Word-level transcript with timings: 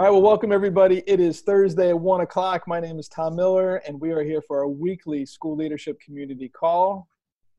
All 0.00 0.06
right, 0.06 0.12
well, 0.12 0.22
welcome 0.22 0.50
everybody. 0.50 1.02
It 1.06 1.20
is 1.20 1.42
Thursday 1.42 1.90
at 1.90 2.00
1 2.00 2.22
o'clock. 2.22 2.66
My 2.66 2.80
name 2.80 2.98
is 2.98 3.06
Tom 3.06 3.36
Miller, 3.36 3.82
and 3.86 4.00
we 4.00 4.12
are 4.12 4.22
here 4.22 4.40
for 4.40 4.60
our 4.60 4.66
weekly 4.66 5.26
school 5.26 5.54
leadership 5.54 6.00
community 6.00 6.48
call. 6.48 7.06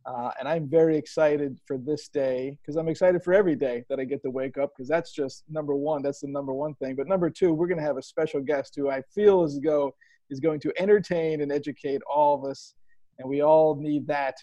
Uh, 0.07 0.31
and 0.39 0.47
I'm 0.47 0.67
very 0.67 0.97
excited 0.97 1.59
for 1.67 1.77
this 1.77 2.07
day 2.07 2.57
because 2.59 2.77
I'm 2.77 2.88
excited 2.88 3.21
for 3.21 3.35
every 3.35 3.55
day 3.55 3.85
that 3.89 3.99
I 3.99 4.05
get 4.05 4.23
to 4.23 4.31
wake 4.31 4.57
up 4.57 4.71
because 4.75 4.89
that's 4.89 5.12
just 5.12 5.43
number 5.51 5.75
one. 5.75 6.01
That's 6.01 6.21
the 6.21 6.29
number 6.29 6.51
one 6.51 6.73
thing. 6.73 6.96
But 6.96 7.07
number 7.07 7.29
two, 7.29 7.54
we're 7.54 7.68
going 7.68 7.77
to 7.77 7.86
have 7.86 7.98
a 7.98 8.02
special 8.02 8.42
guest 8.42 8.73
who 8.76 8.89
I 8.89 9.04
feel 9.14 9.44
as 9.44 9.60
though 9.64 9.94
is 10.32 10.39
going 10.39 10.62
to 10.62 10.73
entertain 10.80 11.42
and 11.42 11.52
educate 11.52 12.02
all 12.12 12.34
of 12.34 12.50
us. 12.50 12.73
And 13.20 13.30
we 13.30 13.44
all 13.44 13.76
need 13.76 14.08
that 14.08 14.38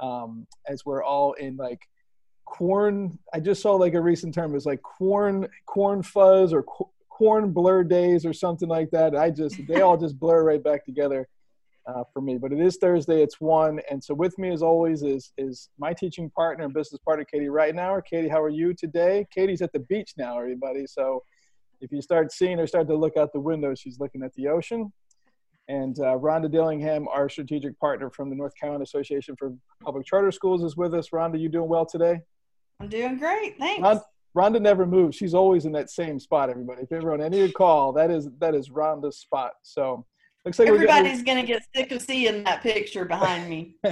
um, 0.00 0.46
as 0.68 0.86
we're 0.86 1.04
all 1.04 1.34
in 1.34 1.58
like 1.58 1.82
corn. 2.46 3.18
I 3.34 3.40
just 3.40 3.60
saw 3.60 3.74
like 3.74 3.92
a 3.92 4.00
recent 4.00 4.32
term. 4.32 4.52
It 4.52 4.54
was 4.54 4.64
like 4.64 4.80
corn, 4.80 5.48
corn 5.66 6.02
fuzz 6.02 6.54
or 6.54 6.64
corn 7.22 7.52
blur 7.52 7.84
days 7.84 8.26
or 8.26 8.32
something 8.32 8.68
like 8.68 8.90
that. 8.90 9.14
I 9.14 9.30
just, 9.30 9.64
they 9.68 9.80
all 9.80 9.96
just 9.96 10.18
blur 10.18 10.42
right 10.42 10.62
back 10.62 10.84
together 10.84 11.28
uh, 11.86 12.02
for 12.12 12.20
me. 12.20 12.36
But 12.36 12.52
it 12.52 12.58
is 12.58 12.78
Thursday. 12.78 13.22
It's 13.22 13.40
one, 13.40 13.80
and 13.88 14.02
so 14.02 14.12
with 14.12 14.36
me 14.38 14.52
as 14.52 14.60
always 14.62 15.04
is 15.04 15.32
is 15.38 15.68
my 15.78 15.92
teaching 15.92 16.30
partner 16.30 16.64
and 16.64 16.74
business 16.74 17.00
partner 17.04 17.24
Katie 17.24 17.46
Reitenauer. 17.46 18.02
Katie, 18.04 18.28
how 18.28 18.42
are 18.42 18.48
you 18.48 18.74
today? 18.74 19.24
Katie's 19.32 19.62
at 19.62 19.72
the 19.72 19.78
beach 19.78 20.14
now, 20.16 20.36
everybody. 20.36 20.84
So 20.86 21.22
if 21.80 21.92
you 21.92 22.02
start 22.02 22.32
seeing 22.32 22.58
her 22.58 22.66
start 22.66 22.88
to 22.88 22.96
look 22.96 23.16
out 23.16 23.32
the 23.32 23.40
window, 23.40 23.72
she's 23.76 24.00
looking 24.00 24.24
at 24.24 24.34
the 24.34 24.48
ocean. 24.48 24.92
And 25.68 25.96
uh, 26.00 26.18
Rhonda 26.18 26.50
Dillingham, 26.50 27.06
our 27.06 27.28
strategic 27.28 27.78
partner 27.78 28.10
from 28.10 28.30
the 28.30 28.36
North 28.36 28.52
Carolina 28.58 28.82
Association 28.82 29.36
for 29.38 29.52
Public 29.84 30.04
Charter 30.04 30.32
Schools, 30.32 30.64
is 30.64 30.76
with 30.76 30.92
us. 30.92 31.10
Rhonda, 31.10 31.40
you 31.40 31.48
doing 31.48 31.68
well 31.68 31.86
today? 31.86 32.20
I'm 32.80 32.88
doing 32.88 33.16
great. 33.16 33.58
Thanks. 33.58 34.04
Rhonda 34.36 34.60
never 34.60 34.86
moves. 34.86 35.16
She's 35.16 35.34
always 35.34 35.66
in 35.66 35.72
that 35.72 35.90
same 35.90 36.18
spot. 36.18 36.48
Everybody, 36.48 36.82
if 36.82 36.90
you 36.90 36.96
ever 36.96 37.12
on 37.12 37.20
any 37.20 37.50
call, 37.52 37.92
that 37.92 38.10
is 38.10 38.28
that 38.38 38.54
is 38.54 38.70
Rhonda's 38.70 39.18
spot. 39.18 39.52
So 39.62 40.06
Looks 40.44 40.58
like 40.58 40.68
everybody's 40.68 41.22
going 41.22 41.40
to 41.40 41.46
get 41.46 41.62
sick 41.74 41.92
of 41.92 42.02
seeing 42.02 42.42
that 42.44 42.62
picture 42.62 43.04
behind 43.04 43.48
me. 43.48 43.76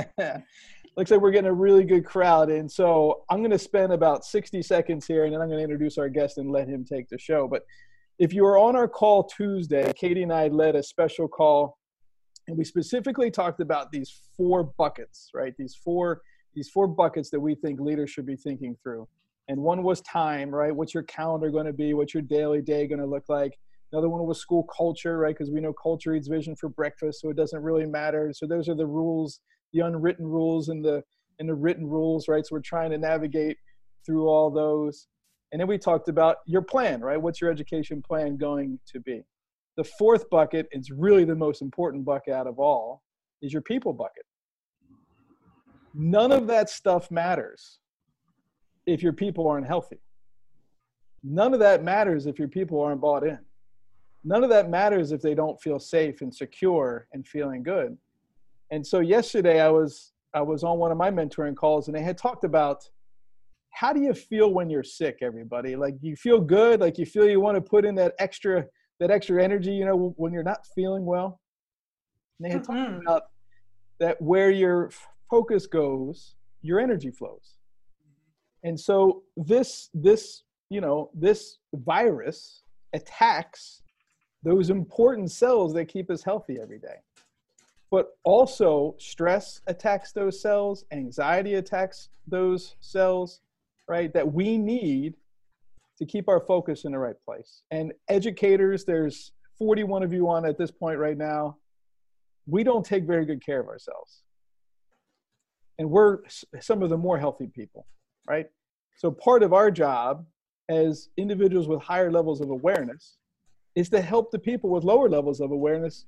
Looks 0.96 1.12
like 1.12 1.20
we're 1.20 1.30
getting 1.30 1.48
a 1.48 1.54
really 1.54 1.84
good 1.84 2.04
crowd, 2.04 2.50
and 2.50 2.70
so 2.70 3.22
I'm 3.30 3.38
going 3.38 3.52
to 3.52 3.58
spend 3.58 3.92
about 3.92 4.24
60 4.24 4.60
seconds 4.62 5.06
here, 5.06 5.24
and 5.24 5.32
then 5.32 5.40
I'm 5.40 5.48
going 5.48 5.58
to 5.58 5.62
introduce 5.64 5.96
our 5.96 6.08
guest 6.08 6.38
and 6.38 6.50
let 6.50 6.68
him 6.68 6.84
take 6.84 7.08
the 7.08 7.18
show. 7.18 7.46
But 7.46 7.62
if 8.18 8.32
you 8.32 8.42
were 8.42 8.58
on 8.58 8.74
our 8.74 8.88
call 8.88 9.24
Tuesday, 9.24 9.92
Katie 9.92 10.24
and 10.24 10.32
I 10.32 10.48
led 10.48 10.74
a 10.74 10.82
special 10.82 11.28
call, 11.28 11.78
and 12.48 12.58
we 12.58 12.64
specifically 12.64 13.30
talked 13.30 13.60
about 13.60 13.92
these 13.92 14.20
four 14.36 14.64
buckets, 14.76 15.30
right? 15.32 15.54
These 15.56 15.76
four 15.76 16.22
these 16.52 16.68
four 16.68 16.88
buckets 16.88 17.30
that 17.30 17.38
we 17.38 17.54
think 17.54 17.78
leaders 17.78 18.10
should 18.10 18.26
be 18.26 18.34
thinking 18.34 18.76
through. 18.82 19.06
And 19.48 19.60
one 19.60 19.82
was 19.82 20.00
time, 20.02 20.50
right? 20.50 20.74
What's 20.74 20.94
your 20.94 21.02
calendar 21.04 21.50
going 21.50 21.66
to 21.66 21.72
be? 21.72 21.92
What's 21.94 22.14
your 22.14 22.22
daily 22.22 22.62
day 22.62 22.86
going 22.86 23.00
to 23.00 23.06
look 23.06 23.24
like? 23.28 23.58
Another 23.92 24.08
one 24.08 24.24
was 24.24 24.38
school 24.38 24.64
culture, 24.76 25.18
right? 25.18 25.34
Because 25.34 25.50
we 25.50 25.60
know 25.60 25.72
culture 25.72 26.14
eats 26.14 26.28
vision 26.28 26.54
for 26.54 26.68
breakfast, 26.68 27.20
so 27.20 27.30
it 27.30 27.36
doesn't 27.36 27.62
really 27.62 27.86
matter. 27.86 28.32
So 28.32 28.46
those 28.46 28.68
are 28.68 28.76
the 28.76 28.86
rules, 28.86 29.40
the 29.72 29.80
unwritten 29.80 30.26
rules 30.26 30.68
and 30.68 30.84
the 30.84 31.02
and 31.40 31.48
the 31.48 31.54
written 31.54 31.86
rules, 31.86 32.28
right? 32.28 32.46
So 32.46 32.54
we're 32.54 32.60
trying 32.60 32.90
to 32.90 32.98
navigate 32.98 33.56
through 34.04 34.28
all 34.28 34.50
those. 34.50 35.08
And 35.52 35.60
then 35.60 35.66
we 35.66 35.78
talked 35.78 36.08
about 36.08 36.36
your 36.46 36.62
plan, 36.62 37.00
right? 37.00 37.20
What's 37.20 37.40
your 37.40 37.50
education 37.50 38.02
plan 38.02 38.36
going 38.36 38.78
to 38.92 39.00
be? 39.00 39.22
The 39.76 39.84
fourth 39.84 40.28
bucket 40.28 40.66
is 40.70 40.90
really 40.90 41.24
the 41.24 41.34
most 41.34 41.62
important 41.62 42.04
bucket 42.04 42.34
out 42.34 42.46
of 42.46 42.58
all, 42.58 43.02
is 43.40 43.52
your 43.52 43.62
people 43.62 43.92
bucket. 43.92 44.24
None 45.94 46.30
of 46.30 46.46
that 46.46 46.68
stuff 46.68 47.10
matters 47.10 47.80
if 48.92 49.02
your 49.02 49.12
people 49.12 49.48
aren't 49.48 49.66
healthy. 49.66 50.00
None 51.22 51.54
of 51.54 51.60
that 51.60 51.84
matters 51.84 52.26
if 52.26 52.38
your 52.38 52.48
people 52.48 52.80
aren't 52.80 53.00
bought 53.00 53.24
in. 53.24 53.38
None 54.24 54.42
of 54.42 54.50
that 54.50 54.68
matters 54.68 55.12
if 55.12 55.22
they 55.22 55.34
don't 55.34 55.60
feel 55.60 55.78
safe 55.78 56.20
and 56.20 56.34
secure 56.34 57.06
and 57.12 57.26
feeling 57.26 57.62
good. 57.62 57.96
And 58.70 58.86
so 58.86 59.00
yesterday 59.00 59.60
i 59.60 59.68
was 59.68 60.12
i 60.34 60.40
was 60.40 60.62
on 60.62 60.78
one 60.78 60.92
of 60.92 60.98
my 60.98 61.10
mentoring 61.10 61.56
calls 61.56 61.88
and 61.88 61.96
they 61.96 62.02
had 62.02 62.16
talked 62.16 62.44
about 62.44 62.88
how 63.72 63.92
do 63.92 64.00
you 64.00 64.12
feel 64.14 64.52
when 64.52 64.68
you're 64.68 64.82
sick 64.82 65.18
everybody? 65.22 65.76
Like 65.76 65.94
you 66.00 66.16
feel 66.16 66.40
good? 66.40 66.80
Like 66.80 66.98
you 66.98 67.06
feel 67.06 67.28
you 67.28 67.40
want 67.40 67.56
to 67.56 67.60
put 67.60 67.84
in 67.84 67.94
that 67.96 68.14
extra 68.18 68.64
that 68.98 69.10
extra 69.10 69.42
energy 69.42 69.72
you 69.72 69.86
know 69.86 70.14
when 70.16 70.32
you're 70.32 70.42
not 70.42 70.66
feeling 70.74 71.04
well? 71.04 71.40
And 72.38 72.46
they 72.46 72.52
had 72.52 72.62
mm-hmm. 72.62 72.92
talked 72.92 73.02
about 73.02 73.22
that 74.00 74.20
where 74.20 74.50
your 74.50 74.90
focus 75.30 75.66
goes 75.66 76.36
your 76.62 76.80
energy 76.80 77.10
flows 77.10 77.54
and 78.64 78.78
so 78.78 79.22
this 79.36 79.90
this 79.94 80.42
you 80.68 80.80
know 80.80 81.10
this 81.14 81.58
virus 81.72 82.62
attacks 82.92 83.82
those 84.42 84.70
important 84.70 85.30
cells 85.30 85.74
that 85.74 85.86
keep 85.86 86.10
us 86.10 86.22
healthy 86.22 86.58
every 86.60 86.78
day. 86.78 86.96
But 87.90 88.16
also, 88.22 88.94
stress 88.98 89.60
attacks 89.66 90.12
those 90.12 90.40
cells, 90.40 90.84
anxiety 90.92 91.54
attacks 91.54 92.08
those 92.26 92.76
cells, 92.80 93.40
right? 93.88 94.12
That 94.14 94.32
we 94.32 94.56
need 94.56 95.14
to 95.98 96.06
keep 96.06 96.28
our 96.28 96.40
focus 96.40 96.84
in 96.84 96.92
the 96.92 96.98
right 96.98 97.16
place. 97.24 97.62
And 97.70 97.92
educators, 98.08 98.84
there's 98.84 99.32
41 99.58 100.02
of 100.02 100.12
you 100.12 100.28
on 100.30 100.46
at 100.46 100.56
this 100.56 100.70
point 100.70 100.98
right 100.98 101.18
now. 101.18 101.56
We 102.46 102.62
don't 102.62 102.86
take 102.86 103.04
very 103.04 103.26
good 103.26 103.44
care 103.44 103.60
of 103.60 103.68
ourselves. 103.68 104.22
And 105.78 105.90
we're 105.90 106.18
some 106.60 106.82
of 106.82 106.90
the 106.90 106.96
more 106.96 107.18
healthy 107.18 107.48
people, 107.48 107.86
right? 108.28 108.46
So, 108.96 109.10
part 109.10 109.42
of 109.42 109.52
our 109.52 109.70
job 109.70 110.26
as 110.68 111.08
individuals 111.16 111.68
with 111.68 111.80
higher 111.82 112.10
levels 112.10 112.40
of 112.40 112.50
awareness 112.50 113.16
is 113.74 113.88
to 113.90 114.00
help 114.00 114.30
the 114.30 114.38
people 114.38 114.70
with 114.70 114.84
lower 114.84 115.08
levels 115.08 115.40
of 115.40 115.50
awareness 115.50 116.06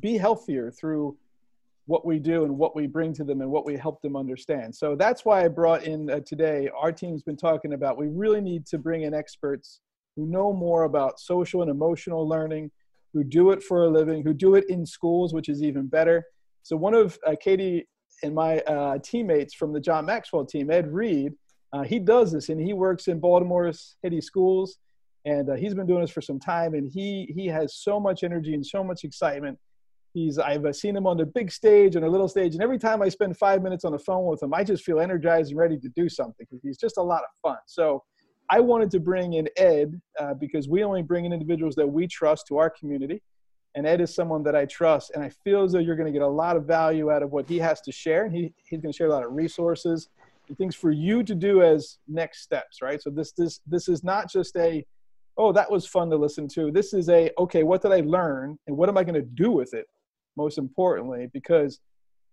be 0.00 0.16
healthier 0.16 0.70
through 0.70 1.16
what 1.86 2.04
we 2.04 2.18
do 2.18 2.44
and 2.44 2.56
what 2.56 2.76
we 2.76 2.86
bring 2.86 3.14
to 3.14 3.24
them 3.24 3.40
and 3.40 3.50
what 3.50 3.64
we 3.64 3.74
help 3.74 4.00
them 4.02 4.14
understand. 4.14 4.74
So 4.74 4.94
that's 4.94 5.24
why 5.24 5.44
I 5.44 5.48
brought 5.48 5.84
in 5.84 6.10
uh, 6.10 6.20
today. 6.20 6.68
Our 6.76 6.92
team's 6.92 7.22
been 7.22 7.36
talking 7.36 7.72
about 7.72 7.96
we 7.96 8.08
really 8.08 8.42
need 8.42 8.66
to 8.66 8.78
bring 8.78 9.02
in 9.02 9.14
experts 9.14 9.80
who 10.14 10.26
know 10.26 10.52
more 10.52 10.84
about 10.84 11.18
social 11.18 11.62
and 11.62 11.70
emotional 11.70 12.28
learning, 12.28 12.70
who 13.14 13.24
do 13.24 13.52
it 13.52 13.62
for 13.62 13.84
a 13.84 13.88
living, 13.88 14.22
who 14.22 14.34
do 14.34 14.54
it 14.54 14.68
in 14.68 14.84
schools, 14.84 15.32
which 15.32 15.48
is 15.48 15.62
even 15.62 15.86
better. 15.86 16.26
So 16.62 16.76
one 16.76 16.92
of 16.92 17.18
uh, 17.26 17.36
Katie 17.40 17.88
and 18.22 18.34
my 18.34 18.58
uh, 18.60 18.98
teammates 19.02 19.54
from 19.54 19.72
the 19.72 19.80
John 19.80 20.04
Maxwell 20.04 20.44
team, 20.44 20.70
Ed 20.70 20.92
Reed, 20.92 21.32
uh, 21.72 21.82
he 21.82 21.98
does 21.98 22.32
this 22.32 22.48
and 22.48 22.60
he 22.60 22.72
works 22.72 23.08
in 23.08 23.20
Baltimore's 23.20 23.96
City 24.02 24.20
Schools 24.20 24.78
and 25.24 25.50
uh, 25.50 25.54
he's 25.54 25.74
been 25.74 25.86
doing 25.86 26.00
this 26.00 26.10
for 26.10 26.22
some 26.22 26.38
time 26.38 26.74
and 26.74 26.90
he 26.90 27.32
he 27.34 27.46
has 27.46 27.74
so 27.74 28.00
much 28.00 28.22
energy 28.24 28.54
and 28.54 28.64
so 28.64 28.82
much 28.82 29.04
excitement. 29.04 29.58
He's 30.14 30.38
i've 30.38 30.64
uh, 30.64 30.72
seen 30.72 30.96
him 30.96 31.06
on 31.06 31.18
the 31.18 31.26
big 31.26 31.52
stage 31.52 31.94
and 31.94 32.04
a 32.04 32.08
little 32.08 32.28
stage 32.28 32.54
and 32.54 32.62
every 32.62 32.78
time 32.78 33.02
i 33.02 33.10
spend 33.10 33.36
five 33.36 33.62
minutes 33.62 33.84
on 33.84 33.92
the 33.92 33.98
phone 33.98 34.24
with 34.24 34.42
him 34.42 34.54
i 34.54 34.64
just 34.64 34.82
feel 34.82 35.00
energized 35.00 35.50
and 35.50 35.60
ready 35.60 35.78
to 35.78 35.88
do 35.90 36.08
something 36.08 36.46
because 36.50 36.62
he's 36.62 36.78
just 36.78 36.96
a 36.96 37.02
lot 37.02 37.20
of 37.20 37.28
fun. 37.42 37.58
So 37.66 38.02
i 38.48 38.58
wanted 38.58 38.90
to 38.92 39.00
bring 39.00 39.34
in 39.34 39.48
ed 39.58 40.00
uh, 40.18 40.32
because 40.32 40.66
we 40.66 40.82
only 40.82 41.02
bring 41.02 41.26
in 41.26 41.32
individuals 41.34 41.74
that 41.74 41.86
we 41.86 42.06
trust 42.06 42.46
to 42.46 42.56
our 42.56 42.70
community 42.70 43.22
and 43.74 43.86
ed 43.86 44.00
is 44.00 44.14
someone 44.14 44.42
that 44.44 44.56
i 44.56 44.64
trust 44.64 45.12
and 45.14 45.22
i 45.22 45.28
feel 45.44 45.62
as 45.62 45.72
though 45.72 45.78
you're 45.78 45.94
going 45.94 46.12
to 46.12 46.18
get 46.18 46.22
a 46.22 46.26
lot 46.26 46.56
of 46.56 46.64
value 46.64 47.10
out 47.12 47.22
of 47.22 47.30
what 47.30 47.46
he 47.46 47.58
has 47.58 47.82
to 47.82 47.92
share 47.92 48.30
he, 48.30 48.50
he's 48.64 48.80
going 48.80 48.90
to 48.90 48.96
share 48.96 49.08
a 49.08 49.10
lot 49.10 49.24
of 49.24 49.32
resources 49.32 50.08
things 50.56 50.74
for 50.74 50.90
you 50.90 51.22
to 51.22 51.34
do 51.34 51.62
as 51.62 51.98
next 52.08 52.42
steps 52.42 52.80
right 52.82 53.02
so 53.02 53.10
this 53.10 53.32
this 53.32 53.60
this 53.66 53.88
is 53.88 54.02
not 54.02 54.30
just 54.30 54.56
a 54.56 54.84
oh, 55.38 55.52
that 55.52 55.70
was 55.70 55.86
fun 55.86 56.10
to 56.10 56.16
listen 56.16 56.48
to. 56.48 56.70
This 56.72 56.92
is 56.92 57.08
a, 57.08 57.30
okay, 57.38 57.62
what 57.62 57.80
did 57.80 57.92
I 57.92 58.00
learn 58.00 58.58
and 58.66 58.76
what 58.76 58.88
am 58.88 58.98
I 58.98 59.04
going 59.04 59.14
to 59.14 59.22
do 59.22 59.52
with 59.52 59.72
it? 59.72 59.86
Most 60.36 60.58
importantly, 60.58 61.28
because 61.32 61.78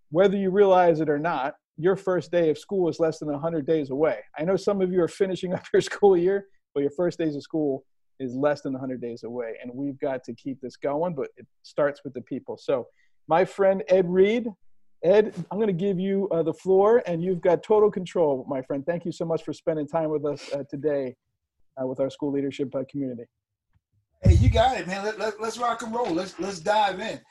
whether 0.10 0.36
you 0.36 0.50
realize 0.50 1.00
it 1.00 1.10
or 1.10 1.20
not, 1.20 1.54
your 1.78 1.96
first 1.96 2.32
day 2.32 2.50
of 2.50 2.58
school 2.58 2.90
is 2.90 3.00
less 3.00 3.20
than 3.20 3.30
100 3.32 3.66
days 3.68 3.92
away. 3.92 4.20
I 4.38 4.44
know 4.44 4.56
some 4.56 4.82
of 4.82 4.92
you 4.92 5.02
are 5.04 5.08
finishing 5.08 5.54
up 5.54 5.64
your 5.72 5.82
school 5.82 6.18
year, 6.18 6.48
but 6.74 6.82
your 6.82 6.92
first 6.92 7.20
days 7.20 7.36
of 7.36 7.44
school 7.44 7.86
is 8.20 8.34
less 8.34 8.62
than 8.62 8.74
100 8.74 9.00
days 9.00 9.24
away. 9.24 9.54
And 9.62 9.72
we've 9.74 10.00
got 10.00 10.24
to 10.24 10.34
keep 10.34 10.60
this 10.60 10.76
going, 10.76 11.14
but 11.14 11.30
it 11.38 11.46
starts 11.62 12.02
with 12.04 12.14
the 12.14 12.22
people. 12.22 12.58
So, 12.58 12.88
my 13.28 13.44
friend 13.44 13.84
Ed 13.88 14.08
Reed, 14.08 14.48
Ed, 15.04 15.34
I'm 15.52 15.58
going 15.58 15.68
to 15.68 15.74
give 15.74 16.00
you 16.00 16.28
uh, 16.32 16.42
the 16.44 16.54
floor, 16.54 17.04
and 17.06 17.24
you've 17.24 17.42
got 17.42 17.64
total 17.64 17.92
control, 17.92 18.46
my 18.50 18.62
friend. 18.62 18.84
Thank 18.86 19.06
you 19.06 19.12
so 19.12 19.26
much 19.26 19.44
for 19.44 19.54
spending 19.54 19.88
time 19.88 20.10
with 20.10 20.26
us 20.26 20.52
uh, 20.54 20.64
today 20.70 21.16
uh, 21.82 21.86
with 21.86 22.00
our 22.00 22.10
school 22.10 22.32
leadership 22.32 22.74
uh, 22.76 22.84
community. 22.90 23.24
Hey, 24.24 24.34
you 24.34 24.50
got 24.50 24.80
it, 24.80 24.88
man. 24.88 25.04
Let, 25.04 25.20
let, 25.20 25.40
let's 25.40 25.58
rock 25.58 25.84
and 25.84 25.94
roll. 25.94 26.10
Let's 26.10 26.40
let's 26.40 26.60
dive 26.60 27.00
in. 27.00 27.22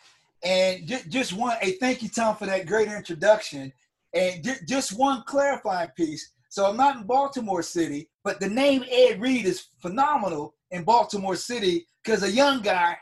And 0.44 0.86
just, 0.86 1.08
just 1.08 1.32
one, 1.32 1.56
hey, 1.60 1.72
thank 1.72 2.02
you, 2.02 2.08
Tom, 2.08 2.36
for 2.36 2.46
that 2.46 2.66
great 2.66 2.88
introduction. 2.88 3.72
And 4.12 4.46
just 4.68 4.96
one 4.96 5.24
clarifying 5.26 5.88
piece. 5.96 6.32
So 6.50 6.66
I'm 6.66 6.76
not 6.76 6.96
in 6.96 7.02
Baltimore 7.04 7.62
City, 7.62 8.08
but 8.22 8.38
the 8.38 8.48
name 8.48 8.84
Ed 8.88 9.20
Reed 9.20 9.46
is 9.46 9.66
phenomenal 9.80 10.54
in 10.70 10.84
Baltimore 10.84 11.34
City 11.34 11.86
because 12.04 12.22
a 12.22 12.30
young 12.30 12.60
guy 12.60 12.96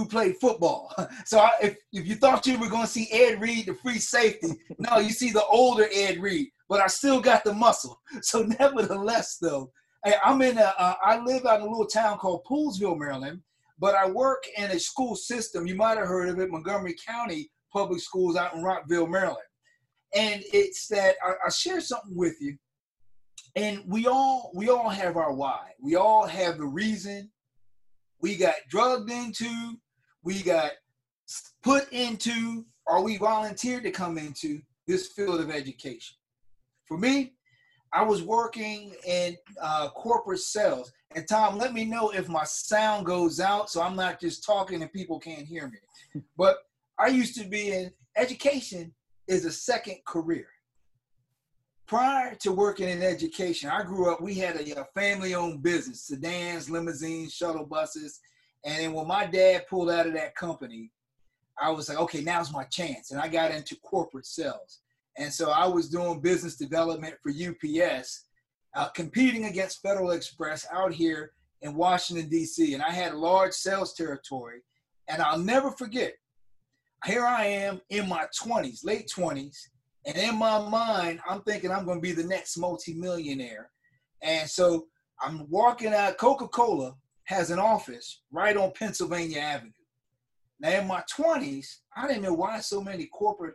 who 0.00 0.06
played 0.06 0.36
football. 0.40 0.92
So 1.26 1.46
if, 1.62 1.76
if 1.92 2.06
you 2.06 2.14
thought 2.14 2.46
you 2.46 2.58
were 2.58 2.68
going 2.68 2.86
to 2.86 2.90
see 2.90 3.08
Ed 3.12 3.40
Reed, 3.40 3.66
the 3.66 3.74
free 3.74 3.98
safety, 3.98 4.48
no, 4.78 4.98
you 4.98 5.10
see 5.10 5.30
the 5.30 5.44
older 5.44 5.86
Ed 5.92 6.18
Reed, 6.18 6.48
but 6.68 6.80
I 6.80 6.86
still 6.86 7.20
got 7.20 7.44
the 7.44 7.52
muscle. 7.52 8.00
So 8.22 8.42
nevertheless, 8.42 9.36
though, 9.40 9.70
I'm 10.24 10.40
in 10.40 10.56
a, 10.56 10.74
uh, 10.78 10.94
I 11.04 11.18
live 11.18 11.44
out 11.44 11.60
in 11.60 11.66
a 11.66 11.70
little 11.70 11.86
town 11.86 12.18
called 12.18 12.44
Poolesville, 12.44 12.98
Maryland, 12.98 13.42
but 13.78 13.94
I 13.94 14.08
work 14.08 14.42
in 14.56 14.70
a 14.70 14.78
school 14.78 15.14
system. 15.14 15.66
You 15.66 15.74
might 15.74 15.98
have 15.98 16.08
heard 16.08 16.30
of 16.30 16.40
it, 16.40 16.50
Montgomery 16.50 16.96
County 17.06 17.50
Public 17.72 18.00
Schools 18.00 18.36
out 18.36 18.54
in 18.54 18.62
Rockville, 18.62 19.06
Maryland. 19.06 19.38
And 20.14 20.42
it's 20.52 20.88
that 20.88 21.16
I, 21.24 21.32
I 21.46 21.50
share 21.50 21.80
something 21.80 22.16
with 22.16 22.40
you. 22.40 22.56
And 23.56 23.82
we 23.86 24.06
all 24.06 24.52
we 24.54 24.70
all 24.70 24.88
have 24.88 25.16
our 25.16 25.32
why. 25.32 25.72
We 25.82 25.96
all 25.96 26.26
have 26.26 26.56
the 26.56 26.66
reason. 26.66 27.30
We 28.20 28.36
got 28.36 28.54
drugged 28.68 29.10
into, 29.10 29.76
we 30.22 30.42
got 30.42 30.72
put 31.62 31.90
into, 31.92 32.64
or 32.86 33.02
we 33.02 33.16
volunteered 33.16 33.84
to 33.84 33.90
come 33.90 34.18
into 34.18 34.60
this 34.86 35.08
field 35.08 35.40
of 35.40 35.50
education. 35.50 36.16
For 36.84 36.98
me, 36.98 37.34
I 37.92 38.02
was 38.02 38.22
working 38.22 38.94
in 39.06 39.36
uh, 39.60 39.88
corporate 39.90 40.40
sales. 40.40 40.92
And 41.14 41.26
Tom, 41.26 41.58
let 41.58 41.72
me 41.72 41.84
know 41.84 42.10
if 42.10 42.28
my 42.28 42.44
sound 42.44 43.04
goes 43.04 43.40
out 43.40 43.68
so 43.68 43.82
I'm 43.82 43.96
not 43.96 44.20
just 44.20 44.44
talking 44.44 44.82
and 44.82 44.92
people 44.92 45.18
can't 45.18 45.46
hear 45.46 45.68
me. 45.68 46.22
But 46.36 46.58
I 46.98 47.08
used 47.08 47.36
to 47.36 47.46
be 47.46 47.72
in 47.72 47.92
education 48.16 48.92
is 49.26 49.44
a 49.44 49.52
second 49.52 49.98
career. 50.06 50.48
Prior 51.86 52.34
to 52.36 52.52
working 52.52 52.88
in 52.88 53.02
education, 53.02 53.70
I 53.70 53.82
grew 53.82 54.12
up, 54.12 54.20
we 54.20 54.34
had 54.34 54.56
a, 54.56 54.80
a 54.80 54.84
family 54.94 55.34
owned 55.34 55.62
business, 55.62 56.02
sedans, 56.02 56.70
limousines, 56.70 57.32
shuttle 57.32 57.64
buses. 57.64 58.20
And 58.64 58.78
then 58.78 58.92
when 58.92 59.06
my 59.06 59.26
dad 59.26 59.66
pulled 59.68 59.90
out 59.90 60.06
of 60.06 60.12
that 60.14 60.34
company, 60.34 60.90
I 61.60 61.70
was 61.70 61.88
like, 61.88 61.98
okay, 61.98 62.22
now's 62.22 62.52
my 62.52 62.64
chance. 62.64 63.10
And 63.10 63.20
I 63.20 63.28
got 63.28 63.50
into 63.50 63.76
corporate 63.76 64.26
sales. 64.26 64.80
And 65.18 65.32
so 65.32 65.50
I 65.50 65.66
was 65.66 65.88
doing 65.88 66.20
business 66.20 66.56
development 66.56 67.14
for 67.22 67.30
UPS, 67.30 68.24
uh, 68.74 68.88
competing 68.88 69.46
against 69.46 69.82
Federal 69.82 70.12
Express 70.12 70.66
out 70.72 70.92
here 70.92 71.32
in 71.62 71.74
Washington, 71.74 72.28
D.C. 72.28 72.74
And 72.74 72.82
I 72.82 72.90
had 72.90 73.14
large 73.14 73.52
sales 73.52 73.94
territory. 73.94 74.60
And 75.08 75.20
I'll 75.20 75.38
never 75.38 75.70
forget, 75.72 76.14
here 77.04 77.24
I 77.24 77.44
am 77.46 77.80
in 77.90 78.08
my 78.08 78.26
20s, 78.40 78.84
late 78.84 79.10
20s. 79.14 79.56
And 80.06 80.16
in 80.16 80.38
my 80.38 80.66
mind, 80.68 81.20
I'm 81.28 81.42
thinking 81.42 81.70
I'm 81.70 81.84
going 81.84 81.98
to 81.98 82.02
be 82.02 82.12
the 82.12 82.24
next 82.24 82.56
multimillionaire. 82.56 83.70
And 84.22 84.48
so 84.48 84.86
I'm 85.20 85.48
walking 85.50 85.92
out, 85.92 86.16
Coca 86.16 86.48
Cola 86.48 86.94
has 87.30 87.50
an 87.50 87.60
office 87.60 88.22
right 88.32 88.56
on 88.56 88.72
Pennsylvania 88.72 89.38
Avenue. 89.38 89.70
Now, 90.58 90.70
in 90.70 90.88
my 90.88 91.04
20s, 91.16 91.76
I 91.96 92.08
didn't 92.08 92.24
know 92.24 92.34
why 92.34 92.58
so 92.58 92.82
many 92.82 93.06
corporate 93.06 93.54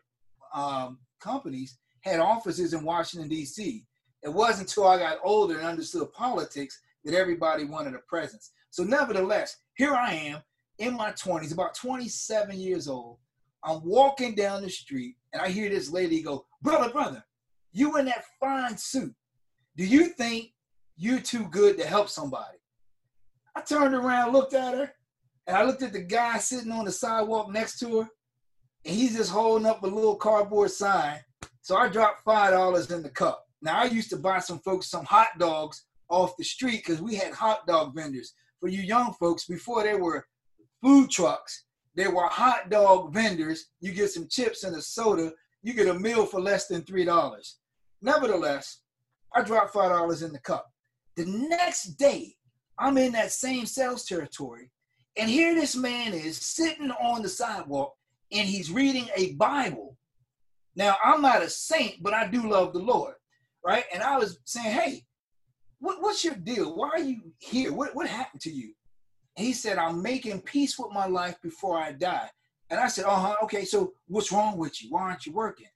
um, 0.53 0.99
companies 1.19 1.77
had 1.99 2.21
offices 2.21 2.73
in 2.73 2.85
Washington, 2.85 3.27
D.C. 3.27 3.85
It 4.23 4.29
wasn't 4.29 4.69
until 4.69 4.87
I 4.87 4.97
got 4.97 5.17
older 5.25 5.57
and 5.57 5.67
understood 5.67 6.09
politics 6.13 6.79
that 7.03 7.13
everybody 7.13 7.65
wanted 7.65 7.95
a 7.95 7.99
presence. 8.07 8.53
So, 8.69 8.85
nevertheless, 8.85 9.57
here 9.75 9.93
I 9.93 10.13
am 10.13 10.41
in 10.79 10.93
my 10.93 11.11
20s, 11.11 11.51
about 11.51 11.75
27 11.75 12.57
years 12.57 12.87
old. 12.87 13.17
I'm 13.61 13.83
walking 13.83 14.35
down 14.35 14.61
the 14.61 14.69
street 14.69 15.17
and 15.33 15.41
I 15.41 15.49
hear 15.49 15.69
this 15.69 15.91
lady 15.91 16.21
go, 16.21 16.45
Brother, 16.61 16.93
brother, 16.93 17.25
you 17.73 17.97
in 17.97 18.05
that 18.05 18.23
fine 18.39 18.77
suit. 18.77 19.13
Do 19.75 19.85
you 19.85 20.05
think 20.05 20.53
you're 20.95 21.19
too 21.19 21.49
good 21.49 21.77
to 21.77 21.85
help 21.85 22.07
somebody? 22.07 22.57
I 23.55 23.61
turned 23.61 23.93
around, 23.95 24.33
looked 24.33 24.53
at 24.53 24.73
her, 24.73 24.91
and 25.47 25.55
I 25.55 25.63
looked 25.63 25.81
at 25.83 25.93
the 25.93 26.01
guy 26.01 26.37
sitting 26.39 26.71
on 26.71 26.85
the 26.85 26.91
sidewalk 26.91 27.51
next 27.51 27.79
to 27.79 28.01
her, 28.01 28.09
and 28.85 28.95
he's 28.95 29.15
just 29.15 29.31
holding 29.31 29.65
up 29.65 29.83
a 29.83 29.87
little 29.87 30.15
cardboard 30.15 30.71
sign. 30.71 31.19
So 31.61 31.77
I 31.77 31.87
dropped 31.87 32.23
five 32.23 32.51
dollars 32.51 32.91
in 32.91 33.01
the 33.01 33.09
cup. 33.09 33.43
Now 33.61 33.81
I 33.81 33.85
used 33.85 34.09
to 34.11 34.17
buy 34.17 34.39
some 34.39 34.59
folks 34.59 34.89
some 34.89 35.05
hot 35.05 35.29
dogs 35.39 35.85
off 36.09 36.37
the 36.37 36.43
street 36.43 36.83
because 36.85 37.01
we 37.01 37.15
had 37.15 37.33
hot 37.33 37.65
dog 37.65 37.95
vendors. 37.95 38.33
For 38.59 38.69
you 38.69 38.81
young 38.81 39.13
folks, 39.13 39.45
before 39.45 39.83
there 39.83 39.97
were 39.97 40.25
food 40.83 41.09
trucks, 41.09 41.65
there 41.95 42.11
were 42.11 42.27
hot 42.27 42.69
dog 42.69 43.13
vendors. 43.13 43.67
You 43.79 43.93
get 43.93 44.11
some 44.11 44.27
chips 44.29 44.63
and 44.63 44.75
a 44.75 44.81
soda, 44.81 45.31
you 45.63 45.73
get 45.73 45.87
a 45.87 45.93
meal 45.93 46.25
for 46.25 46.39
less 46.39 46.67
than 46.67 46.83
three 46.83 47.05
dollars. 47.05 47.57
Nevertheless, 48.01 48.81
I 49.33 49.41
dropped 49.41 49.73
five 49.73 49.89
dollars 49.89 50.21
in 50.21 50.31
the 50.31 50.39
cup. 50.39 50.65
The 51.15 51.25
next 51.25 51.95
day, 51.95 52.35
I'm 52.77 52.97
in 52.97 53.13
that 53.13 53.31
same 53.31 53.65
sales 53.65 54.05
territory, 54.05 54.69
and 55.17 55.29
here 55.29 55.55
this 55.55 55.75
man 55.75 56.13
is 56.13 56.37
sitting 56.37 56.91
on 56.91 57.21
the 57.21 57.29
sidewalk 57.29 57.95
and 58.31 58.47
he's 58.47 58.71
reading 58.71 59.07
a 59.15 59.33
Bible. 59.33 59.97
Now, 60.75 60.97
I'm 61.03 61.21
not 61.21 61.41
a 61.41 61.49
saint, 61.49 62.03
but 62.03 62.13
I 62.13 62.27
do 62.27 62.49
love 62.49 62.73
the 62.73 62.79
Lord, 62.79 63.13
right? 63.63 63.85
And 63.93 64.03
I 64.03 64.17
was 64.17 64.39
saying, 64.43 64.71
hey, 64.71 65.05
what, 65.79 66.01
what's 66.01 66.23
your 66.23 66.35
deal? 66.35 66.75
Why 66.75 66.89
are 66.89 66.99
you 66.99 67.21
here? 67.39 67.71
What, 67.71 67.95
what 67.95 68.07
happened 68.07 68.41
to 68.41 68.51
you? 68.51 68.73
And 69.37 69.45
he 69.45 69.53
said, 69.53 69.77
I'm 69.77 70.01
making 70.01 70.41
peace 70.41 70.77
with 70.77 70.91
my 70.91 71.05
life 71.07 71.41
before 71.41 71.77
I 71.77 71.93
die. 71.93 72.29
And 72.69 72.79
I 72.79 72.87
said, 72.87 73.05
uh 73.05 73.15
huh, 73.15 73.35
okay, 73.43 73.63
so 73.63 73.93
what's 74.07 74.31
wrong 74.31 74.57
with 74.57 74.81
you? 74.81 74.89
Why 74.89 75.01
aren't 75.01 75.25
you 75.25 75.31
working? 75.31 75.67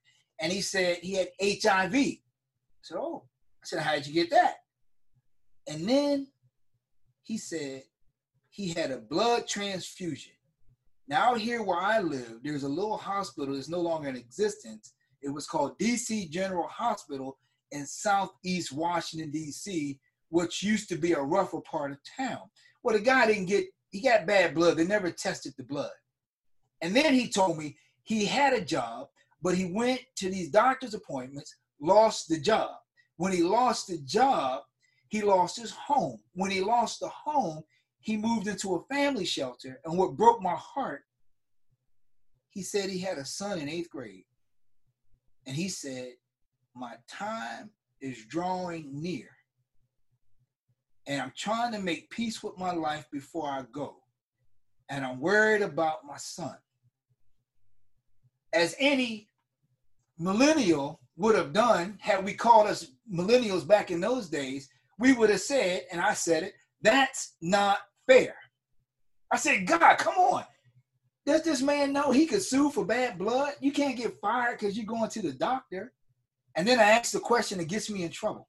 And 0.41 0.51
he 0.51 0.61
said 0.61 0.97
he 0.97 1.13
had 1.13 1.29
HIV. 1.41 1.93
I 1.95 2.19
said, 2.81 2.97
oh. 2.97 3.23
I 3.61 3.65
said, 3.65 3.79
how'd 3.79 4.07
you 4.07 4.13
get 4.13 4.31
that? 4.31 4.55
And 5.67 5.87
then 5.87 6.27
he 7.29 7.37
said 7.37 7.83
he 8.49 8.69
had 8.69 8.89
a 8.89 8.97
blood 8.97 9.47
transfusion. 9.47 10.33
Now, 11.07 11.35
here 11.35 11.61
where 11.61 11.77
I 11.77 11.99
live, 11.99 12.39
there's 12.43 12.63
a 12.63 12.67
little 12.67 12.97
hospital 12.97 13.53
that's 13.53 13.69
no 13.69 13.81
longer 13.81 14.09
in 14.09 14.15
existence. 14.15 14.93
It 15.21 15.29
was 15.29 15.45
called 15.45 15.77
DC 15.77 16.31
General 16.31 16.67
Hospital 16.67 17.37
in 17.71 17.85
Southeast 17.85 18.71
Washington, 18.71 19.31
DC, 19.31 19.99
which 20.29 20.63
used 20.63 20.89
to 20.89 20.95
be 20.95 21.13
a 21.13 21.21
rougher 21.21 21.61
part 21.61 21.91
of 21.91 21.99
town. 22.17 22.49
Well, 22.81 22.97
the 22.97 23.03
guy 23.03 23.27
didn't 23.27 23.45
get, 23.45 23.65
he 23.91 24.01
got 24.01 24.25
bad 24.25 24.55
blood. 24.55 24.77
They 24.77 24.87
never 24.87 25.11
tested 25.11 25.53
the 25.55 25.63
blood. 25.63 25.91
And 26.81 26.95
then 26.95 27.13
he 27.13 27.29
told 27.29 27.59
me 27.59 27.77
he 28.01 28.25
had 28.25 28.53
a 28.53 28.65
job, 28.65 29.07
but 29.43 29.53
he 29.53 29.65
went 29.65 30.01
to 30.15 30.31
these 30.31 30.49
doctor's 30.49 30.95
appointments, 30.95 31.55
lost 31.79 32.27
the 32.27 32.39
job. 32.39 32.71
When 33.17 33.31
he 33.31 33.43
lost 33.43 33.87
the 33.87 33.99
job, 33.99 34.63
he 35.09 35.23
lost 35.23 35.57
his 35.57 35.71
home. 35.71 36.19
When 36.33 36.51
he 36.51 36.61
lost 36.61 36.99
the 36.99 37.09
home, 37.09 37.63
he 37.99 38.15
moved 38.15 38.47
into 38.47 38.75
a 38.75 38.93
family 38.93 39.25
shelter. 39.25 39.81
And 39.83 39.97
what 39.97 40.15
broke 40.15 40.41
my 40.41 40.55
heart, 40.55 41.01
he 42.51 42.61
said 42.61 42.89
he 42.89 42.99
had 42.99 43.17
a 43.17 43.25
son 43.25 43.59
in 43.59 43.67
eighth 43.67 43.89
grade. 43.89 44.25
And 45.45 45.55
he 45.55 45.67
said, 45.67 46.13
My 46.75 46.95
time 47.07 47.71
is 48.01 48.25
drawing 48.25 49.01
near. 49.01 49.29
And 51.07 51.21
I'm 51.21 51.33
trying 51.35 51.71
to 51.73 51.79
make 51.79 52.11
peace 52.11 52.43
with 52.43 52.57
my 52.57 52.71
life 52.71 53.07
before 53.11 53.49
I 53.49 53.63
go. 53.71 53.97
And 54.89 55.03
I'm 55.03 55.19
worried 55.19 55.63
about 55.63 56.05
my 56.05 56.17
son. 56.17 56.55
As 58.53 58.75
any 58.79 59.27
millennial 60.19 60.99
would 61.17 61.35
have 61.35 61.51
done, 61.51 61.97
had 61.99 62.23
we 62.23 62.33
called 62.33 62.67
us 62.67 62.91
millennials 63.11 63.67
back 63.67 63.89
in 63.89 63.99
those 63.99 64.29
days, 64.29 64.69
we 64.99 65.13
would 65.13 65.29
have 65.29 65.41
said, 65.41 65.83
and 65.91 66.01
I 66.01 66.13
said 66.13 66.43
it, 66.43 66.53
that's 66.81 67.35
not 67.41 67.79
fair. 68.07 68.35
I 69.31 69.37
said, 69.37 69.65
God, 69.65 69.97
come 69.97 70.15
on. 70.15 70.43
Does 71.25 71.43
this 71.43 71.61
man 71.61 71.93
know 71.93 72.11
he 72.11 72.25
could 72.25 72.41
sue 72.41 72.69
for 72.69 72.85
bad 72.85 73.17
blood? 73.17 73.53
You 73.61 73.71
can't 73.71 73.97
get 73.97 74.19
fired 74.19 74.59
because 74.59 74.75
you're 74.75 74.85
going 74.85 75.09
to 75.11 75.21
the 75.21 75.33
doctor. 75.33 75.93
And 76.55 76.67
then 76.67 76.79
I 76.79 76.83
asked 76.83 77.13
the 77.13 77.19
question 77.19 77.59
that 77.59 77.69
gets 77.69 77.89
me 77.89 78.03
in 78.03 78.09
trouble. 78.09 78.47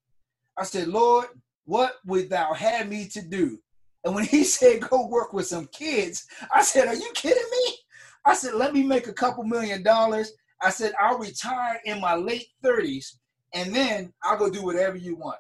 I 0.59 0.65
said, 0.65 0.89
Lord, 0.89 1.27
what 1.65 1.95
would 2.07 2.31
thou 2.31 2.53
have 2.55 2.89
me 2.89 3.07
to 3.09 3.23
do? 3.23 3.59
And 4.05 4.15
when 4.15 4.25
he 4.25 4.45
said, 4.57 4.81
go 4.89 5.07
work 5.07 5.33
with 5.33 5.47
some 5.47 5.67
kids, 5.67 6.27
I 6.53 6.63
said, 6.63 6.89
Are 6.89 6.95
you 6.95 7.11
kidding 7.15 7.43
me? 7.51 7.77
I 8.25 8.35
said, 8.35 8.55
Let 8.55 8.73
me 8.73 8.83
make 8.83 9.07
a 9.07 9.13
couple 9.13 9.45
million 9.45 9.83
dollars. 9.83 10.33
I 10.63 10.71
said, 10.71 10.93
I'll 11.01 11.19
retire 11.19 11.81
in 11.85 12.01
my 12.01 12.15
late 12.15 12.47
30s 12.65 13.17
and 13.55 13.75
then 13.75 14.13
I'll 14.23 14.39
go 14.39 14.51
do 14.51 14.63
whatever 14.63 14.97
you 14.97 15.17
want. 15.17 15.39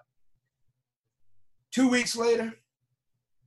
Two 1.73 1.89
weeks 1.89 2.17
later, 2.17 2.53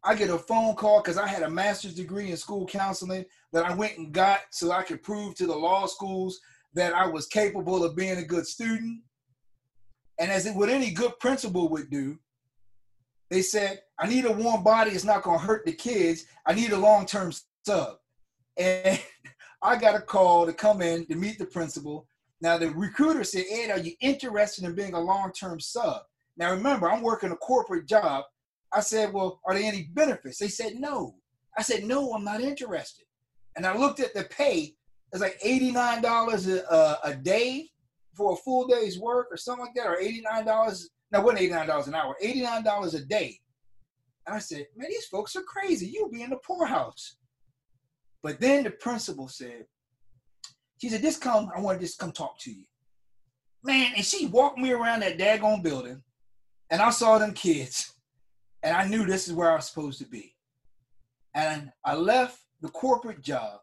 I 0.03 0.15
get 0.15 0.29
a 0.29 0.37
phone 0.37 0.75
call 0.75 1.01
because 1.01 1.17
I 1.17 1.27
had 1.27 1.43
a 1.43 1.49
master's 1.49 1.95
degree 1.95 2.31
in 2.31 2.37
school 2.37 2.65
counseling 2.65 3.25
that 3.51 3.65
I 3.65 3.73
went 3.73 3.97
and 3.97 4.11
got 4.11 4.41
so 4.51 4.71
I 4.71 4.83
could 4.83 5.03
prove 5.03 5.35
to 5.35 5.47
the 5.47 5.55
law 5.55 5.85
schools 5.85 6.39
that 6.73 6.93
I 6.93 7.07
was 7.07 7.27
capable 7.27 7.83
of 7.83 7.95
being 7.95 8.17
a 8.17 8.23
good 8.23 8.45
student. 8.45 9.01
And 10.19 10.31
as 10.31 10.45
it, 10.45 10.55
what 10.55 10.69
any 10.69 10.91
good 10.91 11.17
principal 11.19 11.69
would 11.69 11.89
do, 11.89 12.17
they 13.29 13.41
said, 13.41 13.81
I 13.99 14.07
need 14.07 14.25
a 14.25 14.31
warm 14.31 14.63
body. 14.63 14.91
It's 14.91 15.03
not 15.03 15.23
going 15.23 15.39
to 15.39 15.45
hurt 15.45 15.65
the 15.65 15.73
kids. 15.73 16.25
I 16.45 16.53
need 16.53 16.71
a 16.71 16.77
long 16.77 17.05
term 17.05 17.31
sub. 17.65 17.95
And 18.57 18.99
I 19.61 19.77
got 19.77 19.95
a 19.95 20.01
call 20.01 20.45
to 20.45 20.53
come 20.53 20.81
in 20.81 21.05
to 21.07 21.15
meet 21.15 21.39
the 21.39 21.45
principal. 21.45 22.07
Now, 22.41 22.57
the 22.57 22.69
recruiter 22.71 23.23
said, 23.23 23.45
Ed, 23.49 23.71
are 23.71 23.79
you 23.79 23.93
interested 24.01 24.65
in 24.65 24.75
being 24.75 24.93
a 24.93 24.99
long 24.99 25.31
term 25.31 25.59
sub? 25.59 26.03
Now, 26.37 26.51
remember, 26.51 26.89
I'm 26.89 27.01
working 27.01 27.31
a 27.31 27.35
corporate 27.35 27.87
job 27.87 28.25
I 28.73 28.79
said, 28.79 29.13
Well, 29.13 29.39
are 29.45 29.53
there 29.53 29.63
any 29.63 29.83
benefits? 29.93 30.39
They 30.39 30.47
said, 30.47 30.75
No. 30.75 31.15
I 31.57 31.61
said, 31.61 31.83
No, 31.83 32.13
I'm 32.13 32.23
not 32.23 32.41
interested. 32.41 33.05
And 33.55 33.65
I 33.65 33.77
looked 33.77 33.99
at 33.99 34.13
the 34.13 34.23
pay. 34.23 34.75
It's 35.11 35.21
like 35.21 35.39
$89 35.45 36.47
a, 36.47 36.71
uh, 36.71 36.95
a 37.03 37.13
day 37.13 37.69
for 38.15 38.33
a 38.33 38.35
full 38.37 38.67
day's 38.67 38.99
work 38.99 39.27
or 39.29 39.37
something 39.37 39.65
like 39.65 39.75
that, 39.75 39.85
or 39.85 39.97
$89. 39.97 40.85
No, 41.11 41.21
wasn't 41.21 41.51
$89 41.51 41.87
an 41.87 41.95
hour, 41.95 42.15
$89 42.23 42.95
a 42.95 43.05
day. 43.05 43.39
And 44.25 44.35
I 44.35 44.39
said, 44.39 44.65
man, 44.75 44.89
these 44.89 45.05
folks 45.05 45.35
are 45.35 45.43
crazy. 45.43 45.85
You'll 45.87 46.09
be 46.09 46.23
in 46.23 46.31
the 46.31 46.37
poorhouse. 46.37 47.17
But 48.23 48.39
then 48.39 48.63
the 48.63 48.71
principal 48.71 49.27
said, 49.27 49.65
she 50.81 50.89
said, 50.89 51.01
just 51.01 51.21
come, 51.21 51.51
I 51.55 51.59
want 51.59 51.79
to 51.79 51.85
just 51.85 51.99
come 51.99 52.11
talk 52.11 52.39
to 52.39 52.51
you. 52.51 52.63
Man, 53.63 53.93
and 53.95 54.03
she 54.03 54.25
walked 54.25 54.57
me 54.57 54.71
around 54.71 55.01
that 55.01 55.19
daggone 55.19 55.61
building 55.61 56.01
and 56.69 56.81
I 56.81 56.89
saw 56.89 57.17
them 57.17 57.33
kids 57.33 57.93
and 58.63 58.75
I 58.75 58.87
knew 58.87 59.05
this 59.05 59.27
is 59.27 59.33
where 59.33 59.51
I 59.51 59.55
was 59.55 59.67
supposed 59.67 59.99
to 59.99 60.05
be. 60.05 60.35
And 61.35 61.71
I 61.83 61.95
left 61.95 62.39
the 62.61 62.69
corporate 62.69 63.21
job. 63.21 63.59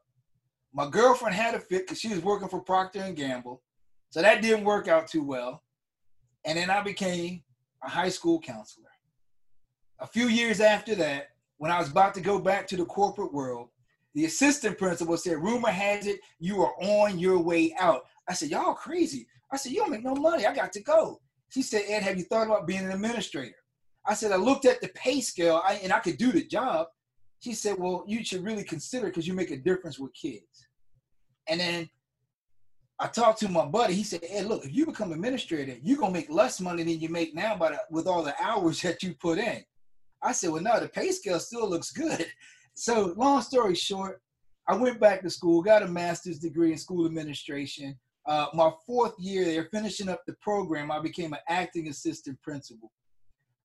My 0.73 0.89
girlfriend 0.89 1.35
had 1.35 1.55
a 1.55 1.59
fit 1.59 1.87
because 1.87 1.99
she 2.01 2.09
was 2.09 2.23
working 2.23 2.49
for 2.49 2.61
Procter 2.61 3.01
and 3.01 3.17
Gamble. 3.17 3.63
So 4.11 4.21
that 4.23 4.43
didn't 4.43 4.65
work 4.65 4.89
out 4.89 5.09
too 5.09 5.23
well. 5.23 5.63
And 6.45 6.59
then 6.59 6.71
I 6.71 6.83
became 6.83 7.43
a 7.83 7.89
high 7.89 8.09
school 8.09 8.41
counselor. 8.41 8.87
A 10.01 10.07
few 10.07 10.29
years 10.29 10.61
after 10.61 10.95
that, 10.97 11.31
when 11.59 11.71
I 11.71 11.79
was 11.79 11.91
about 11.91 12.15
to 12.15 12.21
go 12.21 12.39
back 12.39 12.67
to 12.69 12.77
the 12.77 12.85
corporate 12.85 13.33
world, 13.33 13.69
the 14.15 14.25
assistant 14.25 14.79
principal 14.79 15.17
said, 15.17 15.43
Rumor 15.43 15.71
has 15.71 16.07
it 16.07 16.21
you 16.39 16.63
are 16.63 16.75
on 16.81 17.19
your 17.19 17.39
way 17.39 17.75
out. 17.79 18.07
I 18.29 18.35
said, 18.35 18.51
Y'all 18.51 18.75
crazy. 18.75 19.27
I 19.53 19.57
said, 19.57 19.73
You 19.73 19.79
don't 19.79 19.91
make 19.91 20.03
no 20.03 20.15
money. 20.15 20.47
I 20.47 20.55
got 20.55 20.73
to 20.73 20.83
go. 20.83 21.21
She 21.51 21.63
said, 21.63 21.83
Ed, 21.89 22.03
have 22.03 22.17
you 22.17 22.25
thought 22.25 22.47
about 22.47 22.67
being 22.67 22.85
an 22.85 22.93
administrator? 22.93 23.57
I 24.07 24.15
said, 24.15 24.33
I 24.33 24.37
looked 24.37 24.65
at 24.65 24.81
the 24.81 24.89
pay 24.89 25.21
scale 25.21 25.61
I, 25.65 25.75
and 25.83 25.93
I 25.93 25.99
could 25.99 26.17
do 26.17 26.33
the 26.33 26.45
job. 26.45 26.87
She 27.41 27.53
said, 27.53 27.79
Well, 27.79 28.05
you 28.07 28.25
should 28.25 28.45
really 28.45 28.65
consider 28.65 29.07
because 29.07 29.27
you 29.27 29.35
make 29.35 29.51
a 29.51 29.57
difference 29.57 29.99
with 29.99 30.15
kids. 30.15 30.67
And 31.49 31.61
then 31.61 31.91
I 32.99 33.09
talked 33.09 33.41
to 33.41 33.49
my 33.49 33.65
buddy. 33.65 33.95
He 33.95 34.05
said, 34.05 34.21
Ed, 34.29 34.47
look, 34.47 34.65
if 34.65 34.75
you 34.75 34.87
become 34.87 35.13
administrator, 35.13 35.77
you're 35.83 35.99
going 35.99 36.13
to 36.13 36.19
make 36.19 36.31
less 36.31 36.61
money 36.61 36.83
than 36.83 37.01
you 37.01 37.09
make 37.09 37.35
now 37.35 37.57
by 37.57 37.71
the, 37.71 37.79
with 37.91 38.07
all 38.07 38.23
the 38.23 38.35
hours 38.41 38.81
that 38.83 39.03
you 39.03 39.15
put 39.15 39.39
in. 39.39 39.63
I 40.23 40.33
said, 40.33 40.51
Well, 40.51 40.63
no, 40.63 40.81
the 40.81 40.89
pay 40.89 41.11
scale 41.11 41.41
still 41.41 41.69
looks 41.69 41.93
good. 41.93 42.27
So, 42.75 43.13
long 43.17 43.43
story 43.43 43.75
short, 43.75 44.23
I 44.67 44.75
went 44.77 45.01
back 45.01 45.23
to 45.23 45.29
school, 45.29 45.61
got 45.61 45.83
a 45.83 45.89
master's 45.89 46.39
degree 46.39 46.71
in 46.71 46.79
school 46.79 47.05
administration. 47.05 47.99
Uh, 48.27 48.47
my 48.55 48.71
fourth 48.87 49.15
year 49.19 49.45
there, 49.45 49.69
finishing 49.73 50.09
up 50.09 50.23
the 50.27 50.35
program, 50.41 50.91
I 50.91 51.01
became 51.01 51.33
an 51.33 51.41
acting 51.49 51.89
assistant 51.89 52.41
principal. 52.43 52.93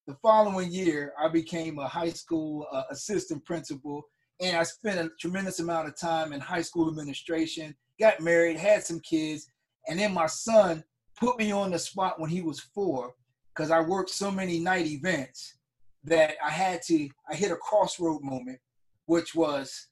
The 0.08 0.16
following 0.22 0.72
year, 0.72 1.14
I 1.20 1.30
became 1.30 1.80
a 1.80 1.88
high 1.88 2.10
school 2.10 2.68
uh, 2.72 2.84
assistant 2.90 3.44
principal, 3.44 4.04
and 4.40 4.56
I 4.56 4.64
spent 4.64 5.00
a 5.00 5.10
tremendous 5.20 5.60
amount 5.60 5.88
of 5.88 5.98
time 5.98 6.32
in 6.32 6.40
high 6.40 6.62
school 6.62 6.88
administration. 6.88 7.76
Got 8.00 8.22
married, 8.22 8.58
had 8.58 8.84
some 8.84 9.00
kids, 9.00 9.48
and 9.88 10.00
then 10.00 10.14
my 10.14 10.28
son 10.28 10.84
put 11.18 11.38
me 11.38 11.52
on 11.52 11.72
the 11.72 11.80
spot 11.80 12.20
when 12.20 12.30
he 12.30 12.42
was 12.42 12.60
four 12.60 13.14
because 13.54 13.72
I 13.72 13.80
worked 13.80 14.10
so 14.10 14.30
many 14.30 14.60
night 14.60 14.86
events 14.86 15.56
that 16.04 16.36
I 16.44 16.50
had 16.50 16.82
to. 16.84 17.10
I 17.30 17.36
hit 17.36 17.52
a 17.52 17.56
crossroad 17.56 18.22
moment, 18.22 18.60
which 19.06 19.34
was 19.34 19.88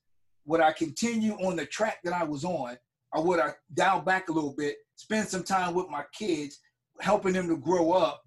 would 0.45 0.61
I 0.61 0.73
continue 0.73 1.33
on 1.35 1.55
the 1.55 1.65
track 1.65 1.99
that 2.03 2.13
I 2.13 2.23
was 2.23 2.43
on, 2.43 2.77
or 3.13 3.23
would 3.23 3.39
I 3.39 3.51
dial 3.73 4.01
back 4.01 4.29
a 4.29 4.33
little 4.33 4.53
bit, 4.57 4.77
spend 4.95 5.27
some 5.27 5.43
time 5.43 5.73
with 5.73 5.89
my 5.89 6.03
kids, 6.13 6.59
helping 6.99 7.33
them 7.33 7.47
to 7.47 7.57
grow 7.57 7.91
up 7.91 8.23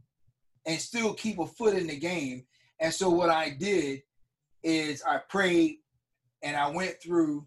and 0.67 0.81
still 0.81 1.15
keep 1.15 1.39
a 1.39 1.47
foot 1.47 1.75
in 1.75 1.87
the 1.87 1.97
game. 1.97 2.45
And 2.81 2.93
so 2.93 3.11
what 3.11 3.31
I 3.31 3.51
did 3.51 4.03
is 4.63 5.03
I 5.03 5.19
prayed 5.29 5.79
and 6.43 6.57
I 6.57 6.69
went 6.69 6.97
through, 7.03 7.47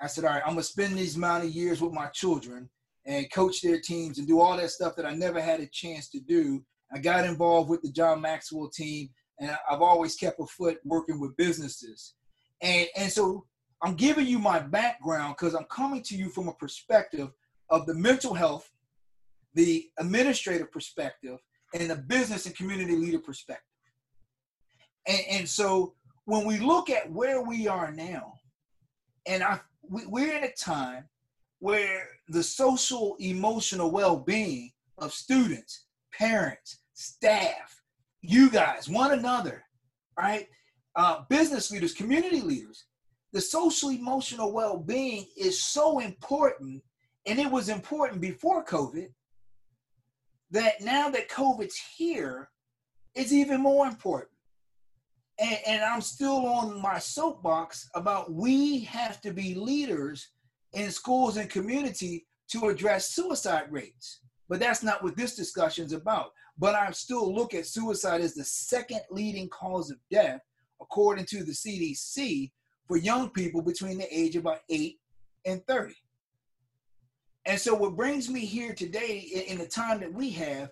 I 0.00 0.06
said, 0.06 0.24
all 0.24 0.30
right, 0.30 0.42
I'm 0.44 0.52
gonna 0.52 0.62
spend 0.62 0.96
these 0.96 1.16
amount 1.16 1.44
of 1.44 1.50
years 1.50 1.80
with 1.80 1.92
my 1.92 2.06
children 2.08 2.68
and 3.04 3.32
coach 3.32 3.62
their 3.62 3.80
teams 3.80 4.18
and 4.18 4.26
do 4.26 4.40
all 4.40 4.56
that 4.56 4.70
stuff 4.70 4.96
that 4.96 5.06
I 5.06 5.14
never 5.14 5.40
had 5.40 5.60
a 5.60 5.66
chance 5.66 6.08
to 6.10 6.20
do. 6.20 6.64
I 6.92 6.98
got 6.98 7.24
involved 7.24 7.70
with 7.70 7.82
the 7.82 7.90
John 7.90 8.20
Maxwell 8.20 8.68
team 8.68 9.10
and 9.40 9.56
I've 9.70 9.82
always 9.82 10.16
kept 10.16 10.40
a 10.40 10.46
foot 10.46 10.78
working 10.84 11.20
with 11.20 11.36
businesses. 11.36 12.14
And 12.60 12.88
and 12.96 13.10
so 13.10 13.46
I'm 13.82 13.94
giving 13.94 14.26
you 14.26 14.38
my 14.38 14.58
background 14.58 15.36
because 15.38 15.54
I'm 15.54 15.64
coming 15.64 16.02
to 16.04 16.16
you 16.16 16.28
from 16.28 16.48
a 16.48 16.54
perspective 16.54 17.30
of 17.70 17.86
the 17.86 17.94
mental 17.94 18.34
health, 18.34 18.70
the 19.54 19.88
administrative 19.98 20.72
perspective, 20.72 21.38
and 21.74 21.90
the 21.90 21.96
business 21.96 22.46
and 22.46 22.56
community 22.56 22.96
leader 22.96 23.18
perspective. 23.18 23.64
And, 25.06 25.20
and 25.30 25.48
so 25.48 25.94
when 26.24 26.46
we 26.46 26.58
look 26.58 26.90
at 26.90 27.10
where 27.10 27.42
we 27.42 27.68
are 27.68 27.92
now, 27.92 28.34
and 29.26 29.42
I, 29.42 29.60
we, 29.82 30.06
we're 30.06 30.36
in 30.36 30.44
a 30.44 30.52
time 30.52 31.04
where 31.58 32.08
the 32.28 32.42
social 32.42 33.16
emotional 33.18 33.90
well-being 33.90 34.72
of 34.98 35.12
students, 35.12 35.86
parents, 36.12 36.80
staff, 36.94 37.80
you 38.22 38.50
guys, 38.50 38.88
one 38.88 39.12
another, 39.12 39.64
right? 40.18 40.48
Uh, 40.94 41.22
business 41.28 41.70
leaders, 41.70 41.92
community 41.92 42.40
leaders, 42.40 42.84
the 43.32 43.40
social 43.40 43.90
emotional 43.90 44.52
well-being 44.52 45.26
is 45.36 45.62
so 45.62 45.98
important 45.98 46.82
and 47.26 47.38
it 47.38 47.50
was 47.50 47.68
important 47.68 48.20
before 48.20 48.64
covid 48.64 49.08
that 50.50 50.80
now 50.80 51.10
that 51.10 51.28
covid's 51.28 51.80
here 51.96 52.48
it's 53.16 53.32
even 53.32 53.62
more 53.62 53.86
important. 53.86 54.30
And, 55.38 55.58
and 55.66 55.82
i'm 55.82 56.00
still 56.00 56.46
on 56.46 56.80
my 56.80 56.98
soapbox 56.98 57.88
about 57.94 58.32
we 58.32 58.80
have 58.80 59.20
to 59.22 59.32
be 59.32 59.54
leaders 59.54 60.28
in 60.72 60.90
schools 60.90 61.36
and 61.36 61.50
community 61.50 62.26
to 62.48 62.68
address 62.68 63.10
suicide 63.10 63.66
rates. 63.70 64.20
But 64.48 64.60
that's 64.60 64.82
not 64.82 65.02
what 65.02 65.16
this 65.16 65.34
discussion 65.34 65.84
is 65.84 65.92
about. 65.92 66.30
But 66.58 66.74
i 66.74 66.90
still 66.92 67.34
look 67.34 67.52
at 67.54 67.66
suicide 67.66 68.20
as 68.20 68.34
the 68.34 68.44
second 68.44 69.00
leading 69.10 69.48
cause 69.48 69.90
of 69.90 69.98
death 70.10 70.40
according 70.80 71.24
to 71.24 71.42
the 71.42 71.52
cdc 71.52 72.50
for 72.86 72.96
young 72.96 73.30
people 73.30 73.62
between 73.62 73.98
the 73.98 74.16
age 74.16 74.36
of 74.36 74.42
about 74.42 74.60
8 74.68 74.98
and 75.44 75.66
30. 75.66 75.94
And 77.46 77.60
so, 77.60 77.74
what 77.74 77.96
brings 77.96 78.28
me 78.28 78.44
here 78.44 78.74
today 78.74 79.18
in 79.48 79.58
the 79.58 79.66
time 79.66 80.00
that 80.00 80.12
we 80.12 80.30
have, 80.30 80.70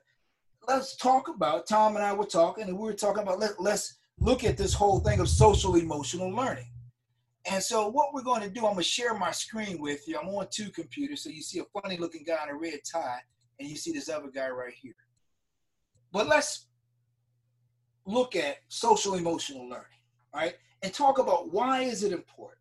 let's 0.67 0.97
talk 0.97 1.29
about. 1.29 1.69
Tom 1.69 1.95
and 1.97 2.05
I 2.05 2.13
were 2.13 2.25
talking, 2.25 2.65
and 2.65 2.77
we 2.77 2.85
were 2.85 2.95
talking 2.95 3.23
about 3.23 3.39
let, 3.39 3.61
let's 3.61 3.99
look 4.19 4.45
at 4.45 4.57
this 4.57 4.75
whole 4.75 4.99
thing 5.01 5.21
of 5.21 5.29
social 5.29 5.77
emotional 5.77 6.31
learning. 6.31 6.71
And 7.51 7.63
so, 7.63 7.89
what 7.89 8.13
we're 8.13 8.23
going 8.23 8.43
to 8.43 8.51
do, 8.51 8.61
I'm 8.61 8.73
going 8.73 8.77
to 8.79 8.83
share 8.83 9.15
my 9.15 9.31
screen 9.31 9.79
with 9.81 10.09
you. 10.09 10.19
I'm 10.19 10.29
on 10.29 10.49
two 10.51 10.71
computers, 10.71 11.23
so 11.23 11.31
you 11.31 11.43
see 11.43 11.61
a 11.61 11.81
funny 11.81 11.97
looking 11.97 12.25
guy 12.25 12.43
in 12.43 12.55
a 12.55 12.59
red 12.59 12.81
tie, 12.91 13.21
and 13.61 13.69
you 13.69 13.77
see 13.77 13.93
this 13.93 14.09
other 14.09 14.31
guy 14.35 14.49
right 14.49 14.75
here. 14.75 14.95
But 16.11 16.27
let's 16.27 16.67
look 18.07 18.35
at 18.35 18.57
social 18.69 19.15
emotional 19.15 19.69
learning, 19.69 19.85
right? 20.35 20.55
And 20.85 20.93
talk 20.93 21.19
about 21.19 21.51
why 21.51 21.81
is 21.81 22.05
it 22.05 22.13
important? 22.13 22.61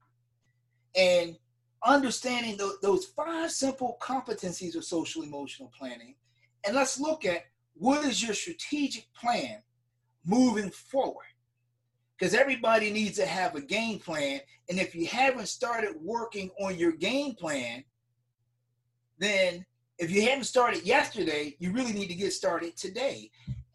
And 0.95 1.37
understanding 1.83 2.57
th- 2.57 2.79
those 2.81 3.05
five 3.05 3.51
simple 3.51 3.97
competencies 4.01 4.75
of 4.75 4.85
social 4.85 5.23
emotional 5.23 5.69
planning 5.77 6.15
and 6.65 6.73
let's 6.73 6.97
look 6.97 7.25
at 7.25 7.43
what 7.73 8.05
is 8.05 8.23
your 8.23 8.33
strategic 8.33 9.13
plan 9.13 9.61
moving 10.25 10.69
forward? 10.69 11.25
Because 12.17 12.33
everybody 12.33 12.93
needs 12.93 13.17
to 13.17 13.25
have 13.25 13.55
a 13.55 13.61
game 13.61 13.99
plan 13.99 14.39
and 14.69 14.79
if 14.79 14.95
you 14.95 15.05
haven't 15.05 15.47
started 15.47 15.93
working 16.01 16.49
on 16.61 16.77
your 16.77 16.93
game 16.93 17.35
plan 17.35 17.83
then 19.19 19.65
if 19.97 20.09
you 20.09 20.21
haven't 20.21 20.45
started 20.45 20.83
yesterday 20.83 21.57
you 21.59 21.73
really 21.73 21.91
need 21.91 22.07
to 22.07 22.15
get 22.15 22.31
started 22.31 22.77
today. 22.77 23.29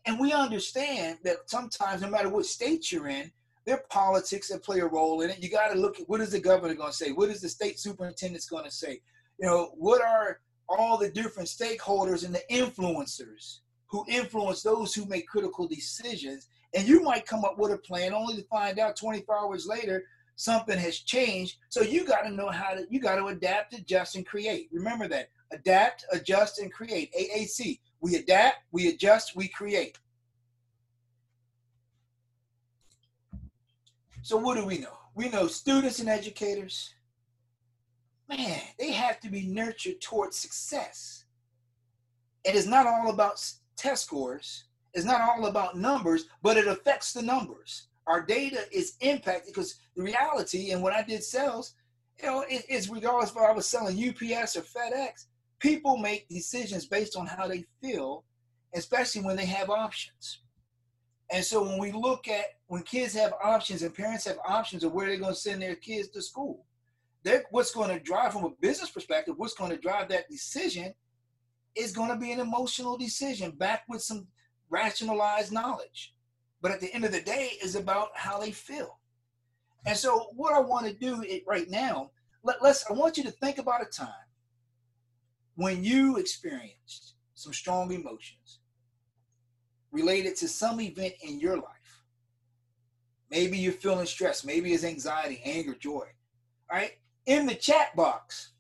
And 0.07 0.19
we 0.19 0.33
understand 0.33 1.19
that 1.25 1.51
sometimes 1.51 2.01
no 2.01 2.09
matter 2.09 2.31
what 2.31 2.47
state 2.47 2.91
you're 2.91 3.09
in 3.09 3.31
there 3.69 3.77
are 3.77 3.85
politics 3.91 4.49
that 4.49 4.65
play 4.65 4.81
a 4.81 4.87
role 4.87 5.21
in 5.21 5.29
it. 5.29 5.43
You 5.43 5.51
got 5.51 5.69
to 5.69 5.79
look 5.79 6.01
at 6.01 6.09
what 6.09 6.23
is 6.23 6.31
the 6.31 6.41
governor 6.41 6.73
going 6.73 6.91
to 6.91 6.97
say? 6.97 7.13
What 7.13 7.29
is 7.29 7.43
the 7.43 7.51
state 7.51 7.79
superintendent's 7.79 8.49
going 8.49 8.65
to 8.65 8.71
say? 8.71 9.03
You 9.39 9.47
know, 9.47 9.73
what 9.77 10.01
are 10.01 10.41
all 10.71 10.97
the 10.97 11.11
different 11.11 11.51
stakeholders 11.51 12.25
and 12.25 12.35
the 12.35 12.41
influencers 12.51 13.59
who 13.89 14.07
influence 14.09 14.63
those 14.63 14.95
who 14.95 15.05
make 15.05 15.29
critical 15.29 15.69
decisions? 15.69 16.49
And 16.75 16.89
you 16.89 17.03
might 17.03 17.27
come 17.27 17.45
up 17.45 17.59
with 17.59 17.71
a 17.73 17.77
plan 17.77 18.15
only 18.15 18.37
to 18.37 18.43
find 18.45 18.79
out 18.79 18.97
24 18.97 19.39
hours 19.39 19.67
later 19.67 20.05
something 20.37 20.79
has 20.79 21.01
changed. 21.01 21.59
So 21.69 21.83
you 21.83 22.07
got 22.07 22.23
to 22.23 22.31
know 22.31 22.49
how 22.49 22.71
to, 22.71 22.87
you 22.89 23.01
got 23.01 23.17
to 23.17 23.27
adapt, 23.27 23.75
adjust, 23.75 24.17
and 24.17 24.25
create. 24.25 24.71
Remember 24.73 25.09
that. 25.09 25.29
Adapt, 25.53 26.07
adjust, 26.11 26.59
and 26.59 26.73
create. 26.73 27.13
AAC. 27.13 27.81
We 28.01 28.17
adapt, 28.17 28.61
we 28.73 28.89
adjust, 28.89 29.37
we 29.37 29.49
create. 29.49 29.99
So 34.29 34.37
what 34.37 34.59
do 34.59 34.67
we 34.67 34.77
know? 34.77 34.99
We 35.15 35.31
know 35.31 35.47
students 35.47 36.01
and 36.01 36.09
educators, 36.11 36.93
man, 38.29 38.61
they 38.79 38.93
have 38.93 39.21
to 39.21 39.31
be 39.31 39.47
nurtured 39.47 40.03
towards 40.03 40.37
success. 40.37 41.25
It 42.45 42.55
is 42.55 42.67
not 42.67 42.87
all 42.87 43.09
about 43.09 43.43
test 43.75 44.05
scores. 44.05 44.65
It's 44.93 45.07
not 45.07 45.23
all 45.23 45.47
about 45.47 45.79
numbers, 45.79 46.27
but 46.43 46.59
it 46.59 46.67
affects 46.67 47.15
the 47.15 47.23
numbers. 47.23 47.89
Our 48.07 48.21
data 48.21 48.67
is 48.71 48.99
impacted 49.01 49.55
because 49.55 49.77
the 49.97 50.03
reality, 50.03 50.73
and 50.73 50.83
when 50.83 50.93
I 50.93 51.03
did 51.03 51.25
sales, 51.25 51.73
you 52.23 52.27
know, 52.27 52.45
it, 52.51 52.67
it's 52.69 52.91
regardless 52.91 53.31
if 53.31 53.39
I 53.39 53.53
was 53.53 53.67
selling 53.67 53.97
UPS 53.97 54.57
or 54.59 54.61
FedEx, 54.61 55.25
people 55.59 55.97
make 55.97 56.29
decisions 56.29 56.85
based 56.85 57.17
on 57.17 57.27
how 57.27 57.49
they 57.49 57.65
feel, 57.81 58.25
especially 58.75 59.23
when 59.23 59.37
they 59.37 59.47
have 59.47 59.71
options. 59.71 60.41
And 61.31 61.45
so 61.45 61.63
when 61.63 61.79
we 61.79 61.93
look 61.93 62.27
at 62.29 62.45
when 62.69 62.83
kids 62.83 63.15
have 63.15 63.35
options 63.43 63.83
and 63.83 63.95
parents 63.95 64.27
have 64.27 64.39
options 64.47 64.85
of 64.85 64.93
where 64.93 65.07
they're 65.07 65.19
going 65.19 65.35
to 65.35 65.39
send 65.39 65.61
their 65.61 65.75
kids 65.75 66.09
to 66.09 66.23
school, 66.23 66.65
they're, 67.23 67.45
what's 67.51 67.75
going 67.75 67.91
to 67.91 68.03
drive 68.03 68.33
from 68.33 68.45
a 68.45 68.51
business 68.61 68.91
perspective, 68.91 69.35
what's 69.37 69.55
going 69.55 69.71
to 69.71 69.77
drive 69.77 70.09
that 70.09 70.29
decision 70.31 70.95
is 71.75 71.93
going 71.93 72.09
to 72.09 72.17
be 72.17 72.33
an 72.33 72.41
emotional 72.41 72.97
decision 72.97 73.51
backed 73.51 73.89
with 73.89 74.03
some 74.03 74.27
rationalized 74.71 75.53
knowledge. 75.53 76.15
But 76.61 76.73
at 76.73 76.81
the 76.81 76.93
end 76.93 77.05
of 77.05 77.13
the 77.13 77.21
day, 77.21 77.53
is 77.63 77.77
about 77.77 78.09
how 78.15 78.39
they 78.39 78.51
feel. 78.51 78.99
And 79.87 79.97
so 79.97 80.31
what 80.35 80.55
I 80.55 80.61
want 80.61 80.87
to 80.87 80.93
do 80.93 81.25
right 81.47 81.69
now, 81.69 82.11
let, 82.43 82.63
let's 82.63 82.85
I 82.91 82.95
want 82.95 83.17
you 83.17 83.23
to 83.25 83.31
think 83.31 83.59
about 83.59 83.83
a 83.83 83.87
time 83.87 84.09
when 85.55 85.85
you 85.85 86.17
experienced 86.17 87.15
some 87.35 87.53
strong 87.53 87.93
emotions 87.93 88.61
related 89.93 90.37
to 90.37 90.49
some 90.49 90.81
event 90.81 91.15
in 91.23 91.41
your 91.41 91.57
life. 91.57 92.03
Maybe 93.31 93.59
you're 93.59 93.73
feeling 93.73 94.07
stress, 94.07 94.45
maybe 94.45 94.73
it's 94.73 94.85
anxiety, 94.85 95.41
anger, 95.45 95.75
joy. 95.75 96.07
All 96.71 96.79
right? 96.79 96.93
In 97.27 97.47
the 97.47 97.55
chat 97.55 97.95
box, 97.95 98.53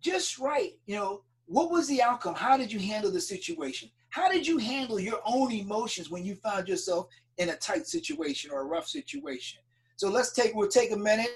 just 0.00 0.38
write, 0.38 0.78
you 0.86 0.96
know, 0.96 1.22
what 1.46 1.70
was 1.70 1.88
the 1.88 2.02
outcome? 2.02 2.34
How 2.34 2.56
did 2.56 2.72
you 2.72 2.78
handle 2.78 3.10
the 3.10 3.20
situation? 3.20 3.90
How 4.10 4.30
did 4.30 4.46
you 4.46 4.58
handle 4.58 5.00
your 5.00 5.20
own 5.24 5.52
emotions 5.52 6.10
when 6.10 6.24
you 6.24 6.34
found 6.36 6.68
yourself 6.68 7.08
in 7.38 7.50
a 7.50 7.56
tight 7.56 7.86
situation 7.86 8.50
or 8.52 8.60
a 8.62 8.64
rough 8.64 8.88
situation? 8.88 9.60
So 9.96 10.08
let's 10.10 10.32
take, 10.32 10.54
we'll 10.54 10.68
take 10.68 10.92
a 10.92 10.96
minute 10.96 11.30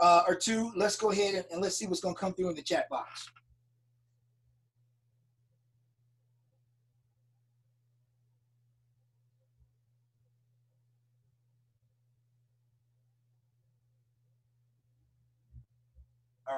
uh, 0.00 0.22
or 0.26 0.34
two. 0.34 0.72
Let's 0.76 0.96
go 0.96 1.10
ahead 1.10 1.34
and, 1.34 1.44
and 1.52 1.62
let's 1.62 1.76
see 1.76 1.86
what's 1.86 2.00
going 2.00 2.14
to 2.14 2.20
come 2.20 2.34
through 2.34 2.50
in 2.50 2.56
the 2.56 2.62
chat 2.62 2.88
box. 2.88 3.28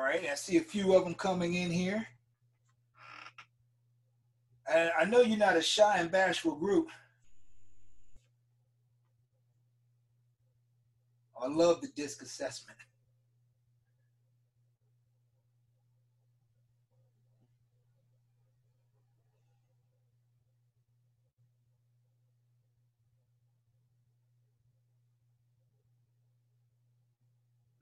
Right, 0.02 0.28
I 0.30 0.34
see 0.34 0.56
a 0.56 0.62
few 0.62 0.94
of 0.96 1.04
them 1.04 1.14
coming 1.14 1.54
in 1.54 1.70
here. 1.70 2.06
And 4.72 4.90
I 4.98 5.04
know 5.04 5.20
you're 5.20 5.38
not 5.38 5.56
a 5.56 5.62
shy 5.62 5.98
and 5.98 6.10
bashful 6.10 6.54
group. 6.54 6.88
I 11.42 11.48
love 11.48 11.80
the 11.80 11.88
disc 11.88 12.22
assessment. 12.22 12.78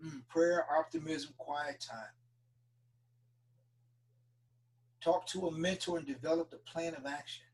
Mm, 0.04 0.22
prayer, 0.28 0.64
optimism, 0.78 1.34
quiet 1.36 1.80
time. 1.80 2.14
Talk 5.02 5.26
to 5.28 5.46
a 5.46 5.52
mentor 5.52 5.98
and 5.98 6.06
develop 6.06 6.52
a 6.52 6.70
plan 6.70 6.94
of 6.94 7.06
action. 7.06 7.44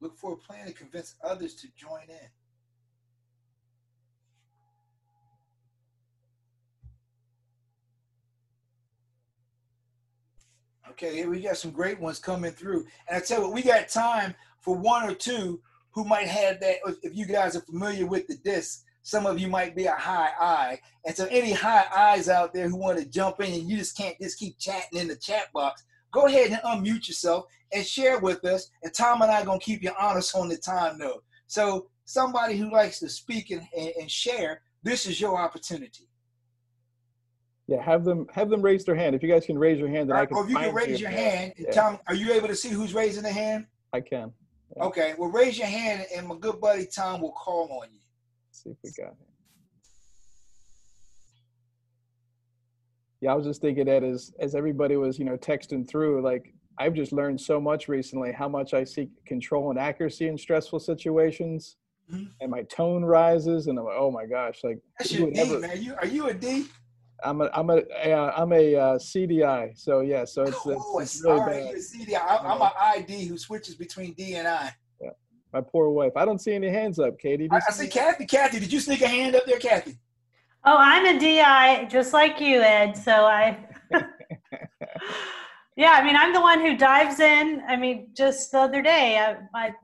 Look 0.00 0.16
for 0.16 0.32
a 0.32 0.36
plan 0.36 0.66
to 0.66 0.72
convince 0.72 1.14
others 1.22 1.54
to 1.56 1.68
join 1.76 2.02
in. 2.08 2.28
Okay, 10.90 11.14
here 11.14 11.30
we 11.30 11.40
got 11.40 11.56
some 11.56 11.70
great 11.70 11.98
ones 11.98 12.18
coming 12.18 12.50
through. 12.52 12.86
And 13.08 13.16
I 13.16 13.20
tell 13.20 13.38
you 13.38 13.44
what, 13.44 13.54
we 13.54 13.62
got 13.62 13.88
time 13.88 14.34
for 14.60 14.76
one 14.76 15.08
or 15.08 15.14
two 15.14 15.60
who 15.92 16.04
might 16.04 16.28
have 16.28 16.60
that. 16.60 16.76
If 17.02 17.14
you 17.14 17.26
guys 17.26 17.56
are 17.56 17.60
familiar 17.60 18.06
with 18.06 18.26
the 18.26 18.36
disc, 18.36 18.84
some 19.02 19.26
of 19.26 19.38
you 19.38 19.48
might 19.48 19.74
be 19.74 19.86
a 19.86 19.94
high 19.94 20.30
I. 20.38 20.78
And 21.04 21.16
so, 21.16 21.26
any 21.30 21.52
high 21.52 21.86
I's 21.94 22.28
out 22.28 22.52
there 22.52 22.68
who 22.68 22.76
want 22.76 22.98
to 22.98 23.04
jump 23.04 23.40
in 23.40 23.52
and 23.52 23.68
you 23.68 23.76
just 23.76 23.96
can't 23.96 24.16
just 24.20 24.38
keep 24.38 24.58
chatting 24.58 24.98
in 24.98 25.08
the 25.08 25.16
chat 25.16 25.52
box, 25.52 25.84
go 26.12 26.26
ahead 26.26 26.50
and 26.50 26.60
unmute 26.62 27.08
yourself 27.08 27.46
and 27.72 27.84
share 27.84 28.20
with 28.20 28.44
us. 28.44 28.70
And 28.82 28.92
Tom 28.94 29.22
and 29.22 29.30
I 29.30 29.42
are 29.42 29.44
going 29.44 29.58
to 29.58 29.64
keep 29.64 29.82
you 29.82 29.92
honest 29.98 30.36
on 30.36 30.48
the 30.48 30.56
time 30.56 30.98
note. 30.98 31.24
So, 31.46 31.88
somebody 32.04 32.56
who 32.56 32.72
likes 32.72 33.00
to 33.00 33.08
speak 33.08 33.50
and, 33.50 33.66
and, 33.76 33.92
and 34.00 34.10
share, 34.10 34.62
this 34.82 35.06
is 35.06 35.20
your 35.20 35.36
opportunity. 35.36 36.08
Yeah, 37.68 37.82
have 37.82 38.04
them 38.04 38.26
have 38.32 38.50
them 38.50 38.60
raise 38.60 38.84
their 38.84 38.94
hand. 38.94 39.14
If 39.14 39.22
you 39.22 39.28
guys 39.28 39.46
can 39.46 39.58
raise 39.58 39.78
your 39.78 39.88
hand, 39.88 40.10
then 40.10 40.16
right, 40.16 40.22
I 40.22 40.26
can. 40.26 40.36
Or 40.36 40.44
if 40.44 40.50
you 40.50 40.56
can 40.56 40.74
raise 40.74 41.00
your 41.00 41.10
hand, 41.10 41.54
yeah. 41.56 41.70
Tom, 41.70 41.98
are 42.06 42.14
you 42.14 42.32
able 42.32 42.48
to 42.48 42.56
see 42.56 42.68
who's 42.68 42.92
raising 42.92 43.22
the 43.22 43.32
hand? 43.32 43.66
I 43.92 44.00
can. 44.00 44.32
Okay, 44.80 45.14
well, 45.18 45.30
raise 45.30 45.58
your 45.58 45.66
hand, 45.66 46.06
and 46.16 46.26
my 46.26 46.36
good 46.36 46.60
buddy 46.60 46.86
Tom 46.86 47.20
will 47.20 47.32
call 47.32 47.80
on 47.82 47.88
you. 47.92 48.00
Let's 48.48 48.62
see 48.62 48.70
if 48.70 48.76
we 48.82 48.90
got 48.96 49.12
him. 49.12 49.16
Yeah, 53.20 53.32
I 53.32 53.34
was 53.34 53.46
just 53.46 53.60
thinking 53.60 53.84
that 53.86 54.02
as 54.02 54.32
as 54.40 54.54
everybody 54.54 54.96
was, 54.96 55.18
you 55.18 55.24
know, 55.24 55.36
texting 55.36 55.88
through, 55.88 56.22
like 56.22 56.52
I've 56.78 56.94
just 56.94 57.12
learned 57.12 57.40
so 57.40 57.60
much 57.60 57.86
recently 57.86 58.32
how 58.32 58.48
much 58.48 58.74
I 58.74 58.84
seek 58.84 59.10
control 59.26 59.70
and 59.70 59.78
accuracy 59.78 60.26
in 60.26 60.36
stressful 60.38 60.80
situations, 60.80 61.76
mm-hmm. 62.10 62.24
and 62.40 62.50
my 62.50 62.62
tone 62.62 63.04
rises, 63.04 63.66
and 63.66 63.78
I'm 63.78 63.84
like, 63.84 63.94
oh 63.96 64.10
my 64.10 64.26
gosh, 64.26 64.64
like 64.64 64.78
that's 64.98 65.12
your 65.12 65.30
D, 65.30 65.38
ever, 65.38 65.60
man. 65.60 65.82
You 65.82 65.94
are 66.00 66.06
you 66.06 66.28
a 66.28 66.34
D? 66.34 66.64
I'm 67.24 67.40
a 67.40 67.50
I'm 67.52 67.70
a 67.70 67.78
uh, 67.78 68.32
I'm 68.36 68.52
a 68.52 68.76
uh, 68.76 68.98
CDI. 68.98 69.78
So 69.78 70.00
yeah, 70.00 70.24
so 70.24 70.42
it's, 70.42 70.56
oh, 70.64 70.98
it's, 70.98 71.14
it's 71.14 71.24
really 71.24 71.40
all 71.40 71.46
right, 71.46 71.64
bad. 71.64 71.74
CDI. 71.76 72.22
I'm, 72.28 72.46
I'm 72.46 72.62
an 72.62 72.70
ID 72.78 73.26
who 73.26 73.38
switches 73.38 73.74
between 73.74 74.12
D 74.14 74.34
and 74.34 74.48
I. 74.48 74.74
Yeah, 75.00 75.10
my 75.52 75.60
poor 75.60 75.90
wife. 75.90 76.12
I 76.16 76.24
don't 76.24 76.40
see 76.40 76.52
any 76.52 76.68
hands 76.68 76.98
up, 76.98 77.18
Katie. 77.18 77.48
I, 77.50 77.56
I 77.56 77.72
see 77.72 77.88
Kathy. 77.88 78.26
Kathy, 78.26 78.60
did 78.60 78.72
you 78.72 78.80
sneak 78.80 79.02
a 79.02 79.08
hand 79.08 79.36
up 79.36 79.46
there, 79.46 79.58
Kathy? 79.58 79.98
Oh, 80.64 80.76
I'm 80.78 81.16
a 81.16 81.18
DI, 81.18 81.88
just 81.90 82.12
like 82.12 82.40
you, 82.40 82.60
Ed. 82.60 82.92
So 82.92 83.12
I. 83.12 83.58
yeah, 85.76 85.92
I 85.92 86.04
mean, 86.04 86.16
I'm 86.16 86.32
the 86.32 86.40
one 86.40 86.60
who 86.60 86.76
dives 86.76 87.20
in. 87.20 87.62
I 87.66 87.76
mean, 87.76 88.08
just 88.14 88.52
the 88.52 88.60
other 88.60 88.82
day, 88.82 89.18
I, 89.18 89.36
I 89.54 89.74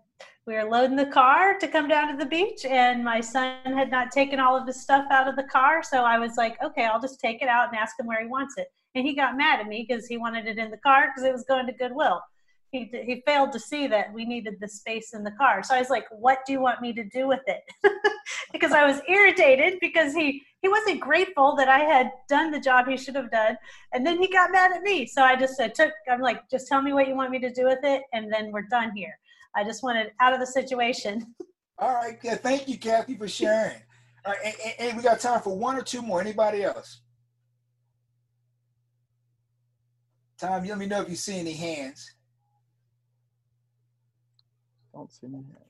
we 0.49 0.55
were 0.55 0.65
loading 0.65 0.97
the 0.97 1.05
car 1.05 1.59
to 1.59 1.69
come 1.69 1.87
down 1.87 2.09
to 2.09 2.17
the 2.17 2.25
beach 2.25 2.65
and 2.65 3.05
my 3.05 3.21
son 3.21 3.59
had 3.65 3.91
not 3.91 4.11
taken 4.11 4.41
all 4.41 4.57
of 4.57 4.67
his 4.67 4.81
stuff 4.81 5.05
out 5.11 5.29
of 5.29 5.37
the 5.37 5.43
car 5.43 5.83
so 5.83 6.05
i 6.05 6.19
was 6.19 6.39
like 6.39 6.57
okay 6.65 6.87
i'll 6.87 7.01
just 7.01 7.21
take 7.21 7.43
it 7.43 7.49
out 7.49 7.69
and 7.69 7.77
ask 7.77 8.01
him 8.01 8.07
where 8.07 8.23
he 8.23 8.27
wants 8.27 8.57
it. 8.57 8.69
And 8.95 9.07
he 9.07 9.15
got 9.15 9.37
mad 9.37 9.61
at 9.61 9.69
me 9.69 9.85
because 9.87 10.07
he 10.07 10.17
wanted 10.17 10.47
it 10.47 10.57
in 10.57 10.71
the 10.71 10.79
car 10.79 11.09
because 11.09 11.29
it 11.29 11.33
was 11.33 11.45
going 11.45 11.67
to 11.67 11.73
goodwill. 11.73 12.23
He, 12.71 12.91
he 12.93 13.23
failed 13.27 13.53
to 13.53 13.61
see 13.61 13.87
that 13.89 14.13
we 14.13 14.25
needed 14.25 14.57
the 14.59 14.69
space 14.69 15.13
in 15.15 15.23
the 15.23 15.31
car 15.33 15.63
so 15.63 15.75
i 15.75 15.79
was 15.79 15.91
like 15.91 16.07
what 16.11 16.39
do 16.47 16.53
you 16.55 16.61
want 16.61 16.81
me 16.81 16.95
to 16.95 17.05
do 17.05 17.29
with 17.29 17.45
it? 17.47 17.63
Because 18.53 18.73
i 18.73 18.87
was 18.87 19.01
irritated 19.07 19.79
because 19.81 20.15
he 20.15 20.43
he 20.63 20.69
wasn't 20.69 21.01
grateful 21.01 21.55
that 21.57 21.69
i 21.69 21.81
had 21.81 22.11
done 22.29 22.51
the 22.51 22.61
job 22.61 22.89
he 22.89 22.97
should 22.97 23.15
have 23.15 23.31
done 23.31 23.57
and 23.93 24.07
then 24.07 24.19
he 24.19 24.29
got 24.29 24.53
mad 24.53 24.73
at 24.73 24.83
me. 24.83 25.07
So 25.07 25.23
i 25.23 25.37
just 25.37 25.61
I 25.61 25.69
took 25.69 25.93
i'm 26.11 26.23
like 26.23 26.49
just 26.51 26.69
tell 26.69 26.81
me 26.81 26.95
what 26.95 27.09
you 27.09 27.15
want 27.15 27.31
me 27.31 27.39
to 27.41 27.53
do 27.53 27.65
with 27.65 27.81
it 27.83 28.03
and 28.15 28.33
then 28.33 28.51
we're 28.53 28.69
done 28.71 28.93
here 28.95 29.19
I 29.55 29.65
just 29.65 29.83
wanted 29.83 30.13
out 30.21 30.33
of 30.33 30.41
the 30.41 30.47
situation. 30.47 31.35
All 31.79 31.95
right. 31.95 32.19
Yeah, 32.23 32.37
thank 32.37 32.69
you, 32.69 32.79
Kathy, 32.79 33.17
for 33.17 33.29
sharing. 33.29 33.81
All 34.27 34.33
right, 34.33 34.55
and, 34.65 34.75
and, 34.89 34.97
we 34.97 35.03
got 35.03 35.21
time 35.21 35.41
for 35.41 35.57
one 35.57 35.77
or 35.77 35.83
two 35.83 36.03
more. 36.03 36.21
Anybody 36.21 36.65
else? 36.65 37.01
Tom, 40.39 40.65
let 40.67 40.79
me 40.79 40.87
know 40.87 41.03
if 41.03 41.09
you 41.09 41.17
see 41.17 41.39
any 41.39 41.53
hands. 41.53 42.15
Don't 44.93 45.11
see 45.13 45.27
any 45.27 45.37
hands. 45.37 45.69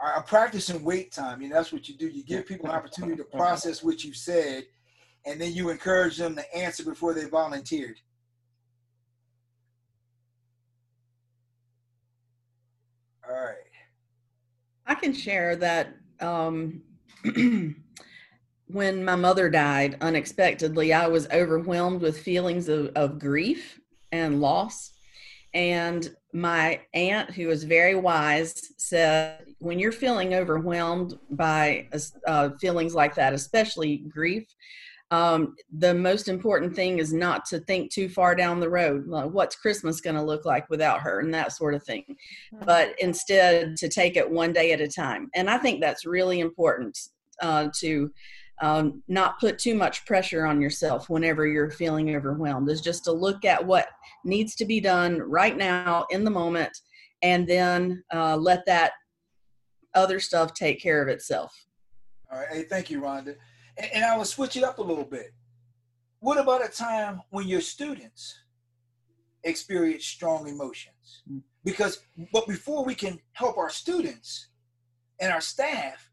All 0.00 0.08
right, 0.08 0.18
I'm 0.18 0.24
practicing 0.24 0.82
wait 0.82 1.12
time. 1.12 1.40
You 1.40 1.48
know, 1.48 1.56
that's 1.56 1.72
what 1.72 1.88
you 1.88 1.96
do. 1.96 2.08
You 2.08 2.24
give 2.24 2.46
people 2.46 2.66
an 2.66 2.74
opportunity 2.74 3.16
to 3.16 3.24
process 3.36 3.82
what 3.82 4.02
you 4.02 4.12
said, 4.12 4.64
and 5.24 5.40
then 5.40 5.52
you 5.52 5.70
encourage 5.70 6.16
them 6.16 6.34
to 6.34 6.56
answer 6.56 6.84
before 6.84 7.14
they 7.14 7.24
volunteered. 7.24 8.00
All 13.28 13.34
right. 13.34 13.54
I 14.92 14.94
can 14.94 15.14
share 15.14 15.56
that 15.56 15.94
um, 16.20 16.82
when 18.66 19.04
my 19.06 19.16
mother 19.16 19.48
died 19.48 19.96
unexpectedly, 20.02 20.92
I 20.92 21.06
was 21.06 21.26
overwhelmed 21.30 22.02
with 22.02 22.20
feelings 22.20 22.68
of, 22.68 22.88
of 22.94 23.18
grief 23.18 23.80
and 24.12 24.42
loss. 24.42 24.92
And 25.54 26.14
my 26.34 26.82
aunt, 26.92 27.30
who 27.30 27.46
was 27.46 27.64
very 27.64 27.94
wise, 27.94 28.54
said, 28.76 29.46
when 29.60 29.78
you're 29.78 29.92
feeling 29.92 30.34
overwhelmed 30.34 31.18
by 31.30 31.88
uh, 32.26 32.50
feelings 32.60 32.94
like 32.94 33.14
that, 33.14 33.32
especially 33.32 33.96
grief, 33.96 34.44
um, 35.12 35.54
the 35.70 35.92
most 35.92 36.26
important 36.26 36.74
thing 36.74 36.98
is 36.98 37.12
not 37.12 37.44
to 37.44 37.60
think 37.60 37.92
too 37.92 38.08
far 38.08 38.34
down 38.34 38.60
the 38.60 38.68
road 38.68 39.06
like 39.06 39.30
what's 39.30 39.54
christmas 39.54 40.00
going 40.00 40.16
to 40.16 40.22
look 40.22 40.46
like 40.46 40.68
without 40.70 41.02
her 41.02 41.20
and 41.20 41.32
that 41.34 41.52
sort 41.52 41.74
of 41.74 41.84
thing. 41.84 42.02
Mm-hmm. 42.08 42.64
but 42.64 42.94
instead 42.98 43.76
to 43.76 43.88
take 43.88 44.16
it 44.16 44.28
one 44.28 44.52
day 44.52 44.72
at 44.72 44.80
a 44.80 44.88
time. 44.88 45.28
And 45.34 45.48
i 45.50 45.58
think 45.58 45.80
that's 45.80 46.06
really 46.06 46.40
important 46.40 46.98
uh, 47.40 47.68
to 47.80 48.10
um, 48.62 49.02
not 49.08 49.40
put 49.40 49.58
too 49.58 49.74
much 49.74 50.06
pressure 50.06 50.46
on 50.46 50.60
yourself 50.60 51.10
whenever 51.10 51.46
you're 51.46 51.70
feeling 51.70 52.14
overwhelmed 52.14 52.70
is 52.70 52.80
just 52.80 53.04
to 53.04 53.12
look 53.12 53.44
at 53.44 53.64
what 53.64 53.88
needs 54.24 54.54
to 54.56 54.64
be 54.64 54.80
done 54.80 55.18
right 55.18 55.56
now 55.56 56.06
in 56.10 56.24
the 56.24 56.30
moment 56.30 56.70
and 57.22 57.46
then 57.46 58.02
uh, 58.14 58.36
let 58.36 58.64
that 58.66 58.92
other 59.94 60.20
stuff 60.20 60.54
take 60.54 60.80
care 60.80 61.02
of 61.02 61.08
itself. 61.08 61.52
All 62.32 62.38
right. 62.38 62.48
Hey 62.50 62.62
thank 62.62 62.88
you 62.88 63.00
rhonda 63.00 63.34
and, 63.76 63.90
and 63.94 64.04
i 64.04 64.16
will 64.16 64.24
switch 64.24 64.56
it 64.56 64.64
up 64.64 64.78
a 64.78 64.82
little 64.82 65.04
bit 65.04 65.32
what 66.20 66.38
about 66.38 66.64
a 66.64 66.68
time 66.68 67.20
when 67.30 67.46
your 67.46 67.60
students 67.60 68.38
experience 69.44 70.04
strong 70.04 70.48
emotions 70.48 71.22
mm. 71.30 71.40
because 71.64 72.00
but 72.32 72.46
before 72.46 72.84
we 72.84 72.94
can 72.94 73.18
help 73.32 73.58
our 73.58 73.70
students 73.70 74.48
and 75.20 75.32
our 75.32 75.40
staff 75.40 76.12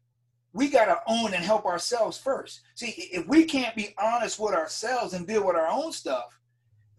we 0.52 0.68
got 0.68 0.86
to 0.86 1.00
own 1.06 1.34
and 1.34 1.44
help 1.44 1.64
ourselves 1.64 2.18
first. 2.18 2.62
See, 2.74 3.08
if 3.12 3.26
we 3.26 3.44
can't 3.44 3.76
be 3.76 3.94
honest 3.98 4.38
with 4.38 4.54
ourselves 4.54 5.14
and 5.14 5.26
deal 5.26 5.46
with 5.46 5.56
our 5.56 5.68
own 5.68 5.92
stuff, 5.92 6.38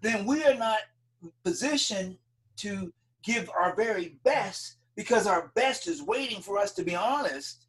then 0.01 0.25
we 0.25 0.43
are 0.43 0.55
not 0.55 0.79
positioned 1.43 2.17
to 2.57 2.93
give 3.23 3.49
our 3.49 3.75
very 3.75 4.17
best 4.23 4.77
because 4.95 5.27
our 5.27 5.51
best 5.55 5.87
is 5.87 6.01
waiting 6.01 6.41
for 6.41 6.57
us 6.57 6.71
to 6.73 6.83
be 6.83 6.95
honest. 6.95 7.60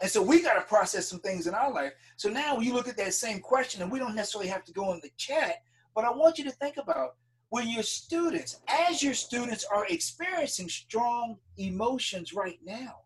And 0.00 0.10
so 0.10 0.22
we 0.22 0.42
got 0.42 0.54
to 0.54 0.62
process 0.62 1.08
some 1.08 1.20
things 1.20 1.46
in 1.46 1.54
our 1.54 1.72
life. 1.72 1.92
So 2.16 2.30
now 2.30 2.58
you 2.58 2.72
look 2.72 2.88
at 2.88 2.96
that 2.96 3.14
same 3.14 3.40
question, 3.40 3.82
and 3.82 3.92
we 3.92 3.98
don't 3.98 4.14
necessarily 4.14 4.48
have 4.48 4.64
to 4.64 4.72
go 4.72 4.92
in 4.92 5.00
the 5.02 5.10
chat, 5.16 5.62
but 5.94 6.04
I 6.04 6.10
want 6.10 6.38
you 6.38 6.44
to 6.44 6.50
think 6.50 6.78
about 6.78 7.16
when 7.50 7.68
your 7.68 7.82
students, 7.82 8.60
as 8.68 9.02
your 9.02 9.12
students 9.12 9.64
are 9.64 9.86
experiencing 9.88 10.68
strong 10.68 11.36
emotions 11.58 12.32
right 12.32 12.58
now, 12.64 13.00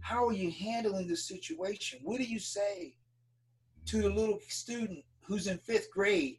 how 0.00 0.26
are 0.26 0.32
you 0.32 0.50
handling 0.50 1.08
the 1.08 1.16
situation? 1.16 2.00
What 2.02 2.18
do 2.18 2.24
you 2.24 2.38
say 2.38 2.96
to 3.86 4.02
the 4.02 4.10
little 4.10 4.38
student 4.48 5.04
who's 5.22 5.46
in 5.46 5.58
fifth 5.58 5.90
grade, 5.90 6.38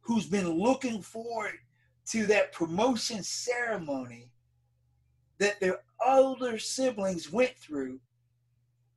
who's 0.00 0.26
been 0.26 0.48
looking 0.48 1.02
forward 1.02 1.54
to 2.06 2.26
that 2.26 2.52
promotion 2.52 3.22
ceremony 3.22 4.30
that 5.38 5.60
their 5.60 5.80
older 6.04 6.58
siblings 6.58 7.32
went 7.32 7.56
through, 7.56 8.00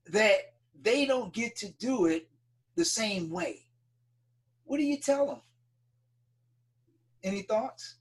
that 0.08 0.54
they 0.82 1.06
don't 1.06 1.34
get 1.34 1.56
to 1.58 1.72
do 1.74 2.06
it 2.06 2.30
the 2.76 2.86
same 2.86 3.30
way? 3.30 3.66
What 4.66 4.78
do 4.78 4.84
you 4.84 4.98
tell 4.98 5.28
them? 5.28 5.42
Any 7.24 7.42
thoughts? 7.42 7.96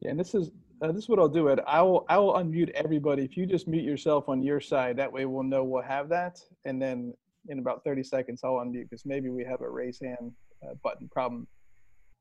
Yeah, 0.00 0.10
and 0.10 0.20
this 0.20 0.34
is 0.34 0.50
uh, 0.82 0.88
this 0.88 1.04
is 1.04 1.08
what 1.08 1.18
I'll 1.18 1.28
do. 1.28 1.50
Ed. 1.50 1.60
I 1.66 1.80
will 1.82 2.04
I 2.08 2.18
will 2.18 2.34
unmute 2.34 2.70
everybody. 2.70 3.24
If 3.24 3.36
you 3.36 3.46
just 3.46 3.66
mute 3.66 3.84
yourself 3.84 4.28
on 4.28 4.42
your 4.42 4.60
side, 4.60 4.96
that 4.98 5.10
way 5.10 5.24
we'll 5.24 5.42
know 5.42 5.64
we'll 5.64 5.82
have 5.82 6.08
that. 6.10 6.40
And 6.64 6.80
then 6.80 7.14
in 7.48 7.58
about 7.58 7.84
30 7.84 8.02
seconds, 8.04 8.42
I'll 8.44 8.54
unmute 8.54 8.90
because 8.90 9.06
maybe 9.06 9.30
we 9.30 9.44
have 9.44 9.60
a 9.62 9.68
raise 9.68 10.00
hand 10.00 10.32
uh, 10.62 10.74
button 10.82 11.08
problem. 11.08 11.46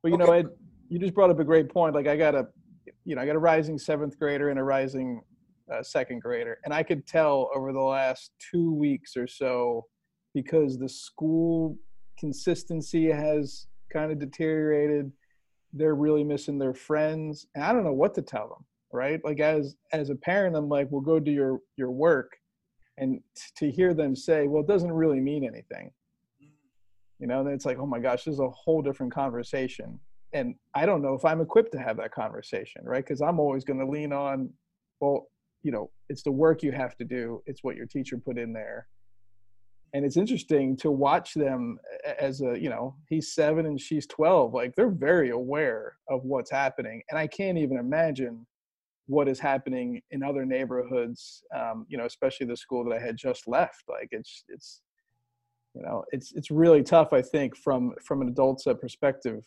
But 0.01 0.09
you 0.09 0.15
okay. 0.15 0.25
know, 0.25 0.31
Ed, 0.31 0.47
you 0.93 0.99
just 0.99 1.15
brought 1.15 1.31
up 1.31 1.39
a 1.39 1.43
great 1.43 1.69
point. 1.69 1.95
Like 1.95 2.05
I 2.05 2.15
got 2.15 2.35
a, 2.35 2.47
you 3.03 3.15
know, 3.15 3.21
I 3.23 3.25
got 3.25 3.35
a 3.35 3.39
rising 3.39 3.79
seventh 3.79 4.19
grader 4.19 4.49
and 4.49 4.59
a 4.59 4.63
rising 4.63 5.23
uh, 5.73 5.81
second 5.81 6.21
grader, 6.21 6.59
and 6.65 6.73
I 6.73 6.83
could 6.83 7.07
tell 7.07 7.49
over 7.55 7.73
the 7.73 7.81
last 7.81 8.29
two 8.51 8.71
weeks 8.71 9.17
or 9.17 9.25
so 9.25 9.87
because 10.35 10.77
the 10.77 10.87
school 10.87 11.75
consistency 12.19 13.09
has 13.09 13.65
kind 13.91 14.11
of 14.11 14.19
deteriorated 14.19 15.11
they're 15.73 15.95
really 15.95 16.23
missing 16.23 16.59
their 16.59 16.73
friends 16.73 17.47
and 17.55 17.63
i 17.63 17.73
don't 17.73 17.83
know 17.83 17.91
what 17.91 18.13
to 18.13 18.21
tell 18.21 18.47
them 18.47 18.63
right 18.91 19.19
like 19.23 19.39
as 19.39 19.75
as 19.91 20.11
a 20.11 20.15
parent 20.15 20.55
i'm 20.55 20.69
like 20.69 20.87
well 20.91 21.01
go 21.01 21.19
do 21.19 21.31
your 21.31 21.59
your 21.75 21.89
work 21.89 22.31
and 22.99 23.19
to 23.57 23.71
hear 23.71 23.93
them 23.93 24.15
say 24.15 24.47
well 24.47 24.61
it 24.61 24.67
doesn't 24.67 24.91
really 24.91 25.19
mean 25.19 25.43
anything 25.43 25.91
you 27.19 27.27
know 27.27 27.43
then 27.43 27.53
it's 27.53 27.65
like 27.65 27.79
oh 27.79 27.85
my 27.87 27.99
gosh 27.99 28.25
this 28.25 28.35
is 28.35 28.39
a 28.39 28.49
whole 28.49 28.83
different 28.83 29.11
conversation 29.11 29.99
and 30.33 30.55
i 30.75 30.85
don't 30.85 31.01
know 31.01 31.13
if 31.13 31.25
i'm 31.25 31.41
equipped 31.41 31.71
to 31.71 31.79
have 31.79 31.97
that 31.97 32.11
conversation 32.11 32.81
right? 32.83 33.03
Because 33.03 33.21
i'm 33.21 33.39
always 33.39 33.63
going 33.63 33.79
to 33.79 33.85
lean 33.85 34.11
on 34.11 34.49
well 34.99 35.27
you 35.63 35.71
know 35.71 35.89
it's 36.09 36.23
the 36.23 36.31
work 36.31 36.61
you 36.61 36.71
have 36.71 36.95
to 36.97 37.05
do 37.05 37.41
it's 37.45 37.63
what 37.63 37.75
your 37.75 37.85
teacher 37.85 38.17
put 38.17 38.37
in 38.37 38.53
there. 38.53 38.87
And 39.95 40.03
it's 40.03 40.17
interesting 40.17 40.75
to 40.77 40.89
watch 40.89 41.35
them 41.35 41.77
as 42.19 42.41
a 42.41 42.59
you 42.59 42.69
know 42.69 42.95
he's 43.09 43.33
seven 43.33 43.67
and 43.67 43.79
she's 43.79 44.07
12 44.07 44.53
like 44.53 44.75
they're 44.75 44.89
very 44.89 45.29
aware 45.29 45.97
of 46.09 46.23
what's 46.23 46.49
happening 46.49 47.03
and 47.09 47.19
i 47.19 47.27
can't 47.27 47.57
even 47.59 47.77
imagine 47.77 48.45
what 49.05 49.27
is 49.27 49.39
happening 49.39 50.01
in 50.11 50.23
other 50.23 50.45
neighborhoods 50.45 51.43
um, 51.55 51.85
you 51.89 51.97
know 51.97 52.05
especially 52.05 52.47
the 52.47 52.57
school 52.57 52.83
that 52.83 52.95
i 52.95 52.99
had 52.99 53.17
just 53.17 53.47
left 53.47 53.83
like 53.87 54.09
it's 54.11 54.43
it's 54.47 54.81
you 55.75 55.81
know 55.83 56.03
it's 56.11 56.33
it's 56.33 56.49
really 56.49 56.81
tough 56.81 57.13
i 57.13 57.21
think 57.21 57.55
from 57.55 57.93
from 58.03 58.21
an 58.21 58.29
adult's 58.29 58.65
uh, 58.65 58.73
perspective 58.73 59.43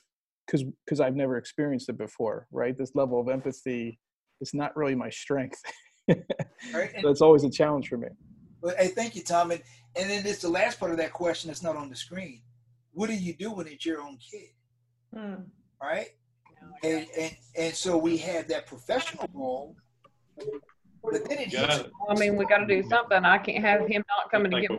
because 0.46 0.64
because 0.84 1.00
i've 1.00 1.16
never 1.16 1.36
experienced 1.36 1.88
it 1.88 1.98
before 1.98 2.46
right 2.50 2.76
this 2.76 2.94
level 2.94 3.20
of 3.20 3.28
empathy 3.28 3.98
is 4.40 4.54
not 4.54 4.76
really 4.76 4.94
my 4.94 5.10
strength 5.10 5.60
right. 6.08 6.94
so 7.00 7.08
it's 7.08 7.22
always 7.22 7.44
a 7.44 7.50
challenge 7.50 7.88
for 7.88 7.96
me 7.96 8.08
but 8.66 8.76
hey, 8.78 8.88
thank 8.88 9.14
you, 9.14 9.22
Tom. 9.22 9.52
And, 9.52 9.62
and 9.94 10.10
then 10.10 10.26
it's 10.26 10.42
the 10.42 10.48
last 10.48 10.80
part 10.80 10.90
of 10.90 10.98
that 10.98 11.12
question 11.12 11.48
that's 11.48 11.62
not 11.62 11.76
on 11.76 11.88
the 11.88 11.94
screen. 11.94 12.42
What 12.92 13.08
do 13.08 13.14
you 13.14 13.32
do 13.32 13.52
when 13.52 13.68
it's 13.68 13.86
your 13.86 14.00
own 14.00 14.18
kid? 14.18 14.48
Hmm. 15.14 15.42
Right? 15.80 16.08
And, 16.82 17.06
and 17.16 17.36
and 17.56 17.74
so 17.74 17.96
we 17.96 18.16
have 18.16 18.48
that 18.48 18.66
professional 18.66 19.28
role. 19.32 19.76
But 20.36 21.28
then 21.28 21.38
it 21.38 21.48
hits 21.48 21.84
I 22.10 22.14
mean, 22.14 22.34
we 22.34 22.44
got 22.46 22.58
to 22.58 22.66
do 22.66 22.82
something. 22.88 23.24
I 23.24 23.38
can't 23.38 23.64
have 23.64 23.86
him 23.86 24.02
not 24.08 24.32
coming 24.32 24.50
to 24.50 24.60
get 24.60 24.70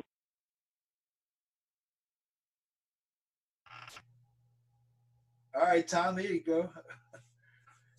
All 5.57 5.65
right, 5.65 5.87
Tom, 5.87 6.15
there 6.15 6.25
you 6.25 6.43
go. 6.43 6.69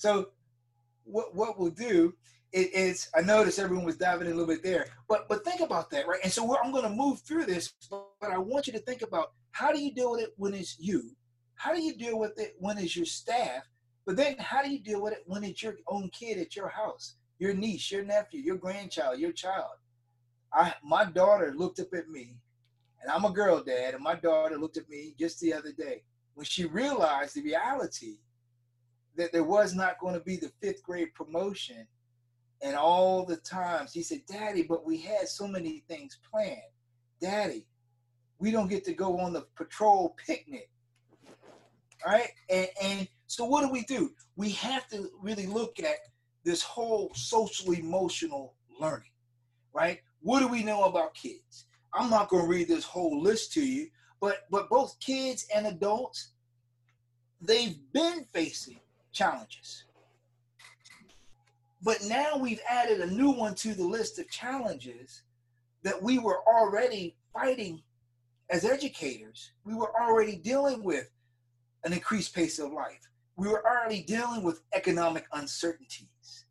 So 0.00 0.28
what 1.02 1.34
what 1.34 1.58
we'll 1.58 1.70
do 1.72 2.14
it, 2.52 2.70
it's 2.72 3.10
I 3.16 3.20
noticed 3.20 3.58
everyone 3.58 3.84
was 3.84 3.96
diving 3.96 4.28
in 4.28 4.32
a 4.32 4.36
little 4.36 4.54
bit 4.54 4.62
there, 4.62 4.86
but 5.08 5.28
but 5.28 5.44
think 5.44 5.60
about 5.60 5.90
that, 5.90 6.06
right? 6.06 6.20
And 6.22 6.32
so 6.32 6.56
I'm 6.56 6.70
going 6.70 6.84
to 6.84 6.90
move 6.90 7.18
through 7.22 7.46
this, 7.46 7.74
but, 7.90 8.06
but 8.20 8.30
I 8.30 8.38
want 8.38 8.68
you 8.68 8.72
to 8.74 8.78
think 8.78 9.02
about 9.02 9.32
how 9.50 9.72
do 9.72 9.80
you 9.80 9.92
deal 9.92 10.12
with 10.12 10.20
it 10.20 10.34
when 10.36 10.54
it's 10.54 10.76
you, 10.78 11.10
how 11.56 11.74
do 11.74 11.82
you 11.82 11.96
deal 11.96 12.16
with 12.16 12.38
it 12.38 12.54
when 12.60 12.78
it's 12.78 12.94
your 12.94 13.06
staff, 13.06 13.64
but 14.06 14.16
then 14.16 14.36
how 14.38 14.62
do 14.62 14.70
you 14.70 14.78
deal 14.78 15.02
with 15.02 15.14
it 15.14 15.24
when 15.26 15.42
it's 15.42 15.64
your 15.64 15.74
own 15.88 16.10
kid 16.10 16.38
at 16.38 16.54
your 16.54 16.68
house, 16.68 17.16
your 17.40 17.54
niece, 17.54 17.90
your 17.90 18.04
nephew, 18.04 18.40
your 18.40 18.56
grandchild, 18.56 19.18
your 19.18 19.32
child. 19.32 19.74
I 20.52 20.74
my 20.84 21.06
daughter 21.06 21.52
looked 21.56 21.80
up 21.80 21.92
at 21.92 22.08
me, 22.08 22.36
and 23.02 23.10
I'm 23.10 23.24
a 23.24 23.32
girl 23.32 23.64
dad, 23.64 23.94
and 23.94 24.02
my 24.04 24.14
daughter 24.14 24.58
looked 24.58 24.76
at 24.76 24.88
me 24.88 25.16
just 25.18 25.40
the 25.40 25.52
other 25.52 25.72
day 25.72 26.04
when 26.38 26.44
she 26.44 26.66
realized 26.66 27.34
the 27.34 27.42
reality 27.42 28.18
that 29.16 29.32
there 29.32 29.42
was 29.42 29.74
not 29.74 29.98
going 29.98 30.14
to 30.14 30.20
be 30.20 30.36
the 30.36 30.52
fifth 30.62 30.84
grade 30.84 31.12
promotion 31.12 31.84
and 32.62 32.76
all 32.76 33.24
the 33.24 33.38
times 33.38 33.92
he 33.92 34.04
said, 34.04 34.20
Daddy, 34.28 34.62
but 34.62 34.86
we 34.86 34.98
had 34.98 35.26
so 35.26 35.48
many 35.48 35.82
things 35.88 36.16
planned. 36.30 36.60
Daddy, 37.20 37.66
we 38.38 38.52
don't 38.52 38.70
get 38.70 38.84
to 38.84 38.92
go 38.92 39.18
on 39.18 39.32
the 39.32 39.46
patrol 39.56 40.14
picnic. 40.24 40.70
right 42.06 42.28
And, 42.48 42.68
and 42.80 43.08
so 43.26 43.44
what 43.44 43.62
do 43.62 43.72
we 43.72 43.82
do? 43.82 44.12
We 44.36 44.50
have 44.50 44.86
to 44.90 45.10
really 45.20 45.46
look 45.46 45.80
at 45.80 45.96
this 46.44 46.62
whole 46.62 47.10
social 47.16 47.72
emotional 47.72 48.54
learning, 48.80 49.10
right? 49.72 49.98
What 50.20 50.38
do 50.38 50.46
we 50.46 50.62
know 50.62 50.84
about 50.84 51.14
kids? 51.14 51.66
I'm 51.92 52.10
not 52.10 52.28
going 52.28 52.44
to 52.44 52.48
read 52.48 52.68
this 52.68 52.84
whole 52.84 53.20
list 53.20 53.52
to 53.54 53.60
you, 53.60 53.88
but 54.20 54.46
but 54.50 54.68
both 54.68 54.98
kids 55.00 55.46
and 55.54 55.66
adults, 55.66 56.32
they've 57.40 57.78
been 57.92 58.24
facing 58.32 58.80
challenges. 59.12 59.84
But 61.82 61.98
now 62.04 62.36
we've 62.36 62.60
added 62.68 63.00
a 63.00 63.06
new 63.06 63.30
one 63.30 63.54
to 63.56 63.74
the 63.74 63.84
list 63.84 64.18
of 64.18 64.28
challenges 64.28 65.22
that 65.84 66.02
we 66.02 66.18
were 66.18 66.40
already 66.46 67.16
fighting 67.32 67.82
as 68.50 68.64
educators. 68.64 69.52
We 69.64 69.74
were 69.74 69.92
already 70.00 70.36
dealing 70.36 70.82
with 70.82 71.10
an 71.84 71.92
increased 71.92 72.34
pace 72.34 72.58
of 72.58 72.72
life. 72.72 73.08
We 73.36 73.48
were 73.48 73.64
already 73.64 74.02
dealing 74.02 74.42
with 74.42 74.62
economic 74.74 75.26
uncertainties, 75.32 76.46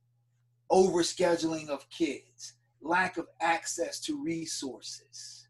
overscheduling 0.71 1.67
of 1.67 1.89
kids, 1.89 2.53
lack 2.81 3.17
of 3.17 3.27
access 3.41 3.99
to 4.01 4.23
resources, 4.23 5.46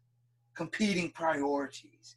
competing 0.58 1.08
priorities. 1.12 2.16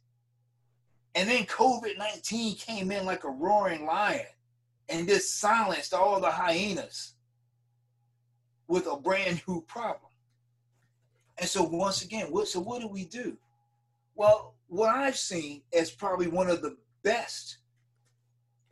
And 1.14 1.30
then 1.30 1.44
COVID 1.44 1.96
19 1.96 2.56
came 2.56 2.90
in 2.90 3.06
like 3.06 3.22
a 3.22 3.30
roaring 3.30 3.86
lion 3.86 4.26
and 4.88 5.06
just 5.06 5.38
silenced 5.38 5.94
all 5.94 6.20
the 6.20 6.30
hyenas 6.30 7.14
with 8.66 8.88
a 8.88 8.96
brand 8.96 9.40
new 9.46 9.60
problem. 9.60 10.10
And 11.38 11.48
so 11.48 11.62
once 11.62 12.02
again, 12.02 12.32
what 12.32 12.48
so 12.48 12.58
what 12.58 12.80
do 12.80 12.88
we 12.88 13.04
do? 13.04 13.36
Well, 14.16 14.56
what 14.66 14.90
I've 14.90 15.16
seen 15.16 15.62
as 15.72 15.92
probably 15.92 16.26
one 16.26 16.50
of 16.50 16.62
the 16.62 16.76
best 17.04 17.58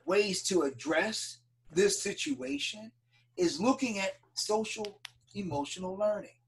ways 0.05 0.43
to 0.49 0.63
address 0.63 1.39
this 1.71 2.03
situation 2.03 2.91
is 3.37 3.61
looking 3.61 4.01
at 4.01 4.19
social 4.35 4.99
emotional 5.37 5.97
learning. 5.97 6.39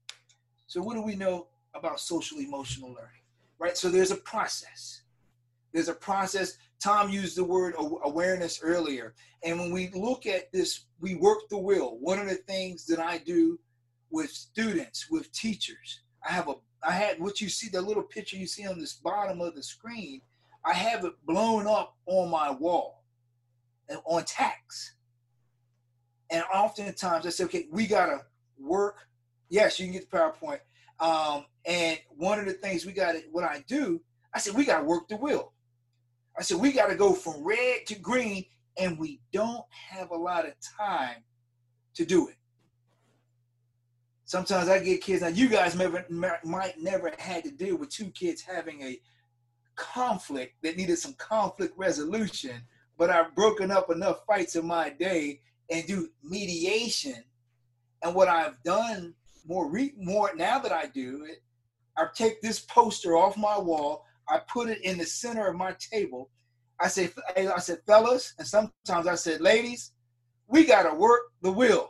So, 0.67 0.81
what 0.81 0.95
do 0.95 1.01
we 1.01 1.15
know 1.15 1.47
about 1.75 1.99
social 1.99 2.39
emotional 2.39 2.89
learning? 2.89 3.21
Right? 3.59 3.77
So, 3.77 3.89
there's 3.89 4.11
a 4.11 4.17
process. 4.17 5.01
There's 5.73 5.89
a 5.89 5.93
process. 5.93 6.57
Tom 6.79 7.09
used 7.09 7.37
the 7.37 7.43
word 7.43 7.75
awareness 8.03 8.59
earlier. 8.61 9.13
And 9.43 9.59
when 9.59 9.71
we 9.71 9.89
look 9.93 10.25
at 10.25 10.51
this, 10.51 10.85
we 10.99 11.15
work 11.15 11.49
the 11.49 11.57
will. 11.57 11.97
One 11.99 12.19
of 12.19 12.27
the 12.27 12.35
things 12.35 12.85
that 12.87 12.99
I 12.99 13.17
do 13.17 13.59
with 14.11 14.29
students, 14.29 15.09
with 15.09 15.31
teachers, 15.31 16.01
I 16.27 16.31
have 16.31 16.47
a, 16.47 16.55
I 16.85 16.91
had 16.91 17.19
what 17.19 17.41
you 17.41 17.49
see, 17.49 17.69
the 17.69 17.81
little 17.81 18.03
picture 18.03 18.37
you 18.37 18.47
see 18.47 18.67
on 18.67 18.79
this 18.79 18.93
bottom 18.93 19.41
of 19.41 19.55
the 19.55 19.63
screen, 19.63 20.21
I 20.65 20.73
have 20.73 21.03
it 21.03 21.13
blown 21.25 21.67
up 21.67 21.95
on 22.05 22.29
my 22.29 22.51
wall 22.51 23.03
and 23.89 23.99
on 24.05 24.23
tax. 24.23 24.95
And 26.29 26.43
oftentimes 26.53 27.25
I 27.25 27.29
say, 27.29 27.43
okay, 27.45 27.67
we 27.71 27.87
gotta 27.87 28.21
work. 28.59 29.07
Yes, 29.49 29.79
you 29.79 29.85
can 29.85 29.93
get 29.93 30.09
the 30.09 30.17
PowerPoint. 30.17 30.59
Um, 30.99 31.45
and 31.65 31.99
one 32.09 32.39
of 32.39 32.45
the 32.45 32.53
things 32.53 32.85
we 32.85 32.93
got, 32.93 33.15
it 33.15 33.25
what 33.31 33.43
I 33.43 33.63
do, 33.67 34.01
I 34.33 34.39
said, 34.39 34.55
we 34.55 34.65
gotta 34.65 34.83
work 34.83 35.07
the 35.07 35.17
will. 35.17 35.53
I 36.37 36.41
said, 36.41 36.57
we 36.57 36.71
got 36.71 36.87
to 36.87 36.95
go 36.95 37.13
from 37.13 37.43
red 37.43 37.85
to 37.87 37.95
green, 37.95 38.45
and 38.77 38.97
we 38.97 39.21
don't 39.31 39.63
have 39.71 40.11
a 40.11 40.15
lot 40.15 40.47
of 40.47 40.53
time 40.79 41.23
to 41.95 42.05
do 42.05 42.27
it. 42.27 42.35
Sometimes 44.25 44.67
I 44.67 44.79
get 44.79 45.01
kids, 45.01 45.21
now 45.21 45.27
you 45.27 45.47
guys 45.47 45.75
never, 45.75 46.05
might 46.09 46.79
never 46.79 47.11
had 47.19 47.43
to 47.43 47.51
deal 47.51 47.77
with 47.77 47.89
two 47.89 48.09
kids 48.11 48.41
having 48.41 48.81
a 48.81 48.99
conflict 49.75 50.55
that 50.63 50.75
needed 50.75 50.97
some 50.97 51.13
conflict 51.13 51.77
resolution, 51.77 52.63
but 52.97 53.11
I've 53.11 53.35
broken 53.35 53.69
up 53.69 53.91
enough 53.91 54.25
fights 54.25 54.55
in 54.55 54.65
my 54.65 54.89
day 54.89 55.41
and 55.69 55.85
do 55.85 56.09
mediation. 56.23 57.23
And 58.01 58.15
what 58.15 58.27
I've 58.27 58.61
done 58.63 59.13
more, 59.47 59.69
re- 59.69 59.93
more 59.97 60.31
now 60.35 60.59
that 60.59 60.71
I 60.71 60.87
do 60.87 61.25
it, 61.25 61.43
I 61.97 62.05
take 62.15 62.41
this 62.41 62.59
poster 62.59 63.15
off 63.15 63.37
my 63.37 63.57
wall 63.57 64.05
I 64.27 64.39
put 64.47 64.69
it 64.69 64.81
in 64.81 64.97
the 64.97 65.05
center 65.05 65.47
of 65.47 65.55
my 65.55 65.75
table. 65.91 66.29
I 66.79 66.87
say, 66.87 67.09
I 67.35 67.59
said, 67.59 67.79
fellas, 67.85 68.33
and 68.37 68.47
sometimes 68.47 69.07
I 69.07 69.15
said, 69.15 69.41
ladies, 69.41 69.91
we 70.47 70.65
got 70.65 70.83
to 70.83 70.95
work 70.95 71.21
the 71.41 71.51
will. 71.51 71.89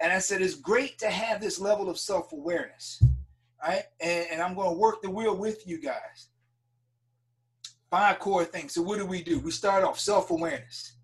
And 0.00 0.12
I 0.12 0.18
said, 0.18 0.42
it's 0.42 0.54
great 0.54 0.98
to 0.98 1.10
have 1.10 1.40
this 1.40 1.60
level 1.60 1.88
of 1.88 1.98
self 1.98 2.32
awareness, 2.32 3.02
right? 3.62 3.84
And, 4.00 4.26
and 4.32 4.42
I'm 4.42 4.54
going 4.54 4.70
to 4.70 4.78
work 4.78 5.02
the 5.02 5.10
will 5.10 5.36
with 5.36 5.66
you 5.66 5.80
guys. 5.80 6.28
Five 7.90 8.18
core 8.18 8.44
things. 8.44 8.74
So, 8.74 8.82
what 8.82 8.98
do 8.98 9.06
we 9.06 9.22
do? 9.22 9.38
We 9.38 9.50
start 9.50 9.84
off 9.84 10.00
self 10.00 10.30
awareness. 10.30 10.96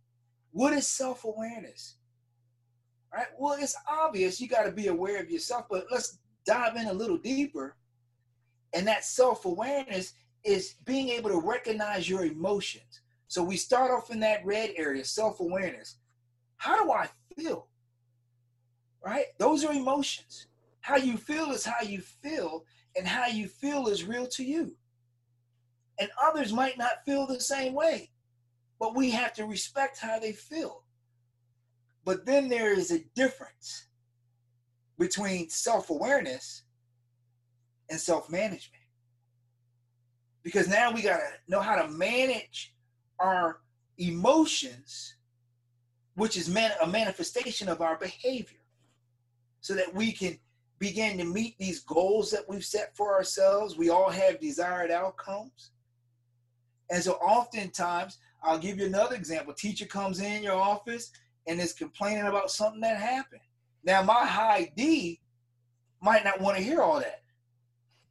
What 0.50 0.72
is 0.72 0.86
self 0.86 1.24
awareness? 1.24 1.97
Right? 3.12 3.26
Well, 3.38 3.56
it's 3.58 3.76
obvious 3.90 4.40
you 4.40 4.48
got 4.48 4.64
to 4.64 4.72
be 4.72 4.88
aware 4.88 5.20
of 5.20 5.30
yourself, 5.30 5.66
but 5.70 5.86
let's 5.90 6.18
dive 6.44 6.76
in 6.76 6.86
a 6.86 6.92
little 6.92 7.16
deeper 7.16 7.76
and 8.72 8.86
that 8.86 9.04
self 9.04 9.44
awareness 9.44 10.14
is 10.44 10.74
being 10.84 11.08
able 11.10 11.30
to 11.30 11.40
recognize 11.40 12.08
your 12.08 12.24
emotions. 12.24 13.00
So 13.28 13.42
we 13.42 13.56
start 13.56 13.90
off 13.90 14.10
in 14.10 14.20
that 14.20 14.44
red 14.44 14.70
area, 14.76 15.04
self 15.04 15.40
awareness. 15.40 15.96
How 16.56 16.82
do 16.82 16.90
I 16.92 17.08
feel? 17.36 17.66
Right? 19.04 19.26
Those 19.38 19.64
are 19.64 19.72
emotions. 19.72 20.46
How 20.80 20.96
you 20.96 21.16
feel 21.16 21.50
is 21.50 21.64
how 21.64 21.86
you 21.86 22.00
feel, 22.00 22.64
and 22.96 23.06
how 23.06 23.26
you 23.26 23.48
feel 23.48 23.88
is 23.88 24.04
real 24.04 24.26
to 24.28 24.44
you. 24.44 24.74
And 26.00 26.10
others 26.22 26.52
might 26.52 26.78
not 26.78 27.04
feel 27.04 27.26
the 27.26 27.40
same 27.40 27.74
way, 27.74 28.10
but 28.78 28.94
we 28.94 29.10
have 29.10 29.32
to 29.34 29.44
respect 29.44 29.98
how 29.98 30.18
they 30.18 30.32
feel. 30.32 30.84
But 32.08 32.24
then 32.24 32.48
there 32.48 32.72
is 32.72 32.90
a 32.90 33.04
difference 33.14 33.88
between 34.98 35.50
self 35.50 35.90
awareness 35.90 36.62
and 37.90 38.00
self 38.00 38.30
management. 38.30 38.82
Because 40.42 40.68
now 40.68 40.90
we 40.90 41.02
got 41.02 41.18
to 41.18 41.28
know 41.48 41.60
how 41.60 41.76
to 41.76 41.86
manage 41.88 42.74
our 43.18 43.60
emotions, 43.98 45.16
which 46.14 46.38
is 46.38 46.48
man- 46.48 46.72
a 46.80 46.86
manifestation 46.86 47.68
of 47.68 47.82
our 47.82 47.98
behavior, 47.98 48.64
so 49.60 49.74
that 49.74 49.92
we 49.92 50.10
can 50.10 50.38
begin 50.78 51.18
to 51.18 51.26
meet 51.26 51.58
these 51.58 51.80
goals 51.80 52.30
that 52.30 52.48
we've 52.48 52.64
set 52.64 52.96
for 52.96 53.14
ourselves. 53.14 53.76
We 53.76 53.90
all 53.90 54.08
have 54.08 54.40
desired 54.40 54.90
outcomes. 54.90 55.72
And 56.90 57.04
so 57.04 57.16
oftentimes, 57.16 58.16
I'll 58.42 58.58
give 58.58 58.78
you 58.78 58.86
another 58.86 59.14
example. 59.14 59.52
Teacher 59.52 59.84
comes 59.84 60.20
in 60.20 60.42
your 60.42 60.56
office 60.56 61.12
and 61.48 61.60
is 61.60 61.72
complaining 61.72 62.26
about 62.26 62.50
something 62.50 62.80
that 62.82 62.98
happened. 62.98 63.40
Now, 63.82 64.02
my 64.02 64.24
high 64.24 64.70
D 64.76 65.20
might 66.00 66.24
not 66.24 66.40
want 66.40 66.56
to 66.56 66.62
hear 66.62 66.82
all 66.82 67.00
that. 67.00 67.22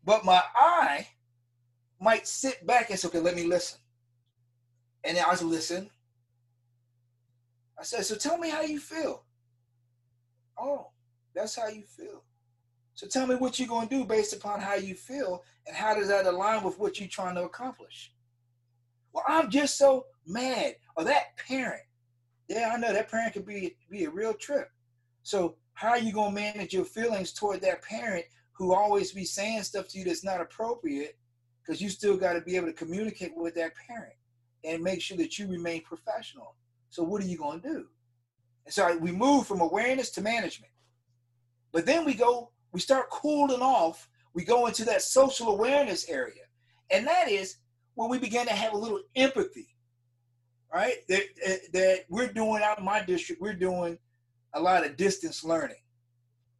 But 0.04 0.26
my 0.26 0.42
I 0.56 1.08
might 2.00 2.28
sit 2.28 2.66
back 2.66 2.90
and 2.90 3.00
say, 3.00 3.08
okay, 3.08 3.20
let 3.20 3.36
me 3.36 3.44
listen. 3.44 3.80
And 5.04 5.18
I 5.18 5.36
listen. 5.42 5.90
I 7.80 7.84
said, 7.84 8.06
so 8.06 8.16
tell 8.16 8.38
me 8.38 8.50
how 8.50 8.62
you 8.62 8.80
feel. 8.80 9.24
Oh, 10.60 10.88
that's 11.36 11.56
how 11.56 11.68
you 11.68 11.84
feel. 11.84 12.24
So 12.96 13.06
tell 13.06 13.28
me 13.28 13.36
what 13.36 13.60
you're 13.60 13.68
going 13.68 13.88
to 13.88 13.96
do 13.96 14.06
based 14.06 14.34
upon 14.34 14.60
how 14.60 14.74
you 14.74 14.96
feel 14.96 15.44
and 15.68 15.76
how 15.76 15.94
does 15.94 16.08
that 16.08 16.26
align 16.26 16.64
with 16.64 16.80
what 16.80 17.00
you're 17.00 17.08
trying 17.08 17.36
to 17.36 17.44
accomplish? 17.44 18.12
Well, 19.14 19.24
I'm 19.28 19.52
just 19.52 19.78
so 19.78 20.08
mad. 20.26 20.76
Or 20.96 21.04
that 21.04 21.38
parent. 21.48 21.84
Yeah, 22.48 22.72
I 22.74 22.78
know 22.78 22.94
that 22.94 23.12
parent 23.12 23.34
could 23.34 23.46
be, 23.46 23.76
be 23.90 24.06
a 24.06 24.10
real 24.10 24.34
trip. 24.34 24.72
So 25.24 25.56
how 25.74 25.90
are 25.90 26.00
you 26.00 26.14
to 26.14 26.32
manage 26.32 26.74
your 26.74 26.86
feelings 26.86 27.34
toward 27.34 27.62
that 27.62 27.82
parent 27.82 28.26
who 28.54 28.74
always 28.74 29.12
be 29.12 29.26
saying 29.26 29.64
stuff 29.64 29.88
to 29.90 30.00
you 30.00 30.06
that's 30.06 30.24
not 30.24 30.42
appropriate 30.42 31.18
because 31.62 31.82
you 31.82 31.90
still 31.90 32.18
got 32.18 32.34
to 32.34 32.42
be 32.42 32.56
able 32.56 32.68
to 32.68 32.74
communicate 32.74 33.36
with 33.36 33.56
that 33.56 33.74
parent 33.88 34.14
and 34.64 34.82
make 34.82 35.02
sure 35.02 35.18
that 35.18 35.38
you 35.38 35.48
remain 35.48 35.84
professional. 35.84 36.56
So 36.90 37.04
what 37.04 37.22
are 37.22 37.28
you 37.28 37.38
to 37.38 37.60
do? 37.62 37.86
And 38.66 38.74
so 38.74 38.98
we 38.98 39.12
move 39.12 39.48
from 39.48 39.62
awareness 39.62 40.10
to 40.12 40.22
management. 40.22 40.72
But 41.72 41.86
then 41.86 42.06
we 42.06 42.14
go, 42.14 42.52
we 42.72 42.80
start 42.80 43.10
cooling 43.10 43.62
off. 43.62 44.10
We 44.34 44.44
go 44.44 44.68
into 44.68 44.86
that 44.86 45.02
social 45.02 45.50
awareness 45.50 46.10
area. 46.10 46.44
And 46.90 47.06
that 47.08 47.30
is 47.30 47.58
where 47.96 48.10
we 48.10 48.18
begin 48.18 48.48
to 48.48 48.54
have 48.54 48.74
a 48.74 48.78
little 48.78 49.02
empathy, 49.16 49.76
right? 50.74 51.08
That, 51.08 51.24
that 51.74 52.06
we're 52.10 52.32
doing 52.32 52.62
out 52.64 52.80
in 52.80 52.86
my 52.86 53.02
district, 53.02 53.42
we're 53.42 53.54
doing 53.54 53.98
a 54.54 54.60
lot 54.60 54.86
of 54.86 54.98
distance 54.98 55.44
learning 55.44 55.78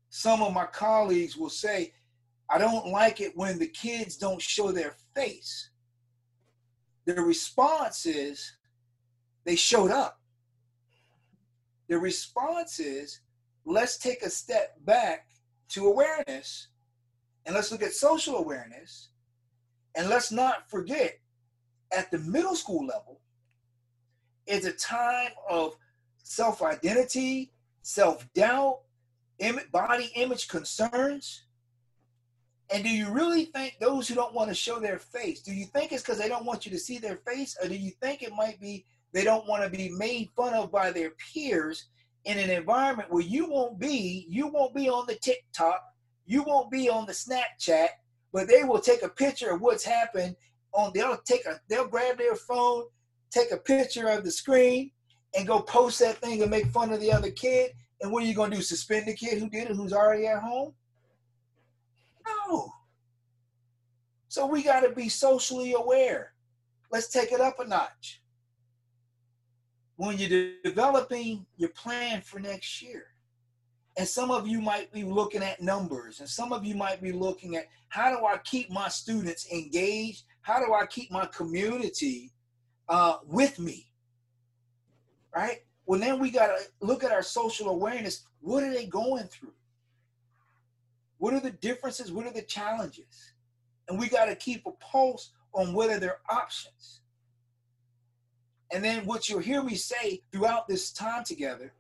some 0.10 0.42
of 0.42 0.54
my 0.54 0.66
colleagues 0.66 1.38
will 1.38 1.50
say, 1.50 1.94
I 2.50 2.58
don't 2.58 2.88
like 2.88 3.20
it 3.20 3.36
when 3.36 3.60
the 3.60 3.68
kids 3.68 4.18
don't 4.18 4.42
show 4.42 4.72
their 4.72 4.96
face. 5.16 5.70
The 7.06 7.22
response 7.22 8.06
is 8.06 8.54
they 9.46 9.56
showed 9.56 9.92
up. 9.92 10.20
The 11.88 11.98
response 11.98 12.80
is 12.80 13.22
let's 13.66 13.98
take 13.98 14.22
a 14.22 14.30
step 14.30 14.76
back 14.86 15.28
to 15.70 15.88
awareness 15.88 16.70
and 17.46 17.56
let's 17.56 17.72
look 17.72 17.84
at 17.84 17.94
social 17.94 18.38
awareness. 18.38 19.10
And 19.96 20.10
let's 20.10 20.32
not 20.32 20.70
forget 20.70 21.20
at 21.92 22.12
the 22.12 22.20
middle 22.20 22.56
school 22.56 22.86
level, 22.86 23.20
it's 24.48 24.66
a 24.66 24.74
time 24.74 25.32
of 25.50 25.76
self 26.24 26.62
identity, 26.62 27.52
self 27.82 28.28
doubt, 28.34 28.80
body 29.72 30.12
image 30.16 30.48
concerns? 30.48 31.44
And 32.70 32.84
do 32.84 32.90
you 32.90 33.10
really 33.10 33.46
think 33.46 33.78
those 33.80 34.08
who 34.08 34.16
don't 34.16 34.34
want 34.34 34.50
to 34.50 34.56
show 34.56 34.80
their 34.80 35.00
face, 35.00 35.42
do 35.42 35.54
you 35.54 35.66
think 35.66 35.92
it's 35.92 36.02
because 36.04 36.18
they 36.18 36.28
don't 36.28 36.46
want 36.46 36.66
you 36.66 36.72
to 36.72 36.80
see 36.80 36.98
their 36.98 37.16
face? 37.16 37.56
Or 37.62 37.70
do 37.70 37.76
you 37.76 37.92
think 38.02 38.24
it 38.24 38.34
might 38.34 38.60
be 38.60 38.86
they 39.14 39.24
don't 39.24 39.48
want 39.48 39.64
to 39.64 39.70
be 39.70 39.90
made 39.90 40.30
fun 40.36 40.54
of 40.54 40.72
by 40.72 40.92
their 40.92 41.12
peers 41.12 41.86
in 42.26 42.38
an 42.38 42.50
environment 42.50 43.10
where 43.10 43.24
you 43.24 43.50
won't 43.50 43.80
be, 43.80 44.26
you 44.30 44.48
won't 44.48 44.76
be 44.76 44.90
on 44.90 45.06
the 45.08 45.16
TikTok, 45.16 45.82
you 46.26 46.44
won't 46.44 46.70
be 46.70 46.90
on 46.90 47.06
the 47.06 47.14
Snapchat, 47.14 47.88
but 48.34 48.50
they 48.50 48.66
will 48.66 48.82
take 48.82 49.02
a 49.02 49.10
picture 49.10 49.52
of 49.52 49.62
what's 49.62 49.86
happened 49.86 50.36
on 50.74 50.92
they'll 50.94 51.18
take 51.26 51.46
a 51.46 51.60
they'll 51.70 51.88
grab 51.88 52.18
their 52.18 52.36
phone, 52.36 52.84
take 53.32 53.52
a 53.52 53.58
picture 53.58 54.08
of 54.10 54.24
the 54.24 54.32
screen, 54.32 54.92
and 55.36 55.48
go 55.48 55.60
post 55.60 56.00
that 56.00 56.18
thing 56.18 56.42
and 56.42 56.52
make 56.52 56.68
fun 56.68 56.92
of 56.92 57.00
the 57.00 57.12
other 57.12 57.32
kid 57.32 57.72
and 58.02 58.12
what 58.12 58.24
are 58.24 58.28
you 58.28 58.36
going 58.36 58.52
to 58.52 58.58
do? 58.58 58.64
Suspend 58.64 59.08
the 59.08 59.14
kid 59.14 59.40
who 59.40 59.50
did 59.50 59.70
it, 59.70 59.76
who's 59.76 59.94
already 59.94 60.28
at 60.28 60.42
home? 60.42 60.74
No. 62.48 62.72
So 64.28 64.46
we 64.46 64.64
got 64.64 64.82
to 64.82 64.90
be 64.90 65.10
socially 65.10 65.74
aware. 65.74 66.34
Let's 66.92 67.08
take 67.08 67.32
it 67.32 67.42
up 67.42 67.60
a 67.60 67.68
notch. 67.68 68.22
When 69.96 70.18
you're 70.18 70.52
developing 70.64 71.46
your 71.58 71.70
plan 71.70 72.22
for 72.22 72.40
next 72.40 72.82
year, 72.84 73.06
and 73.98 74.08
some 74.08 74.30
of 74.30 74.48
you 74.48 74.62
might 74.62 74.94
be 74.94 75.04
looking 75.04 75.42
at 75.42 75.60
numbers, 75.60 76.20
and 76.20 76.30
some 76.30 76.54
of 76.54 76.64
you 76.64 76.76
might 76.76 77.02
be 77.02 77.12
looking 77.12 77.56
at 77.56 77.66
how 77.90 78.16
do 78.16 78.24
I 78.28 78.38
keep 78.44 78.70
my 78.70 78.90
students 78.90 79.52
engaged? 79.52 80.24
How 80.42 80.64
do 80.64 80.72
I 80.74 80.86
keep 80.86 81.10
my 81.10 81.26
community 81.26 82.32
uh, 82.90 83.18
with 83.26 83.60
me? 83.60 83.90
Right? 85.36 85.64
Well, 85.86 86.00
then 86.00 86.20
we 86.20 86.32
got 86.32 86.48
to 86.48 86.58
look 86.82 87.04
at 87.04 87.12
our 87.12 87.24
social 87.24 87.70
awareness. 87.70 88.26
What 88.42 88.64
are 88.64 88.74
they 88.74 88.86
going 88.86 89.26
through? 89.26 89.54
What 91.18 91.34
are 91.34 91.40
the 91.40 91.52
differences? 91.52 92.12
What 92.12 92.28
are 92.28 92.34
the 92.34 92.42
challenges? 92.42 93.34
And 93.88 93.98
we 93.98 94.10
got 94.10 94.26
to 94.26 94.36
keep 94.36 94.66
a 94.66 94.72
pulse 94.72 95.32
on 95.54 95.74
what 95.74 95.90
are 95.90 96.00
their 96.00 96.20
options. 96.30 97.02
And 98.72 98.84
then 98.84 99.06
what 99.06 99.30
you'll 99.30 99.40
hear 99.40 99.64
me 99.64 99.76
say 99.76 100.24
throughout 100.32 100.68
this 100.68 100.92
time 100.92 101.24
together, 101.24 101.74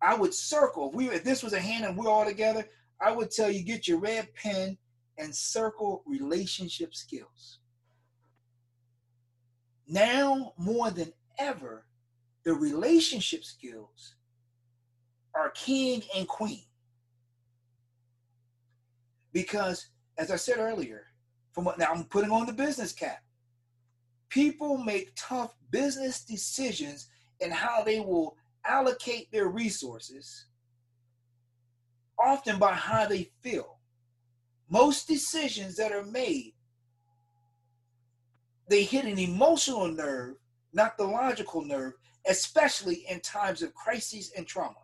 I 0.00 0.14
would 0.14 0.34
circle. 0.34 0.88
If 0.88 0.94
we 0.94 1.08
if 1.10 1.24
this 1.24 1.42
was 1.42 1.52
a 1.52 1.60
hand 1.60 1.84
and 1.84 1.96
we're 1.96 2.10
all 2.10 2.24
together, 2.24 2.66
I 3.00 3.12
would 3.12 3.30
tell 3.30 3.50
you 3.50 3.62
get 3.62 3.86
your 3.86 3.98
red 3.98 4.34
pen 4.34 4.78
and 5.18 5.34
circle 5.34 6.02
relationship 6.06 6.94
skills. 6.94 7.58
Now 9.86 10.54
more 10.56 10.90
than 10.90 11.12
ever, 11.38 11.86
the 12.44 12.54
relationship 12.54 13.44
skills 13.44 14.14
are 15.34 15.50
king 15.50 16.02
and 16.16 16.28
queen. 16.28 16.64
Because 19.32 19.88
as 20.18 20.30
I 20.30 20.36
said 20.36 20.58
earlier, 20.58 21.06
from 21.52 21.64
what 21.64 21.78
now 21.78 21.92
I'm 21.92 22.04
putting 22.04 22.30
on 22.30 22.46
the 22.46 22.52
business 22.52 22.92
cap. 22.92 23.22
People 24.28 24.76
make 24.78 25.12
tough 25.16 25.54
business 25.70 26.24
decisions 26.24 27.08
in 27.40 27.50
how 27.50 27.82
they 27.82 28.00
will 28.00 28.36
allocate 28.66 29.30
their 29.30 29.48
resources, 29.48 30.46
often 32.18 32.58
by 32.58 32.72
how 32.72 33.06
they 33.06 33.30
feel. 33.42 33.78
Most 34.68 35.06
decisions 35.06 35.76
that 35.76 35.92
are 35.92 36.04
made, 36.04 36.53
they 38.68 38.82
hit 38.82 39.04
an 39.04 39.18
emotional 39.18 39.88
nerve, 39.88 40.36
not 40.72 40.96
the 40.96 41.04
logical 41.04 41.64
nerve, 41.64 41.94
especially 42.26 43.04
in 43.08 43.20
times 43.20 43.62
of 43.62 43.74
crises 43.74 44.32
and 44.36 44.46
trauma. 44.46 44.74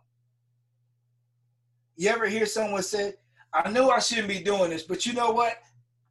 You 1.95 2.09
ever 2.09 2.27
hear 2.27 2.45
someone 2.45 2.83
say, 2.83 3.13
I 3.53 3.69
know 3.69 3.89
I 3.89 3.99
shouldn't 3.99 4.27
be 4.27 4.41
doing 4.41 4.69
this, 4.69 4.83
but 4.83 5.05
you 5.05 5.13
know 5.13 5.31
what? 5.31 5.55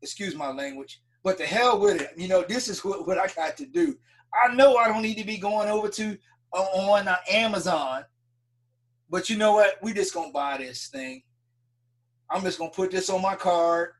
Excuse 0.03 0.35
my 0.35 0.51
language, 0.51 1.01
but 1.23 1.39
the 1.39 1.47
hell 1.47 1.81
with 1.81 2.01
it. 2.01 2.13
You 2.17 2.29
know, 2.29 2.45
this 2.47 2.69
is 2.69 2.85
what, 2.85 3.07
what 3.07 3.19
I 3.19 3.29
got 3.29 3.57
to 3.59 3.67
do. 3.67 3.97
I 4.33 4.55
know 4.55 4.77
I 4.77 4.89
don't 4.89 5.03
need 5.03 5.19
to 5.19 5.27
be 5.27 5.39
going 5.39 5.69
over 5.69 5.89
to 5.89 6.17
uh, 6.53 6.57
on 6.57 7.09
uh, 7.09 7.17
Amazon, 7.29 8.05
but 9.09 9.29
you 9.29 9.37
know 9.37 9.55
what? 9.55 9.79
We 9.83 9.93
just 9.93 10.15
gonna 10.15 10.33
buy 10.33 10.59
this 10.59 10.89
thing. 10.89 11.23
I'm 12.31 12.43
just 12.43 12.59
gonna 12.59 12.71
put 12.71 12.91
this 12.91 13.11
on 13.11 13.23
my 13.23 13.35
card 13.35 13.91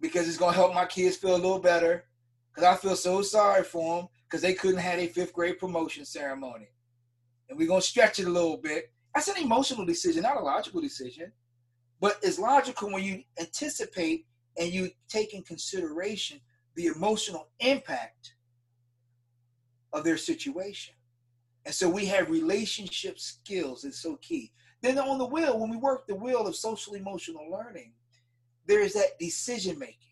because 0.00 0.28
it's 0.28 0.36
gonna 0.36 0.52
help 0.52 0.74
my 0.74 0.86
kids 0.86 1.16
feel 1.16 1.34
a 1.34 1.36
little 1.36 1.58
better. 1.58 2.04
Cause 2.54 2.64
I 2.64 2.76
feel 2.76 2.96
so 2.96 3.22
sorry 3.22 3.64
for 3.64 3.98
them 3.98 4.08
because 4.24 4.42
they 4.42 4.54
couldn't 4.54 4.80
have 4.80 4.98
a 4.98 5.06
fifth 5.06 5.32
grade 5.32 5.58
promotion 5.58 6.04
ceremony, 6.04 6.68
and 7.48 7.58
we're 7.58 7.68
gonna 7.68 7.80
stretch 7.80 8.18
it 8.18 8.26
a 8.26 8.30
little 8.30 8.58
bit. 8.58 8.92
That's 9.14 9.28
an 9.28 9.42
emotional 9.42 9.86
decision, 9.86 10.22
not 10.22 10.36
a 10.36 10.40
logical 10.40 10.80
decision, 10.80 11.32
but 12.00 12.18
it's 12.22 12.38
logical 12.38 12.90
when 12.90 13.04
you 13.04 13.22
anticipate 13.38 14.26
and 14.58 14.70
you 14.70 14.90
take 15.08 15.34
in 15.34 15.42
consideration 15.42 16.40
the 16.74 16.86
emotional 16.86 17.48
impact 17.60 18.34
of 19.92 20.04
their 20.04 20.16
situation. 20.16 20.94
And 21.64 21.74
so 21.74 21.88
we 21.88 22.06
have 22.06 22.30
relationship 22.30 23.18
skills, 23.18 23.84
it's 23.84 24.02
so 24.02 24.16
key. 24.16 24.52
Then 24.80 24.98
on 24.98 25.18
the 25.18 25.26
wheel, 25.26 25.58
when 25.58 25.70
we 25.70 25.76
work 25.76 26.06
the 26.06 26.14
wheel 26.14 26.46
of 26.46 26.56
social 26.56 26.94
emotional 26.94 27.50
learning, 27.50 27.92
there 28.66 28.80
is 28.80 28.94
that 28.94 29.18
decision 29.18 29.78
making. 29.78 30.11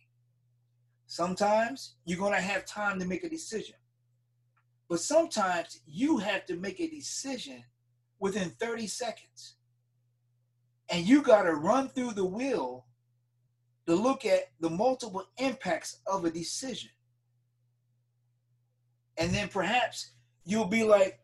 Sometimes 1.11 1.97
you're 2.05 2.21
going 2.21 2.35
to 2.35 2.41
have 2.41 2.65
time 2.65 3.01
to 3.01 3.05
make 3.05 3.25
a 3.25 3.29
decision. 3.29 3.75
But 4.89 5.01
sometimes 5.01 5.81
you 5.85 6.19
have 6.19 6.47
to 6.47 6.55
make 6.55 6.79
a 6.79 6.89
decision 6.89 7.65
within 8.21 8.51
30 8.51 8.87
seconds. 8.87 9.57
And 10.89 11.05
you 11.05 11.21
got 11.21 11.43
to 11.43 11.55
run 11.55 11.89
through 11.89 12.13
the 12.13 12.25
wheel 12.25 12.87
to 13.89 13.97
look 13.97 14.25
at 14.25 14.53
the 14.61 14.71
multiple 14.71 15.25
impacts 15.39 16.01
of 16.07 16.25
a 16.25 16.31
decision. 16.31 16.91
And 19.17 19.35
then 19.35 19.49
perhaps 19.49 20.13
you'll 20.45 20.65
be 20.67 20.85
like 20.85 21.19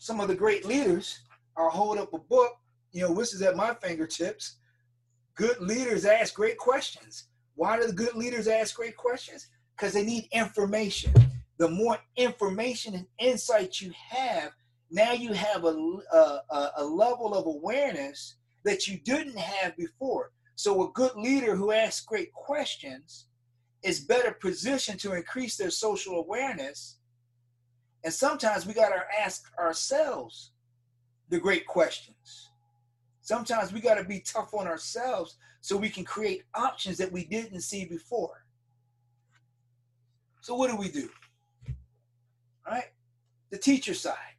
some 0.00 0.20
of 0.20 0.26
the 0.26 0.34
great 0.34 0.66
leaders. 0.66 1.20
I'll 1.56 1.70
hold 1.70 1.98
up 1.98 2.12
a 2.12 2.18
book, 2.18 2.56
you 2.90 3.02
know, 3.02 3.12
which 3.12 3.34
is 3.34 3.42
at 3.42 3.54
my 3.54 3.72
fingertips. 3.74 4.56
Good 5.36 5.60
leaders 5.60 6.04
ask 6.04 6.34
great 6.34 6.58
questions. 6.58 7.28
Why 7.56 7.78
do 7.78 7.86
the 7.86 7.92
good 7.92 8.14
leaders 8.14 8.48
ask 8.48 8.76
great 8.76 8.96
questions? 8.96 9.48
Because 9.76 9.92
they 9.92 10.04
need 10.04 10.28
information. 10.32 11.12
The 11.58 11.68
more 11.68 11.98
information 12.16 12.94
and 12.94 13.06
insight 13.18 13.80
you 13.80 13.92
have, 14.10 14.52
now 14.90 15.12
you 15.12 15.32
have 15.32 15.64
a, 15.64 15.68
a, 15.68 16.70
a 16.78 16.84
level 16.84 17.34
of 17.34 17.46
awareness 17.46 18.36
that 18.64 18.86
you 18.86 18.98
didn't 19.04 19.38
have 19.38 19.76
before. 19.76 20.30
So 20.54 20.84
a 20.84 20.92
good 20.92 21.16
leader 21.16 21.56
who 21.56 21.72
asks 21.72 22.04
great 22.04 22.32
questions 22.32 23.26
is 23.82 24.00
better 24.00 24.32
positioned 24.32 25.00
to 25.00 25.14
increase 25.14 25.56
their 25.56 25.70
social 25.70 26.18
awareness. 26.18 26.98
And 28.04 28.12
sometimes 28.12 28.66
we 28.66 28.74
got 28.74 28.90
to 28.90 29.02
ask 29.20 29.44
ourselves 29.58 30.52
the 31.28 31.40
great 31.40 31.66
questions. 31.66 32.50
Sometimes 33.20 33.72
we 33.72 33.80
got 33.80 33.96
to 33.96 34.04
be 34.04 34.20
tough 34.20 34.54
on 34.54 34.66
ourselves 34.66 35.36
so 35.66 35.76
we 35.76 35.88
can 35.88 36.04
create 36.04 36.44
options 36.54 36.96
that 36.96 37.10
we 37.10 37.24
didn't 37.24 37.60
see 37.60 37.86
before. 37.86 38.44
So 40.40 40.54
what 40.54 40.70
do 40.70 40.76
we 40.76 40.88
do? 40.88 41.08
All 42.64 42.74
right? 42.74 42.92
The 43.50 43.58
teacher 43.58 43.92
side. 43.92 44.36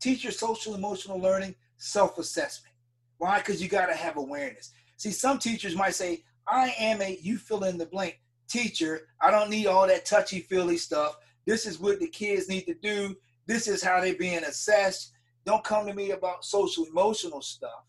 Teacher 0.00 0.32
social 0.32 0.74
emotional 0.74 1.20
learning, 1.20 1.54
self-assessment. 1.76 2.74
Why? 3.18 3.38
Because 3.38 3.62
you 3.62 3.68
got 3.68 3.86
to 3.86 3.94
have 3.94 4.16
awareness. 4.16 4.72
See, 4.96 5.12
some 5.12 5.38
teachers 5.38 5.76
might 5.76 5.94
say, 5.94 6.24
I 6.48 6.74
am 6.76 7.00
a 7.02 7.20
you 7.22 7.38
fill 7.38 7.62
in 7.62 7.78
the 7.78 7.86
blank 7.86 8.18
teacher. 8.48 9.02
I 9.20 9.30
don't 9.30 9.48
need 9.48 9.68
all 9.68 9.86
that 9.86 10.04
touchy 10.04 10.40
feely 10.40 10.76
stuff. 10.76 11.18
This 11.46 11.66
is 11.66 11.78
what 11.78 12.00
the 12.00 12.08
kids 12.08 12.48
need 12.48 12.62
to 12.62 12.74
do. 12.74 13.14
This 13.46 13.68
is 13.68 13.80
how 13.80 14.00
they're 14.00 14.16
being 14.16 14.42
assessed. 14.42 15.12
Don't 15.46 15.62
come 15.62 15.86
to 15.86 15.94
me 15.94 16.10
about 16.10 16.44
social 16.44 16.84
emotional 16.86 17.42
stuff. 17.42 17.84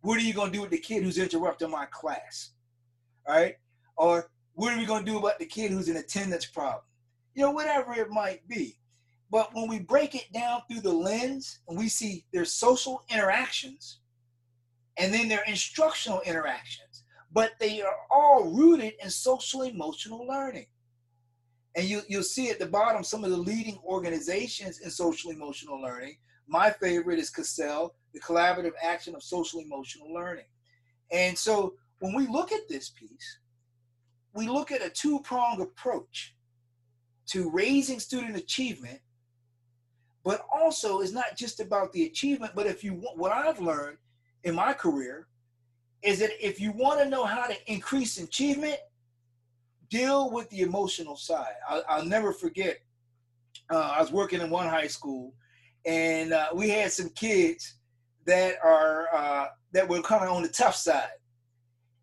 What 0.00 0.18
are 0.18 0.22
you 0.22 0.34
going 0.34 0.52
to 0.52 0.56
do 0.56 0.62
with 0.62 0.70
the 0.70 0.78
kid 0.78 1.02
who's 1.02 1.18
interrupting 1.18 1.70
my 1.70 1.86
class? 1.86 2.50
All 3.26 3.34
right? 3.34 3.56
Or 3.96 4.30
what 4.54 4.72
are 4.72 4.78
we 4.78 4.86
going 4.86 5.04
to 5.04 5.10
do 5.10 5.18
about 5.18 5.38
the 5.38 5.46
kid 5.46 5.70
who's 5.70 5.88
an 5.88 5.96
attendance 5.96 6.46
problem? 6.46 6.82
You 7.34 7.42
know, 7.42 7.50
whatever 7.50 7.92
it 7.94 8.10
might 8.10 8.46
be. 8.48 8.78
But 9.30 9.54
when 9.54 9.68
we 9.68 9.80
break 9.80 10.14
it 10.14 10.32
down 10.32 10.62
through 10.68 10.80
the 10.80 10.92
lens 10.92 11.60
and 11.68 11.76
we 11.76 11.88
see 11.88 12.24
their 12.32 12.44
social 12.44 13.04
interactions 13.10 14.00
and 14.96 15.12
then 15.12 15.28
their 15.28 15.44
instructional 15.46 16.20
interactions, 16.22 17.04
but 17.32 17.52
they 17.60 17.82
are 17.82 17.96
all 18.10 18.44
rooted 18.50 18.94
in 19.02 19.10
social 19.10 19.62
emotional 19.62 20.26
learning. 20.26 20.66
And 21.76 21.86
you, 21.86 22.00
you'll 22.08 22.22
see 22.22 22.50
at 22.50 22.58
the 22.58 22.66
bottom 22.66 23.04
some 23.04 23.22
of 23.22 23.30
the 23.30 23.36
leading 23.36 23.78
organizations 23.84 24.80
in 24.80 24.90
social 24.90 25.30
emotional 25.30 25.80
learning. 25.80 26.16
My 26.48 26.70
favorite 26.70 27.18
is 27.18 27.30
CASEL, 27.30 27.90
the 28.14 28.20
Collaborative 28.20 28.72
Action 28.82 29.14
of 29.14 29.22
Social 29.22 29.60
Emotional 29.60 30.12
Learning. 30.12 30.46
And 31.12 31.36
so 31.36 31.74
when 32.00 32.14
we 32.14 32.26
look 32.26 32.52
at 32.52 32.68
this 32.68 32.88
piece, 32.90 33.38
we 34.32 34.48
look 34.48 34.72
at 34.72 34.84
a 34.84 34.90
two 34.90 35.20
pronged 35.20 35.60
approach 35.60 36.34
to 37.26 37.50
raising 37.50 38.00
student 38.00 38.36
achievement 38.36 39.00
but 40.24 40.46
also 40.52 41.00
it's 41.00 41.12
not 41.12 41.36
just 41.36 41.60
about 41.60 41.92
the 41.92 42.04
achievement 42.04 42.52
but 42.54 42.66
if 42.66 42.82
you 42.82 42.94
want 42.94 43.16
what 43.16 43.32
i've 43.32 43.60
learned 43.60 43.96
in 44.44 44.54
my 44.54 44.72
career 44.72 45.26
is 46.02 46.18
that 46.18 46.30
if 46.40 46.60
you 46.60 46.72
want 46.72 47.00
to 47.00 47.08
know 47.08 47.24
how 47.24 47.46
to 47.46 47.56
increase 47.66 48.18
achievement 48.18 48.76
deal 49.90 50.30
with 50.30 50.48
the 50.50 50.60
emotional 50.60 51.16
side 51.16 51.54
i'll, 51.68 51.82
I'll 51.88 52.04
never 52.04 52.32
forget 52.32 52.78
uh, 53.70 53.92
i 53.96 54.00
was 54.00 54.12
working 54.12 54.40
in 54.40 54.50
one 54.50 54.68
high 54.68 54.86
school 54.86 55.34
and 55.86 56.32
uh, 56.32 56.48
we 56.54 56.68
had 56.68 56.90
some 56.90 57.08
kids 57.10 57.74
that 58.26 58.56
are 58.62 59.08
uh, 59.14 59.46
that 59.72 59.88
were 59.88 60.02
kind 60.02 60.24
of 60.24 60.30
on 60.30 60.42
the 60.42 60.48
tough 60.48 60.74
side 60.74 61.08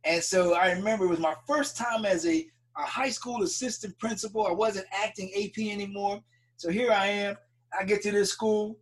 and 0.03 0.23
so 0.23 0.53
i 0.55 0.71
remember 0.71 1.05
it 1.05 1.09
was 1.09 1.19
my 1.19 1.35
first 1.47 1.77
time 1.77 2.05
as 2.05 2.25
a, 2.25 2.45
a 2.77 2.81
high 2.81 3.09
school 3.09 3.43
assistant 3.43 3.97
principal 3.99 4.45
i 4.47 4.51
wasn't 4.51 4.85
acting 4.93 5.31
ap 5.35 5.57
anymore 5.57 6.19
so 6.57 6.69
here 6.69 6.91
i 6.91 7.07
am 7.07 7.35
I 7.77 7.83
get 7.83 8.01
to 8.03 8.11
this 8.11 8.31
school, 8.31 8.77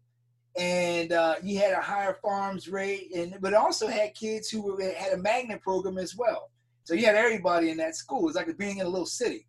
and 0.58 1.12
uh, 1.12 1.36
you 1.42 1.58
had 1.60 1.74
a 1.74 1.82
higher 1.82 2.18
farms 2.22 2.68
rate, 2.70 3.12
and 3.16 3.36
but 3.42 3.54
also 3.54 3.88
had 3.88 4.14
kids 4.14 4.50
who 4.50 4.62
were, 4.62 4.82
had 4.82 5.14
a 5.14 5.18
magnet 5.18 5.62
program 5.62 5.98
as 5.98 6.16
well. 6.16 6.52
So 6.84 6.94
you 6.94 7.06
had 7.06 7.16
everybody 7.16 7.70
in 7.70 7.78
that 7.78 7.96
school. 7.96 8.28
It's 8.28 8.36
like 8.36 8.56
being 8.58 8.80
in 8.80 8.86
a 8.86 8.90
little 8.90 9.06
city. 9.06 9.48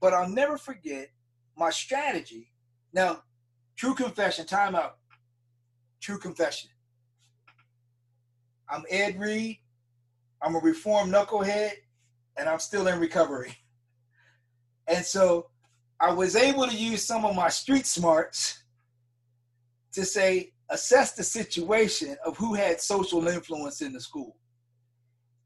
But 0.00 0.14
I'll 0.14 0.28
never 0.28 0.56
forget 0.56 1.08
my 1.56 1.70
strategy. 1.70 2.50
Now, 2.92 3.22
true 3.76 3.94
confession, 3.94 4.46
time 4.46 4.74
out. 4.74 4.98
True 6.00 6.18
confession. 6.18 6.70
I'm 8.68 8.84
Ed 8.90 9.18
Reed. 9.18 9.58
I'm 10.42 10.54
a 10.54 10.58
reformed 10.58 11.12
knucklehead, 11.12 11.72
and 12.36 12.48
I'm 12.48 12.58
still 12.58 12.86
in 12.88 12.98
recovery. 12.98 13.56
And 14.86 15.02
so 15.02 15.46
I 15.98 16.12
was 16.12 16.36
able 16.36 16.66
to 16.66 16.76
use 16.76 17.06
some 17.06 17.24
of 17.24 17.34
my 17.34 17.48
street 17.48 17.86
smarts 17.86 18.64
to 19.92 20.04
say, 20.04 20.52
assess 20.68 21.12
the 21.12 21.22
situation 21.22 22.18
of 22.24 22.36
who 22.36 22.52
had 22.52 22.82
social 22.82 23.26
influence 23.26 23.80
in 23.80 23.94
the 23.94 24.00
school. 24.00 24.36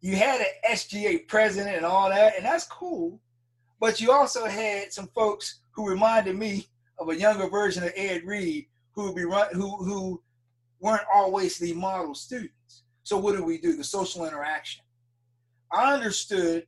You 0.01 0.17
had 0.17 0.41
an 0.41 0.47
SGA 0.73 1.29
president 1.29 1.77
and 1.77 1.87
all 1.87 2.09
that, 2.09 2.35
and 2.37 2.45
that's 2.45 2.67
cool. 2.67 3.21
But 3.79 4.01
you 4.01 4.11
also 4.11 4.47
had 4.47 4.93
some 4.93 5.09
folks 5.15 5.61
who 5.71 5.89
reminded 5.89 6.37
me 6.37 6.67
of 6.99 7.09
a 7.09 7.17
younger 7.17 7.49
version 7.49 7.85
of 7.85 7.93
Ed 7.97 8.25
Reed 8.25 8.67
who 8.93 9.15
be 9.15 9.25
run, 9.25 9.49
who 9.53 9.77
who 9.85 10.23
weren't 10.81 11.07
always 11.13 11.59
the 11.59 11.73
model 11.73 12.15
students. 12.15 12.83
So 13.03 13.17
what 13.17 13.37
do 13.37 13.45
we 13.45 13.59
do? 13.59 13.77
The 13.77 13.85
social 13.85 14.27
interaction. 14.27 14.85
I 15.73 15.95
understood. 15.95 16.67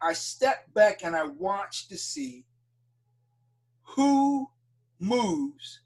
I 0.00 0.12
stepped 0.14 0.72
back 0.72 1.04
and 1.04 1.14
I 1.14 1.24
watched 1.24 1.90
to 1.90 1.98
see 1.98 2.46
who 3.82 4.48
moves 4.98 5.80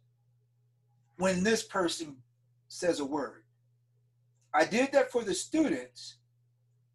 when 1.16 1.42
this 1.42 1.62
person 1.62 2.16
says 2.68 3.00
a 3.00 3.04
word. 3.04 3.42
I 4.52 4.64
did 4.64 4.92
that 4.92 5.10
for 5.10 5.24
the 5.24 5.34
students, 5.34 6.18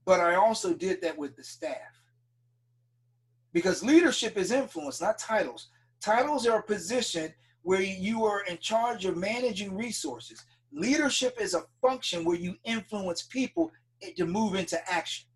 but 0.05 0.19
I 0.19 0.35
also 0.35 0.73
did 0.73 1.01
that 1.01 1.17
with 1.17 1.35
the 1.35 1.43
staff. 1.43 1.75
Because 3.51 3.83
leadership 3.83 4.37
is 4.37 4.51
influence, 4.51 5.01
not 5.01 5.17
titles. 5.17 5.67
Titles 6.01 6.47
are 6.47 6.59
a 6.59 6.63
position 6.63 7.33
where 7.63 7.81
you 7.81 8.25
are 8.25 8.43
in 8.45 8.57
charge 8.57 9.05
of 9.05 9.17
managing 9.17 9.75
resources. 9.75 10.43
Leadership 10.71 11.37
is 11.39 11.53
a 11.53 11.65
function 11.81 12.23
where 12.23 12.37
you 12.37 12.55
influence 12.63 13.23
people 13.23 13.71
to 14.15 14.25
move 14.25 14.55
into 14.55 14.79
action. 14.91 15.27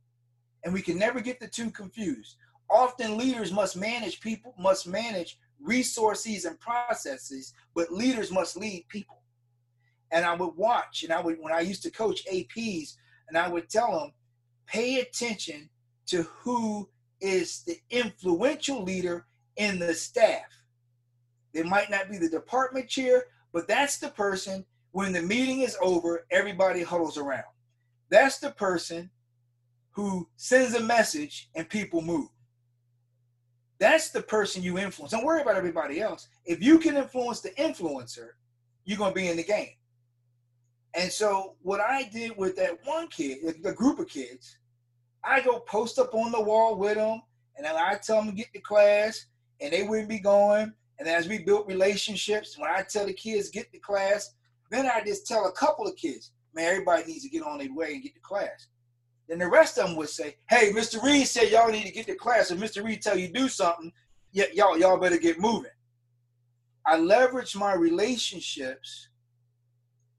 And 0.63 0.73
we 0.73 0.81
can 0.81 0.97
never 0.97 1.19
get 1.19 1.39
the 1.39 1.47
two 1.47 1.69
confused. 1.71 2.37
Often 2.69 3.17
leaders 3.17 3.51
must 3.51 3.75
manage 3.75 4.21
people, 4.21 4.53
must 4.57 4.87
manage 4.87 5.37
resources 5.59 6.45
and 6.45 6.59
processes, 6.59 7.53
but 7.75 7.91
leaders 7.91 8.31
must 8.31 8.55
lead 8.55 8.85
people. 8.87 9.21
And 10.11 10.25
I 10.25 10.33
would 10.35 10.55
watch, 10.55 11.03
and 11.03 11.11
I 11.11 11.19
would, 11.19 11.37
when 11.39 11.53
I 11.53 11.61
used 11.61 11.83
to 11.83 11.91
coach 11.91 12.25
APs, 12.31 12.95
and 13.27 13.37
I 13.37 13.47
would 13.47 13.69
tell 13.69 13.99
them, 13.99 14.13
pay 14.65 14.99
attention 14.99 15.69
to 16.07 16.23
who 16.23 16.87
is 17.19 17.63
the 17.63 17.77
influential 17.89 18.83
leader 18.83 19.25
in 19.57 19.79
the 19.79 19.93
staff. 19.93 20.45
They 21.53 21.63
might 21.63 21.89
not 21.89 22.09
be 22.09 22.17
the 22.17 22.29
department 22.29 22.89
chair, 22.89 23.25
but 23.51 23.67
that's 23.67 23.97
the 23.97 24.09
person 24.09 24.65
when 24.91 25.11
the 25.11 25.21
meeting 25.21 25.61
is 25.61 25.77
over, 25.81 26.25
everybody 26.31 26.83
huddles 26.83 27.17
around. 27.17 27.43
That's 28.09 28.37
the 28.39 28.51
person 28.51 29.09
who 29.91 30.27
sends 30.35 30.75
a 30.75 30.83
message 30.83 31.49
and 31.55 31.67
people 31.67 32.01
move. 32.01 32.29
That's 33.79 34.11
the 34.11 34.21
person 34.21 34.63
you 34.63 34.77
influence. 34.77 35.11
Don't 35.11 35.25
worry 35.25 35.41
about 35.41 35.55
everybody 35.55 35.99
else. 35.99 36.27
If 36.45 36.63
you 36.63 36.79
can 36.79 36.95
influence 36.95 37.41
the 37.41 37.49
influencer, 37.51 38.29
you're 38.85 38.97
going 38.97 39.11
to 39.11 39.19
be 39.19 39.29
in 39.29 39.37
the 39.37 39.43
game. 39.43 39.73
And 40.95 41.11
so, 41.11 41.55
what 41.63 41.81
I 41.81 42.03
did 42.03 42.37
with 42.37 42.55
that 42.57 42.77
one 42.85 43.07
kid, 43.07 43.39
the 43.63 43.73
group 43.73 43.97
of 43.97 44.07
kids, 44.07 44.57
I 45.23 45.41
go 45.41 45.59
post 45.59 45.97
up 45.97 46.13
on 46.13 46.31
the 46.31 46.41
wall 46.41 46.77
with 46.77 46.95
them, 46.95 47.21
and 47.57 47.65
I 47.65 47.95
tell 47.95 48.17
them 48.17 48.27
to 48.27 48.35
get 48.35 48.53
to 48.53 48.59
class, 48.59 49.25
and 49.63 49.71
they 49.71 49.83
wouldn't 49.83 50.09
be 50.09 50.19
going. 50.19 50.73
And 50.99 51.07
as 51.07 51.27
we 51.27 51.39
built 51.39 51.67
relationships, 51.67 52.57
when 52.57 52.69
I 52.69 52.83
tell 52.83 53.05
the 53.05 53.13
kids 53.13 53.49
get 53.49 53.71
to 53.71 53.79
class, 53.79 54.35
then 54.69 54.85
I 54.85 55.01
just 55.03 55.25
tell 55.25 55.47
a 55.47 55.51
couple 55.53 55.87
of 55.87 55.95
kids, 55.95 56.31
man, 56.53 56.69
everybody 56.69 57.05
needs 57.05 57.23
to 57.23 57.29
get 57.29 57.43
on 57.43 57.57
their 57.57 57.73
way 57.73 57.93
and 57.93 58.03
get 58.03 58.13
to 58.13 58.19
class. 58.19 58.67
Then 59.27 59.39
the 59.39 59.49
rest 59.49 59.77
of 59.77 59.87
them 59.87 59.95
would 59.95 60.09
say, 60.09 60.35
"Hey, 60.49 60.71
Mr. 60.71 61.01
Reed 61.01 61.27
said 61.27 61.49
y'all 61.49 61.71
need 61.71 61.85
to 61.85 61.91
get 61.91 62.05
to 62.07 62.15
class. 62.15 62.51
If 62.51 62.59
Mr. 62.59 62.83
Reed 62.83 63.01
tell 63.01 63.17
you 63.17 63.29
do 63.29 63.47
something, 63.47 63.91
y'all 64.31 64.77
y'all 64.77 64.97
better 64.97 65.17
get 65.17 65.39
moving." 65.39 65.71
I 66.85 66.97
leverage 66.97 67.55
my 67.55 67.73
relationships 67.73 69.07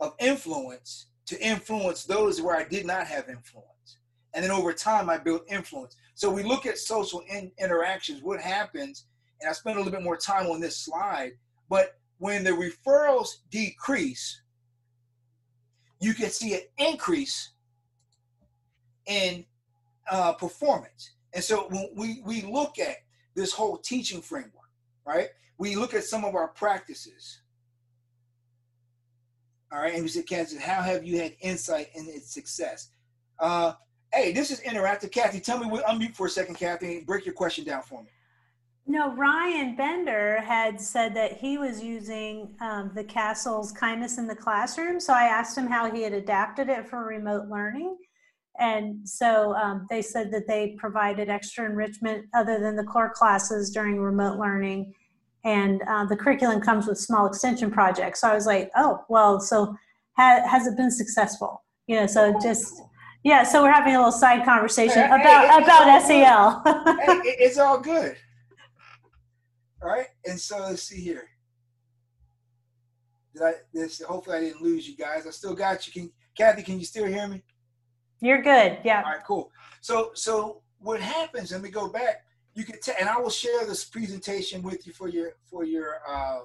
of 0.00 0.14
influence 0.18 1.08
to 1.26 1.38
influence 1.40 2.04
those 2.04 2.40
where 2.40 2.56
I 2.56 2.64
did 2.64 2.86
not 2.86 3.06
have 3.06 3.28
influence, 3.28 3.98
and 4.32 4.42
then 4.42 4.50
over 4.50 4.72
time 4.72 5.10
I 5.10 5.18
built 5.18 5.44
influence. 5.48 5.96
So 6.14 6.30
we 6.30 6.42
look 6.42 6.64
at 6.64 6.78
social 6.78 7.20
in- 7.28 7.52
interactions. 7.58 8.22
What 8.22 8.40
happens? 8.40 9.04
And 9.44 9.50
I 9.50 9.52
spent 9.52 9.76
a 9.76 9.78
little 9.78 9.92
bit 9.92 10.02
more 10.02 10.16
time 10.16 10.46
on 10.46 10.58
this 10.58 10.74
slide, 10.74 11.32
but 11.68 11.98
when 12.16 12.44
the 12.44 12.50
referrals 12.50 13.40
decrease, 13.50 14.40
you 16.00 16.14
can 16.14 16.30
see 16.30 16.54
an 16.54 16.62
increase 16.78 17.50
in 19.04 19.44
uh, 20.10 20.32
performance. 20.32 21.10
And 21.34 21.44
so 21.44 21.68
when 21.68 21.90
we, 21.94 22.22
we 22.24 22.40
look 22.40 22.78
at 22.78 22.96
this 23.34 23.52
whole 23.52 23.76
teaching 23.76 24.22
framework, 24.22 24.70
right? 25.06 25.28
We 25.58 25.76
look 25.76 25.92
at 25.92 26.04
some 26.04 26.24
of 26.24 26.34
our 26.34 26.48
practices. 26.48 27.42
All 29.70 29.80
right, 29.80 29.92
and 29.92 30.02
we 30.02 30.08
said, 30.08 30.26
Kansas, 30.26 30.58
how 30.58 30.80
have 30.80 31.04
you 31.04 31.18
had 31.18 31.34
insight 31.40 31.88
in 31.94 32.06
its 32.08 32.32
success? 32.32 32.92
Uh, 33.38 33.74
hey, 34.10 34.32
this 34.32 34.50
is 34.50 34.62
interactive. 34.62 35.12
Kathy, 35.12 35.38
tell 35.38 35.58
me, 35.58 35.66
what, 35.66 35.84
unmute 35.84 36.14
for 36.14 36.28
a 36.28 36.30
second, 36.30 36.54
Kathy. 36.54 37.02
Break 37.02 37.26
your 37.26 37.34
question 37.34 37.66
down 37.66 37.82
for 37.82 38.02
me. 38.02 38.08
No, 38.86 39.14
Ryan 39.14 39.76
Bender 39.76 40.40
had 40.42 40.78
said 40.78 41.14
that 41.16 41.38
he 41.38 41.56
was 41.56 41.82
using 41.82 42.54
um, 42.60 42.90
the 42.94 43.02
CASEL's 43.02 43.72
kindness 43.72 44.18
in 44.18 44.26
the 44.26 44.36
classroom. 44.36 45.00
So 45.00 45.14
I 45.14 45.24
asked 45.24 45.56
him 45.56 45.66
how 45.66 45.90
he 45.90 46.02
had 46.02 46.12
adapted 46.12 46.68
it 46.68 46.86
for 46.86 47.04
remote 47.04 47.48
learning. 47.48 47.96
And 48.60 49.08
so 49.08 49.54
um, 49.56 49.86
they 49.88 50.02
said 50.02 50.30
that 50.32 50.46
they 50.46 50.76
provided 50.78 51.28
extra 51.30 51.64
enrichment 51.64 52.26
other 52.34 52.60
than 52.60 52.76
the 52.76 52.84
core 52.84 53.10
classes 53.12 53.70
during 53.70 53.98
remote 53.98 54.38
learning. 54.38 54.92
And 55.44 55.82
uh, 55.88 56.04
the 56.04 56.16
curriculum 56.16 56.60
comes 56.60 56.86
with 56.86 56.98
small 56.98 57.26
extension 57.26 57.70
projects. 57.70 58.20
So 58.20 58.28
I 58.28 58.34
was 58.34 58.46
like, 58.46 58.70
oh, 58.76 59.00
well, 59.08 59.40
so 59.40 59.74
ha- 60.16 60.46
has 60.46 60.66
it 60.66 60.76
been 60.76 60.90
successful? 60.90 61.64
You 61.86 61.96
know, 61.96 62.06
so 62.06 62.38
just, 62.40 62.80
yeah, 63.24 63.42
so 63.42 63.62
we're 63.62 63.72
having 63.72 63.94
a 63.94 63.98
little 63.98 64.12
side 64.12 64.44
conversation 64.44 65.02
Hey, 65.02 65.06
about, 65.20 65.62
about 65.62 66.02
SEL. 66.02 66.62
hey, 67.00 67.20
it's 67.40 67.58
all 67.58 67.80
good. 67.80 68.16
Right, 69.84 70.06
and 70.24 70.40
so 70.40 70.60
let's 70.60 70.82
see 70.82 71.02
here. 71.02 71.28
Did 73.34 73.42
I? 73.42 73.52
This 73.74 74.00
hopefully 74.00 74.38
I 74.38 74.40
didn't 74.40 74.62
lose 74.62 74.88
you 74.88 74.96
guys. 74.96 75.26
I 75.26 75.30
still 75.30 75.54
got 75.54 75.86
you. 75.86 75.92
Can 75.92 76.10
Kathy? 76.34 76.62
Can 76.62 76.78
you 76.78 76.86
still 76.86 77.04
hear 77.04 77.28
me? 77.28 77.42
You're 78.20 78.40
good. 78.40 78.78
Yeah. 78.82 79.02
All 79.04 79.12
right, 79.12 79.24
cool. 79.26 79.50
So 79.82 80.12
so 80.14 80.62
what 80.78 81.02
happens? 81.02 81.52
Let 81.52 81.60
me 81.60 81.68
go 81.68 81.88
back. 81.88 82.24
You 82.54 82.64
can 82.64 82.80
tell, 82.80 82.94
and 82.98 83.10
I 83.10 83.18
will 83.18 83.28
share 83.28 83.66
this 83.66 83.84
presentation 83.84 84.62
with 84.62 84.86
you 84.86 84.94
for 84.94 85.08
your 85.08 85.32
for 85.50 85.64
your 85.64 85.98
um, 86.08 86.44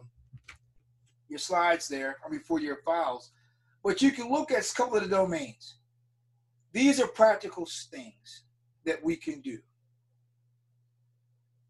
your 1.30 1.40
slides 1.40 1.88
there. 1.88 2.18
I 2.26 2.30
mean 2.30 2.42
for 2.42 2.60
your 2.60 2.82
files. 2.84 3.32
But 3.86 4.02
you 4.02 4.12
can 4.12 4.30
look 4.30 4.52
at 4.52 4.70
a 4.70 4.76
couple 4.76 4.98
of 4.98 5.04
the 5.04 5.10
domains. 5.10 5.78
These 6.74 7.00
are 7.00 7.08
practical 7.08 7.66
things 7.66 8.44
that 8.84 9.02
we 9.02 9.16
can 9.16 9.40
do. 9.40 9.60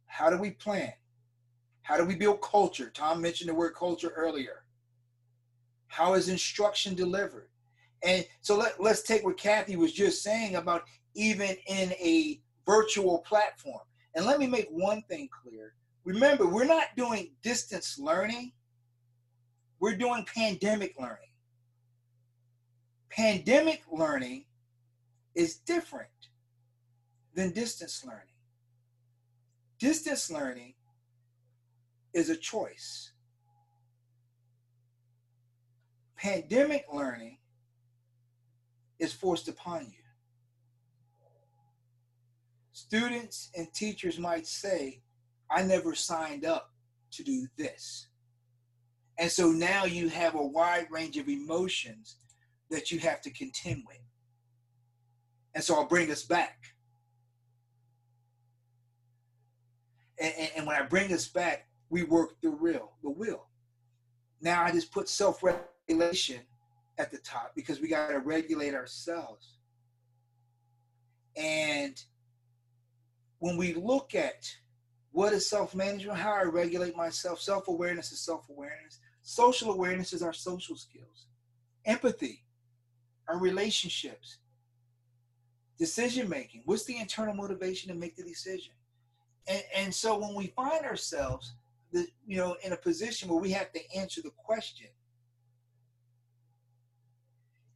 How 0.08 0.32
do 0.32 0.38
we 0.40 0.50
plan? 0.50 0.94
How 1.90 1.98
do 1.98 2.06
we 2.06 2.14
build 2.14 2.40
culture? 2.44 2.92
Tom 2.94 3.20
mentioned 3.20 3.50
the 3.50 3.54
word 3.56 3.74
culture 3.74 4.14
earlier. 4.16 4.64
How 5.88 6.14
is 6.14 6.30
instruction 6.30 6.94
delivered? 6.94 7.50
And 8.04 8.24
so 8.42 8.56
let, 8.56 8.80
let's 8.80 9.02
take 9.02 9.24
what 9.24 9.40
Kathy 9.40 9.76
was 9.76 9.92
just 9.92 10.22
saying 10.22 10.56
about 10.56 10.84
even 11.16 11.58
in 11.66 11.92
a 11.94 12.42
virtual 12.64 13.18
platform. 13.28 13.82
And 14.14 14.24
let 14.24 14.40
me 14.40 14.46
make 14.46 14.68
one 14.70 15.02
thing 15.10 15.30
clear. 15.42 15.74
Remember, 16.04 16.46
we're 16.46 16.64
not 16.64 16.90
doing 16.96 17.32
distance 17.42 17.98
learning, 17.98 18.52
we're 19.80 19.98
doing 19.98 20.24
pandemic 20.32 20.94
learning. 21.00 21.34
Pandemic 23.10 23.82
learning 23.92 24.46
is 25.34 25.56
different 25.56 26.12
than 27.34 27.50
distance 27.50 28.06
learning. 28.06 28.36
Distance 29.80 30.30
learning 30.30 30.76
is 32.14 32.30
a 32.30 32.36
choice. 32.36 33.12
Pandemic 36.18 36.86
learning 36.91 37.38
is 38.99 39.14
forced 39.14 39.47
upon 39.47 39.86
you. 39.86 40.03
Students 42.74 43.49
and 43.55 43.74
teachers 43.74 44.20
might 44.20 44.47
say, 44.47 45.01
I 45.49 45.64
never 45.64 45.95
signed 45.95 46.45
up 46.45 46.72
to 47.12 47.24
do 47.24 47.47
this. 47.57 48.07
And 49.18 49.32
so 49.32 49.51
now 49.51 49.86
you 49.86 50.10
have 50.10 50.36
a 50.36 50.45
wide 50.45 50.88
range 50.89 51.18
of 51.18 51.28
emotions 51.28 52.18
that 52.70 52.91
you 52.91 52.99
have 52.99 53.22
to 53.22 53.32
contend 53.32 53.84
with. 53.88 53.97
And 55.55 55.64
so 55.64 55.76
I'll 55.76 55.88
bring 55.88 56.12
us 56.12 56.24
back. 56.24 56.57
And, 60.20 60.34
and, 60.38 60.51
and 60.57 60.68
when 60.68 60.76
I 60.76 60.86
bring 60.86 61.14
us 61.14 61.28
back, 61.28 61.69
we 61.90 62.04
work 62.04 62.40
the 62.42 62.50
real, 62.50 62.92
the 63.04 63.10
will. 63.10 63.46
Now 64.42 64.64
I 64.64 64.72
just 64.72 64.92
put 64.92 65.10
self-regulation 65.10 66.42
at 66.98 67.12
the 67.12 67.18
top 67.18 67.54
because 67.56 67.82
we 67.82 67.88
got 67.88 68.10
to 68.10 68.20
regulate 68.20 68.74
ourselves. 68.74 69.58
And 71.36 72.02
when 73.40 73.58
we 73.58 73.74
look 73.74 74.16
at 74.16 74.54
what 75.12 75.34
is 75.34 75.50
self-management, 75.50 76.18
how 76.18 76.34
I 76.34 76.44
regulate 76.44 76.96
myself, 76.96 77.42
self-awareness 77.42 78.12
is 78.12 78.20
self-awareness, 78.20 79.00
Social 79.30 79.72
awareness 79.72 80.12
is 80.12 80.24
our 80.24 80.34
social 80.34 80.76
skills. 80.76 81.28
Empathy, 81.86 82.44
our 83.28 83.38
relationships. 83.38 84.40
Decision 85.78 86.28
making. 86.28 86.64
What's 86.66 86.86
the 86.86 86.98
internal 86.98 87.36
motivation 87.36 87.94
to 87.94 87.96
make 87.96 88.16
the 88.16 88.24
decision? 88.24 88.74
And, 89.48 89.64
and 89.76 89.94
so 89.94 90.18
when 90.18 90.34
we 90.34 90.48
find 90.48 90.84
ourselves, 90.84 91.54
the, 91.92 92.08
you 92.26 92.38
know, 92.38 92.56
in 92.64 92.74
a 92.74 92.78
position 92.78 93.30
where 93.30 93.40
we 93.40 93.52
have 93.52 93.72
to 93.74 93.80
answer 93.96 94.22
the 94.22 94.32
question, 94.38 94.88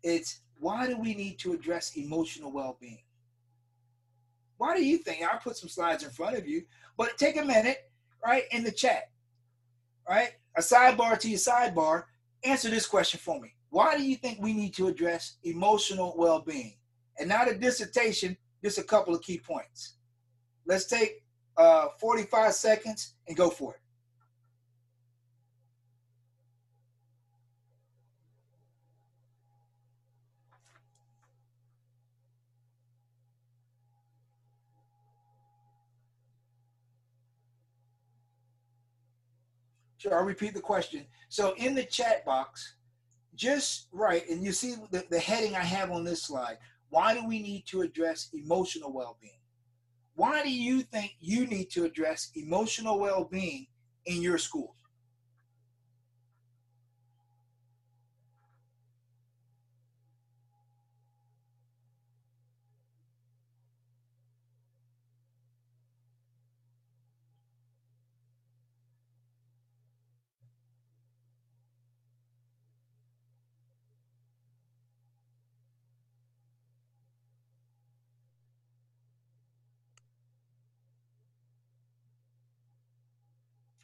it's 0.03 0.41
why 0.59 0.87
do 0.87 0.97
we 0.97 1.13
need 1.13 1.39
to 1.39 1.53
address 1.53 1.95
emotional 1.95 2.51
well-being? 2.51 3.03
Why 4.57 4.75
do 4.75 4.85
you 4.85 4.97
think? 4.97 5.23
I'll 5.23 5.39
put 5.39 5.57
some 5.57 5.69
slides 5.69 6.03
in 6.03 6.09
front 6.09 6.37
of 6.37 6.47
you, 6.47 6.63
but 6.97 7.17
take 7.17 7.37
a 7.37 7.43
minute, 7.43 7.77
right, 8.25 8.43
in 8.51 8.63
the 8.63 8.71
chat, 8.71 9.09
right? 10.07 10.31
A 10.55 10.61
sidebar 10.61 11.17
to 11.19 11.29
your 11.29 11.39
sidebar. 11.39 12.03
Answer 12.43 12.69
this 12.69 12.85
question 12.85 13.19
for 13.19 13.39
me. 13.41 13.55
Why 13.69 13.97
do 13.97 14.03
you 14.03 14.15
think 14.15 14.39
we 14.39 14.53
need 14.53 14.73
to 14.75 14.87
address 14.87 15.37
emotional 15.43 16.13
well-being? 16.17 16.75
And 17.19 17.29
not 17.29 17.49
a 17.49 17.57
dissertation, 17.57 18.37
just 18.63 18.77
a 18.77 18.83
couple 18.83 19.13
of 19.15 19.21
key 19.21 19.39
points. 19.39 19.95
Let's 20.65 20.85
take 20.85 21.23
uh, 21.57 21.87
45 21.99 22.53
seconds 22.53 23.15
and 23.27 23.35
go 23.35 23.49
for 23.49 23.73
it. 23.73 23.79
Sure, 40.03 40.19
I'll 40.19 40.25
repeat 40.25 40.53
the 40.53 40.59
question. 40.59 41.05
So 41.29 41.53
in 41.55 41.73
the 41.75 41.85
chat 41.85 42.25
box, 42.25 42.75
just 43.35 43.87
write, 43.93 44.27
and 44.27 44.43
you 44.43 44.51
see 44.51 44.75
the, 44.91 45.05
the 45.09 45.17
heading 45.17 45.55
I 45.55 45.61
have 45.61 45.91
on 45.91 46.03
this 46.03 46.23
slide. 46.23 46.57
Why 46.89 47.13
do 47.13 47.25
we 47.25 47.41
need 47.41 47.65
to 47.67 47.83
address 47.83 48.27
emotional 48.33 48.91
well-being? 48.91 49.39
Why 50.15 50.43
do 50.43 50.51
you 50.51 50.81
think 50.81 51.15
you 51.21 51.47
need 51.47 51.69
to 51.71 51.85
address 51.85 52.31
emotional 52.35 52.99
well-being 52.99 53.67
in 54.05 54.21
your 54.21 54.37
school? 54.37 54.75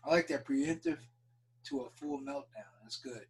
I 0.09 0.13
like 0.13 0.27
that 0.29 0.45
preemptive 0.45 0.97
to 1.65 1.81
a 1.81 1.89
full 1.99 2.19
meltdown. 2.19 2.65
That's 2.81 2.97
good. 2.97 3.25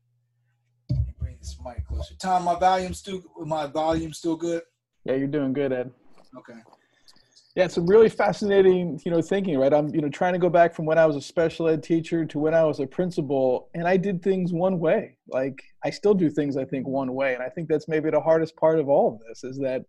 Let 0.89 0.99
me 1.05 1.13
Bring 1.19 1.37
this 1.39 1.57
mic 1.63 1.85
closer. 1.85 2.15
Tom, 2.15 2.45
my 2.45 2.57
volume 2.57 2.93
still 2.93 3.21
my 3.45 3.67
volume 3.67 4.13
still 4.13 4.37
good. 4.37 4.61
Yeah, 5.03 5.15
you're 5.15 5.27
doing 5.27 5.51
good, 5.51 5.73
Ed. 5.73 5.91
Okay. 6.37 6.59
Yeah, 7.55 7.65
it's 7.65 7.73
some 7.73 7.87
really 7.87 8.07
fascinating, 8.07 9.01
you 9.03 9.11
know, 9.11 9.21
thinking, 9.21 9.57
right? 9.57 9.73
I'm, 9.73 9.93
you 9.93 9.99
know, 9.99 10.07
trying 10.07 10.33
to 10.33 10.39
go 10.39 10.49
back 10.49 10.73
from 10.73 10.85
when 10.85 10.97
I 10.97 11.05
was 11.05 11.17
a 11.17 11.21
special 11.21 11.67
ed 11.67 11.83
teacher 11.83 12.23
to 12.23 12.39
when 12.39 12.53
I 12.53 12.63
was 12.63 12.79
a 12.79 12.87
principal, 12.87 13.69
and 13.73 13.85
I 13.85 13.97
did 13.97 14.21
things 14.21 14.53
one 14.53 14.79
way. 14.79 15.17
Like 15.27 15.61
I 15.83 15.89
still 15.89 16.13
do 16.13 16.29
things, 16.29 16.55
I 16.55 16.63
think, 16.63 16.87
one 16.87 17.13
way, 17.13 17.33
and 17.33 17.43
I 17.43 17.49
think 17.49 17.67
that's 17.67 17.89
maybe 17.89 18.09
the 18.09 18.21
hardest 18.21 18.55
part 18.55 18.79
of 18.79 18.87
all 18.87 19.15
of 19.15 19.19
this 19.27 19.43
is 19.43 19.57
that 19.57 19.83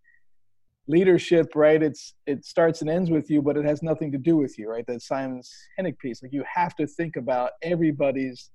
leadership, 0.91 1.53
right? 1.55 1.83
It's 1.83 2.15
it 2.27 2.45
starts 2.45 2.81
and 2.81 2.91
ends 2.91 3.11
with 3.11 3.31
you, 3.31 3.41
but 3.41 3.57
it 3.57 3.65
has 3.65 3.83
nothing 3.83 4.11
to 4.13 4.19
do 4.19 4.37
with 4.37 4.59
you, 4.59 4.69
right? 4.69 4.87
That 4.87 5.03
Simon 5.03 5.43
Sinek 5.79 5.99
piece. 5.99 6.23
Like 6.23 6.33
you 6.33 6.45
have 6.53 6.75
to 6.77 6.87
think 6.87 7.17
about 7.17 7.53
everybody's 7.63 8.51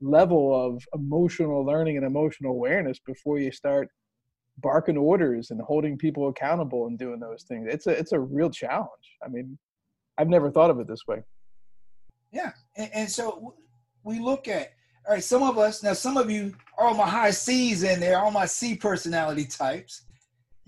level 0.00 0.54
of 0.54 0.82
emotional 0.94 1.64
learning 1.64 1.96
and 1.96 2.06
emotional 2.06 2.52
awareness 2.52 2.98
before 3.04 3.38
you 3.38 3.52
start 3.52 3.88
barking 4.58 4.96
orders 4.96 5.50
and 5.50 5.60
holding 5.60 5.96
people 5.96 6.28
accountable 6.28 6.86
and 6.86 6.98
doing 6.98 7.20
those 7.20 7.42
things. 7.42 7.66
It's 7.70 7.86
a 7.86 7.90
it's 7.90 8.12
a 8.12 8.20
real 8.20 8.50
challenge. 8.50 9.16
I 9.24 9.28
mean, 9.28 9.58
I've 10.18 10.28
never 10.28 10.50
thought 10.50 10.70
of 10.70 10.78
it 10.80 10.86
this 10.86 11.06
way. 11.08 11.22
Yeah, 12.32 12.52
and, 12.76 12.90
and 12.94 13.10
so 13.10 13.54
we 14.04 14.20
look 14.20 14.48
at 14.48 14.72
all 15.06 15.14
right. 15.14 15.24
Some 15.24 15.42
of 15.42 15.58
us 15.58 15.82
now, 15.82 15.94
some 15.94 16.16
of 16.16 16.30
you, 16.30 16.54
all 16.78 16.94
my 16.94 17.08
high 17.08 17.32
C's 17.32 17.82
in 17.82 18.00
there, 18.00 18.18
all 18.18 18.30
my 18.30 18.46
C 18.46 18.76
personality 18.76 19.44
types. 19.44 20.02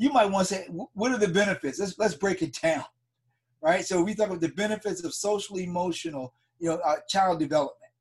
You 0.03 0.12
might 0.12 0.28
want 0.28 0.48
to 0.48 0.55
say, 0.55 0.66
what 0.66 1.12
are 1.12 1.16
the 1.16 1.28
benefits? 1.28 1.78
Let's 1.78 1.96
let's 1.96 2.16
break 2.16 2.42
it 2.42 2.59
down, 2.61 2.84
right? 3.61 3.84
So 3.84 4.03
we 4.03 4.16
talk 4.16 4.26
about 4.26 4.40
the 4.40 4.48
benefits 4.48 5.05
of 5.05 5.14
social 5.14 5.59
emotional, 5.59 6.34
you 6.59 6.70
know, 6.70 6.80
uh, 6.84 6.96
child 7.09 7.38
development, 7.38 7.92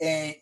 and 0.00 0.36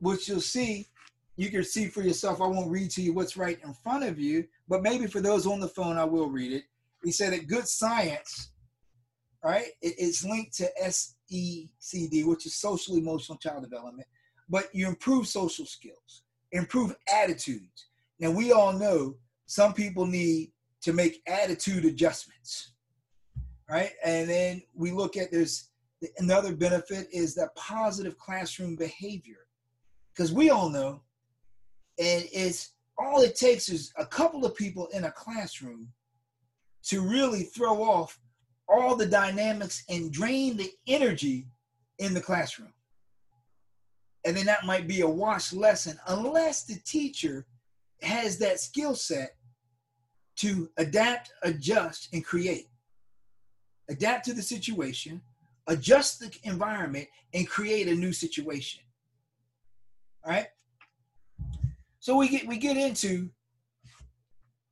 what 0.00 0.26
you'll 0.26 0.40
see 0.40 0.88
you 1.36 1.50
can 1.50 1.62
see 1.62 1.86
for 1.86 2.02
yourself. 2.02 2.40
I 2.40 2.48
won't 2.48 2.68
read 2.68 2.90
to 2.90 3.00
you 3.00 3.12
what's 3.12 3.36
right 3.36 3.60
in 3.62 3.72
front 3.74 4.02
of 4.02 4.18
you, 4.18 4.48
but 4.68 4.82
maybe 4.82 5.06
for 5.06 5.20
those 5.20 5.46
on 5.46 5.60
the 5.60 5.68
phone, 5.68 5.96
I 5.96 6.04
will 6.04 6.28
read 6.28 6.50
it. 6.50 6.64
He 7.04 7.12
said 7.12 7.32
that 7.32 7.46
good 7.46 7.68
science, 7.68 8.50
right, 9.44 9.68
it, 9.82 9.94
it's 9.98 10.24
linked 10.24 10.56
to 10.56 10.68
SECD, 10.82 12.26
which 12.26 12.44
is 12.44 12.56
social 12.56 12.96
emotional 12.96 13.38
child 13.38 13.62
development, 13.62 14.08
but 14.48 14.64
you 14.74 14.88
improve 14.88 15.28
social 15.28 15.64
skills, 15.64 16.24
improve 16.50 16.92
attitudes. 17.08 17.86
Now, 18.18 18.32
we 18.32 18.50
all 18.50 18.72
know 18.72 19.14
some 19.52 19.74
people 19.74 20.06
need 20.06 20.50
to 20.80 20.94
make 20.94 21.20
attitude 21.26 21.84
adjustments, 21.84 22.72
right? 23.68 23.90
And 24.02 24.26
then 24.26 24.62
we 24.74 24.92
look 24.92 25.18
at 25.18 25.30
there's 25.30 25.68
another 26.16 26.56
benefit 26.56 27.06
is 27.12 27.34
that 27.34 27.54
positive 27.54 28.16
classroom 28.16 28.76
behavior. 28.76 29.40
Because 30.14 30.32
we 30.32 30.48
all 30.48 30.70
know 30.70 31.02
and 31.98 32.24
it's 32.32 32.70
all 32.96 33.20
it 33.20 33.36
takes 33.36 33.68
is 33.68 33.92
a 33.98 34.06
couple 34.06 34.46
of 34.46 34.56
people 34.56 34.86
in 34.94 35.04
a 35.04 35.12
classroom 35.12 35.88
to 36.84 37.02
really 37.02 37.42
throw 37.42 37.82
off 37.82 38.18
all 38.70 38.96
the 38.96 39.04
dynamics 39.04 39.84
and 39.90 40.14
drain 40.14 40.56
the 40.56 40.70
energy 40.86 41.46
in 41.98 42.14
the 42.14 42.22
classroom. 42.22 42.72
And 44.24 44.34
then 44.34 44.46
that 44.46 44.64
might 44.64 44.88
be 44.88 45.02
a 45.02 45.06
wash 45.06 45.52
lesson 45.52 45.98
unless 46.06 46.64
the 46.64 46.80
teacher 46.86 47.44
has 48.00 48.38
that 48.38 48.58
skill 48.58 48.94
set 48.94 49.36
to 50.36 50.70
adapt, 50.78 51.32
adjust, 51.42 52.08
and 52.12 52.24
create. 52.24 52.68
Adapt 53.90 54.24
to 54.26 54.34
the 54.34 54.42
situation, 54.42 55.20
adjust 55.66 56.20
the 56.20 56.30
environment, 56.44 57.06
and 57.34 57.48
create 57.48 57.88
a 57.88 57.94
new 57.94 58.12
situation. 58.12 58.82
All 60.24 60.32
right? 60.32 60.46
So 62.00 62.16
we 62.16 62.28
get 62.28 62.46
we 62.46 62.58
get 62.58 62.76
into 62.76 63.30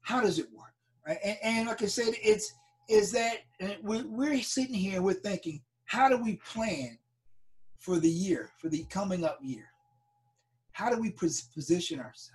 how 0.03 0.21
does 0.21 0.39
it 0.39 0.47
work, 0.53 0.75
right? 1.07 1.19
And, 1.23 1.39
and 1.43 1.69
like 1.69 1.83
I 1.83 1.87
said, 1.87 2.15
it's 2.23 2.53
is 2.89 3.13
that 3.13 3.39
we're, 3.83 4.05
we're 4.07 4.43
sitting 4.43 4.75
here, 4.75 5.01
we're 5.01 5.15
thinking, 5.15 5.63
how 5.85 6.09
do 6.09 6.17
we 6.17 6.37
plan 6.37 6.99
for 7.79 8.01
the 8.01 8.11
year, 8.11 8.51
for 8.59 8.69
the 8.69 8.85
coming 8.91 9.25
up 9.25 9.39
year? 9.41 9.67
How 10.73 10.91
do 10.91 11.01
we 11.01 11.11
position 11.11 12.01
ourselves? 12.01 12.35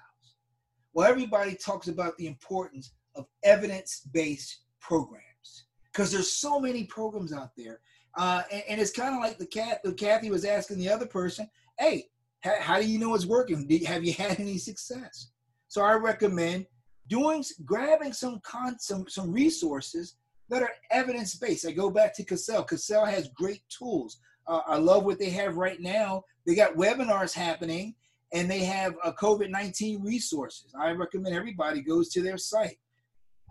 Well, 0.93 1.09
everybody 1.09 1.55
talks 1.55 1.89
about 1.89 2.17
the 2.17 2.28
importance 2.28 2.93
of 3.16 3.26
evidence-based 3.43 4.59
programs 4.80 5.66
because 5.91 6.11
there's 6.11 6.32
so 6.32 6.59
many 6.59 6.84
programs 6.84 7.34
out 7.34 7.51
there, 7.55 7.80
uh, 8.18 8.43
and, 8.51 8.63
and, 8.70 8.82
it's 8.82 8.91
kind 8.91 9.16
of 9.16 9.22
like 9.22 9.38
the 9.38 9.45
cat. 9.45 9.82
The 9.84 9.93
Kathy 9.93 10.30
was 10.30 10.45
asking 10.45 10.78
the 10.78 10.89
other 10.89 11.05
person, 11.05 11.49
"Hey, 11.80 12.09
how, 12.41 12.55
how 12.59 12.80
do 12.80 12.88
you 12.88 12.99
know 12.99 13.16
it's 13.16 13.26
working? 13.26 13.68
have 13.86 14.03
you 14.03 14.13
had 14.18 14.39
any 14.39 14.57
success? 14.57 15.32
So 15.68 15.82
I 15.82 15.93
recommend 15.93 16.68
doing 17.07 17.43
grabbing 17.66 18.13
some 18.13 18.39
con, 18.41 18.78
some 18.80 19.07
some 19.07 19.32
resources 19.32 20.16
that 20.49 20.61
are 20.61 20.72
evidence 20.91 21.36
based. 21.36 21.68
I 21.68 21.72
go 21.72 21.89
back 21.89 22.16
to 22.16 22.24
CASEL. 22.24 22.68
CASEL 22.68 23.07
has 23.09 23.30
great 23.30 23.63
tools. 23.70 24.20
Uh, 24.47 24.61
I 24.68 24.78
love 24.78 25.03
what 25.03 25.18
they 25.18 25.32
have 25.32 25.57
right 25.57 25.80
now. 25.80 26.24
They 26.45 26.55
got 26.55 26.76
webinars 26.76 27.34
happening 27.34 27.95
and 28.32 28.49
they 28.49 28.59
have 28.59 28.95
a 29.03 29.11
COVID 29.11 29.49
19 29.49 30.03
resources. 30.03 30.74
I 30.80 30.91
recommend 30.91 31.36
everybody 31.36 31.82
goes 31.82 32.09
to 32.09 32.22
their 32.22 32.38
site. 32.38 32.78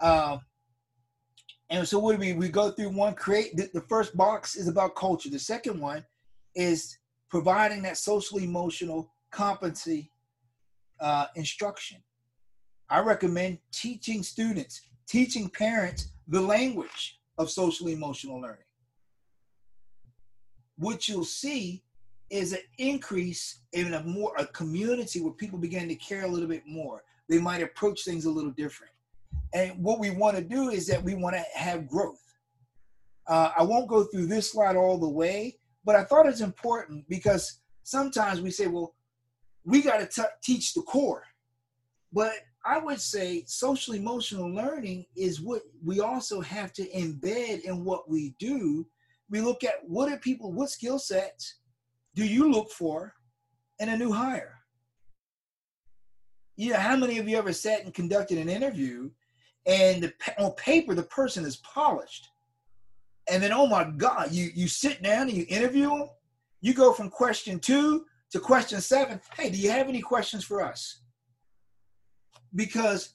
Um, 0.01 0.40
and 1.70 1.86
so 1.88 1.99
what 1.99 2.12
do 2.12 2.18
we, 2.18 2.32
we 2.34 2.49
go 2.49 2.70
through 2.70 2.90
one, 2.90 3.14
create, 3.14 3.57
the, 3.57 3.70
the 3.72 3.80
first 3.82 4.16
box 4.16 4.57
is 4.57 4.68
about 4.68 4.95
culture. 4.95 5.30
The 5.30 5.38
second 5.38 5.80
one 5.80 6.05
is 6.55 6.99
providing 7.30 7.82
that 7.82 7.97
social 7.97 8.38
emotional 8.38 9.11
competency 9.30 10.11
uh, 11.01 11.26
instruction. 11.34 11.99
I 12.88 13.01
recommend 13.01 13.59
teaching 13.72 14.22
students, 14.22 14.82
teaching 15.09 15.49
parents 15.49 16.12
the 16.28 16.40
language 16.40 17.18
of 17.38 17.51
social 17.51 17.88
emotional 17.88 18.40
learning. 18.40 18.61
What 20.76 21.09
you'll 21.09 21.24
see 21.24 21.82
is 22.30 22.53
an 22.53 22.61
increase 22.78 23.61
in 23.72 23.95
a 23.95 24.03
more 24.05 24.32
a 24.38 24.47
community 24.47 25.20
where 25.20 25.32
people 25.32 25.59
begin 25.59 25.88
to 25.88 25.95
care 25.95 26.24
a 26.24 26.28
little 26.28 26.49
bit 26.49 26.66
more. 26.66 27.03
They 27.28 27.38
might 27.38 27.62
approach 27.62 28.05
things 28.05 28.24
a 28.24 28.30
little 28.30 28.51
different. 28.51 28.93
And 29.55 29.82
what 29.82 30.00
we 30.00 30.11
want 30.11 30.36
to 30.36 30.42
do 30.42 30.70
is 30.70 30.86
that 30.88 31.02
we 31.02 31.14
want 31.14 31.36
to 31.36 31.44
have 31.55 31.88
growth. 31.88 32.20
Uh, 33.26 33.52
I 33.57 33.62
won't 33.62 33.88
go 33.88 34.02
through 34.05 34.26
this 34.26 34.50
slide 34.50 34.76
all 34.76 34.98
the 34.98 35.09
way, 35.09 35.57
but 35.84 35.94
I 35.94 36.02
thought 36.05 36.26
it's 36.26 36.40
important 36.40 37.09
because 37.09 37.61
sometimes 37.84 38.40
we 38.40 38.50
say, 38.50 38.66
well, 38.66 38.94
we 39.64 39.80
got 39.80 40.11
to 40.11 40.28
teach 40.42 40.74
the 40.74 40.82
core. 40.82 41.22
But 42.12 42.32
I 42.66 42.78
would 42.78 43.00
say 43.00 43.44
social 43.46 43.94
emotional 43.94 44.52
learning 44.52 45.07
is 45.16 45.40
what 45.40 45.62
we 45.84 46.00
also 46.00 46.40
have 46.40 46.72
to 46.74 46.88
embed 46.90 47.62
in 47.62 47.84
what 47.84 48.11
we 48.11 48.34
do. 48.38 48.86
We 49.30 49.40
look 49.40 49.64
at 49.64 49.86
what 49.86 50.11
are 50.11 50.18
people, 50.18 50.52
what 50.52 50.70
skill 50.70 50.98
sets 50.98 51.57
do 52.14 52.24
you 52.24 52.50
look 52.50 52.70
for 52.70 53.14
in 53.78 53.88
a 53.88 53.96
new 53.96 54.12
hire? 54.12 54.59
You 56.57 56.72
know, 56.72 56.78
how 56.78 56.96
many 56.96 57.18
of 57.18 57.28
you 57.28 57.36
ever 57.36 57.52
sat 57.52 57.84
and 57.84 57.92
conducted 57.92 58.38
an 58.38 58.48
interview 58.48 59.11
and 59.67 60.03
the, 60.03 60.12
on 60.39 60.53
paper 60.53 60.95
the 60.95 61.03
person 61.05 61.45
is 61.45 61.57
polished. 61.57 62.29
And 63.31 63.43
then 63.43 63.53
oh 63.53 63.67
my 63.67 63.85
god 63.97 64.33
you 64.33 64.51
you 64.55 64.69
sit 64.69 65.03
down 65.03 65.29
and 65.29 65.33
you 65.33 65.47
interview 65.49 65.89
them. 65.89 66.09
You 66.61 66.75
go 66.75 66.93
from 66.93 67.11
question 67.11 67.59
two 67.59 68.05
to 68.31 68.41
question 68.41 68.81
seven. 68.81 69.21
Hey 69.37 69.51
do 69.51 69.59
you 69.59 69.71
have 69.71 69.89
any 69.89 70.01
questions 70.01 70.45
for 70.45 70.62
us? 70.62 71.03
Because 72.55 73.15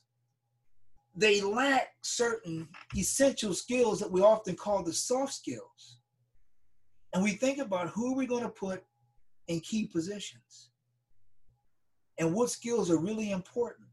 they 1.15 1.41
lack 1.41 1.89
certain 2.01 2.67
essential 2.97 3.53
skills 3.53 3.99
that 3.99 4.11
we 4.11 4.21
often 4.21 4.55
call 4.55 4.83
the 4.83 4.93
soft 4.93 5.33
skills. 5.33 5.99
And 7.13 7.23
we 7.23 7.31
think 7.31 7.57
about 7.59 7.89
who 7.89 8.13
are 8.13 8.15
we 8.15 8.25
going 8.25 8.43
to 8.43 8.49
put 8.49 8.83
in 9.47 9.59
key 9.59 9.87
positions. 9.87 10.69
And 12.19 12.33
what 12.33 12.49
skills 12.49 12.91
are 12.91 12.99
really 12.99 13.31
important 13.31 13.88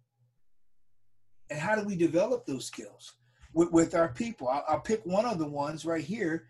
and 1.51 1.59
how 1.59 1.77
do 1.77 1.87
we 1.87 1.97
develop 1.97 2.47
those 2.47 2.67
skills? 2.67 3.15
With, 3.53 3.73
with 3.73 3.95
our 3.95 4.09
people. 4.09 4.49
I'll, 4.49 4.65
I'll 4.69 4.81
pick 4.81 5.05
one 5.07 5.25
of 5.25 5.39
the 5.39 5.49
ones 5.49 5.87
right 5.87 6.05
here 6.05 6.47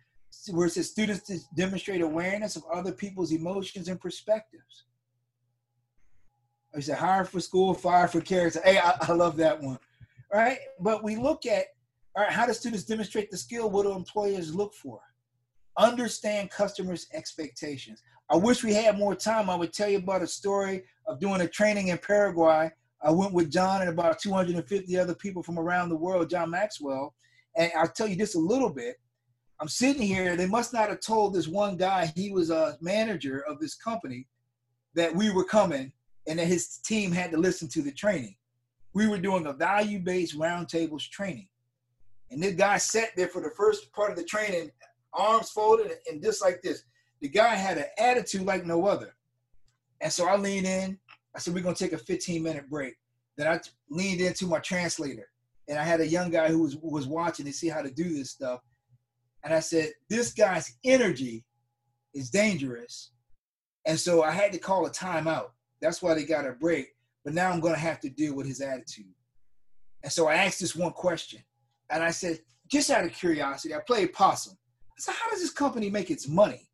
where 0.51 0.67
it 0.67 0.73
says 0.73 0.91
students 0.91 1.47
demonstrate 1.57 2.01
awareness 2.01 2.57
of 2.57 2.65
other 2.73 2.93
people's 2.93 3.33
emotions 3.33 3.89
and 3.89 4.01
perspectives. 4.01 4.85
I 6.75 6.81
said 6.81 6.99
hire 6.99 7.25
for 7.25 7.41
school 7.41 7.75
fire 7.75 8.07
for 8.09 8.21
character. 8.21 8.61
Hey 8.63 8.79
I, 8.79 8.95
I 9.01 9.13
love 9.13 9.37
that 9.39 9.61
one. 9.61 9.79
Right? 10.33 10.59
But 10.81 11.03
we 11.03 11.17
look 11.17 11.47
at 11.47 11.67
all 12.15 12.25
right 12.25 12.33
how 12.33 12.47
do 12.47 12.53
students 12.53 12.85
demonstrate 12.85 13.31
the 13.31 13.37
skill? 13.37 13.71
What 13.71 13.85
do 13.85 13.93
employers 13.93 14.55
look 14.55 14.75
for? 14.75 15.01
Understand 15.79 16.51
customers 16.51 17.07
expectations. 17.13 18.03
I 18.29 18.37
wish 18.37 18.65
we 18.65 18.75
had 18.75 18.99
more 18.99 19.15
time. 19.15 19.49
I 19.49 19.55
would 19.55 19.73
tell 19.73 19.89
you 19.89 19.99
about 19.99 20.23
a 20.23 20.27
story 20.27 20.85
of 21.07 21.21
doing 21.21 21.41
a 21.41 21.49
training 21.49 21.89
in 21.89 21.99
Paraguay. 21.99 22.71
I 23.03 23.11
went 23.11 23.33
with 23.33 23.51
John 23.53 23.83
and 23.83 23.91
about 23.91 24.19
250 24.19 24.99
other 24.99 25.15
people 25.15 25.43
from 25.43 25.59
around 25.59 25.89
the 25.89 25.97
world, 25.97 26.31
John 26.31 26.51
Maxwell. 26.51 27.15
And 27.57 27.71
I'll 27.77 27.89
tell 27.89 28.07
you 28.07 28.17
just 28.17 28.35
a 28.35 28.41
little 28.41 28.71
bit. 28.71 28.97
I'm 29.61 29.69
sitting 29.69 30.03
here. 30.03 30.37
They 30.37 30.47
must 30.47 30.73
not 30.73 30.89
have 30.89 31.01
told 31.01 31.35
this 31.35 31.49
one 31.49 31.77
guy, 31.77 32.13
he 32.15 32.31
was 32.31 32.51
a 32.51 32.77
manager 32.81 33.45
of 33.49 33.59
this 33.59 33.75
company, 33.75 34.27
that 34.95 35.15
we 35.15 35.31
were 35.31 35.45
coming 35.45 35.93
and 36.27 36.39
that 36.39 36.47
his 36.47 36.79
team 36.79 37.13
had 37.13 37.31
to 37.31 37.37
listen 37.37 37.69
to 37.69 37.83
the 37.83 37.93
training. 37.93 38.35
We 38.95 39.07
were 39.07 39.19
doing 39.19 39.47
a 39.47 39.53
value 39.53 39.99
based 39.99 40.39
roundtables 40.39 41.09
training. 41.11 41.49
And 42.31 42.43
this 42.43 42.55
guy 42.55 42.79
sat 42.79 43.11
there 43.17 43.29
for 43.29 43.41
the 43.41 43.53
first 43.57 43.93
part 43.93 44.11
of 44.11 44.17
the 44.17 44.25
training, 44.25 44.71
arms 45.13 45.51
folded 45.51 45.93
and 46.11 46.23
just 46.23 46.43
like 46.43 46.61
this 46.63 46.83
the 47.21 47.29
guy 47.29 47.55
had 47.55 47.79
an 47.79 47.87
attitude 47.99 48.43
like 48.43 48.67
no 48.67 48.87
other. 48.87 49.15
And 50.01 50.13
so 50.13 50.27
I 50.27 50.37
lean 50.37 50.67
in. 50.67 50.99
I 51.37 51.39
said, 51.39 51.55
We're 51.55 51.63
going 51.63 51.75
to 51.75 51.85
take 51.85 51.93
a 51.93 51.99
15 51.99 52.43
minute 52.43 52.69
break. 52.69 52.95
Then 53.37 53.47
I 53.47 53.61
leaned 53.91 54.21
into 54.21 54.47
my 54.47 54.59
translator. 54.59 55.29
And 55.69 55.79
I 55.79 55.83
had 55.83 56.01
a 56.01 56.07
young 56.07 56.31
guy 56.31 56.49
who 56.49 56.63
was, 56.63 56.77
was 56.77 57.07
watching 57.07 57.45
to 57.47 57.53
see 57.53 57.69
how 57.69 57.83
to 57.83 57.91
do 57.91 58.15
this 58.15 58.31
stuff. 58.31 58.61
And 59.45 59.53
I 59.53 59.61
said, 59.61 59.93
This 60.09 60.33
guy's 60.33 60.77
energy 60.85 61.45
is 62.15 62.31
dangerous. 62.31 63.13
And 63.85 64.01
so 64.01 64.23
I 64.23 64.33
had 64.33 64.53
to 64.53 64.59
call 64.59 64.87
a 64.87 64.91
timeout. 64.91 65.51
That's 65.81 66.03
why 66.03 66.15
they 66.15 66.25
got 66.25 66.47
a 66.47 66.53
break. 66.53 66.89
But 67.25 67.35
now 67.35 67.51
I'm 67.51 67.61
going 67.61 67.75
to 67.75 67.81
have 67.81 68.01
to 68.01 68.09
deal 68.09 68.35
with 68.35 68.47
his 68.47 68.61
attitude. 68.61 69.13
And 70.03 70.13
so 70.13 70.27
I 70.27 70.35
asked 70.35 70.61
this 70.61 70.75
one 70.75 70.93
question. 70.93 71.41
And 71.91 72.03
I 72.03 72.11
said, 72.11 72.41
just 72.69 72.91
out 72.91 73.05
of 73.05 73.13
curiosity, 73.13 73.75
I 73.75 73.81
played 73.87 74.13
possum. 74.13 74.57
I 74.91 75.01
said, 75.01 75.15
how 75.15 75.31
does 75.31 75.41
this 75.41 75.53
company 75.53 75.91
make 75.91 76.11
its 76.11 76.27
money? 76.27 76.69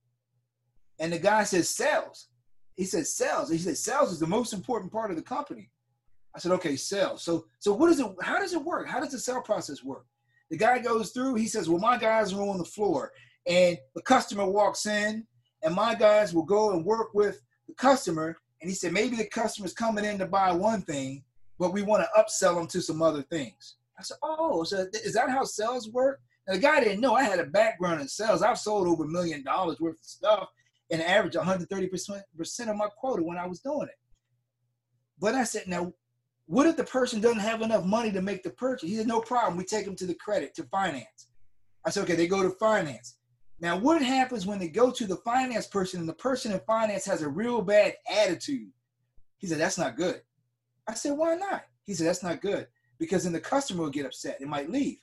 And 0.98 1.12
the 1.12 1.18
guy 1.18 1.44
says, 1.44 1.68
sales. 1.68 2.28
He 2.76 2.84
said, 2.84 3.06
sales. 3.06 3.50
He 3.50 3.58
said, 3.58 3.76
sales 3.76 4.12
is 4.12 4.18
the 4.18 4.26
most 4.26 4.52
important 4.52 4.92
part 4.92 5.10
of 5.10 5.16
the 5.16 5.22
company. 5.22 5.70
I 6.34 6.38
said, 6.38 6.52
okay, 6.52 6.76
sales. 6.76 7.22
So, 7.22 7.46
so 7.58 7.74
what 7.74 7.90
is 7.90 8.00
it? 8.00 8.06
How 8.22 8.38
does 8.38 8.54
it 8.54 8.64
work? 8.64 8.88
How 8.88 9.00
does 9.00 9.12
the 9.12 9.18
sale 9.18 9.42
process 9.42 9.84
work? 9.84 10.06
The 10.50 10.56
guy 10.56 10.78
goes 10.78 11.10
through. 11.10 11.34
He 11.34 11.46
says, 11.46 11.68
well, 11.68 11.78
my 11.78 11.98
guys 11.98 12.32
are 12.32 12.42
on 12.42 12.58
the 12.58 12.64
floor, 12.64 13.12
and 13.46 13.76
the 13.94 14.02
customer 14.02 14.46
walks 14.46 14.86
in, 14.86 15.26
and 15.62 15.74
my 15.74 15.94
guys 15.94 16.34
will 16.34 16.44
go 16.44 16.72
and 16.72 16.84
work 16.84 17.14
with 17.14 17.42
the 17.68 17.74
customer. 17.74 18.36
And 18.60 18.70
he 18.70 18.74
said, 18.74 18.92
maybe 18.92 19.16
the 19.16 19.26
customer's 19.26 19.74
coming 19.74 20.04
in 20.04 20.18
to 20.18 20.26
buy 20.26 20.52
one 20.52 20.82
thing, 20.82 21.24
but 21.58 21.72
we 21.72 21.82
want 21.82 22.04
to 22.04 22.20
upsell 22.20 22.56
them 22.56 22.66
to 22.68 22.80
some 22.80 23.02
other 23.02 23.22
things. 23.22 23.76
I 23.98 24.02
said, 24.02 24.16
oh, 24.22 24.64
so 24.64 24.86
is 25.04 25.14
that 25.14 25.28
how 25.28 25.44
sales 25.44 25.90
work? 25.90 26.20
And 26.46 26.56
the 26.56 26.60
guy 26.60 26.80
didn't 26.80 27.00
know 27.00 27.14
I 27.14 27.24
had 27.24 27.38
a 27.38 27.44
background 27.44 28.00
in 28.00 28.08
sales. 28.08 28.42
I've 28.42 28.58
sold 28.58 28.88
over 28.88 29.04
a 29.04 29.08
million 29.08 29.44
dollars 29.44 29.80
worth 29.80 30.00
of 30.00 30.04
stuff 30.04 30.48
and 30.92 31.02
average 31.02 31.34
130% 31.34 32.68
of 32.68 32.76
my 32.76 32.86
quota 32.96 33.22
when 33.22 33.38
I 33.38 33.46
was 33.46 33.60
doing 33.60 33.88
it. 33.88 33.98
But 35.18 35.34
I 35.34 35.44
said, 35.44 35.66
now, 35.66 35.94
what 36.46 36.66
if 36.66 36.76
the 36.76 36.84
person 36.84 37.20
doesn't 37.20 37.40
have 37.40 37.62
enough 37.62 37.84
money 37.84 38.12
to 38.12 38.20
make 38.20 38.42
the 38.42 38.50
purchase? 38.50 38.88
He 38.88 38.96
said, 38.96 39.06
no 39.06 39.20
problem. 39.20 39.56
We 39.56 39.64
take 39.64 39.86
them 39.86 39.96
to 39.96 40.06
the 40.06 40.14
credit, 40.14 40.54
to 40.56 40.64
finance. 40.64 41.28
I 41.84 41.90
said, 41.90 42.02
okay, 42.04 42.14
they 42.14 42.26
go 42.26 42.42
to 42.42 42.50
finance. 42.50 43.16
Now, 43.58 43.78
what 43.78 44.02
happens 44.02 44.46
when 44.46 44.58
they 44.58 44.68
go 44.68 44.90
to 44.90 45.06
the 45.06 45.16
finance 45.16 45.66
person 45.66 46.00
and 46.00 46.08
the 46.08 46.14
person 46.14 46.52
in 46.52 46.60
finance 46.66 47.04
has 47.06 47.22
a 47.22 47.28
real 47.28 47.62
bad 47.62 47.94
attitude? 48.10 48.70
He 49.38 49.46
said, 49.46 49.58
that's 49.58 49.78
not 49.78 49.96
good. 49.96 50.20
I 50.86 50.94
said, 50.94 51.16
why 51.16 51.36
not? 51.36 51.62
He 51.84 51.94
said, 51.94 52.06
that's 52.06 52.22
not 52.22 52.42
good 52.42 52.66
because 52.98 53.24
then 53.24 53.32
the 53.32 53.40
customer 53.40 53.84
will 53.84 53.90
get 53.90 54.06
upset. 54.06 54.40
It 54.40 54.48
might 54.48 54.70
leave. 54.70 54.98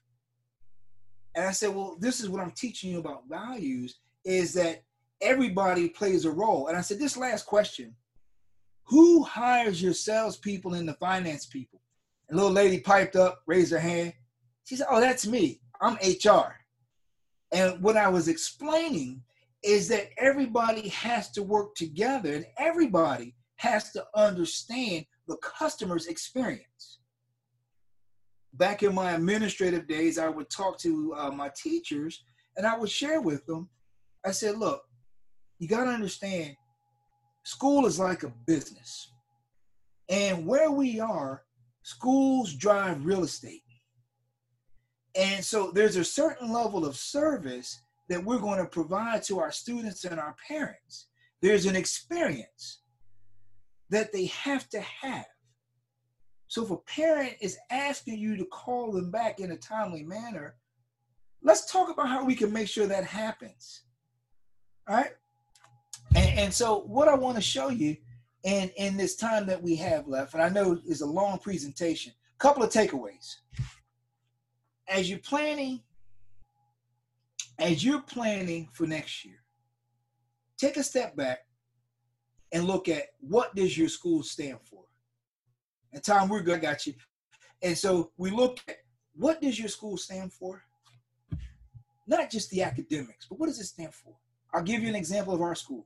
And 1.36 1.46
I 1.46 1.52
said, 1.52 1.74
well, 1.74 1.98
this 2.00 2.20
is 2.20 2.30
what 2.30 2.42
I'm 2.42 2.52
teaching 2.52 2.92
you 2.92 3.00
about 3.00 3.28
values 3.30 4.00
is 4.26 4.54
that 4.54 4.84
everybody 5.22 5.90
plays 5.90 6.26
a 6.26 6.32
role. 6.32 6.68
And 6.68 6.78
I 6.78 6.82
said, 6.82 7.00
this 7.00 7.18
last 7.18 7.46
question 7.46 7.96
who 8.90 9.24
hires 9.24 9.82
your 9.82 9.94
salespeople 9.94 10.74
and 10.74 10.90
the 10.90 10.96
finance 10.96 11.46
people? 11.46 11.80
And 12.28 12.38
little 12.38 12.52
lady 12.52 12.80
piped 12.80 13.16
up, 13.16 13.44
raised 13.46 13.72
her 13.72 13.80
hand. 13.80 14.14
She 14.64 14.76
said, 14.76 14.88
Oh, 14.90 15.00
that's 15.00 15.28
me. 15.28 15.62
I'm 15.80 15.96
HR. 15.96 16.56
And 17.52 17.82
what 17.82 17.98
I 17.98 18.08
was 18.08 18.28
explaining 18.28 19.22
is 19.64 19.88
that 19.90 20.10
everybody 20.18 20.90
has 20.90 21.30
to 21.32 21.44
work 21.44 21.76
together 21.76 22.34
and 22.34 22.46
everybody 22.58 23.36
has 23.58 23.92
to 23.92 24.06
understand 24.16 25.06
the 25.28 25.38
customer's 25.38 26.08
experience. 26.08 27.00
Back 28.54 28.82
in 28.82 28.96
my 28.96 29.12
administrative 29.12 29.88
days, 29.88 30.18
I 30.18 30.30
would 30.30 30.50
talk 30.50 30.80
to 30.80 31.14
uh, 31.16 31.32
my 31.32 31.52
teachers 31.56 32.24
and 32.58 32.66
I 32.66 32.78
would 32.78 32.90
share 32.90 33.22
with 33.22 33.46
them. 33.46 33.70
I 34.26 34.32
said, 34.32 34.58
Look, 34.58 34.82
you 35.60 35.68
got 35.68 35.84
to 35.84 35.92
understand 35.92 36.56
school 37.44 37.86
is 37.86 38.00
like 38.00 38.24
a 38.24 38.34
business. 38.46 39.12
And 40.10 40.48
where 40.48 40.72
we 40.72 41.00
are, 41.00 41.44
schools 41.84 42.54
drive 42.54 43.06
real 43.06 43.24
estate. 43.24 43.64
And 45.16 45.44
so 45.44 45.72
there's 45.72 45.98
a 45.98 46.04
certain 46.04 46.52
level 46.52 46.86
of 46.86 46.96
service 46.96 47.82
that 48.08 48.24
we're 48.24 48.40
going 48.40 48.60
to 48.60 48.66
provide 48.66 49.24
to 49.24 49.40
our 49.40 49.52
students 49.52 50.06
and 50.06 50.20
our 50.20 50.36
parents. 50.48 51.08
There's 51.42 51.66
an 51.66 51.76
experience 51.76 52.82
that 53.90 54.12
they 54.12 54.26
have 54.28 54.68
to 54.70 54.82
have. 54.82 55.26
So 56.48 56.64
if 56.64 56.72
a 56.72 56.78
parent 56.78 57.36
is 57.42 57.58
asking 57.70 58.18
you 58.18 58.36
to 58.38 58.46
call 58.46 58.92
them 58.92 59.12
back 59.12 59.40
in 59.40 59.52
a 59.52 59.58
timely 59.58 60.04
manner, 60.04 60.56
let's 61.44 61.72
talk 61.72 61.90
about 61.90 62.08
how 62.08 62.26
we 62.26 62.36
can 62.36 62.52
make 62.52 62.68
sure 62.68 62.88
that 62.88 63.04
happens. 63.04 63.84
All 64.88 64.96
right? 64.96 65.12
And, 66.16 66.40
and 66.40 66.54
so, 66.54 66.82
what 66.82 67.08
I 67.08 67.16
want 67.16 67.36
to 67.36 67.42
show 67.42 67.70
you 67.70 67.96
in, 68.44 68.70
in 68.78 68.98
this 68.98 69.16
time 69.16 69.46
that 69.48 69.62
we 69.62 69.76
have 69.76 70.08
left, 70.08 70.34
and 70.34 70.44
I 70.44 70.50
know 70.50 70.80
is 70.88 71.02
a 71.02 71.06
long 71.06 71.40
presentation, 71.40 72.14
a 72.36 72.38
couple 72.38 72.64
of 72.64 72.70
takeaways. 72.70 73.36
As 74.88 75.10
you're 75.10 75.20
planning, 75.20 75.82
as 77.60 77.84
you're 77.84 78.02
planning 78.02 78.70
for 78.74 78.88
next 78.88 79.24
year, 79.24 79.44
take 80.58 80.78
a 80.78 80.84
step 80.84 81.16
back 81.16 81.40
and 82.52 82.66
look 82.66 82.88
at 82.88 83.04
what 83.20 83.56
does 83.56 83.78
your 83.78 83.90
school 83.90 84.24
stand 84.24 84.60
for. 84.64 84.84
And 85.94 86.04
Tom, 86.04 86.30
we're 86.30 86.42
good, 86.42 86.62
got 86.62 86.88
you. 86.88 86.94
And 87.62 87.78
so 87.78 88.12
we 88.18 88.32
look 88.32 88.60
at 88.68 88.78
what 89.16 89.42
does 89.42 89.60
your 89.60 89.68
school 89.68 89.98
stand 89.98 90.34
for? 90.34 90.64
Not 92.08 92.30
just 92.32 92.50
the 92.50 92.64
academics, 92.64 93.28
but 93.28 93.40
what 93.40 93.48
does 93.48 93.60
it 93.60 93.66
stand 93.66 93.94
for? 93.94 94.14
I'll 94.54 94.64
give 94.64 94.82
you 94.82 94.90
an 94.90 94.96
example 94.96 95.34
of 95.34 95.42
our 95.42 95.56
school. 95.56 95.86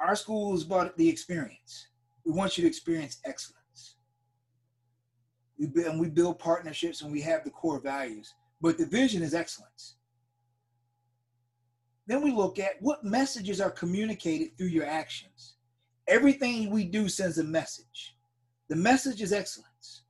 Our 0.00 0.16
school 0.16 0.54
is 0.54 0.64
about 0.64 0.96
the 0.96 1.08
experience. 1.08 1.88
We 2.24 2.32
want 2.32 2.56
you 2.56 2.62
to 2.62 2.68
experience 2.68 3.20
excellence. 3.24 3.96
We 5.58 5.66
build, 5.66 5.86
and 5.86 6.00
we 6.00 6.08
build 6.08 6.38
partnerships 6.38 7.02
and 7.02 7.10
we 7.10 7.20
have 7.22 7.44
the 7.44 7.50
core 7.50 7.80
values, 7.80 8.34
but 8.60 8.78
the 8.78 8.86
vision 8.86 9.22
is 9.22 9.34
excellence. 9.34 9.96
Then 12.06 12.22
we 12.22 12.32
look 12.32 12.58
at 12.58 12.80
what 12.80 13.04
messages 13.04 13.60
are 13.60 13.70
communicated 13.70 14.56
through 14.56 14.68
your 14.68 14.86
actions. 14.86 15.56
Everything 16.06 16.70
we 16.70 16.84
do 16.84 17.08
sends 17.08 17.38
a 17.38 17.44
message. 17.44 18.16
The 18.68 18.76
message 18.76 19.20
is 19.20 19.32
excellence. 19.32 20.04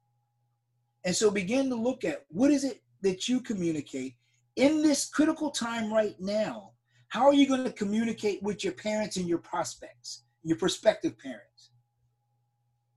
And 1.04 1.14
so 1.14 1.30
begin 1.30 1.68
to 1.70 1.74
look 1.74 2.04
at 2.04 2.24
what 2.28 2.50
is 2.50 2.64
it 2.64 2.82
that 3.02 3.28
you 3.28 3.40
communicate 3.40 4.14
in 4.56 4.82
this 4.82 5.08
critical 5.08 5.50
time 5.50 5.92
right 5.92 6.16
now 6.20 6.72
how 7.08 7.26
are 7.26 7.34
you 7.34 7.48
going 7.48 7.64
to 7.64 7.72
communicate 7.72 8.42
with 8.42 8.62
your 8.62 8.74
parents 8.74 9.16
and 9.16 9.26
your 9.28 9.38
prospects, 9.38 10.24
your 10.44 10.58
prospective 10.58 11.18
parents 11.18 11.70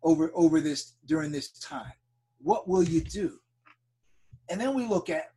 over 0.03 0.31
over 0.33 0.59
this 0.59 0.93
during 1.05 1.31
this 1.31 1.49
time? 1.59 1.93
What 2.39 2.67
will 2.67 2.83
you 2.83 3.01
do? 3.01 3.39
And 4.49 4.59
then 4.59 4.73
we 4.73 4.85
look 4.85 5.09
at 5.09 5.31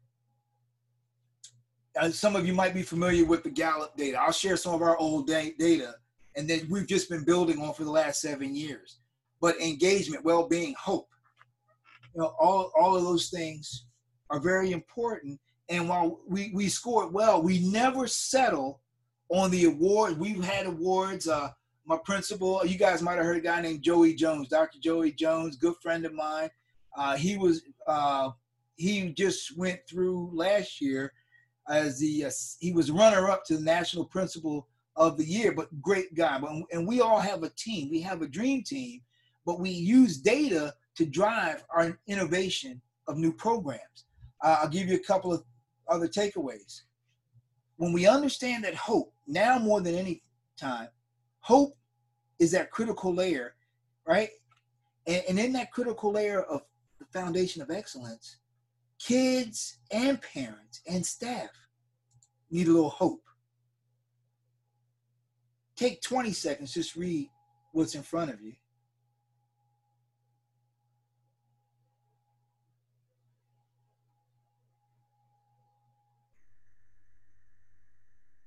uh, 2.00 2.10
some 2.10 2.34
of 2.34 2.46
you 2.46 2.52
might 2.52 2.74
be 2.74 2.82
familiar 2.82 3.24
with 3.24 3.44
the 3.44 3.50
Gallup 3.50 3.96
data. 3.96 4.20
I'll 4.20 4.32
share 4.32 4.56
some 4.56 4.74
of 4.74 4.82
our 4.82 4.96
old 4.96 5.28
da- 5.28 5.54
data, 5.58 5.94
and 6.34 6.50
then 6.50 6.66
we've 6.68 6.88
just 6.88 7.08
been 7.08 7.24
building 7.24 7.60
on 7.62 7.74
for 7.74 7.84
the 7.84 7.90
last 7.90 8.20
seven 8.20 8.56
years. 8.56 8.98
But 9.40 9.60
engagement, 9.60 10.24
well-being, 10.24 10.74
hope, 10.76 11.08
you 12.14 12.22
know, 12.22 12.34
all 12.40 12.72
all 12.76 12.96
of 12.96 13.04
those 13.04 13.28
things 13.28 13.86
are 14.30 14.40
very 14.40 14.72
important 14.72 15.38
and 15.68 15.88
while 15.88 16.20
we, 16.26 16.50
we 16.54 16.68
scored 16.68 17.12
well, 17.12 17.42
we 17.42 17.60
never 17.60 18.06
settle 18.06 18.80
on 19.30 19.50
the 19.50 19.64
award. 19.64 20.18
We've 20.18 20.44
had 20.44 20.66
awards. 20.66 21.28
Uh, 21.28 21.50
my 21.86 21.98
principal, 22.04 22.64
you 22.64 22.78
guys 22.78 23.02
might 23.02 23.16
have 23.16 23.24
heard 23.24 23.36
a 23.36 23.40
guy 23.40 23.60
named 23.60 23.82
Joey 23.82 24.14
Jones, 24.14 24.48
Dr. 24.48 24.78
Joey 24.78 25.12
Jones, 25.12 25.56
good 25.56 25.74
friend 25.82 26.04
of 26.06 26.14
mine. 26.14 26.50
Uh, 26.96 27.16
he 27.16 27.36
was 27.36 27.62
uh, 27.86 28.30
he 28.76 29.10
just 29.10 29.56
went 29.56 29.80
through 29.88 30.30
last 30.32 30.80
year 30.80 31.12
as 31.68 31.98
the 31.98 32.26
uh, 32.26 32.30
he 32.60 32.72
was 32.72 32.90
runner 32.90 33.30
up 33.30 33.44
to 33.46 33.56
the 33.56 33.62
national 33.62 34.04
principal 34.04 34.68
of 34.96 35.16
the 35.16 35.24
year, 35.24 35.52
but 35.52 35.82
great 35.82 36.14
guy. 36.14 36.38
But 36.38 36.52
and 36.72 36.86
we 36.86 37.00
all 37.00 37.20
have 37.20 37.42
a 37.42 37.50
team. 37.50 37.90
We 37.90 38.00
have 38.02 38.22
a 38.22 38.28
dream 38.28 38.62
team, 38.62 39.00
but 39.44 39.60
we 39.60 39.70
use 39.70 40.18
data 40.18 40.74
to 40.96 41.04
drive 41.04 41.64
our 41.74 41.98
innovation 42.06 42.80
of 43.08 43.18
new 43.18 43.32
programs. 43.32 44.04
Uh, 44.42 44.58
I'll 44.62 44.68
give 44.68 44.88
you 44.88 44.96
a 44.96 45.06
couple 45.06 45.32
of 45.32 45.42
other 45.88 46.08
takeaways. 46.08 46.82
When 47.76 47.92
we 47.92 48.06
understand 48.06 48.64
that 48.64 48.74
hope, 48.74 49.12
now 49.26 49.58
more 49.58 49.80
than 49.80 49.94
any 49.94 50.22
time, 50.56 50.88
hope 51.40 51.76
is 52.38 52.52
that 52.52 52.70
critical 52.70 53.14
layer, 53.14 53.54
right? 54.06 54.30
And, 55.06 55.22
and 55.28 55.38
in 55.38 55.52
that 55.54 55.72
critical 55.72 56.12
layer 56.12 56.42
of 56.42 56.62
the 56.98 57.06
foundation 57.06 57.62
of 57.62 57.70
excellence, 57.70 58.38
kids 58.98 59.78
and 59.90 60.20
parents 60.20 60.80
and 60.88 61.04
staff 61.04 61.50
need 62.50 62.68
a 62.68 62.72
little 62.72 62.90
hope. 62.90 63.22
Take 65.76 66.02
20 66.02 66.32
seconds, 66.32 66.72
just 66.72 66.94
read 66.94 67.28
what's 67.72 67.96
in 67.96 68.02
front 68.02 68.30
of 68.30 68.40
you. 68.40 68.52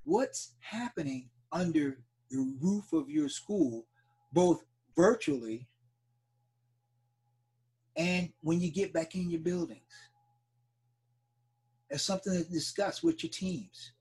What's 0.07 0.53
happening 0.61 1.29
under 1.51 1.99
the 2.31 2.55
roof 2.61 2.93
of 2.93 3.09
your 3.09 3.27
school, 3.27 3.85
both 4.31 4.63
virtually 4.95 5.67
and 7.97 8.31
when 8.41 8.61
you 8.61 8.71
get 8.71 8.93
back 8.93 9.15
in 9.15 9.29
your 9.29 9.41
buildings. 9.41 9.81
It's 11.89 12.03
something 12.03 12.33
to 12.33 12.49
discuss 12.49 13.03
with 13.03 13.21
your 13.21 13.31
teams. 13.31 13.91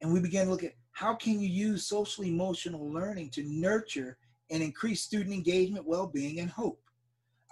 And 0.00 0.10
we 0.10 0.20
began 0.20 0.46
to 0.46 0.52
look 0.52 0.64
at 0.64 0.74
how 0.92 1.14
can 1.14 1.38
you 1.38 1.48
use 1.48 1.86
social 1.86 2.24
emotional 2.24 2.90
learning 2.90 3.30
to 3.32 3.42
nurture 3.42 4.16
and 4.50 4.62
increase 4.62 5.02
student 5.02 5.34
engagement, 5.34 5.86
well-being, 5.86 6.40
and 6.40 6.48
hope. 6.48 6.80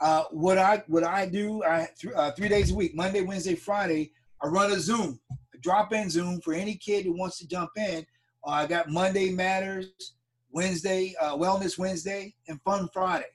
Uh, 0.00 0.24
what 0.30 0.56
I 0.56 0.84
what 0.88 1.04
I 1.04 1.26
do, 1.26 1.62
I 1.64 1.88
th- 1.98 2.14
uh, 2.14 2.30
three 2.32 2.48
days 2.48 2.70
a 2.70 2.74
week, 2.74 2.94
Monday, 2.94 3.20
Wednesday, 3.20 3.54
Friday, 3.54 4.12
I 4.42 4.48
run 4.48 4.72
a 4.72 4.80
Zoom 4.80 5.20
drop-in 5.66 6.08
Zoom 6.08 6.40
for 6.40 6.54
any 6.54 6.76
kid 6.76 7.04
who 7.04 7.18
wants 7.18 7.38
to 7.38 7.48
jump 7.48 7.70
in. 7.76 8.06
Uh, 8.46 8.50
I 8.50 8.66
got 8.68 8.88
Monday 8.88 9.32
Matters, 9.32 10.14
Wednesday 10.52 11.12
uh, 11.20 11.36
Wellness 11.36 11.76
Wednesday, 11.76 12.36
and 12.46 12.62
Fun 12.62 12.88
Friday. 12.92 13.26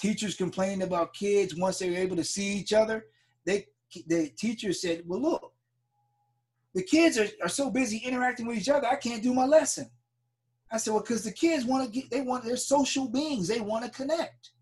Teachers 0.00 0.34
complained 0.34 0.82
about 0.82 1.12
kids 1.12 1.54
once 1.54 1.78
they 1.78 1.90
were 1.90 1.96
able 1.96 2.16
to 2.16 2.24
see 2.24 2.46
each 2.56 2.72
other. 2.72 3.04
They 3.44 3.66
the 4.06 4.30
teacher 4.38 4.72
said, 4.72 5.02
"Well, 5.06 5.20
look, 5.20 5.52
the 6.74 6.82
kids 6.82 7.18
are, 7.18 7.28
are 7.42 7.48
so 7.48 7.70
busy 7.70 7.98
interacting 7.98 8.46
with 8.46 8.56
each 8.56 8.70
other, 8.70 8.86
I 8.86 8.96
can't 8.96 9.22
do 9.22 9.34
my 9.34 9.44
lesson." 9.44 9.90
I 10.72 10.78
said, 10.78 10.94
"Well, 10.94 11.02
because 11.02 11.24
the 11.24 11.32
kids 11.32 11.66
want 11.66 11.84
to 11.84 11.90
get, 11.90 12.10
they 12.10 12.22
want 12.22 12.42
they're 12.42 12.56
social 12.56 13.06
beings, 13.06 13.48
they 13.48 13.60
want 13.60 13.84
to 13.84 13.90
connect." 13.90 14.52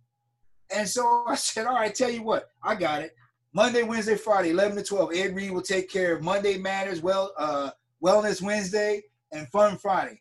And 0.74 0.88
so 0.88 1.24
I 1.28 1.36
said, 1.36 1.68
"All 1.68 1.76
right, 1.76 1.94
tell 1.94 2.10
you 2.10 2.24
what, 2.24 2.50
I 2.60 2.74
got 2.74 3.02
it. 3.02 3.14
Monday, 3.54 3.84
Wednesday, 3.84 4.16
Friday, 4.16 4.50
11 4.50 4.76
to 4.76 4.82
12. 4.82 5.14
Ed 5.14 5.36
Reed 5.36 5.52
will 5.52 5.62
take 5.62 5.88
care 5.88 6.16
of 6.16 6.22
Monday 6.22 6.58
Matters, 6.58 7.00
well, 7.00 7.32
uh, 7.38 7.70
Wellness 8.02 8.42
Wednesday, 8.42 9.00
and 9.30 9.48
Fun 9.48 9.78
Friday. 9.78 10.20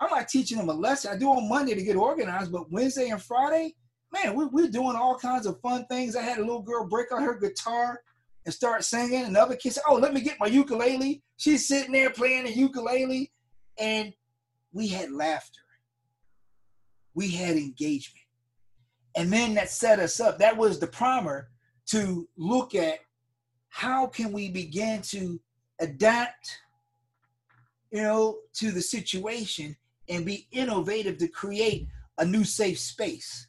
I'm 0.00 0.10
not 0.10 0.28
teaching 0.28 0.58
them 0.58 0.68
a 0.68 0.72
lesson. 0.72 1.12
I 1.12 1.16
do 1.16 1.28
on 1.28 1.48
Monday 1.48 1.76
to 1.76 1.82
get 1.82 1.94
organized, 1.94 2.50
but 2.50 2.70
Wednesday 2.70 3.10
and 3.10 3.22
Friday, 3.22 3.76
man, 4.12 4.34
we, 4.34 4.46
we're 4.46 4.68
doing 4.68 4.96
all 4.96 5.16
kinds 5.16 5.46
of 5.46 5.60
fun 5.60 5.86
things. 5.86 6.16
I 6.16 6.22
had 6.22 6.38
a 6.38 6.44
little 6.44 6.62
girl 6.62 6.84
break 6.84 7.12
out 7.12 7.22
her 7.22 7.38
guitar 7.38 8.00
and 8.44 8.52
start 8.52 8.84
singing. 8.84 9.24
Another 9.24 9.54
kid 9.54 9.74
said, 9.74 9.84
Oh, 9.88 9.94
let 9.94 10.12
me 10.12 10.20
get 10.20 10.40
my 10.40 10.46
ukulele. 10.46 11.22
She's 11.36 11.68
sitting 11.68 11.92
there 11.92 12.10
playing 12.10 12.44
the 12.44 12.52
ukulele. 12.52 13.30
And 13.78 14.12
we 14.72 14.88
had 14.88 15.12
laughter, 15.12 15.60
we 17.14 17.30
had 17.30 17.56
engagement. 17.56 18.24
And 19.16 19.32
then 19.32 19.54
that 19.54 19.70
set 19.70 20.00
us 20.00 20.18
up. 20.18 20.38
That 20.38 20.56
was 20.56 20.80
the 20.80 20.86
primer 20.88 21.50
to 21.90 22.28
look 22.36 22.74
at 22.74 22.98
how 23.68 24.06
can 24.06 24.32
we 24.32 24.50
begin 24.50 25.00
to 25.02 25.40
adapt 25.80 26.58
you 27.90 28.02
know 28.02 28.38
to 28.52 28.70
the 28.70 28.80
situation 28.80 29.76
and 30.08 30.26
be 30.26 30.46
innovative 30.52 31.18
to 31.18 31.28
create 31.28 31.86
a 32.18 32.24
new 32.24 32.44
safe 32.44 32.78
space 32.78 33.48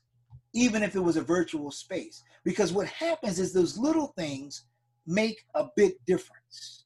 even 0.54 0.84
if 0.84 0.96
it 0.96 1.00
was 1.00 1.18
a 1.18 1.22
virtual 1.22 1.72
space. 1.72 2.24
Because 2.44 2.74
what 2.74 2.88
happens 2.88 3.40
is 3.40 3.54
those 3.54 3.78
little 3.78 4.08
things 4.18 4.64
make 5.06 5.46
a 5.56 5.68
big 5.76 5.94
difference. 6.06 6.86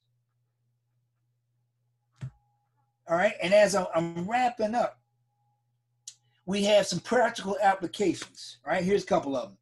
All 3.08 3.16
right? 3.16 3.34
And 3.42 3.52
as 3.52 3.74
i'm 3.74 4.28
wrapping 4.28 4.74
up 4.74 4.98
we 6.46 6.62
have 6.64 6.86
some 6.86 7.00
practical 7.00 7.56
applications 7.62 8.58
right? 8.66 8.82
Here's 8.82 9.02
a 9.02 9.06
couple 9.06 9.36
of 9.36 9.50
them 9.50 9.58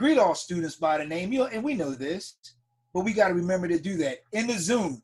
greet 0.00 0.18
all 0.18 0.34
students 0.34 0.76
by 0.76 0.96
the 0.96 1.04
name. 1.04 1.30
You 1.30 1.40
know, 1.40 1.46
and 1.48 1.62
we 1.62 1.74
know 1.74 1.90
this, 1.90 2.36
but 2.94 3.04
we 3.04 3.12
got 3.12 3.28
to 3.28 3.34
remember 3.34 3.68
to 3.68 3.78
do 3.78 3.98
that. 3.98 4.20
In 4.32 4.46
the 4.46 4.54
Zoom, 4.54 5.02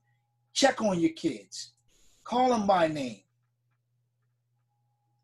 check 0.55 0.81
on 0.81 0.99
your 0.99 1.13
kids, 1.13 1.73
call 2.25 2.49
them 2.49 2.67
by 2.67 2.89
name. 2.89 3.21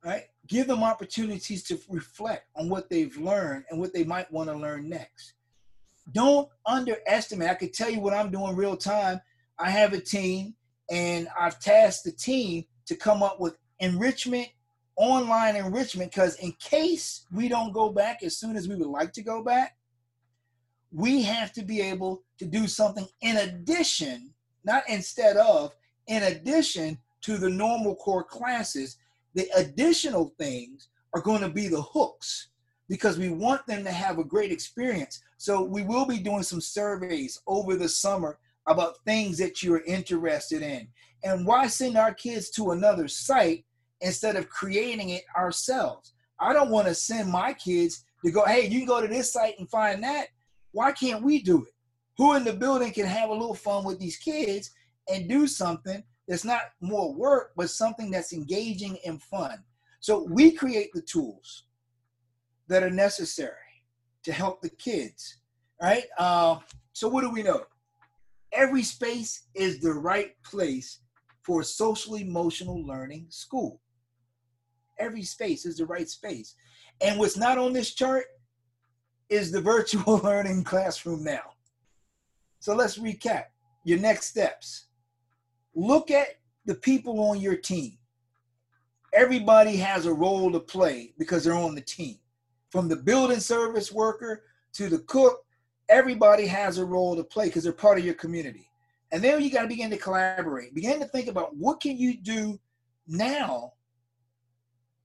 Right? 0.05 0.25
Give 0.47 0.67
them 0.67 0.83
opportunities 0.83 1.63
to 1.65 1.81
reflect 1.89 2.49
on 2.55 2.69
what 2.69 2.91
they've 2.91 3.17
learned 3.17 3.65
and 3.71 3.81
what 3.81 3.95
they 3.95 4.05
might 4.05 4.31
want 4.31 4.51
to 4.51 4.57
learn 4.57 4.91
next. 4.91 5.33
Don't 6.13 6.51
underestimate. 6.67 7.49
I 7.49 7.55
can 7.55 7.73
tell 7.73 7.89
you 7.89 8.01
what 8.01 8.13
I'm 8.13 8.31
doing 8.31 8.55
real 8.55 8.77
time. 8.77 9.23
I 9.59 9.71
have 9.71 9.95
a 9.95 10.01
team 10.01 10.55
and 10.91 11.29
I've 11.39 11.61
tasked 11.61 12.05
the 12.05 12.13
team 12.13 12.65
to 12.87 12.95
come 12.95 13.23
up 13.23 13.41
with 13.41 13.57
enrichment 13.79 14.49
online 14.97 15.57
enrichment 15.57 16.11
because 16.11 16.37
in 16.37 16.53
case 16.61 17.27
we 17.33 17.49
don't 17.49 17.73
go 17.73 17.91
back 17.91 18.23
as 18.23 18.37
soon 18.37 18.57
as 18.57 18.69
we 18.69 18.77
would 18.77 18.89
like 18.89 19.13
to 19.13 19.23
go 19.23 19.43
back, 19.43 19.77
we 20.93 21.23
have 21.23 21.53
to 21.53 21.63
be 21.63 21.81
able 21.81 22.23
to 22.39 22.45
do 22.45 22.67
something 22.67 23.07
in 23.23 23.39
addition, 23.39 24.33
not 24.65 24.83
instead 24.89 25.37
of, 25.37 25.75
in 26.07 26.23
addition 26.25 26.99
to 27.23 27.39
the 27.39 27.49
normal 27.49 27.95
core 27.97 28.25
classes. 28.25 28.99
The 29.35 29.49
additional 29.57 30.35
things 30.39 30.89
are 31.15 31.23
going 31.23 31.41
to 31.41 31.49
be 31.49 31.69
the 31.69 31.81
hooks 31.81 32.49
because 32.89 33.19
we 33.19 33.31
want 33.31 33.67
them 33.67 33.85
to 33.85 33.93
have 33.93 34.19
a 34.19 34.25
great 34.25 34.53
experience. 34.53 35.23
So 35.39 35.63
we 35.63 35.83
will 35.83 36.05
be 36.05 36.19
doing 36.19 36.43
some 36.43 36.61
surveys 36.61 37.41
over 37.47 37.77
the 37.77 37.89
summer 37.89 38.39
about 38.67 38.99
things 39.07 39.39
that 39.39 39.63
you're 39.63 39.83
interested 39.85 40.63
in. 40.63 40.89
And 41.25 41.47
why 41.47 41.69
send 41.69 41.97
our 41.97 42.13
kids 42.13 42.51
to 42.51 42.73
another 42.73 43.09
site 43.09 43.65
instead 44.03 44.37
of 44.37 44.49
creating 44.49 45.11
it 45.11 45.23
ourselves. 45.37 46.13
I 46.39 46.53
don't 46.53 46.71
want 46.71 46.89
to 46.89 46.95
send 46.95 47.31
my 47.31 47.53
kids 47.53 48.05
to 48.25 48.31
go, 48.31 48.45
hey, 48.45 48.67
you 48.67 48.81
can 48.81 48.89
go 48.89 49.01
to 49.01 49.09
this 49.09 49.33
site 49.33 49.59
and 49.59 49.71
find 49.71 50.03
that. 50.03 50.29
Why 50.73 50.93
can't 50.93 51.23
we 51.23 51.43
do 51.43 51.65
it? 51.65 51.73
Who 52.19 52.35
in 52.35 52.45
the 52.45 52.53
building 52.53 52.93
can 52.93 53.07
have 53.07 53.31
a 53.31 53.35
little 53.35 53.55
fun 53.55 53.85
with 53.85 53.99
these 53.99 54.17
kids 54.17 54.71
and 55.09 55.29
do 55.29 55.47
something 55.47 56.03
that's 56.29 56.45
not 56.45 56.63
more 56.81 57.15
work, 57.15 57.53
but 57.57 57.71
something 57.71 58.11
that's 58.11 58.33
engaging 58.33 58.99
and 59.07 59.23
fun. 59.23 59.63
So 60.01 60.27
we 60.29 60.53
create 60.53 60.91
the 60.93 61.03
tools 61.03 61.65
that 62.69 62.83
are 62.83 62.91
necessary 62.91 63.55
to 64.25 64.33
help 64.33 64.63
the 64.63 64.71
kids, 64.71 65.39
right? 65.81 66.05
Uh, 66.19 66.59
so 66.93 67.09
what 67.09 67.23
do 67.23 67.31
we 67.31 67.43
know? 67.43 67.65
Every 68.53 68.83
space 68.83 69.47
is 69.55 69.81
the 69.81 69.93
right 69.93 70.35
place 70.45 71.01
for 71.43 71.63
social 71.63 72.17
emotional 72.17 72.85
learning 72.87 73.27
school. 73.31 73.81
Every 74.99 75.23
space 75.23 75.67
is 75.67 75.77
the 75.77 75.87
right 75.87 76.09
space. 76.09 76.55
And 77.01 77.19
what's 77.19 77.37
not 77.37 77.59
on 77.59 77.73
this 77.73 77.95
chart 77.95 78.25
is 79.29 79.51
the 79.51 79.61
virtual 79.75 80.19
learning 80.19 80.65
classroom 80.65 81.25
now. 81.25 81.53
So 82.61 82.75
let's 82.75 82.99
recap 82.99 83.47
your 83.85 83.99
next 83.99 84.27
steps. 84.27 84.87
Look 85.75 86.11
at 86.11 86.39
the 86.65 86.75
people 86.75 87.21
on 87.21 87.41
your 87.41 87.57
team. 87.57 87.99
Everybody 89.13 89.77
has 89.77 90.07
a 90.07 90.13
role 90.13 90.51
to 90.53 90.61
play 90.61 91.13
because 91.19 91.45
they're 91.45 91.55
on 91.55 91.75
the 91.75 91.81
team. 91.81 92.19
From 92.71 92.89
the 92.89 92.97
building 92.97 93.41
service 93.41 93.93
worker 93.93 94.45
to 94.75 94.89
the 94.89 95.01
cook, 95.01 95.45
everybody 95.89 96.47
has 96.47 96.79
a 96.79 96.85
role 96.85 97.17
to 97.17 97.25
play 97.25 97.47
because 97.47 97.65
they're 97.65 97.73
part 97.73 97.99
of 97.99 98.05
your 98.05 98.15
community. 98.15 98.71
And 99.11 99.23
then 99.23 99.43
you 99.43 99.51
got 99.51 99.63
to 99.63 99.69
begin 99.69 99.91
to 99.91 99.99
collaborate. 99.99 100.75
Begin 100.75 100.99
to 101.01 101.07
think 101.07 101.29
about 101.29 101.55
what 101.55 101.81
can 101.81 101.99
you 101.99 102.17
do 102.17 102.59
now 103.07 103.75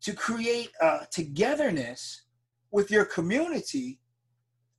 to 0.07 0.13
create 0.13 0.71
togetherness 1.11 2.21
with 2.71 2.89
your 2.89 3.03
community. 3.03 3.99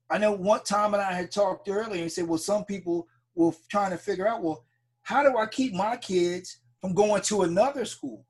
I 0.08 0.16
know 0.16 0.32
one 0.32 0.64
time 0.64 0.94
and 0.94 1.02
I 1.02 1.12
had 1.12 1.30
talked 1.30 1.68
earlier 1.68 2.00
and 2.00 2.10
said, 2.10 2.26
well, 2.26 2.38
some 2.38 2.64
people 2.64 3.06
were 3.34 3.52
trying 3.70 3.90
to 3.90 3.98
figure 3.98 4.26
out, 4.26 4.42
well, 4.42 4.64
how 5.02 5.22
do 5.22 5.36
I 5.36 5.44
keep 5.44 5.74
my 5.74 5.98
kids 5.98 6.60
from 6.80 6.94
going 6.94 7.20
to 7.24 7.42
another 7.42 7.84
school? 7.84 8.24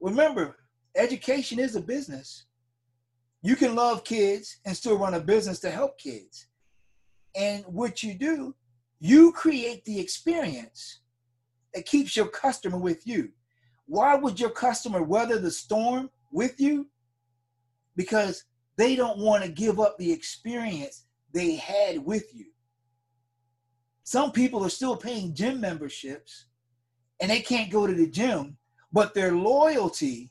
Remember, 0.00 0.56
education 0.96 1.58
is 1.58 1.76
a 1.76 1.82
business. 1.82 2.46
You 3.42 3.54
can 3.54 3.74
love 3.74 4.02
kids 4.02 4.60
and 4.64 4.74
still 4.74 4.96
run 4.96 5.12
a 5.12 5.20
business 5.20 5.60
to 5.60 5.70
help 5.70 5.98
kids. 5.98 6.46
And 7.34 7.64
what 7.66 8.02
you 8.02 8.14
do 8.14 8.54
you 8.98 9.30
create 9.30 9.84
the 9.84 10.00
experience 10.00 11.00
that 11.74 11.84
keeps 11.84 12.16
your 12.16 12.28
customer 12.28 12.78
with 12.78 13.06
you. 13.06 13.28
Why 13.86 14.14
would 14.16 14.38
your 14.38 14.50
customer 14.50 15.02
weather 15.02 15.38
the 15.38 15.50
storm 15.50 16.10
with 16.32 16.60
you? 16.60 16.88
Because 17.94 18.44
they 18.76 18.96
don't 18.96 19.18
want 19.18 19.44
to 19.44 19.50
give 19.50 19.80
up 19.80 19.96
the 19.96 20.12
experience 20.12 21.04
they 21.32 21.56
had 21.56 22.04
with 22.04 22.34
you. 22.34 22.46
Some 24.04 24.32
people 24.32 24.64
are 24.64 24.70
still 24.70 24.96
paying 24.96 25.34
gym 25.34 25.60
memberships 25.60 26.46
and 27.20 27.30
they 27.30 27.40
can't 27.40 27.70
go 27.70 27.86
to 27.86 27.94
the 27.94 28.08
gym, 28.08 28.56
but 28.92 29.14
their 29.14 29.32
loyalty 29.32 30.30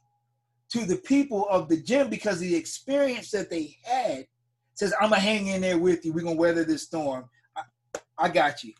to 0.69 0.85
the 0.85 0.97
people 0.97 1.47
of 1.49 1.69
the 1.69 1.81
gym 1.81 2.09
because 2.09 2.39
the 2.39 2.55
experience 2.55 3.31
that 3.31 3.49
they 3.49 3.77
had 3.83 4.27
says, 4.73 4.93
I'm 4.99 5.09
gonna 5.09 5.21
hang 5.21 5.47
in 5.47 5.61
there 5.61 5.77
with 5.77 6.05
you. 6.05 6.13
We're 6.13 6.23
gonna 6.23 6.35
weather 6.35 6.63
this 6.63 6.83
storm. 6.83 7.29
I 8.17 8.29
got 8.29 8.63
you. 8.63 8.73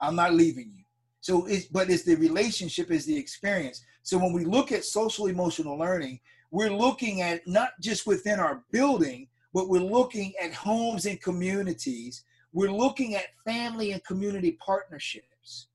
I'm 0.00 0.16
not 0.16 0.34
leaving 0.34 0.72
you. 0.74 0.81
So 1.22 1.46
it's 1.46 1.66
but 1.66 1.88
it's 1.88 2.02
the 2.02 2.16
relationship 2.16 2.90
is 2.90 3.06
the 3.06 3.16
experience. 3.16 3.82
So 4.02 4.18
when 4.18 4.32
we 4.32 4.44
look 4.44 4.72
at 4.72 4.84
social 4.84 5.28
emotional 5.28 5.78
learning, 5.78 6.18
we're 6.50 6.76
looking 6.76 7.22
at 7.22 7.46
not 7.46 7.70
just 7.80 8.06
within 8.06 8.40
our 8.40 8.64
building, 8.72 9.28
but 9.54 9.68
we're 9.68 9.80
looking 9.80 10.34
at 10.42 10.52
homes 10.52 11.06
and 11.06 11.22
communities. 11.22 12.24
We're 12.52 12.72
looking 12.72 13.14
at 13.14 13.26
family 13.46 13.92
and 13.92 14.04
community 14.04 14.58
partnerships. 14.64 15.68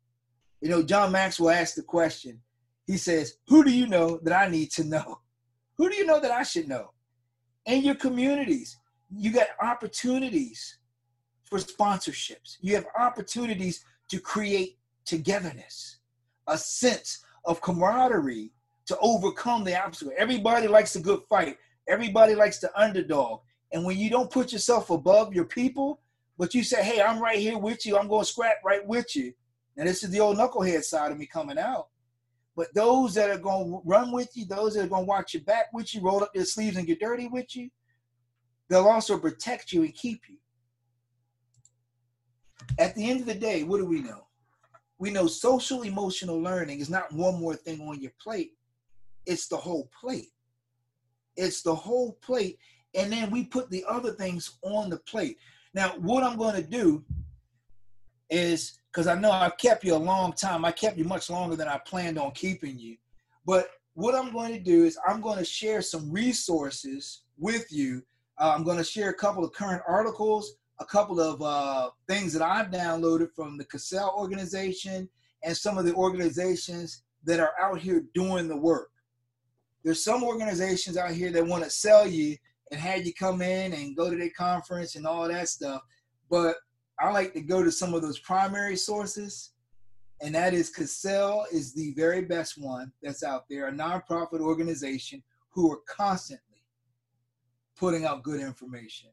You 0.61 0.69
know, 0.69 0.83
John 0.83 1.13
Maxwell 1.13 1.55
asked 1.55 1.77
the 1.77 1.81
question. 1.81 2.41
He 2.85 2.97
says, 2.97 3.37
Who 3.47 3.63
do 3.63 3.71
you 3.71 3.87
know 3.87 4.19
that 4.23 4.33
I 4.33 4.49
need 4.49 4.71
to 4.71 4.83
know? 4.83 5.21
Who 5.77 5.89
do 5.89 5.95
you 5.95 6.05
know 6.05 6.19
that 6.19 6.31
I 6.31 6.43
should 6.43 6.67
know? 6.67 6.91
In 7.65 7.83
your 7.83 7.95
communities, 7.95 8.77
you 9.09 9.31
got 9.31 9.47
opportunities 9.61 10.77
for 11.45 11.59
sponsorships. 11.59 12.57
You 12.59 12.75
have 12.75 12.85
opportunities 12.99 13.85
to 14.09 14.19
create 14.19 14.77
togetherness, 15.07 15.97
a 16.47 16.57
sense 16.57 17.23
of 17.45 17.61
camaraderie 17.61 18.51
to 18.85 18.97
overcome 18.99 19.63
the 19.63 19.81
obstacle. 19.81 20.13
Everybody 20.17 20.67
likes 20.67 20.95
a 20.95 20.99
good 20.99 21.21
fight. 21.29 21.57
Everybody 21.87 22.35
likes 22.35 22.59
the 22.59 22.69
underdog. 22.79 23.41
And 23.71 23.83
when 23.85 23.97
you 23.97 24.09
don't 24.09 24.31
put 24.31 24.53
yourself 24.53 24.89
above 24.89 25.33
your 25.33 25.45
people, 25.45 26.01
but 26.37 26.53
you 26.53 26.63
say, 26.63 26.83
hey, 26.83 27.01
I'm 27.01 27.19
right 27.19 27.39
here 27.39 27.57
with 27.57 27.85
you. 27.85 27.97
I'm 27.97 28.07
going 28.07 28.23
to 28.23 28.29
scrap 28.29 28.57
right 28.63 28.85
with 28.85 29.15
you. 29.15 29.33
Now, 29.75 29.85
this 29.85 30.03
is 30.03 30.09
the 30.09 30.19
old 30.19 30.37
knucklehead 30.37 30.83
side 30.83 31.11
of 31.11 31.17
me 31.17 31.25
coming 31.25 31.57
out. 31.57 31.87
But 32.55 32.73
those 32.73 33.13
that 33.15 33.29
are 33.29 33.37
going 33.37 33.69
to 33.69 33.81
run 33.85 34.11
with 34.11 34.29
you, 34.35 34.45
those 34.45 34.75
that 34.75 34.85
are 34.85 34.89
going 34.89 35.03
to 35.03 35.07
watch 35.07 35.33
your 35.33 35.43
back 35.43 35.67
with 35.73 35.93
you, 35.93 36.01
roll 36.01 36.23
up 36.23 36.33
their 36.33 36.45
sleeves 36.45 36.77
and 36.77 36.87
get 36.87 36.99
dirty 36.99 37.27
with 37.27 37.55
you, 37.55 37.69
they'll 38.69 38.87
also 38.87 39.17
protect 39.17 39.71
you 39.71 39.83
and 39.83 39.93
keep 39.93 40.21
you. 40.27 40.37
At 42.79 42.95
the 42.95 43.09
end 43.09 43.21
of 43.21 43.25
the 43.27 43.35
day, 43.35 43.63
what 43.63 43.77
do 43.77 43.85
we 43.85 44.01
know? 44.01 44.26
We 44.99 45.11
know 45.11 45.27
social 45.27 45.83
emotional 45.83 46.41
learning 46.41 46.79
is 46.79 46.89
not 46.89 47.11
one 47.13 47.39
more 47.39 47.55
thing 47.55 47.81
on 47.81 48.01
your 48.01 48.13
plate, 48.21 48.53
it's 49.25 49.47
the 49.47 49.57
whole 49.57 49.89
plate. 49.99 50.31
It's 51.35 51.61
the 51.61 51.75
whole 51.75 52.13
plate. 52.13 52.57
And 52.95 53.11
then 53.11 53.29
we 53.29 53.45
put 53.45 53.69
the 53.69 53.85
other 53.87 54.11
things 54.11 54.57
on 54.63 54.89
the 54.89 54.97
plate. 54.97 55.37
Now, 55.73 55.89
what 55.99 56.23
I'm 56.23 56.37
going 56.37 56.55
to 56.55 56.67
do 56.67 57.03
is 58.29 58.79
because 58.91 59.07
I 59.07 59.13
know 59.13 59.31
I've 59.31 59.57
kept 59.57 59.83
you 59.83 59.93
a 59.93 59.97
long 59.97 60.33
time, 60.33 60.65
I 60.65 60.71
kept 60.71 60.97
you 60.97 61.03
much 61.03 61.29
longer 61.29 61.55
than 61.55 61.67
I 61.67 61.77
planned 61.77 62.17
on 62.17 62.31
keeping 62.31 62.79
you. 62.79 62.97
But 63.45 63.69
what 63.93 64.15
I'm 64.15 64.31
going 64.31 64.53
to 64.53 64.59
do 64.59 64.85
is 64.85 64.97
I'm 65.07 65.21
going 65.21 65.37
to 65.37 65.45
share 65.45 65.81
some 65.81 66.11
resources 66.11 67.21
with 67.37 67.71
you. 67.71 68.01
Uh, 68.39 68.53
I'm 68.55 68.63
going 68.63 68.77
to 68.77 68.83
share 68.83 69.09
a 69.09 69.13
couple 69.13 69.43
of 69.43 69.53
current 69.53 69.83
articles 69.87 70.55
a 70.79 70.85
couple 70.85 71.19
of 71.19 71.41
uh, 71.41 71.89
things 72.07 72.33
that 72.33 72.41
I've 72.41 72.71
downloaded 72.71 73.31
from 73.35 73.57
the 73.57 73.65
CASEL 73.65 74.15
organization 74.17 75.09
and 75.43 75.55
some 75.55 75.77
of 75.77 75.85
the 75.85 75.93
organizations 75.93 77.03
that 77.23 77.39
are 77.39 77.53
out 77.59 77.79
here 77.79 78.03
doing 78.13 78.47
the 78.47 78.57
work. 78.57 78.89
There's 79.83 80.03
some 80.03 80.23
organizations 80.23 80.97
out 80.97 81.11
here 81.11 81.31
that 81.31 81.45
want 81.45 81.63
to 81.63 81.69
sell 81.69 82.07
you 82.07 82.35
and 82.71 82.79
have 82.79 83.05
you 83.05 83.13
come 83.13 83.41
in 83.41 83.73
and 83.73 83.95
go 83.95 84.09
to 84.09 84.15
their 84.15 84.31
conference 84.37 84.95
and 84.95 85.07
all 85.07 85.27
that 85.27 85.49
stuff. 85.49 85.81
But 86.29 86.57
I 86.99 87.11
like 87.11 87.33
to 87.33 87.41
go 87.41 87.63
to 87.63 87.71
some 87.71 87.93
of 87.93 88.01
those 88.01 88.19
primary 88.19 88.75
sources, 88.75 89.51
and 90.21 90.35
that 90.35 90.53
is 90.53 90.71
CASEL 90.71 91.45
is 91.51 91.73
the 91.73 91.93
very 91.95 92.21
best 92.21 92.57
one 92.57 92.91
that's 93.01 93.23
out 93.23 93.45
there, 93.49 93.67
a 93.67 93.71
nonprofit 93.71 94.41
organization 94.41 95.23
who 95.51 95.71
are 95.71 95.79
constantly 95.87 96.63
putting 97.77 98.05
out 98.05 98.23
good 98.23 98.41
information 98.41 99.09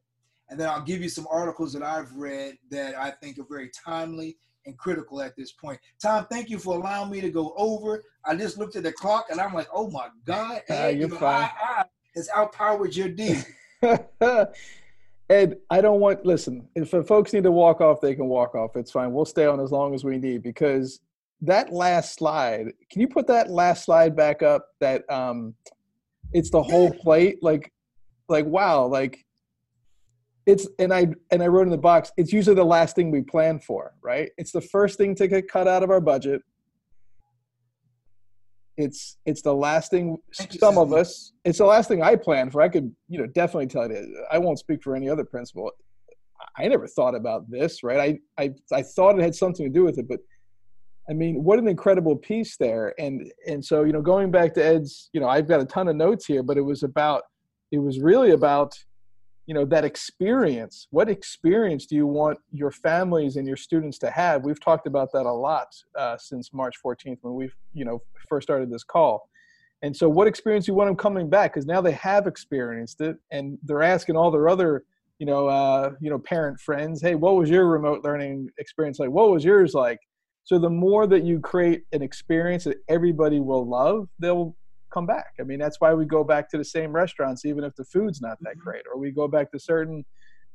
and 0.48 0.58
then 0.58 0.68
I'll 0.68 0.82
give 0.82 1.02
you 1.02 1.08
some 1.08 1.26
articles 1.30 1.72
that 1.72 1.82
I've 1.82 2.12
read 2.12 2.56
that 2.70 2.94
I 2.94 3.10
think 3.10 3.38
are 3.38 3.46
very 3.48 3.70
timely 3.70 4.36
and 4.66 4.76
critical 4.78 5.20
at 5.20 5.36
this 5.36 5.52
point. 5.52 5.78
Tom, 6.00 6.26
thank 6.30 6.48
you 6.50 6.58
for 6.58 6.76
allowing 6.76 7.10
me 7.10 7.20
to 7.20 7.30
go 7.30 7.54
over. 7.56 8.02
I 8.24 8.34
just 8.34 8.58
looked 8.58 8.76
at 8.76 8.82
the 8.82 8.92
clock 8.92 9.26
and 9.30 9.40
I'm 9.40 9.52
like, 9.52 9.68
oh 9.72 9.90
my 9.90 10.08
God, 10.24 10.62
uh, 10.70 10.86
you're 10.86 11.08
you 11.08 11.16
fine. 11.16 11.50
I, 11.60 11.80
I 11.80 11.84
has 12.14 12.30
outpowered 12.36 12.94
your 12.94 13.08
D. 13.08 13.40
Ed, 15.30 15.56
I 15.70 15.80
don't 15.80 16.00
want, 16.00 16.26
listen, 16.26 16.68
if 16.74 16.90
folks 17.06 17.32
need 17.32 17.44
to 17.44 17.50
walk 17.50 17.80
off, 17.80 18.00
they 18.00 18.14
can 18.14 18.26
walk 18.26 18.54
off. 18.54 18.76
It's 18.76 18.90
fine. 18.90 19.12
We'll 19.12 19.24
stay 19.24 19.46
on 19.46 19.58
as 19.58 19.72
long 19.72 19.94
as 19.94 20.04
we 20.04 20.18
need 20.18 20.42
because 20.42 21.00
that 21.40 21.72
last 21.72 22.14
slide, 22.14 22.72
can 22.90 23.00
you 23.00 23.08
put 23.08 23.26
that 23.28 23.50
last 23.50 23.84
slide 23.84 24.14
back 24.14 24.42
up? 24.42 24.66
That 24.80 25.10
um, 25.10 25.54
it's 26.32 26.50
the 26.50 26.62
whole 26.62 26.92
plate. 26.92 27.42
Like, 27.42 27.72
like, 28.28 28.44
wow, 28.44 28.86
like 28.86 29.24
it's 30.46 30.68
and 30.78 30.92
i 30.92 31.06
and 31.30 31.42
i 31.42 31.46
wrote 31.46 31.62
in 31.62 31.70
the 31.70 31.78
box 31.78 32.12
it's 32.16 32.32
usually 32.32 32.56
the 32.56 32.64
last 32.64 32.94
thing 32.94 33.10
we 33.10 33.22
plan 33.22 33.58
for 33.58 33.94
right? 34.04 34.30
It's 34.36 34.52
the 34.52 34.60
first 34.60 34.98
thing 34.98 35.14
to 35.16 35.26
get 35.26 35.48
cut 35.48 35.66
out 35.66 35.82
of 35.82 35.90
our 35.90 36.00
budget. 36.00 36.42
It's 38.76 39.16
it's 39.24 39.42
the 39.42 39.54
last 39.54 39.90
thing 39.90 40.18
some 40.32 40.78
of 40.78 40.92
us 40.92 41.32
it's 41.44 41.58
the 41.58 41.64
last 41.64 41.88
thing 41.88 42.02
i 42.02 42.16
plan 42.16 42.50
for. 42.50 42.60
I 42.60 42.68
could 42.68 42.94
you 43.08 43.18
know 43.18 43.26
definitely 43.26 43.68
tell 43.68 43.88
you 43.90 44.24
i 44.30 44.38
won't 44.38 44.58
speak 44.58 44.82
for 44.82 44.94
any 44.94 45.08
other 45.08 45.24
principal. 45.24 45.70
I 46.58 46.68
never 46.68 46.86
thought 46.86 47.14
about 47.14 47.50
this 47.50 47.82
right? 47.82 48.20
I 48.38 48.42
i, 48.42 48.50
I 48.72 48.82
thought 48.82 49.18
it 49.18 49.22
had 49.22 49.34
something 49.34 49.64
to 49.64 49.72
do 49.72 49.84
with 49.84 49.98
it 49.98 50.08
but 50.08 50.20
i 51.08 51.12
mean 51.12 51.44
what 51.44 51.58
an 51.58 51.68
incredible 51.68 52.16
piece 52.16 52.56
there. 52.56 52.94
And 52.98 53.32
and 53.46 53.64
so 53.64 53.84
you 53.84 53.92
know 53.92 54.02
going 54.02 54.32
back 54.32 54.54
to 54.54 54.64
ed's 54.64 55.08
you 55.12 55.20
know 55.20 55.28
i've 55.28 55.48
got 55.48 55.60
a 55.60 55.66
ton 55.66 55.88
of 55.88 55.94
notes 55.94 56.26
here 56.26 56.42
but 56.42 56.58
it 56.58 56.62
was 56.62 56.82
about 56.82 57.22
it 57.70 57.78
was 57.78 58.00
really 58.00 58.32
about 58.32 58.74
you 59.46 59.54
know 59.54 59.64
that 59.64 59.84
experience 59.84 60.86
what 60.90 61.08
experience 61.08 61.86
do 61.86 61.96
you 61.96 62.06
want 62.06 62.38
your 62.52 62.70
families 62.70 63.36
and 63.36 63.46
your 63.46 63.56
students 63.56 63.98
to 63.98 64.10
have? 64.10 64.42
We've 64.42 64.60
talked 64.60 64.86
about 64.86 65.12
that 65.12 65.26
a 65.26 65.32
lot 65.32 65.74
uh, 65.98 66.16
since 66.16 66.52
march 66.52 66.76
14th 66.84 67.18
when 67.22 67.34
we 67.34 67.50
you 67.72 67.84
know 67.84 68.02
first 68.28 68.46
started 68.46 68.70
this 68.70 68.84
call. 68.84 69.28
And 69.82 69.94
so 69.94 70.08
what 70.08 70.26
experience 70.26 70.64
do 70.64 70.72
you 70.72 70.76
want 70.76 70.88
them 70.88 70.96
coming 70.96 71.28
back? 71.28 71.52
Because 71.52 71.66
now 71.66 71.82
they 71.82 71.92
have 71.92 72.26
experienced 72.26 73.02
it 73.02 73.16
and 73.30 73.58
they're 73.62 73.82
asking 73.82 74.16
all 74.16 74.30
their 74.30 74.48
other 74.48 74.84
you 75.18 75.26
know 75.26 75.46
uh, 75.48 75.90
you 76.00 76.10
know 76.10 76.18
parent 76.18 76.58
friends 76.60 77.00
hey 77.00 77.14
what 77.14 77.36
was 77.36 77.50
your 77.50 77.66
remote 77.66 78.02
learning 78.04 78.48
experience 78.58 78.98
like? 78.98 79.10
What 79.10 79.30
was 79.30 79.44
yours 79.44 79.74
like? 79.74 80.00
So 80.44 80.58
the 80.58 80.70
more 80.70 81.06
that 81.06 81.24
you 81.24 81.40
create 81.40 81.84
an 81.92 82.02
experience 82.02 82.64
that 82.64 82.76
everybody 82.88 83.40
will 83.40 83.66
love, 83.66 84.08
they'll 84.18 84.54
come 84.94 85.06
back. 85.06 85.32
I 85.40 85.42
mean, 85.42 85.58
that's 85.58 85.80
why 85.80 85.92
we 85.92 86.04
go 86.06 86.22
back 86.24 86.48
to 86.50 86.58
the 86.58 86.64
same 86.64 86.92
restaurants, 86.92 87.44
even 87.44 87.64
if 87.64 87.74
the 87.74 87.84
food's 87.84 88.20
not 88.20 88.38
that 88.42 88.56
Mm-hmm. 88.56 88.64
great, 88.64 88.84
or 88.90 88.98
we 88.98 89.10
go 89.10 89.26
back 89.28 89.50
to 89.52 89.58
certain, 89.58 90.04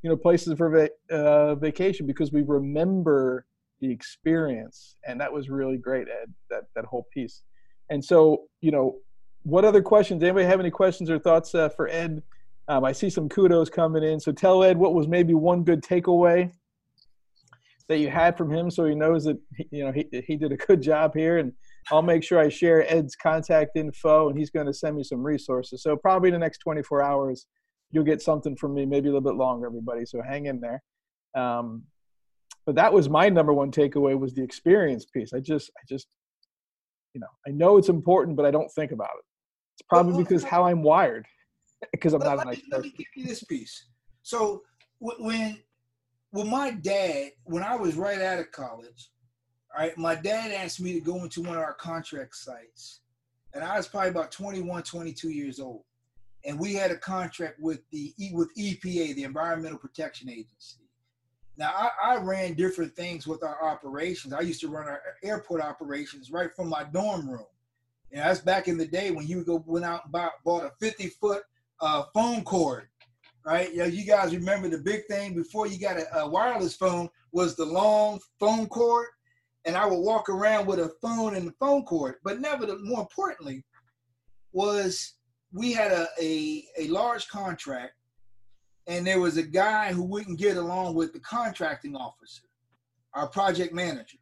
you 0.01 0.09
know, 0.09 0.17
places 0.17 0.57
for 0.57 0.69
va- 0.69 1.15
uh, 1.15 1.55
vacation 1.55 2.07
because 2.07 2.31
we 2.31 2.41
remember 2.43 3.45
the 3.81 3.91
experience, 3.91 4.95
and 5.07 5.19
that 5.21 5.31
was 5.31 5.49
really 5.49 5.77
great, 5.77 6.07
Ed. 6.07 6.33
That 6.49 6.63
that 6.75 6.85
whole 6.85 7.05
piece. 7.13 7.43
And 7.89 8.03
so, 8.03 8.43
you 8.61 8.71
know, 8.71 8.97
what 9.43 9.65
other 9.65 9.81
questions? 9.81 10.23
Anybody 10.23 10.45
have 10.45 10.59
any 10.59 10.71
questions 10.71 11.09
or 11.09 11.19
thoughts 11.19 11.55
uh, 11.55 11.69
for 11.69 11.87
Ed? 11.89 12.23
Um, 12.67 12.83
I 12.85 12.91
see 12.91 13.09
some 13.09 13.27
kudos 13.29 13.69
coming 13.69 14.03
in. 14.03 14.19
So 14.19 14.31
tell 14.31 14.63
Ed 14.63 14.77
what 14.77 14.93
was 14.93 15.07
maybe 15.07 15.33
one 15.33 15.63
good 15.63 15.81
takeaway 15.81 16.51
that 17.87 17.97
you 17.97 18.09
had 18.09 18.37
from 18.37 18.51
him, 18.51 18.69
so 18.69 18.85
he 18.85 18.95
knows 18.95 19.23
that 19.25 19.37
you 19.71 19.83
know 19.85 19.91
he 19.91 20.07
he 20.27 20.35
did 20.37 20.51
a 20.51 20.57
good 20.57 20.81
job 20.81 21.15
here. 21.15 21.39
And 21.39 21.53
I'll 21.91 22.01
make 22.01 22.23
sure 22.23 22.39
I 22.39 22.49
share 22.49 22.91
Ed's 22.91 23.15
contact 23.15 23.71
info, 23.75 24.29
and 24.29 24.37
he's 24.37 24.49
going 24.49 24.67
to 24.67 24.73
send 24.73 24.95
me 24.95 25.03
some 25.03 25.23
resources. 25.23 25.81
So 25.83 25.95
probably 25.95 26.29
in 26.29 26.33
the 26.33 26.39
next 26.39 26.59
24 26.59 27.01
hours, 27.01 27.47
you'll 27.91 28.03
get 28.03 28.21
something 28.21 28.55
from 28.55 28.73
me, 28.73 28.85
maybe 28.85 29.09
a 29.09 29.11
little 29.11 29.27
bit 29.27 29.37
longer, 29.37 29.67
everybody. 29.67 30.05
So 30.05 30.21
hang 30.21 30.45
in 30.45 30.59
there. 30.59 30.81
Um, 31.35 31.83
but 32.65 32.75
that 32.75 32.93
was 32.93 33.09
my 33.09 33.29
number 33.29 33.53
one 33.53 33.71
takeaway 33.71 34.17
was 34.17 34.33
the 34.33 34.43
experience 34.43 35.05
piece. 35.05 35.33
I 35.33 35.39
just 35.39 35.71
I 35.77 35.81
just 35.87 36.07
you 37.13 37.21
know 37.21 37.27
I 37.47 37.51
know 37.51 37.77
it's 37.77 37.89
important, 37.89 38.37
but 38.37 38.45
I 38.45 38.51
don't 38.51 38.69
think 38.73 38.91
about 38.91 39.09
it. 39.17 39.25
It's 39.75 39.87
probably 39.89 40.13
well, 40.13 40.23
because 40.23 40.43
well, 40.43 40.51
how 40.51 40.63
I'm 40.65 40.83
wired, 40.83 41.25
because 41.91 42.13
I'm 42.13 42.19
not 42.19 42.35
a 42.35 42.37
let 42.37 42.47
nice 42.47 42.57
me, 42.57 42.63
let 42.71 42.81
me 42.81 42.93
give 42.95 43.07
you 43.15 43.25
this 43.25 43.43
piece. 43.43 43.87
So 44.21 44.61
when 44.99 45.57
when 46.31 46.47
my 46.47 46.71
dad, 46.71 47.31
when 47.45 47.63
I 47.63 47.75
was 47.75 47.95
right 47.95 48.21
out 48.21 48.39
of 48.39 48.51
college, 48.51 49.09
all 49.73 49.83
right, 49.83 49.97
my 49.97 50.15
dad 50.15 50.51
asked 50.51 50.81
me 50.81 50.93
to 50.93 50.99
go 50.99 51.23
into 51.23 51.41
one 51.41 51.57
of 51.57 51.63
our 51.63 51.73
contract 51.73 52.35
sites, 52.35 53.01
and 53.53 53.63
I 53.63 53.77
was 53.77 53.87
probably 53.87 54.09
about 54.09 54.31
21, 54.31 54.83
22 54.83 55.29
years 55.29 55.59
old, 55.59 55.83
and 56.45 56.59
we 56.59 56.73
had 56.73 56.91
a 56.91 56.97
contract 56.97 57.59
with 57.59 57.81
the 57.91 58.13
with 58.31 58.49
EPA, 58.57 59.15
the 59.15 59.23
Environmental 59.23 59.77
Protection 59.77 60.29
Agency. 60.29 60.79
Now 61.57 61.73
I, 61.75 62.13
I 62.13 62.15
ran 62.17 62.53
different 62.53 62.95
things 62.95 63.27
with 63.27 63.43
our 63.43 63.63
operations. 63.63 64.33
I 64.33 64.41
used 64.41 64.61
to 64.61 64.69
run 64.69 64.87
our 64.87 65.01
airport 65.23 65.61
operations 65.61 66.31
right 66.31 66.55
from 66.55 66.69
my 66.69 66.85
dorm 66.85 67.29
room. 67.29 67.45
Know, 68.11 68.23
that's 68.23 68.39
back 68.39 68.67
in 68.67 68.77
the 68.77 68.87
day 68.87 69.11
when 69.11 69.27
you 69.27 69.37
would 69.37 69.45
go 69.45 69.63
went 69.67 69.85
out 69.85 70.05
and 70.05 70.11
bought, 70.11 70.43
bought 70.43 70.63
a 70.63 70.71
50 70.79 71.07
foot 71.09 71.43
uh, 71.81 72.03
phone 72.13 72.43
cord, 72.43 72.87
right? 73.45 73.71
You, 73.71 73.79
know, 73.79 73.85
you 73.85 74.05
guys 74.05 74.35
remember 74.35 74.67
the 74.67 74.79
big 74.79 75.05
thing 75.05 75.35
before 75.35 75.67
you 75.67 75.79
got 75.79 75.97
a, 75.97 76.19
a 76.19 76.29
wireless 76.29 76.75
phone 76.75 77.09
was 77.31 77.55
the 77.55 77.65
long 77.65 78.19
phone 78.39 78.67
cord, 78.67 79.07
and 79.65 79.75
I 79.75 79.85
would 79.85 79.99
walk 79.99 80.29
around 80.29 80.65
with 80.65 80.79
a 80.79 80.91
phone 81.01 81.35
and 81.35 81.47
the 81.47 81.53
phone 81.59 81.83
cord. 81.83 82.15
But 82.23 82.39
never, 82.39 82.65
the, 82.65 82.77
more 82.79 83.01
importantly, 83.01 83.63
was 84.51 85.15
we 85.51 85.73
had 85.73 85.91
a, 85.91 86.07
a 86.21 86.65
a 86.77 86.87
large 86.87 87.27
contract, 87.27 87.93
and 88.87 89.05
there 89.05 89.19
was 89.19 89.37
a 89.37 89.43
guy 89.43 89.93
who 89.93 90.03
wouldn't 90.03 90.39
get 90.39 90.57
along 90.57 90.95
with 90.95 91.13
the 91.13 91.19
contracting 91.19 91.95
officer, 91.95 92.43
our 93.13 93.27
project 93.27 93.73
manager. 93.73 94.17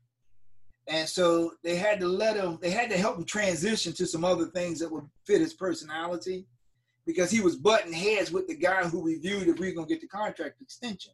And 0.87 1.07
so 1.07 1.51
they 1.63 1.75
had 1.75 1.99
to 1.99 2.07
let 2.07 2.37
him, 2.37 2.59
they 2.61 2.69
had 2.69 2.89
to 2.91 2.97
help 2.97 3.17
him 3.17 3.25
transition 3.25 3.91
to 3.93 4.05
some 4.05 4.23
other 4.23 4.45
things 4.45 4.79
that 4.79 4.91
would 4.91 5.03
fit 5.25 5.41
his 5.41 5.53
personality 5.53 6.47
because 7.05 7.29
he 7.29 7.41
was 7.41 7.57
butting 7.57 7.91
heads 7.91 8.31
with 8.31 8.47
the 8.47 8.55
guy 8.55 8.83
who 8.83 9.03
reviewed 9.03 9.47
if 9.49 9.59
we 9.59 9.67
were 9.67 9.75
going 9.75 9.87
to 9.87 9.93
get 9.93 10.01
the 10.01 10.07
contract 10.07 10.61
extension. 10.61 11.13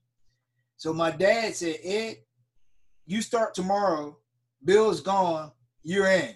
So 0.78 0.94
my 0.94 1.12
dad 1.12 1.56
said, 1.56 1.78
Ed, 1.84 2.18
you 3.06 3.22
start 3.22 3.54
tomorrow, 3.54 4.18
Bill's 4.64 5.02
gone, 5.02 5.52
you're 5.84 6.08
in. 6.08 6.36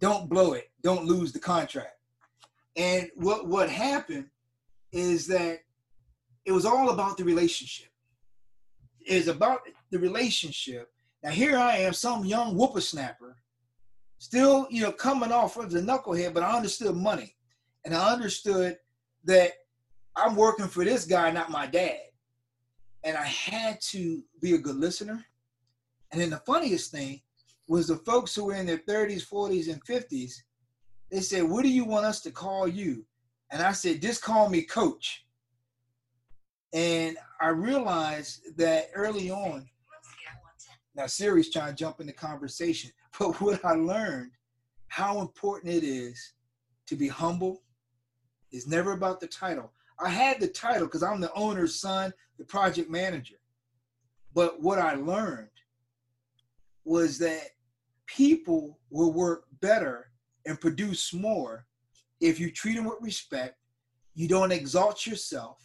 Don't 0.00 0.28
blow 0.28 0.52
it. 0.52 0.70
Don't 0.82 1.06
lose 1.06 1.32
the 1.32 1.38
contract. 1.38 1.94
And 2.76 3.08
what, 3.14 3.46
what 3.46 3.70
happened 3.70 4.26
is 4.92 5.26
that 5.28 5.60
it 6.44 6.52
was 6.52 6.66
all 6.66 6.90
about 6.90 7.16
the 7.16 7.24
relationship. 7.24 7.88
It's 9.00 9.28
about 9.28 9.60
the 9.90 9.98
relationship 9.98 10.90
now 11.24 11.30
here 11.30 11.56
I 11.56 11.78
am, 11.78 11.94
some 11.94 12.26
young 12.26 12.54
whippersnapper, 12.54 13.38
still, 14.18 14.66
you 14.70 14.82
know, 14.82 14.92
coming 14.92 15.32
off 15.32 15.56
of 15.56 15.70
the 15.70 15.80
knucklehead, 15.80 16.34
but 16.34 16.42
I 16.42 16.54
understood 16.54 16.94
money. 16.94 17.34
And 17.86 17.94
I 17.94 18.12
understood 18.12 18.76
that 19.24 19.52
I'm 20.14 20.36
working 20.36 20.68
for 20.68 20.84
this 20.84 21.06
guy, 21.06 21.30
not 21.30 21.50
my 21.50 21.66
dad. 21.66 21.98
And 23.04 23.16
I 23.16 23.24
had 23.24 23.80
to 23.92 24.22
be 24.42 24.52
a 24.52 24.58
good 24.58 24.76
listener. 24.76 25.24
And 26.14 26.22
then 26.22 26.30
the 26.30 26.42
funniest 26.46 26.92
thing 26.92 27.20
was 27.66 27.88
the 27.88 27.96
folks 27.96 28.36
who 28.36 28.44
were 28.44 28.54
in 28.54 28.66
their 28.66 28.78
30s, 28.78 29.28
40s, 29.28 29.68
and 29.68 29.84
50s, 29.84 30.34
they 31.10 31.18
said, 31.18 31.42
What 31.42 31.64
do 31.64 31.68
you 31.68 31.84
want 31.84 32.06
us 32.06 32.20
to 32.20 32.30
call 32.30 32.68
you? 32.68 33.04
And 33.50 33.60
I 33.60 33.72
said, 33.72 34.00
Just 34.00 34.22
call 34.22 34.48
me 34.48 34.62
coach. 34.62 35.26
And 36.72 37.16
I 37.40 37.48
realized 37.48 38.56
that 38.58 38.90
early 38.94 39.32
on, 39.32 39.68
now 40.94 41.06
Siri's 41.06 41.50
trying 41.50 41.70
to 41.70 41.74
jump 41.74 42.00
in 42.00 42.06
the 42.06 42.12
conversation, 42.12 42.92
but 43.18 43.40
what 43.40 43.64
I 43.64 43.72
learned, 43.72 44.30
how 44.86 45.20
important 45.20 45.74
it 45.74 45.82
is 45.82 46.34
to 46.86 46.94
be 46.94 47.08
humble, 47.08 47.64
is 48.52 48.68
never 48.68 48.92
about 48.92 49.18
the 49.18 49.26
title. 49.26 49.72
I 49.98 50.10
had 50.10 50.38
the 50.38 50.46
title 50.46 50.86
because 50.86 51.02
I'm 51.02 51.20
the 51.20 51.34
owner's 51.34 51.74
son, 51.74 52.14
the 52.38 52.44
project 52.44 52.88
manager. 52.88 53.40
But 54.32 54.62
what 54.62 54.78
I 54.78 54.94
learned 54.94 55.48
was 56.84 57.18
that 57.18 57.50
people 58.06 58.78
will 58.90 59.12
work 59.12 59.44
better 59.60 60.10
and 60.46 60.60
produce 60.60 61.12
more 61.12 61.66
if 62.20 62.38
you 62.40 62.50
treat 62.50 62.74
them 62.74 62.84
with 62.84 62.98
respect, 63.00 63.56
you 64.14 64.28
don't 64.28 64.52
exalt 64.52 65.06
yourself, 65.06 65.58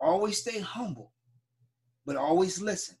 always 0.00 0.38
stay 0.38 0.60
humble, 0.60 1.12
but 2.06 2.16
always 2.16 2.60
listen 2.60 2.96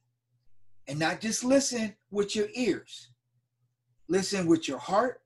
and 0.88 0.98
not 0.98 1.20
just 1.20 1.44
listen 1.44 1.94
with 2.10 2.34
your 2.34 2.48
ears. 2.54 3.10
Listen 4.08 4.46
with 4.46 4.66
your 4.66 4.78
heart. 4.78 5.20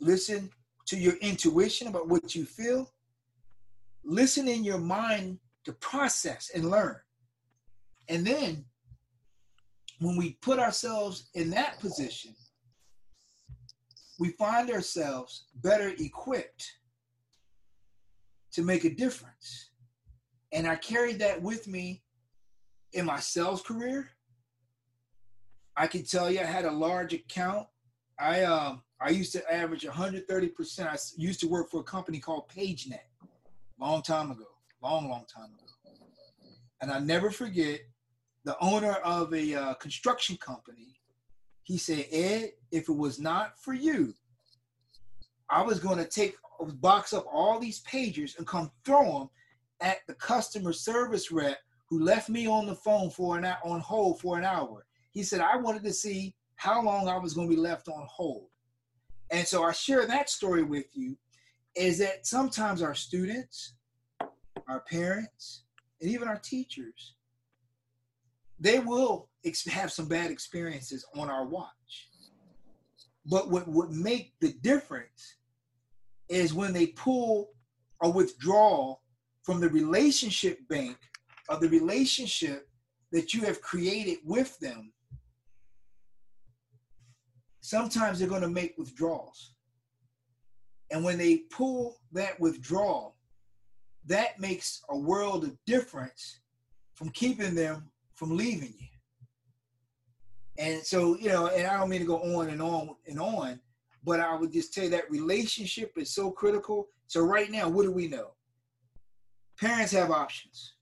Listen 0.00 0.50
to 0.86 0.96
your 0.96 1.14
intuition 1.18 1.86
about 1.86 2.08
what 2.08 2.34
you 2.34 2.44
feel. 2.44 2.92
Listen 4.04 4.48
in 4.48 4.64
your 4.64 4.78
mind 4.78 5.38
to 5.64 5.72
process 5.74 6.50
and 6.54 6.70
learn. 6.70 6.96
And 8.08 8.26
then 8.26 8.64
when 10.00 10.16
we 10.16 10.32
put 10.40 10.58
ourselves 10.58 11.28
in 11.34 11.50
that 11.50 11.80
position, 11.80 12.34
we 14.18 14.30
find 14.30 14.70
ourselves 14.70 15.46
better 15.62 15.92
equipped 15.98 16.72
to 18.52 18.62
make 18.62 18.84
a 18.84 18.94
difference. 18.94 19.70
And 20.52 20.66
I 20.66 20.76
carried 20.76 21.18
that 21.20 21.40
with 21.40 21.68
me 21.68 22.02
in 22.92 23.04
my 23.04 23.20
sales 23.20 23.62
career, 23.62 24.10
I 25.76 25.86
can 25.86 26.02
tell 26.04 26.30
you 26.30 26.40
I 26.40 26.44
had 26.44 26.64
a 26.64 26.72
large 26.72 27.12
account. 27.12 27.68
I 28.18 28.42
um 28.42 28.82
I 29.00 29.10
used 29.10 29.32
to 29.32 29.52
average 29.52 29.84
130%. 29.84 30.86
I 30.86 30.96
used 31.16 31.38
to 31.40 31.48
work 31.48 31.70
for 31.70 31.80
a 31.80 31.84
company 31.84 32.18
called 32.18 32.48
PageNet 32.48 32.98
long 33.78 34.02
time 34.02 34.32
ago, 34.32 34.46
long, 34.82 35.08
long 35.08 35.24
time 35.32 35.44
ago. 35.44 35.94
And 36.80 36.90
I 36.90 36.98
never 36.98 37.30
forget 37.30 37.80
the 38.48 38.56
owner 38.62 38.92
of 39.04 39.34
a 39.34 39.54
uh, 39.54 39.74
construction 39.74 40.34
company. 40.38 40.98
He 41.64 41.76
said, 41.76 42.06
Ed, 42.10 42.52
if 42.72 42.88
it 42.88 42.96
was 42.96 43.20
not 43.20 43.60
for 43.60 43.74
you, 43.74 44.14
I 45.50 45.60
was 45.60 45.78
going 45.78 45.98
to 45.98 46.06
take 46.06 46.34
box 46.76 47.12
up 47.12 47.26
all 47.30 47.60
these 47.60 47.82
pagers 47.82 48.38
and 48.38 48.46
come 48.46 48.70
throw 48.86 49.18
them 49.18 49.30
at 49.82 49.98
the 50.06 50.14
customer 50.14 50.72
service 50.72 51.30
rep 51.30 51.58
who 51.90 52.00
left 52.02 52.30
me 52.30 52.46
on 52.46 52.64
the 52.64 52.74
phone 52.74 53.10
for 53.10 53.36
an 53.36 53.44
hour, 53.44 53.58
on 53.64 53.80
hold 53.80 54.18
for 54.18 54.38
an 54.38 54.46
hour. 54.46 54.86
He 55.10 55.22
said 55.24 55.42
I 55.42 55.58
wanted 55.58 55.84
to 55.84 55.92
see 55.92 56.34
how 56.56 56.82
long 56.82 57.06
I 57.06 57.18
was 57.18 57.34
going 57.34 57.50
to 57.50 57.54
be 57.54 57.60
left 57.60 57.86
on 57.88 58.06
hold. 58.10 58.46
And 59.30 59.46
so 59.46 59.62
I 59.62 59.72
share 59.72 60.06
that 60.06 60.30
story 60.30 60.62
with 60.62 60.86
you 60.94 61.18
is 61.76 61.98
that 61.98 62.26
sometimes 62.26 62.80
our 62.80 62.94
students, 62.94 63.74
our 64.66 64.80
parents, 64.88 65.64
and 66.00 66.10
even 66.10 66.28
our 66.28 66.38
teachers, 66.38 67.12
they 68.60 68.78
will 68.78 69.28
ex- 69.44 69.66
have 69.66 69.92
some 69.92 70.08
bad 70.08 70.30
experiences 70.30 71.04
on 71.14 71.30
our 71.30 71.46
watch. 71.46 72.08
But 73.26 73.50
what 73.50 73.68
would 73.68 73.90
make 73.90 74.32
the 74.40 74.52
difference 74.62 75.36
is 76.28 76.54
when 76.54 76.72
they 76.72 76.88
pull 76.88 77.50
or 78.00 78.12
withdraw 78.12 78.96
from 79.42 79.60
the 79.60 79.68
relationship 79.68 80.58
bank 80.68 80.96
of 81.48 81.60
the 81.60 81.68
relationship 81.68 82.68
that 83.12 83.32
you 83.32 83.42
have 83.42 83.60
created 83.60 84.18
with 84.24 84.58
them, 84.58 84.92
sometimes 87.60 88.18
they're 88.18 88.28
going 88.28 88.42
to 88.42 88.48
make 88.48 88.74
withdrawals. 88.78 89.54
And 90.90 91.04
when 91.04 91.18
they 91.18 91.38
pull 91.50 91.96
that 92.12 92.38
withdrawal, 92.40 93.16
that 94.06 94.40
makes 94.40 94.82
a 94.88 94.96
world 94.96 95.44
of 95.44 95.56
difference 95.66 96.40
from 96.94 97.10
keeping 97.10 97.54
them 97.54 97.90
from 98.18 98.36
leaving 98.36 98.74
you. 98.76 98.88
And 100.58 100.84
so, 100.84 101.16
you 101.18 101.28
know, 101.28 101.46
and 101.46 101.68
I 101.68 101.78
don't 101.78 101.88
mean 101.88 102.00
to 102.00 102.06
go 102.06 102.18
on 102.36 102.48
and 102.48 102.60
on 102.60 102.96
and 103.06 103.20
on, 103.20 103.60
but 104.04 104.18
I 104.18 104.34
would 104.34 104.52
just 104.52 104.74
tell 104.74 104.84
you 104.84 104.90
that 104.90 105.08
relationship 105.08 105.92
is 105.96 106.12
so 106.12 106.32
critical. 106.32 106.88
So 107.06 107.20
right 107.20 107.48
now, 107.48 107.68
what 107.68 107.84
do 107.84 107.92
we 107.92 108.08
know? 108.08 108.32
Parents 109.60 109.92
have 109.92 110.10
options. 110.10 110.74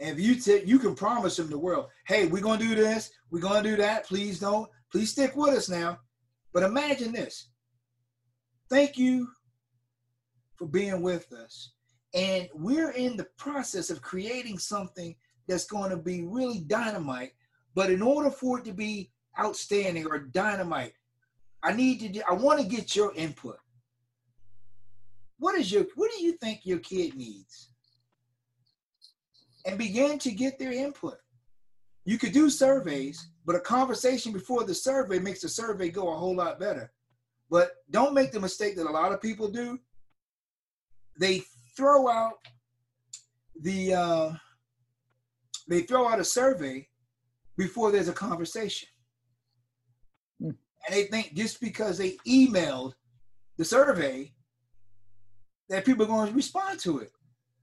And 0.00 0.18
if 0.18 0.20
you 0.24 0.34
t- 0.34 0.64
you 0.66 0.80
can 0.80 0.96
promise 0.96 1.36
them 1.36 1.48
the 1.48 1.58
world, 1.58 1.86
hey, 2.08 2.26
we're 2.26 2.42
gonna 2.42 2.58
do 2.58 2.74
this, 2.74 3.12
we're 3.30 3.40
gonna 3.40 3.62
do 3.62 3.76
that. 3.76 4.04
Please 4.04 4.40
don't, 4.40 4.68
please 4.90 5.12
stick 5.12 5.36
with 5.36 5.54
us 5.54 5.68
now. 5.68 6.00
But 6.52 6.64
imagine 6.64 7.12
this. 7.12 7.50
Thank 8.68 8.98
you 8.98 9.28
for 10.56 10.66
being 10.66 11.02
with 11.02 11.32
us. 11.32 11.72
And 12.14 12.48
we're 12.52 12.90
in 12.90 13.16
the 13.16 13.28
process 13.36 13.90
of 13.90 14.02
creating 14.02 14.58
something 14.58 15.14
that's 15.48 15.66
going 15.66 15.90
to 15.90 15.96
be 15.96 16.22
really 16.22 16.60
dynamite. 16.60 17.32
But 17.74 17.90
in 17.90 18.02
order 18.02 18.30
for 18.30 18.58
it 18.58 18.64
to 18.66 18.72
be 18.72 19.10
outstanding 19.38 20.06
or 20.06 20.18
dynamite, 20.18 20.92
I 21.62 21.72
need 21.72 22.14
to. 22.14 22.22
I 22.28 22.34
want 22.34 22.60
to 22.60 22.66
get 22.66 22.94
your 22.94 23.12
input. 23.14 23.58
What 25.38 25.56
is 25.56 25.72
your? 25.72 25.86
What 25.94 26.10
do 26.16 26.22
you 26.22 26.32
think 26.32 26.60
your 26.64 26.78
kid 26.78 27.14
needs? 27.16 27.70
And 29.66 29.78
begin 29.78 30.18
to 30.20 30.30
get 30.30 30.58
their 30.58 30.72
input. 30.72 31.18
You 32.04 32.16
could 32.16 32.32
do 32.32 32.48
surveys, 32.48 33.28
but 33.44 33.56
a 33.56 33.60
conversation 33.60 34.32
before 34.32 34.64
the 34.64 34.74
survey 34.74 35.18
makes 35.18 35.42
the 35.42 35.48
survey 35.48 35.90
go 35.90 36.12
a 36.12 36.16
whole 36.16 36.36
lot 36.36 36.58
better. 36.58 36.92
But 37.50 37.72
don't 37.90 38.14
make 38.14 38.32
the 38.32 38.40
mistake 38.40 38.76
that 38.76 38.86
a 38.86 38.90
lot 38.90 39.12
of 39.12 39.20
people 39.20 39.48
do. 39.48 39.78
They 41.18 41.42
throw 41.76 42.08
out 42.08 42.38
the 43.60 43.94
uh, 43.94 44.32
they 45.68 45.82
throw 45.82 46.08
out 46.08 46.20
a 46.20 46.24
survey 46.24 46.88
before 47.56 47.92
there's 47.92 48.08
a 48.08 48.12
conversation. 48.12 48.88
Hmm. 50.40 50.50
And 50.86 50.90
they 50.90 51.04
think 51.04 51.34
just 51.34 51.60
because 51.60 51.98
they 51.98 52.16
emailed 52.26 52.94
the 53.56 53.64
survey 53.64 54.32
that 55.68 55.84
people 55.84 56.04
are 56.04 56.08
going 56.08 56.28
to 56.28 56.34
respond 56.34 56.80
to 56.80 57.00
it. 57.00 57.12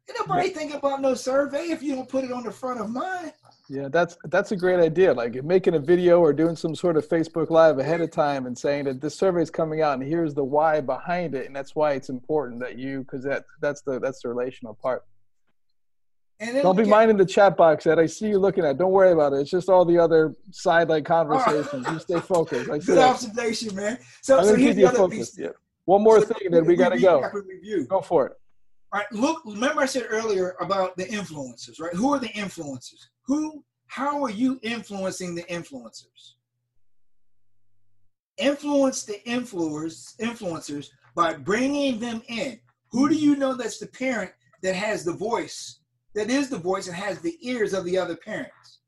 Ain't 0.08 0.20
nobody 0.20 0.50
thinking 0.50 0.78
about 0.78 1.02
no 1.02 1.16
survey 1.16 1.72
if 1.72 1.82
you 1.82 1.96
don't 1.96 2.08
put 2.08 2.24
it 2.24 2.32
on 2.32 2.44
the 2.44 2.52
front 2.52 2.80
of 2.80 2.92
mind. 2.92 3.34
Yeah, 3.68 3.88
that's 3.88 4.16
that's 4.26 4.52
a 4.52 4.56
great 4.56 4.80
idea. 4.80 5.12
Like 5.12 5.44
making 5.44 5.74
a 5.74 5.80
video 5.80 6.20
or 6.20 6.32
doing 6.32 6.56
some 6.56 6.76
sort 6.76 6.96
of 6.96 7.08
Facebook 7.08 7.50
Live 7.50 7.80
ahead 7.80 8.02
of 8.02 8.12
time 8.12 8.46
and 8.46 8.56
saying 8.56 8.86
that 8.86 9.02
this 9.02 9.16
survey 9.16 9.42
is 9.42 9.50
coming 9.50 9.82
out 9.82 9.98
and 9.98 10.08
here's 10.08 10.36
the 10.36 10.44
why 10.44 10.82
behind 10.82 11.34
it, 11.34 11.48
and 11.48 11.56
that's 11.56 11.76
why 11.76 11.94
it's 11.94 12.10
important 12.10 12.60
that 12.60 12.78
you 12.78 13.00
because 13.00 13.24
that 13.24 13.46
that's 13.62 13.82
the 13.82 14.00
that's 14.00 14.22
the 14.22 14.30
relational 14.30 14.76
part. 14.76 15.04
And 16.40 16.62
Don't 16.62 16.76
be 16.76 16.82
at- 16.84 16.90
minding 16.90 17.16
the 17.18 17.26
chat 17.26 17.56
box 17.56 17.86
that 17.86 17.98
I 17.98 18.06
see 18.08 18.28
you 18.28 18.40
looking 18.40 18.66
at. 18.66 18.78
Don't 18.78 18.92
worry 18.92 19.12
about 19.14 19.32
it. 19.34 19.38
It's 19.42 19.50
just 19.50 19.70
all 19.70 19.86
the 19.86 19.98
other 19.98 20.36
side 20.52 20.90
like 20.90 21.06
conversations. 21.06 21.88
You 21.88 22.00
stay 22.00 22.20
focused. 22.20 22.68
Like 22.70 22.82
I 22.82 22.86
Good 22.86 22.98
observation, 22.98 23.74
man. 23.76 23.98
So, 24.22 24.40
I'm 24.40 24.44
so 24.44 24.56
here's 24.56 24.68
keep 24.70 24.76
the 24.76 24.82
you 24.82 24.88
other 24.88 24.98
focused. 24.98 25.38
piece. 25.38 25.46
Yeah. 25.46 25.52
One 25.86 26.04
more 26.04 26.20
So 26.20 26.26
thing, 26.28 26.48
and 26.48 26.54
then 26.54 26.66
we 26.66 26.76
gotta 26.76 27.00
go. 27.00 27.22
recap 27.22 27.34
and 27.36 27.48
Review. 27.48 27.86
Go 27.86 28.02
for 28.02 28.26
it. 28.28 28.34
All 28.92 29.00
right, 29.00 29.12
look, 29.12 29.44
remember 29.46 29.82
I 29.82 29.86
said 29.86 30.08
earlier 30.10 30.56
about 30.60 30.96
the 30.98 31.06
influencers, 31.06 31.80
right? 31.80 31.94
Who 31.94 32.14
are 32.14 32.20
the 32.20 32.28
influencers? 32.30 33.00
Who, 33.28 33.64
how 33.88 34.24
are 34.24 34.30
you 34.30 34.60
influencing 34.64 35.36
the 35.36 35.44
influencers? 35.44 36.34
Influence 38.38 39.04
the 39.04 39.20
influencers, 39.26 40.16
influencers 40.18 40.90
by 41.16 41.34
bringing 41.34 42.00
them 42.00 42.22
in. 42.28 42.60
Who 42.92 43.08
do 43.10 43.16
you 43.16 43.36
know 43.36 43.54
that's 43.54 43.80
the 43.80 43.88
parent 43.88 44.32
that 44.62 44.76
has 44.76 45.04
the 45.06 45.14
voice, 45.14 45.80
that 46.16 46.30
is 46.30 46.50
the 46.50 46.58
voice 46.58 46.88
and 46.88 46.96
has 46.96 47.20
the 47.20 47.38
ears 47.42 47.74
of 47.74 47.86
the 47.86 47.98
other 47.98 48.16
parents? 48.16 48.80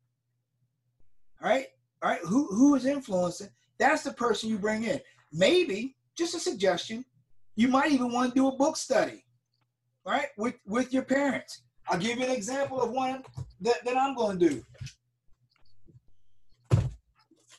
All 1.41 1.49
right, 1.49 1.67
all 2.01 2.09
right. 2.09 2.21
Who 2.21 2.47
who 2.47 2.75
is 2.75 2.85
influencing? 2.85 3.49
That's 3.77 4.03
the 4.03 4.13
person 4.13 4.49
you 4.49 4.57
bring 4.57 4.83
in. 4.85 4.99
Maybe 5.31 5.95
just 6.17 6.33
a 6.35 6.39
suggestion. 6.39 7.05
You 7.55 7.67
might 7.67 7.91
even 7.91 8.11
want 8.11 8.33
to 8.33 8.35
do 8.35 8.47
a 8.47 8.55
book 8.55 8.77
study 8.77 9.23
right 10.05 10.27
with 10.37 10.55
with 10.65 10.93
your 10.93 11.03
parents 11.03 11.63
i'll 11.89 11.99
give 11.99 12.17
you 12.17 12.23
an 12.23 12.31
example 12.31 12.79
of 12.81 12.91
one 12.91 13.21
that, 13.59 13.83
that 13.83 13.97
i'm 13.97 14.15
going 14.15 14.39
to 14.39 14.49
do 14.49 14.63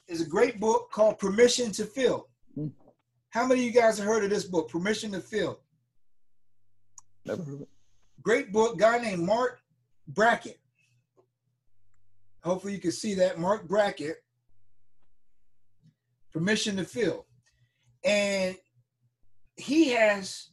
there's 0.07 0.23
a 0.23 0.27
great 0.27 0.59
book 0.59 0.91
called 0.91 1.19
permission 1.19 1.71
to 1.73 1.85
feel 1.85 2.27
Mm. 2.57 2.73
how 3.31 3.47
many 3.47 3.61
of 3.61 3.67
you 3.67 3.73
guys 3.81 3.99
have 3.99 4.07
heard 4.07 4.25
of 4.25 4.31
this 4.31 4.45
book 4.45 4.71
permission 4.71 5.13
to 5.13 5.21
feel 5.21 5.61
Never 7.27 7.43
heard 7.45 7.55
of 7.55 7.61
it. 7.63 7.69
Great 8.29 8.53
book 8.53 8.77
guy 8.77 8.99
named 8.99 9.23
Marc 9.23 9.59
Brackett 10.09 10.59
hopefully 12.45 12.75
you 12.75 12.79
can 12.79 12.93
see 12.93 13.15
that 13.15 13.39
Marc 13.39 13.67
Brackett 13.67 14.17
permission 16.31 16.77
to 16.77 16.85
feel 16.85 17.25
and 18.05 18.55
he 19.57 19.89
has 19.93 20.51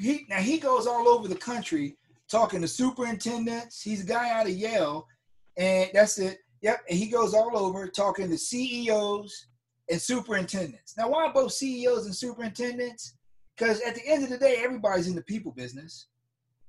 he 0.00 0.26
now 0.28 0.38
he 0.38 0.58
goes 0.58 0.88
all 0.88 1.06
over 1.06 1.28
the 1.28 1.36
country 1.36 1.96
talking 2.28 2.60
to 2.60 2.66
superintendents. 2.66 3.80
He's 3.80 4.02
a 4.02 4.08
guy 4.08 4.30
out 4.30 4.46
of 4.46 4.52
Yale, 4.52 5.06
and 5.56 5.88
that's 5.94 6.18
it. 6.18 6.38
Yep, 6.62 6.86
and 6.90 6.98
he 6.98 7.06
goes 7.06 7.34
all 7.34 7.56
over 7.56 7.86
talking 7.86 8.28
to 8.30 8.36
CEOs 8.36 9.46
and 9.88 10.02
superintendents. 10.02 10.96
Now, 10.98 11.10
why 11.10 11.30
both 11.32 11.52
CEOs 11.52 12.06
and 12.06 12.16
superintendents? 12.16 13.16
Because 13.56 13.80
at 13.82 13.94
the 13.94 14.04
end 14.08 14.24
of 14.24 14.30
the 14.30 14.38
day, 14.38 14.56
everybody's 14.58 15.06
in 15.06 15.14
the 15.14 15.22
people 15.22 15.52
business. 15.52 16.08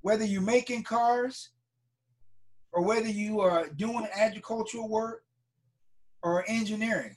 Whether 0.02 0.24
you're 0.24 0.42
making 0.42 0.84
cars, 0.84 1.50
or 2.72 2.82
whether 2.82 3.08
you 3.08 3.40
are 3.40 3.68
doing 3.68 4.06
agricultural 4.14 4.88
work 4.88 5.22
or 6.22 6.44
engineering, 6.48 7.16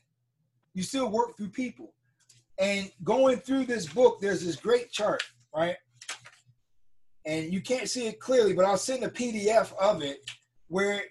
you 0.73 0.84
still 0.84 1.09
work 1.09 1.36
through 1.38 1.49
people. 1.49 1.93
And 2.59 2.91
going 3.03 3.38
through 3.38 3.65
this 3.65 3.86
book, 3.86 4.19
there's 4.21 4.45
this 4.45 4.55
great 4.55 4.91
chart, 4.91 5.21
right? 5.55 5.75
and 7.30 7.53
you 7.53 7.61
can't 7.61 7.88
see 7.88 8.07
it 8.07 8.19
clearly, 8.19 8.53
but 8.53 8.65
I'll 8.65 8.77
send 8.77 9.03
a 9.03 9.09
PDF 9.09 9.71
of 9.80 10.01
it 10.01 10.19
where 10.67 11.03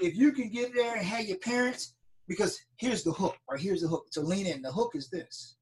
if 0.00 0.16
you 0.16 0.32
can 0.32 0.48
get 0.48 0.74
there 0.74 0.96
and 0.96 1.04
have 1.04 1.26
your 1.26 1.38
parents, 1.38 1.94
because 2.26 2.58
here's 2.76 3.04
the 3.04 3.12
hook, 3.12 3.36
right? 3.48 3.60
Here's 3.60 3.82
the 3.82 3.88
hook. 3.88 4.10
To 4.12 4.20
lean 4.20 4.46
in, 4.46 4.62
the 4.62 4.72
hook 4.72 4.92
is 4.94 5.08
this. 5.10 5.56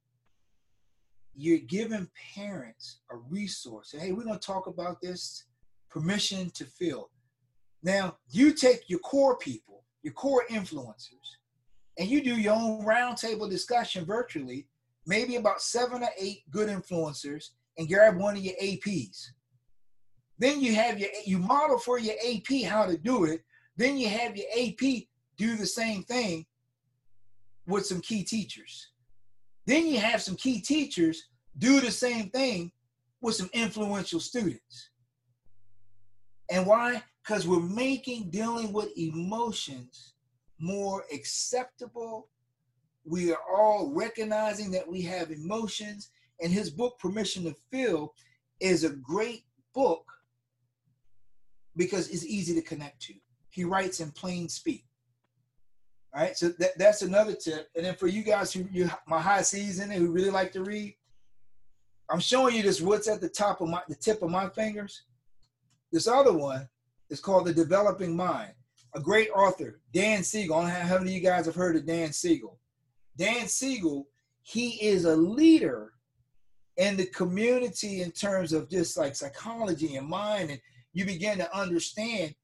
You're 1.34 1.58
giving 1.58 2.08
parents 2.34 3.00
a 3.10 3.16
resource. 3.16 3.94
Hey, 3.98 4.12
we're 4.12 4.24
going 4.24 4.38
to 4.38 4.46
talk 4.46 4.66
about 4.66 5.00
this 5.00 5.44
permission 5.90 6.50
to 6.50 6.64
feel. 6.64 7.10
Now, 7.82 8.16
you 8.28 8.52
take 8.52 8.88
your 8.88 9.00
core 9.00 9.36
people, 9.38 9.84
your 10.02 10.14
core 10.14 10.44
influencers, 10.50 11.36
and 11.98 12.08
you 12.08 12.22
do 12.22 12.36
your 12.36 12.54
own 12.54 12.84
roundtable 12.84 13.50
discussion 13.50 14.04
virtually, 14.04 14.68
maybe 15.06 15.36
about 15.36 15.62
seven 15.62 16.02
or 16.02 16.10
eight 16.18 16.42
good 16.50 16.68
influencers, 16.68 17.50
and 17.78 17.88
grab 17.88 18.16
one 18.16 18.36
of 18.36 18.42
your 18.42 18.54
APs. 18.62 19.26
Then 20.38 20.60
you 20.60 20.74
have 20.74 20.98
your 20.98 21.10
you 21.24 21.38
model 21.38 21.78
for 21.78 21.98
your 21.98 22.14
AP 22.26 22.64
how 22.64 22.86
to 22.86 22.96
do 22.96 23.24
it. 23.24 23.42
Then 23.76 23.96
you 23.96 24.08
have 24.08 24.36
your 24.36 24.46
AP 24.56 25.04
do 25.36 25.56
the 25.56 25.66
same 25.66 26.02
thing 26.04 26.46
with 27.66 27.86
some 27.86 28.00
key 28.00 28.24
teachers. 28.24 28.91
Then 29.66 29.86
you 29.86 29.98
have 29.98 30.22
some 30.22 30.36
key 30.36 30.60
teachers 30.60 31.28
do 31.58 31.80
the 31.80 31.90
same 31.90 32.30
thing 32.30 32.72
with 33.20 33.36
some 33.36 33.50
influential 33.52 34.20
students. 34.20 34.90
And 36.50 36.66
why? 36.66 37.02
Because 37.22 37.46
we're 37.46 37.60
making 37.60 38.30
dealing 38.30 38.72
with 38.72 38.96
emotions 38.98 40.14
more 40.58 41.04
acceptable. 41.12 42.28
We 43.04 43.32
are 43.32 43.42
all 43.56 43.92
recognizing 43.94 44.70
that 44.72 44.88
we 44.88 45.02
have 45.02 45.30
emotions. 45.30 46.10
And 46.40 46.52
his 46.52 46.70
book, 46.70 46.98
Permission 46.98 47.44
to 47.44 47.54
Feel, 47.70 48.14
is 48.60 48.84
a 48.84 48.90
great 48.90 49.44
book 49.74 50.04
because 51.76 52.08
it's 52.08 52.26
easy 52.26 52.54
to 52.54 52.62
connect 52.62 53.00
to. 53.02 53.14
He 53.50 53.64
writes 53.64 54.00
in 54.00 54.10
plain 54.10 54.48
speak. 54.48 54.84
All 56.14 56.22
right, 56.22 56.36
so 56.36 56.50
that, 56.58 56.76
that's 56.76 57.02
another 57.02 57.34
tip. 57.34 57.68
And 57.74 57.86
then 57.86 57.94
for 57.94 58.06
you 58.06 58.22
guys 58.22 58.52
who 58.52 58.66
you 58.70 58.90
my 59.06 59.20
high 59.20 59.42
season 59.42 59.90
and 59.90 60.00
who 60.00 60.12
really 60.12 60.30
like 60.30 60.52
to 60.52 60.62
read, 60.62 60.94
I'm 62.10 62.20
showing 62.20 62.54
you 62.54 62.62
this 62.62 62.82
what's 62.82 63.08
at 63.08 63.20
the 63.20 63.28
top 63.28 63.60
of 63.60 63.68
my 63.68 63.80
the 63.88 63.94
tip 63.94 64.22
of 64.22 64.30
my 64.30 64.48
fingers. 64.50 65.04
This 65.90 66.06
other 66.06 66.32
one 66.32 66.68
is 67.10 67.20
called 67.20 67.46
The 67.46 67.54
Developing 67.54 68.14
Mind. 68.14 68.52
A 68.94 69.00
great 69.00 69.30
author, 69.30 69.80
Dan 69.94 70.22
Siegel. 70.22 70.56
I 70.56 70.70
don't 70.70 70.80
know 70.80 70.86
how 70.86 70.98
many 70.98 71.10
of 71.10 71.16
you 71.16 71.22
guys 71.22 71.46
have 71.46 71.54
heard 71.54 71.76
of 71.76 71.86
Dan 71.86 72.12
Siegel. 72.12 72.58
Dan 73.16 73.48
Siegel, 73.48 74.06
he 74.42 74.70
is 74.86 75.06
a 75.06 75.16
leader 75.16 75.92
in 76.76 76.96
the 76.96 77.06
community 77.06 78.02
in 78.02 78.10
terms 78.10 78.52
of 78.52 78.68
just 78.68 78.96
like 78.96 79.14
psychology 79.14 79.96
and 79.96 80.06
mind 80.06 80.50
and 80.50 80.60
you 80.92 81.04
begin 81.04 81.38
to 81.38 81.56
understand 81.56 82.34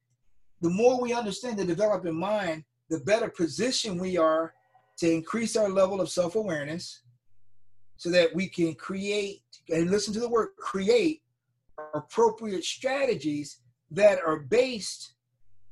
the 0.61 0.71
more 0.71 1.01
we 1.01 1.13
understand 1.13 1.59
the 1.59 1.65
developing 1.65 2.19
mind 2.19 2.65
the 2.91 3.01
better 3.01 3.29
position 3.29 3.99
we 3.99 4.17
are 4.17 4.55
to 4.99 5.11
increase 5.11 5.57
our 5.57 5.69
level 5.69 6.01
of 6.01 6.09
self-awareness 6.09 7.03
so 7.97 8.11
that 8.11 8.35
we 8.35 8.49
can 8.49 8.75
create 8.75 9.43
and 9.71 9.91
listen 9.91 10.15
to 10.15 10.21
the 10.21 10.29
word 10.29 10.49
create 10.59 11.23
appropriate 11.95 12.65
strategies 12.65 13.61
that 13.91 14.19
are 14.25 14.41
based 14.41 15.15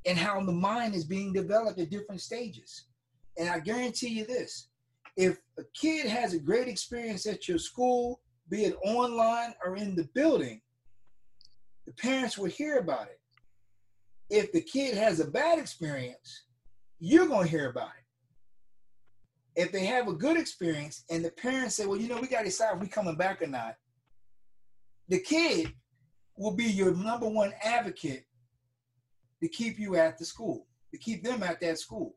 in 0.05 0.17
how 0.17 0.41
the 0.43 0.53
mind 0.53 0.95
is 0.95 1.05
being 1.05 1.33
developed 1.33 1.79
at 1.81 1.91
different 1.91 2.21
stages 2.21 2.87
And 3.39 3.49
I 3.49 3.59
guarantee 3.59 4.09
you 4.09 4.27
this 4.27 4.69
if 5.17 5.39
a 5.59 5.63
kid 5.75 6.07
has 6.07 6.35
a 6.35 6.39
great 6.39 6.69
experience 6.69 7.27
at 7.27 7.49
your 7.49 7.59
school, 7.59 8.21
be 8.51 8.65
it 8.67 8.77
online 8.85 9.55
or 9.65 9.77
in 9.77 9.97
the 9.97 10.09
building, 10.15 10.61
the 11.87 11.93
parents 11.93 12.37
will 12.37 12.51
hear 12.51 12.79
about 12.79 13.07
it. 13.07 13.19
If 14.29 14.53
the 14.53 14.61
kid 14.61 14.97
has 14.97 15.21
a 15.21 15.31
bad 15.31 15.59
experience, 15.59 16.43
you're 16.98 17.27
going 17.27 17.44
to 17.44 17.51
hear 17.51 17.70
about 17.70 17.90
it. 17.90 19.60
If 19.62 19.73
they 19.73 19.86
have 19.86 20.09
a 20.09 20.12
good 20.12 20.36
experience 20.36 21.05
and 21.10 21.24
the 21.24 21.31
parents 21.31 21.74
say, 21.74 21.86
well, 21.86 21.98
you 21.98 22.09
know, 22.09 22.20
we 22.20 22.28
got 22.28 22.40
to 22.40 22.44
decide 22.44 22.74
if 22.74 22.81
we 22.81 22.89
coming 22.89 23.16
back 23.16 23.40
or 23.40 23.47
not, 23.47 23.77
the 25.09 25.20
kid 25.20 25.73
will 26.36 26.55
be 26.55 26.64
your 26.64 26.94
number 26.94 27.28
one 27.28 27.52
advocate 27.62 28.27
to 29.43 29.48
keep 29.48 29.78
you 29.78 29.97
at 29.97 30.18
the 30.18 30.24
school, 30.24 30.66
to 30.93 30.98
keep 30.98 31.23
them 31.23 31.43
at 31.43 31.60
that 31.60 31.78
school. 31.78 32.14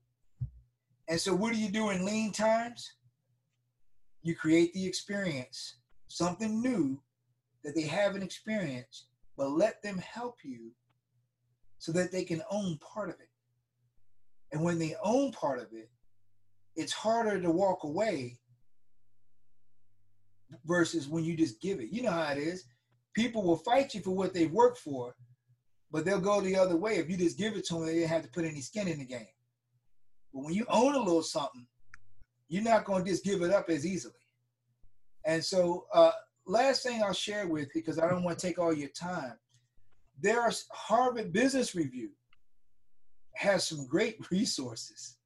And 1.07 1.19
so, 1.19 1.34
what 1.34 1.53
do 1.53 1.60
you 1.60 1.69
do 1.69 1.89
in 1.89 2.06
lean 2.06 2.31
times? 2.31 2.93
You 4.22 4.35
create 4.35 4.73
the 4.73 4.85
experience, 4.85 5.77
something 6.07 6.61
new 6.61 7.01
that 7.64 7.73
they 7.76 7.84
haven't 7.84 8.23
experienced, 8.23 9.07
but 9.38 9.51
let 9.51 9.81
them 9.81 9.97
help 9.97 10.38
you 10.43 10.72
so 11.77 11.91
that 11.93 12.11
they 12.11 12.23
can 12.23 12.41
own 12.51 12.77
part 12.77 13.10
of 13.10 13.15
it. 13.15 13.28
And 14.52 14.64
when 14.64 14.80
they 14.80 14.96
own 15.04 15.32
part 15.32 15.60
of 15.60 15.68
it, 15.72 15.90
it's 16.76 16.94
harder 16.94 17.40
to 17.40 17.52
walk 17.52 17.84
away 17.84 18.40
versus 20.66 21.08
when 21.08 21.24
you 21.24 21.36
just 21.36 21.62
give 21.62 21.80
it. 21.80 21.90
You 21.90 22.04
know 22.04 22.12
how 22.12 22.32
it 22.32 22.38
is. 22.38 22.66
People 23.14 23.44
will 23.44 23.58
fight 23.58 23.94
you 23.94 24.02
for 24.02 24.12
what 24.12 24.34
they've 24.34 24.52
worked 24.52 24.80
for, 24.80 25.16
but 25.92 26.06
they'll 26.06 26.20
go 26.20 26.42
the 26.42 26.56
other 26.56 26.78
way. 26.78 26.96
If 26.96 27.10
you 27.10 27.18
just 27.18 27.38
give 27.38 27.56
it 27.56 27.66
to 27.68 27.76
them, 27.76 27.86
they 27.86 27.96
didn't 27.96 28.10
have 28.10 28.24
to 28.24 28.30
put 28.30 28.46
any 28.46 28.62
skin 28.62 28.88
in 28.88 29.00
the 29.00 29.06
game. 29.06 29.28
But 30.34 30.44
when 30.44 30.54
you 30.54 30.66
own 30.70 30.96
a 30.96 31.00
little 31.00 31.24
something, 31.24 31.68
you're 32.48 32.64
not 32.64 32.86
going 32.86 33.04
to 33.04 33.10
just 33.10 33.24
give 33.24 33.42
it 33.42 33.52
up 33.52 33.70
as 33.70 33.86
easily. 33.86 34.14
And 35.26 35.44
so, 35.44 35.86
uh, 35.94 36.12
last 36.48 36.84
thing 36.84 37.04
I'll 37.04 37.14
share 37.14 37.48
with 37.48 37.70
because 37.74 38.00
I 38.00 38.10
don't 38.10 38.24
want 38.24 38.40
to 38.40 38.48
take 38.48 38.58
all 38.58 38.74
your 38.74 38.90
time. 38.90 39.34
There's 40.22 40.66
Harvard 40.72 41.32
Business 41.32 41.76
Review 41.76 42.10
has 43.40 43.68
some 43.68 43.86
great 43.88 44.18
resources, 44.32 45.18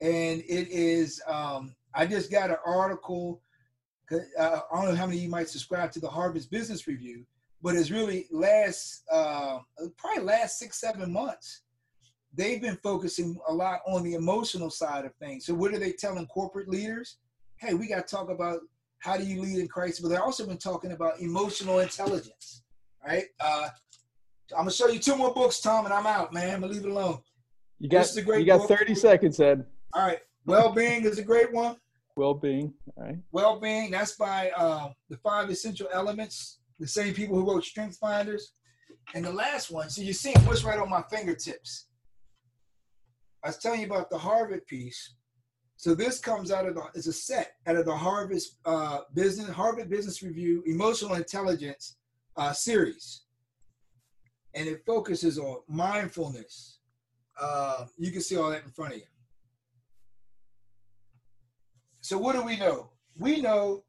and 0.00 0.40
it 0.40 0.68
is. 0.68 1.20
Um, 1.26 1.74
I 1.94 2.06
just 2.06 2.30
got 2.30 2.50
an 2.50 2.56
article. 2.64 3.42
Uh, 4.10 4.60
I 4.72 4.76
don't 4.82 4.90
know 4.90 4.96
how 4.96 5.06
many 5.06 5.18
of 5.18 5.22
you 5.22 5.28
might 5.28 5.48
subscribe 5.48 5.92
to 5.92 6.00
the 6.00 6.08
Harvard 6.08 6.44
Business 6.50 6.88
Review, 6.88 7.24
but 7.62 7.76
it's 7.76 7.90
really 7.90 8.26
last 8.30 9.04
uh, 9.12 9.58
probably 9.96 10.24
last 10.24 10.58
six 10.58 10.80
seven 10.80 11.12
months 11.12 11.62
they've 12.34 12.60
been 12.60 12.78
focusing 12.82 13.36
a 13.48 13.52
lot 13.52 13.80
on 13.86 14.02
the 14.02 14.14
emotional 14.14 14.70
side 14.70 15.04
of 15.04 15.14
things 15.16 15.46
so 15.46 15.54
what 15.54 15.72
are 15.74 15.78
they 15.78 15.92
telling 15.92 16.26
corporate 16.26 16.68
leaders 16.68 17.16
hey 17.56 17.74
we 17.74 17.88
got 17.88 18.06
to 18.06 18.14
talk 18.14 18.30
about 18.30 18.60
how 18.98 19.16
do 19.16 19.24
you 19.24 19.40
lead 19.40 19.58
in 19.58 19.68
crisis 19.68 20.00
but 20.00 20.08
they've 20.08 20.20
also 20.20 20.46
been 20.46 20.58
talking 20.58 20.92
about 20.92 21.20
emotional 21.20 21.80
intelligence 21.80 22.62
right 23.04 23.24
uh, 23.40 23.68
i'm 24.52 24.62
gonna 24.62 24.70
show 24.70 24.88
you 24.88 24.98
two 24.98 25.16
more 25.16 25.34
books 25.34 25.60
tom 25.60 25.84
and 25.84 25.94
i'm 25.94 26.06
out 26.06 26.32
man 26.32 26.54
i'm 26.54 26.60
gonna 26.60 26.72
leave 26.72 26.84
it 26.84 26.90
alone 26.90 27.18
you 27.80 27.88
got, 27.88 28.00
This 28.02 28.10
is 28.12 28.16
a 28.18 28.22
great 28.22 28.40
you 28.40 28.46
got 28.46 28.68
book. 28.68 28.78
30 28.78 28.94
seconds, 28.94 29.40
Ed. 29.40 29.64
all 29.94 30.06
right 30.06 30.20
well-being 30.46 31.04
is 31.04 31.18
a 31.18 31.22
great 31.22 31.52
one 31.52 31.76
Well-being. 32.16 32.72
All 32.96 33.04
right. 33.04 33.18
well-being 33.32 33.90
that's 33.90 34.16
by 34.16 34.50
uh, 34.56 34.90
the 35.08 35.16
five 35.18 35.50
essential 35.50 35.88
elements 35.92 36.60
the 36.78 36.86
same 36.86 37.12
people 37.14 37.36
who 37.36 37.46
wrote 37.50 37.64
strength 37.64 37.98
finders 37.98 38.52
and 39.14 39.24
the 39.24 39.32
last 39.32 39.70
one 39.70 39.90
so 39.90 40.02
you're 40.02 40.14
seeing 40.14 40.38
what's 40.46 40.64
right 40.64 40.78
on 40.78 40.88
my 40.88 41.02
fingertips 41.10 41.86
i 43.44 43.48
was 43.48 43.58
telling 43.58 43.80
you 43.80 43.86
about 43.86 44.08
the 44.10 44.18
harvard 44.18 44.66
piece 44.66 45.14
so 45.76 45.94
this 45.94 46.18
comes 46.18 46.50
out 46.52 46.66
of 46.66 46.74
the 46.74 46.82
it's 46.94 47.06
a 47.06 47.12
set 47.12 47.52
out 47.66 47.76
of 47.76 47.84
the 47.86 47.96
harvard 47.96 48.38
uh, 48.64 49.00
business 49.14 49.48
harvard 49.50 49.88
business 49.90 50.22
review 50.22 50.62
emotional 50.66 51.14
intelligence 51.14 51.96
uh, 52.36 52.52
series 52.52 53.22
and 54.54 54.66
it 54.68 54.82
focuses 54.86 55.38
on 55.38 55.58
mindfulness 55.68 56.79
uh, 57.40 57.86
you 57.96 58.10
can 58.10 58.20
see 58.20 58.36
all 58.36 58.50
that 58.50 58.64
in 58.64 58.70
front 58.70 58.92
of 58.92 58.98
you 58.98 59.04
so 62.00 62.18
what 62.18 62.34
do 62.34 62.42
we 62.42 62.56
know 62.56 62.90
we 63.16 63.40
know 63.40 63.82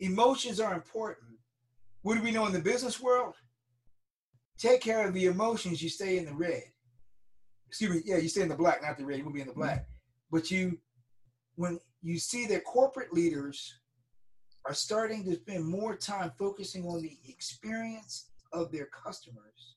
emotions 0.00 0.60
are 0.60 0.74
important. 0.74 1.26
What 2.02 2.16
do 2.16 2.22
we 2.22 2.30
know 2.30 2.46
in 2.46 2.52
the 2.52 2.60
business 2.60 3.00
world? 3.00 3.34
Take 4.58 4.80
care 4.80 5.06
of 5.06 5.14
the 5.14 5.26
emotions, 5.26 5.82
you 5.82 5.88
stay 5.88 6.18
in 6.18 6.24
the 6.24 6.34
red. 6.34 6.62
Excuse 7.68 7.90
me, 7.90 8.02
yeah, 8.04 8.16
you 8.16 8.28
stay 8.28 8.42
in 8.42 8.48
the 8.48 8.56
black, 8.56 8.82
not 8.82 8.98
the 8.98 9.04
red, 9.04 9.18
you 9.18 9.24
will 9.24 9.32
be 9.32 9.40
in 9.40 9.46
the 9.46 9.52
black. 9.52 9.86
But 10.30 10.50
you, 10.50 10.78
when 11.54 11.78
you 12.02 12.18
see 12.18 12.46
that 12.46 12.64
corporate 12.64 13.12
leaders 13.12 13.78
are 14.66 14.74
starting 14.74 15.24
to 15.24 15.36
spend 15.36 15.64
more 15.64 15.96
time 15.96 16.32
focusing 16.38 16.84
on 16.84 17.02
the 17.02 17.16
experience 17.28 18.30
of 18.52 18.72
their 18.72 18.86
customers 18.86 19.76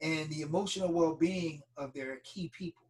and 0.00 0.30
the 0.30 0.42
emotional 0.42 0.92
well 0.92 1.14
being 1.14 1.62
of 1.76 1.92
their 1.92 2.18
key 2.24 2.50
people. 2.56 2.86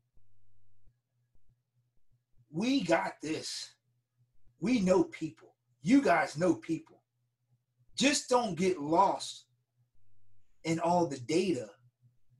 We 2.50 2.82
got 2.82 3.14
this. 3.22 3.70
We 4.60 4.80
know 4.80 5.04
people 5.04 5.48
you 5.82 6.02
guys 6.02 6.36
know 6.36 6.54
people. 6.54 7.02
Just 7.96 8.28
don't 8.28 8.56
get 8.56 8.80
lost 8.80 9.46
in 10.64 10.78
all 10.80 11.06
the 11.06 11.20
data, 11.20 11.70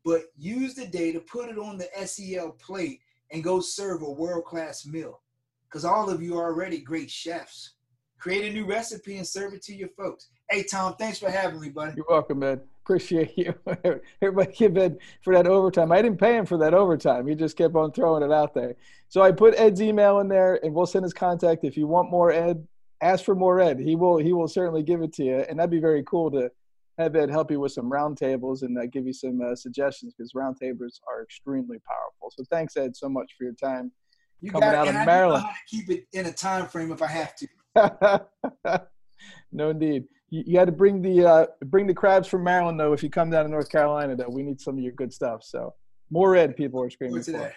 but 0.05 0.25
use 0.37 0.75
the 0.75 0.87
data, 0.87 1.21
put 1.21 1.49
it 1.49 1.59
on 1.59 1.79
the 1.79 1.89
SEL 2.07 2.51
plate, 2.53 3.01
and 3.33 3.43
go 3.43 3.61
serve 3.61 4.03
a 4.03 4.11
world 4.11 4.45
class 4.45 4.87
meal. 4.87 5.21
Because 5.65 5.85
all 5.85 6.09
of 6.09 6.23
you 6.23 6.37
are 6.39 6.47
already 6.47 6.79
great 6.79 7.11
chefs. 7.11 7.75
Create 8.19 8.51
a 8.51 8.53
new 8.53 8.67
recipe 8.67 9.17
and 9.17 9.27
serve 9.27 9.55
it 9.55 9.63
to 9.63 9.75
your 9.75 9.89
folks. 9.91 10.29
Hey, 10.51 10.63
Tom, 10.63 10.95
thanks 10.99 11.19
for 11.19 11.31
having 11.31 11.61
me, 11.61 11.69
buddy. 11.69 11.95
You're 11.97 12.07
welcome, 12.09 12.43
Ed. 12.43 12.61
Appreciate 12.89 13.37
you. 13.37 13.55
Everybody 14.23 14.53
give 14.57 14.79
Ed 14.79 14.97
for 15.21 15.35
that 15.35 15.47
overtime. 15.47 15.93
I 15.93 16.01
didn't 16.01 16.19
pay 16.19 16.35
him 16.35 16.47
for 16.47 16.57
that 16.57 16.73
overtime. 16.73 17.27
He 17.27 17.35
just 17.35 17.55
kept 17.55 17.75
on 17.75 17.93
throwing 17.93 18.23
it 18.23 18.33
out 18.33 18.55
there. 18.55 18.77
So 19.11 19.21
I 19.21 19.31
put 19.31 19.55
Ed's 19.59 19.83
email 19.83 20.21
in 20.21 20.29
there, 20.29 20.59
and 20.65 20.73
we'll 20.73 20.87
send 20.87 21.03
his 21.03 21.13
contact. 21.13 21.65
If 21.65 21.77
you 21.77 21.87
want 21.87 22.11
more 22.11 22.33
Ed, 22.33 22.67
ask 23.03 23.27
for 23.27 23.35
more 23.35 23.61
Ed. 23.61 23.79
He 23.79 23.95
will 23.95 24.17
he 24.17 24.33
will 24.33 24.49
certainly 24.49 24.83
give 24.83 25.03
it 25.03 25.13
to 25.15 25.23
you, 25.23 25.37
and 25.41 25.59
that'd 25.59 25.71
be 25.71 25.81
very 25.81 26.03
cool 26.05 26.31
to 26.31 26.51
have 26.97 27.15
Ed 27.15 27.29
help 27.29 27.51
you 27.51 27.61
with 27.61 27.73
some 27.73 27.91
roundtables 27.91 28.63
and 28.63 28.79
uh, 28.79 28.87
give 28.87 29.07
you 29.07 29.13
some 29.13 29.39
uh, 29.43 29.55
suggestions 29.55 30.15
because 30.17 30.33
roundtables 30.33 30.99
are 31.07 31.23
extremely 31.23 31.81
powerful. 31.87 32.33
So 32.35 32.43
thanks 32.49 32.75
Ed 32.79 32.97
so 32.97 33.11
much 33.11 33.35
for 33.37 33.45
your 33.45 33.53
time. 33.53 33.93
You 34.41 34.51
Coming 34.51 34.71
got 34.71 34.75
out 34.75 34.89
of 34.89 34.95
Maryland. 35.07 35.43
know 35.43 35.47
how 35.47 35.53
to 35.53 35.77
keep 35.77 35.91
it 35.91 36.07
in 36.15 36.25
a 36.25 36.33
time 36.33 36.67
frame 36.67 36.91
if 36.91 37.03
I 37.03 37.09
have 37.09 37.35
to. 37.37 38.81
no 39.53 39.69
indeed. 39.69 40.05
You, 40.31 40.45
you 40.47 40.55
got 40.55 40.67
to 40.67 40.73
bring 40.73 41.03
the 41.03 41.27
uh, 41.27 41.47
bring 41.67 41.87
the 41.87 41.95
crabs 41.95 42.29
from 42.29 42.45
Maryland 42.45 42.79
though. 42.79 42.93
If 42.93 43.03
you 43.03 43.11
come 43.11 43.31
down 43.31 43.45
to 43.45 43.51
North 43.51 43.71
Carolina, 43.71 44.17
though, 44.17 44.29
we 44.29 44.43
need 44.43 44.61
some 44.61 44.77
of 44.77 44.83
your 44.83 44.93
good 44.93 45.13
stuff. 45.13 45.43
So 45.43 45.75
more 46.11 46.31
red 46.31 46.57
people 46.57 46.83
are 46.83 46.91
screaming 46.91 47.23
for. 47.23 47.53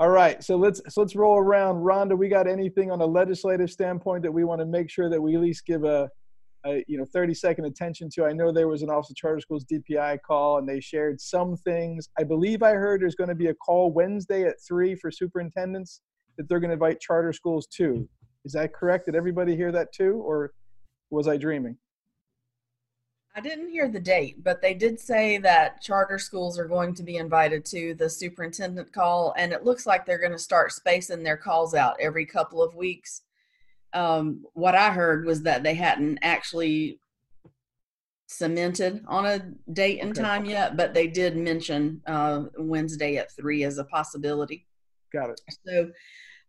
All 0.00 0.10
right, 0.10 0.42
so 0.44 0.56
let's 0.56 0.80
so 0.88 1.00
let's 1.00 1.16
roll 1.16 1.38
around. 1.38 1.76
Rhonda, 1.82 2.16
we 2.16 2.28
got 2.28 2.46
anything 2.46 2.92
on 2.92 3.00
a 3.00 3.06
legislative 3.06 3.68
standpoint 3.68 4.22
that 4.22 4.32
we 4.32 4.44
want 4.44 4.60
to 4.60 4.66
make 4.66 4.90
sure 4.90 5.10
that 5.10 5.20
we 5.20 5.34
at 5.34 5.40
least 5.40 5.66
give 5.66 5.82
a, 5.82 6.08
a 6.64 6.84
you 6.86 6.98
know 6.98 7.04
30 7.12 7.34
second 7.34 7.64
attention 7.64 8.08
to? 8.10 8.24
I 8.24 8.32
know 8.32 8.52
there 8.52 8.68
was 8.68 8.82
an 8.82 8.90
Office 8.90 9.10
of 9.10 9.16
Charter 9.16 9.40
Schools 9.40 9.64
DPI 9.64 10.18
call, 10.24 10.58
and 10.58 10.68
they 10.68 10.78
shared 10.78 11.20
some 11.20 11.56
things. 11.56 12.08
I 12.16 12.22
believe 12.22 12.62
I 12.62 12.74
heard 12.74 13.02
there's 13.02 13.16
going 13.16 13.28
to 13.28 13.34
be 13.34 13.48
a 13.48 13.54
call 13.54 13.90
Wednesday 13.90 14.44
at 14.44 14.54
three 14.66 14.94
for 14.94 15.10
superintendents 15.10 16.00
that 16.36 16.48
they're 16.48 16.60
going 16.60 16.70
to 16.70 16.74
invite 16.74 17.00
charter 17.00 17.32
schools 17.32 17.66
to. 17.74 18.08
Is 18.44 18.52
that 18.52 18.72
correct? 18.72 19.06
Did 19.06 19.16
everybody 19.16 19.56
hear 19.56 19.72
that 19.72 19.92
too, 19.92 20.22
or 20.24 20.52
was 21.10 21.26
I 21.26 21.36
dreaming? 21.36 21.76
I 23.38 23.40
didn't 23.40 23.70
hear 23.70 23.86
the 23.86 24.00
date, 24.00 24.42
but 24.42 24.60
they 24.60 24.74
did 24.74 24.98
say 24.98 25.38
that 25.38 25.80
charter 25.80 26.18
schools 26.18 26.58
are 26.58 26.66
going 26.66 26.92
to 26.94 27.04
be 27.04 27.18
invited 27.18 27.64
to 27.66 27.94
the 27.94 28.10
superintendent 28.10 28.92
call, 28.92 29.32
and 29.38 29.52
it 29.52 29.64
looks 29.64 29.86
like 29.86 30.04
they're 30.04 30.18
going 30.18 30.32
to 30.32 30.38
start 30.40 30.72
spacing 30.72 31.22
their 31.22 31.36
calls 31.36 31.72
out 31.72 31.94
every 32.00 32.26
couple 32.26 32.60
of 32.60 32.74
weeks. 32.74 33.22
Um, 33.92 34.44
what 34.54 34.74
I 34.74 34.90
heard 34.90 35.24
was 35.24 35.44
that 35.44 35.62
they 35.62 35.74
hadn't 35.74 36.18
actually 36.20 36.98
cemented 38.26 39.04
on 39.06 39.24
a 39.24 39.38
date 39.72 40.00
and 40.00 40.10
Okay. 40.10 40.20
time 40.20 40.44
yet, 40.44 40.76
but 40.76 40.92
they 40.92 41.06
did 41.06 41.36
mention 41.36 42.02
uh, 42.08 42.46
Wednesday 42.58 43.18
at 43.18 43.30
three 43.30 43.62
as 43.62 43.78
a 43.78 43.84
possibility. 43.84 44.66
Got 45.12 45.30
it. 45.30 45.40
So 45.64 45.92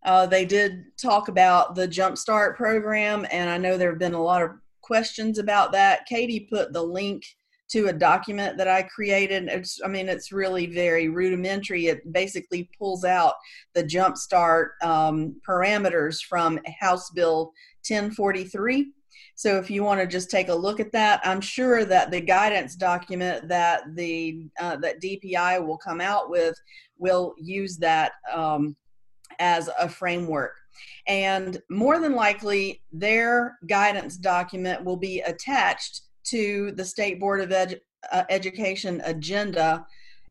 uh, 0.03 0.25
they 0.25 0.43
did 0.43 0.85
talk 0.97 1.27
about 1.27 1.75
the 1.75 1.87
Jumpstart 1.87 2.55
program, 2.55 3.27
and 3.31 3.47
I 3.47 3.59
know 3.59 3.77
there 3.77 3.91
have 3.91 3.99
been 3.99 4.15
a 4.15 4.23
lot 4.23 4.41
of 4.41 4.53
questions 4.89 5.37
about 5.37 5.71
that. 5.73 6.07
Katie 6.07 6.47
put 6.49 6.73
the 6.73 6.81
link 6.81 7.23
to 7.69 7.89
a 7.89 7.93
document 7.93 8.57
that 8.57 8.67
I 8.67 8.81
created. 8.81 9.47
It's, 9.47 9.79
I 9.85 9.87
mean, 9.87 10.09
it's 10.09 10.31
really 10.31 10.65
very 10.65 11.09
rudimentary. 11.09 11.85
It 11.85 12.11
basically 12.11 12.67
pulls 12.75 13.05
out 13.05 13.35
the 13.75 13.83
Jumpstart 13.83 14.69
um, 14.81 15.39
parameters 15.47 16.17
from 16.27 16.59
House 16.79 17.11
Bill 17.11 17.53
1043 17.87 18.91
So 19.35 19.57
if 19.57 19.69
you 19.69 19.83
want 19.83 20.01
to 20.01 20.07
just 20.07 20.31
take 20.31 20.49
a 20.49 20.55
look 20.55 20.79
at 20.79 20.91
that, 20.93 21.21
I'm 21.23 21.41
sure 21.41 21.85
that 21.85 22.09
the 22.09 22.21
guidance 22.21 22.75
document 22.75 23.47
that 23.47 23.83
the 23.95 24.47
uh, 24.59 24.77
that 24.77 24.99
DPI 24.99 25.63
will 25.63 25.77
come 25.77 26.01
out 26.01 26.31
with 26.31 26.55
will 26.97 27.35
use 27.37 27.77
that 27.77 28.13
um, 28.33 28.75
as 29.37 29.69
a 29.79 29.87
framework. 29.87 30.55
And 31.07 31.61
more 31.69 31.99
than 31.99 32.15
likely, 32.15 32.81
their 32.91 33.57
guidance 33.67 34.17
document 34.17 34.83
will 34.83 34.97
be 34.97 35.21
attached 35.21 36.01
to 36.25 36.71
the 36.71 36.85
State 36.85 37.19
Board 37.19 37.41
of 37.41 37.49
Edu- 37.49 37.79
uh, 38.11 38.23
Education 38.29 39.01
agenda 39.05 39.85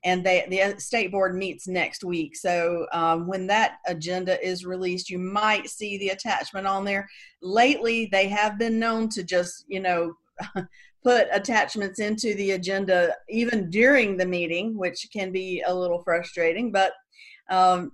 and 0.05 0.25
they 0.25 0.47
the 0.49 0.81
state 0.81 1.11
board 1.11 1.35
meets 1.35 1.67
next 1.67 2.05
week. 2.05 2.37
So 2.37 2.87
um, 2.93 3.27
when 3.27 3.47
that 3.49 3.79
agenda 3.87 4.45
is 4.47 4.65
released 4.65 5.11
you 5.11 5.19
might 5.19 5.69
see 5.69 5.99
the 5.99 6.11
attachment 6.11 6.67
on 6.67 6.85
there. 6.85 7.09
Lately 7.43 8.09
they 8.11 8.29
have 8.29 8.59
been 8.59 8.79
known 8.79 9.09
to 9.11 9.23
just 9.23 9.65
you 9.69 9.81
know 9.81 10.15
put 11.05 11.29
attachments 11.33 12.01
into 12.01 12.35
the 12.35 12.53
agenda 12.53 13.15
even 13.29 13.71
during 13.71 14.17
the 14.17 14.27
meeting 14.27 14.77
which 14.77 15.07
can 15.13 15.33
be 15.33 15.63
a 15.67 15.75
little 15.75 16.03
frustrating 16.03 16.71
but 16.71 16.93
um, 17.51 17.93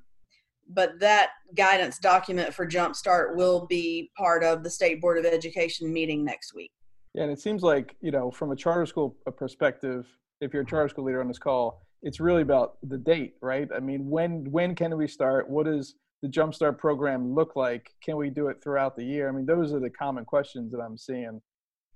but 0.68 0.98
that 1.00 1.30
guidance 1.54 1.98
document 1.98 2.52
for 2.52 2.66
jumpstart 2.66 3.36
will 3.36 3.66
be 3.66 4.10
part 4.16 4.42
of 4.42 4.62
the 4.62 4.70
state 4.70 5.00
board 5.00 5.18
of 5.18 5.24
education 5.24 5.92
meeting 5.92 6.24
next 6.24 6.54
week 6.54 6.70
yeah 7.14 7.22
and 7.22 7.32
it 7.32 7.40
seems 7.40 7.62
like 7.62 7.96
you 8.00 8.10
know 8.10 8.30
from 8.30 8.52
a 8.52 8.56
charter 8.56 8.86
school 8.86 9.16
perspective 9.36 10.06
if 10.40 10.52
you're 10.52 10.62
a 10.62 10.66
charter 10.66 10.88
school 10.88 11.04
leader 11.04 11.20
on 11.20 11.28
this 11.28 11.38
call 11.38 11.84
it's 12.04 12.20
really 12.20 12.42
about 12.42 12.76
the 12.82 12.98
date, 12.98 13.34
right? 13.40 13.66
I 13.74 13.80
mean, 13.80 14.08
when 14.08 14.44
when 14.50 14.74
can 14.74 14.96
we 14.96 15.08
start? 15.08 15.48
What 15.48 15.64
does 15.64 15.94
the 16.22 16.28
Jumpstart 16.28 16.78
program 16.78 17.34
look 17.34 17.56
like? 17.56 17.90
Can 18.02 18.16
we 18.16 18.30
do 18.30 18.48
it 18.48 18.62
throughout 18.62 18.94
the 18.94 19.02
year? 19.02 19.28
I 19.28 19.32
mean, 19.32 19.46
those 19.46 19.72
are 19.72 19.80
the 19.80 19.90
common 19.90 20.24
questions 20.24 20.70
that 20.72 20.80
I'm 20.80 20.98
seeing, 20.98 21.40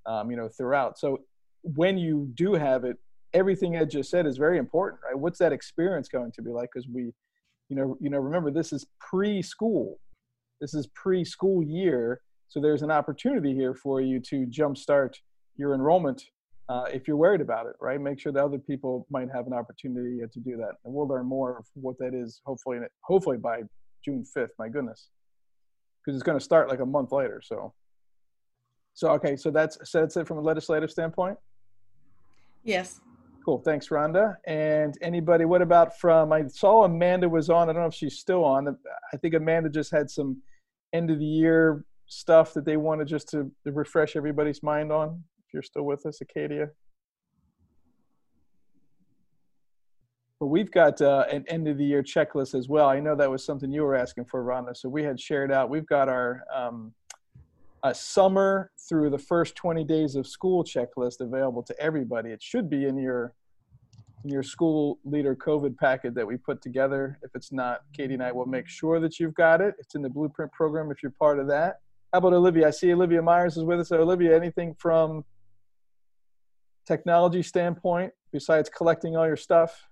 um, 0.07 0.31
you 0.31 0.37
know, 0.37 0.49
throughout. 0.49 0.99
So 0.99 1.21
when 1.63 1.99
you 1.99 2.31
do 2.35 2.55
have 2.55 2.85
it, 2.85 2.97
everything 3.35 3.77
Ed 3.77 3.91
just 3.91 4.11
said 4.11 4.27
is 4.27 4.39
very 4.39 4.59
important, 4.59 5.03
right? 5.05 5.17
What's 5.17 5.39
that 5.41 5.53
experience 5.53 6.09
going 6.09 6.33
to 6.33 6.43
be 6.43 6.51
like? 6.51 6.71
Because 6.73 6.89
we, 6.89 7.13
you 7.69 7.77
know, 7.77 7.97
you 8.01 8.11
know, 8.11 8.19
remember 8.19 8.51
this 8.51 8.73
is 8.73 8.87
preschool. 9.01 9.97
This 10.61 10.75
is 10.75 10.89
preschool 10.89 11.63
year, 11.67 12.21
so 12.49 12.61
there's 12.61 12.83
an 12.83 12.91
opportunity 12.91 13.55
here 13.55 13.75
for 13.75 14.01
you 14.01 14.21
to 14.21 14.47
jumpstart 14.47 15.15
your 15.57 15.75
enrollment 15.75 16.25
uh, 16.69 16.85
if 16.93 17.09
you're 17.09 17.17
worried 17.17 17.41
about 17.41 17.67
it, 17.67 17.77
right? 17.81 18.01
Make 18.01 18.21
sure 18.21 18.33
that 18.33 18.43
other 18.43 18.59
people 18.59 19.07
might 19.11 19.29
have 19.33 19.47
an 19.47 19.53
opportunity 19.53 20.19
to 20.21 20.41
do 20.41 20.57
that, 20.57 20.73
and 20.85 20.93
we'll 20.93 21.09
learn 21.09 21.27
more 21.27 21.59
of 21.59 21.67
what 21.75 21.99
that 21.99 22.15
is. 22.15 22.41
Hopefully, 22.45 22.79
hopefully 23.03 23.39
by 23.39 23.63
June 24.05 24.25
5th. 24.37 24.49
My 24.59 24.69
goodness, 24.69 25.09
because 26.05 26.17
it's 26.17 26.25
going 26.25 26.39
to 26.39 26.45
start 26.45 26.69
like 26.69 26.81
a 26.81 26.87
month 26.87 27.13
later. 27.13 27.41
So, 27.43 27.73
so 28.95 29.11
okay, 29.11 29.37
so 29.37 29.51
that's 29.51 29.79
so 29.85 30.01
that's 30.01 30.17
it 30.17 30.27
from 30.27 30.39
a 30.39 30.43
legislative 30.43 30.91
standpoint. 30.91 31.39
Yes. 32.65 33.01
Cool. 33.49 33.63
Thanks, 33.65 33.89
Rhonda. 33.89 34.35
And 34.47 34.95
anybody? 35.01 35.47
What 35.47 35.63
about 35.63 35.99
from? 35.99 36.35
I 36.35 36.47
saw 36.49 36.85
Amanda 36.85 37.31
was 37.31 37.49
on. 37.49 37.71
I 37.71 37.73
don't 37.73 37.81
know 37.81 37.89
if 37.89 37.95
she's 37.95 38.19
still 38.19 38.45
on. 38.45 38.77
I 39.11 39.17
think 39.17 39.33
Amanda 39.33 39.71
just 39.71 39.91
had 39.91 40.11
some 40.11 40.43
end 40.93 41.11
of 41.11 41.19
the 41.19 41.25
year 41.25 41.83
stuff 42.09 42.53
that 42.53 42.67
they 42.67 42.77
wanted 42.77 43.09
just 43.09 43.31
to, 43.31 43.51
refresh 43.65 44.17
everybody's 44.17 44.63
mind 44.63 44.93
on 44.93 45.25
if 45.47 45.55
you're 45.55 45.63
still 45.63 45.85
with 45.85 46.05
us, 46.05 46.21
Acadia. 46.21 46.69
But 50.41 50.49
we've 50.49 50.71
got 50.71 51.01
uh, 51.01 51.25
an 51.33 51.47
end 51.49 51.69
of 51.69 51.79
the 51.79 51.87
year 51.87 52.03
checklist 52.03 52.55
as 52.55 52.69
well. 52.69 52.87
I 52.87 53.01
know 53.01 53.17
that 53.17 53.31
was 53.31 53.47
something 53.47 53.73
you 53.73 53.81
were 53.81 53.97
asking 53.97 54.27
for, 54.27 54.45
Rhonda. 54.45 54.77
So 54.77 54.91
we 54.91 55.05
had 55.05 55.19
shared 55.19 55.51
out. 55.51 55.71
We've 55.71 55.87
got 55.87 56.11
our 56.11 56.43
um, 56.55 56.93
a 57.83 57.95
summer 57.95 58.71
through 58.89 59.09
the 59.09 59.19
first 59.19 59.57
20 59.57 59.85
days 59.85 60.17
of 60.17 60.27
school 60.27 60.65
checklist 60.65 61.21
available 61.21 61.63
to 61.63 61.81
everybody. 61.81 62.31
It 62.31 62.43
should 62.43 62.69
be 62.69 62.85
in 62.85 62.99
your 62.99 63.33
your 64.25 64.43
school 64.43 64.99
leader 65.05 65.37
COVID 65.37 65.77
packet 65.77 66.15
that 66.15 66.27
we 66.27 66.37
put 66.37 66.61
together. 66.61 67.19
If 67.23 67.31
it's 67.35 67.53
not, 67.53 67.81
Katie 67.93 68.15
and 68.15 68.23
I 68.23 68.33
will 68.33 68.47
make 68.47 68.69
sure 68.69 69.01
that 69.01 69.19
you've 69.19 69.35
got 69.35 69.61
it. 69.61 69.75
It's 69.79 69.95
in 69.95 70.03
the 70.03 70.09
blueprint 70.09 70.53
program 70.53 70.91
if 70.91 71.03
you're 71.03 71.15
part 71.19 71.39
of 71.39 71.47
that. 71.49 71.77
How 72.13 72.19
about 72.19 72.33
Olivia? 72.33 72.69
I 72.69 72.71
see 72.71 72.93
Olivia 72.93 73.23
Myers 73.23 73.57
is 73.57 73.65
with 73.65 73.81
us. 73.81 73.89
So 73.91 74.01
Olivia, 74.01 74.35
anything 74.35 74.75
from 74.79 75.25
technology 76.87 77.43
standpoint 77.43 78.13
besides 78.33 78.69
collecting 78.69 79.17
all 79.17 79.27
your 79.27 79.37
stuff? 79.37 79.87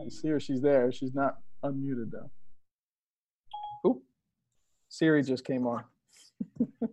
I 0.00 0.08
see 0.08 0.28
her. 0.28 0.40
She's 0.40 0.60
there. 0.60 0.90
She's 0.92 1.14
not 1.14 1.36
unmuted 1.64 2.10
though. 2.10 2.30
Oop. 3.88 4.02
Siri 4.88 5.22
just 5.22 5.44
came 5.44 5.66
on. 5.66 5.84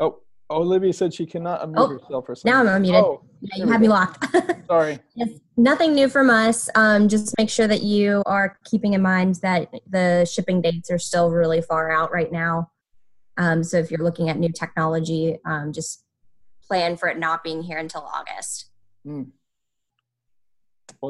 oh, 0.00 0.20
Olivia 0.50 0.92
said 0.92 1.14
she 1.14 1.26
cannot 1.26 1.62
unmute 1.62 1.74
Oh, 1.76 1.88
herself 1.88 2.28
or 2.28 2.34
something. 2.34 2.52
Now 2.52 2.60
I'm 2.74 2.82
unmuted. 2.82 3.02
Oh, 3.02 3.22
Yeah, 3.40 3.64
you 3.64 3.70
have 3.70 3.80
me 3.80 3.88
locked. 3.88 4.24
sorry. 4.66 4.98
yes, 5.14 5.28
nothing 5.56 5.94
new 5.94 6.08
from 6.08 6.30
us. 6.30 6.68
Um, 6.74 7.08
just 7.08 7.34
make 7.38 7.50
sure 7.50 7.66
that 7.66 7.82
you 7.82 8.22
are 8.26 8.58
keeping 8.64 8.94
in 8.94 9.02
mind 9.02 9.36
that 9.42 9.72
the 9.88 10.28
shipping 10.30 10.60
dates 10.60 10.90
are 10.90 10.98
still 10.98 11.30
really 11.30 11.62
far 11.62 11.90
out 11.90 12.12
right 12.12 12.30
now. 12.32 12.70
Um, 13.36 13.62
so 13.62 13.78
if 13.78 13.90
you're 13.90 14.02
looking 14.04 14.28
at 14.28 14.38
new 14.38 14.52
technology, 14.52 15.38
um, 15.46 15.72
just 15.72 16.04
plan 16.66 16.96
for 16.96 17.08
it 17.08 17.18
not 17.18 17.42
being 17.42 17.62
here 17.62 17.78
until 17.78 18.02
August. 18.02 18.66
Well, 19.04 19.26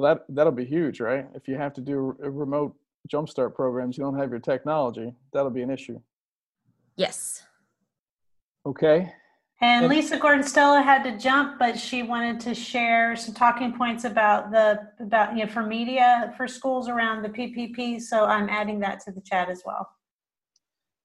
that 0.03 0.25
that'll 0.29 0.53
be 0.53 0.65
huge, 0.65 1.01
right? 1.01 1.27
If 1.35 1.49
you 1.49 1.57
have 1.57 1.73
to 1.75 1.81
do 1.81 2.17
a 2.23 2.31
remote 2.31 2.77
jumpstart 3.13 3.55
programs, 3.55 3.99
you 3.99 4.05
don't 4.05 4.17
have 4.19 4.31
your 4.31 4.39
technology. 4.39 5.13
That'll 5.33 5.51
be 5.51 5.63
an 5.63 5.71
issue. 5.71 6.01
Yes. 7.01 7.43
Okay. 8.67 9.11
And 9.63 9.85
And- 9.85 9.89
Lisa 9.89 10.19
Gordon 10.19 10.43
Stella 10.43 10.83
had 10.83 11.03
to 11.05 11.17
jump, 11.17 11.59
but 11.59 11.79
she 11.79 12.03
wanted 12.03 12.39
to 12.41 12.55
share 12.55 13.17
some 13.17 13.35
talking 13.35 13.73
points 13.73 14.05
about 14.05 14.51
the 14.51 14.87
about 15.01 15.35
you 15.35 15.47
know 15.47 15.51
for 15.51 15.63
media 15.63 16.35
for 16.37 16.47
schools 16.47 16.89
around 16.91 17.23
the 17.23 17.31
PPP. 17.31 18.01
So 18.03 18.27
I'm 18.27 18.51
adding 18.51 18.81
that 18.81 19.01
to 19.05 19.13
the 19.13 19.23
chat 19.23 19.49
as 19.49 19.63
well. 19.65 19.89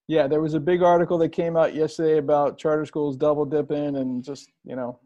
Yeah, 0.08 0.28
there 0.28 0.42
was 0.42 0.54
a 0.54 0.60
big 0.60 0.84
article 0.84 1.18
that 1.20 1.30
came 1.30 1.56
out 1.56 1.74
yesterday 1.74 2.18
about 2.18 2.58
charter 2.58 2.86
schools 2.86 3.16
double 3.16 3.46
dipping 3.46 3.96
and 3.96 4.24
just, 4.24 4.52
you 4.64 4.76
know, 4.76 5.00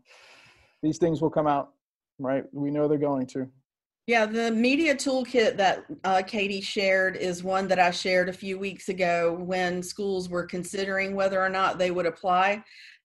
these 0.84 0.98
things 0.98 1.22
will 1.22 1.30
come 1.30 1.48
out, 1.48 1.70
right? 2.18 2.44
We 2.52 2.70
know 2.72 2.88
they're 2.88 2.98
going 2.98 3.28
to. 3.28 3.48
Yeah, 4.10 4.26
the 4.26 4.49
media 4.49 4.95
toolkit 4.95 5.56
that 5.57 5.86
uh, 6.03 6.23
Katie 6.26 6.61
shared 6.61 7.15
is 7.15 7.44
one 7.44 7.68
that 7.68 7.77
I 7.77 7.91
shared 7.91 8.27
a 8.27 8.34
few 8.34 8.57
weeks 8.57 8.90
ago 8.90 9.38
when 9.40 9.84
schools 9.84 10.30
were 10.30 10.48
considering 10.48 11.14
whether 11.15 11.40
or 11.40 11.48
not 11.48 11.77
they 11.77 11.91
would 11.91 12.07
apply 12.07 12.64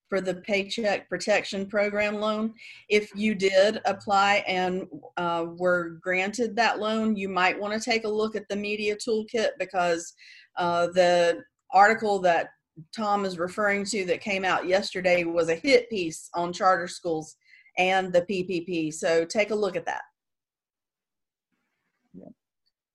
for 0.08 0.22
the 0.22 0.36
Paycheck 0.36 1.06
Protection 1.10 1.66
Program 1.66 2.14
loan. 2.14 2.54
If 2.88 3.10
you 3.14 3.34
did 3.34 3.82
apply 3.84 4.44
and 4.48 4.86
uh, 5.18 5.44
were 5.58 5.98
granted 6.00 6.56
that 6.56 6.78
loan, 6.78 7.16
you 7.16 7.28
might 7.28 7.60
want 7.60 7.74
to 7.74 7.90
take 7.90 8.04
a 8.04 8.08
look 8.08 8.34
at 8.34 8.48
the 8.48 8.56
media 8.56 8.96
toolkit 8.96 9.50
because 9.58 10.10
uh, 10.56 10.86
the 10.86 11.42
article 11.70 12.18
that 12.20 12.48
Tom 12.96 13.26
is 13.26 13.38
referring 13.38 13.84
to 13.84 14.06
that 14.06 14.22
came 14.22 14.42
out 14.42 14.66
yesterday 14.66 15.24
was 15.24 15.50
a 15.50 15.54
hit 15.54 15.90
piece 15.90 16.30
on 16.32 16.50
charter 16.50 16.88
schools 16.88 17.36
and 17.76 18.10
the 18.10 18.22
PPP. 18.22 18.94
So 18.94 19.26
take 19.26 19.50
a 19.50 19.54
look 19.54 19.76
at 19.76 19.84
that. 19.84 20.00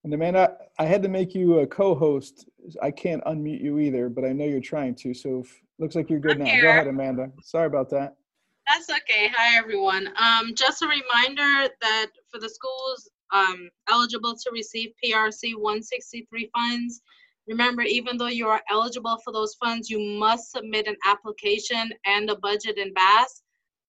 And 0.04 0.14
Amanda, 0.14 0.58
I 0.78 0.86
had 0.86 1.04
to 1.04 1.10
make 1.10 1.36
you 1.36 1.60
a 1.60 1.68
co-host. 1.68 2.48
I 2.82 2.92
can't 2.92 3.24
unmute 3.26 3.62
you 3.62 3.80
either, 3.80 4.08
but 4.10 4.24
I 4.24 4.32
know 4.32 4.46
you're 4.46 4.62
trying 4.62 4.96
to. 4.96 5.14
So 5.14 5.40
if, 5.40 5.62
looks 5.78 5.96
like 5.96 6.10
you're 6.10 6.20
good 6.20 6.40
I'm 6.40 6.46
now. 6.46 6.62
Go 6.62 6.70
ahead, 6.70 6.88
Amanda. 6.88 7.32
Sorry 7.44 7.68
about 7.68 7.90
that. 7.90 8.16
That's 8.66 8.90
okay. 8.90 9.30
Hi, 9.36 9.58
everyone. 9.58 10.10
Um, 10.18 10.54
just 10.56 10.84
a 10.84 10.88
reminder 10.88 11.70
that 11.82 12.08
for 12.32 12.40
the 12.40 12.50
schools 12.50 13.10
um, 13.34 13.70
eligible 13.90 14.36
to 14.36 14.52
receive 14.54 14.92
PRC 15.04 15.56
163 15.56 16.50
funds, 16.56 17.02
remember, 17.48 17.82
even 17.82 18.18
though 18.18 18.28
you 18.28 18.48
are 18.48 18.62
eligible 18.70 19.18
for 19.24 19.34
those 19.34 19.56
funds, 19.56 19.90
you 19.90 20.00
must 20.00 20.52
submit 20.52 20.88
an 20.88 20.96
application 21.06 21.92
and 22.06 22.30
a 22.30 22.38
budget 22.38 22.78
in 22.78 22.94
BAS. 22.94 23.42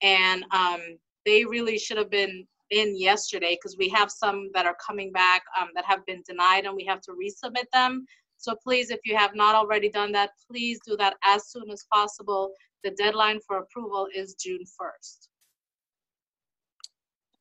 And 0.02 0.44
um, 0.50 0.80
they 1.26 1.44
really 1.44 1.78
should 1.78 1.98
have 1.98 2.10
been 2.10 2.46
in 2.70 2.98
yesterday 2.98 3.56
because 3.60 3.76
we 3.76 3.88
have 3.88 4.10
some 4.10 4.50
that 4.54 4.66
are 4.66 4.76
coming 4.84 5.12
back 5.12 5.42
um, 5.60 5.68
that 5.74 5.84
have 5.84 6.04
been 6.06 6.22
denied 6.26 6.64
and 6.64 6.74
we 6.74 6.84
have 6.84 7.00
to 7.02 7.12
resubmit 7.12 7.70
them. 7.72 8.06
So 8.36 8.54
please, 8.54 8.90
if 8.90 9.00
you 9.04 9.16
have 9.16 9.34
not 9.34 9.54
already 9.54 9.90
done 9.90 10.12
that, 10.12 10.30
please 10.50 10.80
do 10.86 10.96
that 10.96 11.16
as 11.24 11.50
soon 11.50 11.70
as 11.70 11.84
possible. 11.92 12.52
The 12.82 12.92
deadline 12.92 13.40
for 13.46 13.58
approval 13.58 14.08
is 14.14 14.34
June 14.34 14.60
1st. 14.60 15.28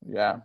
Yeah. 0.06 0.36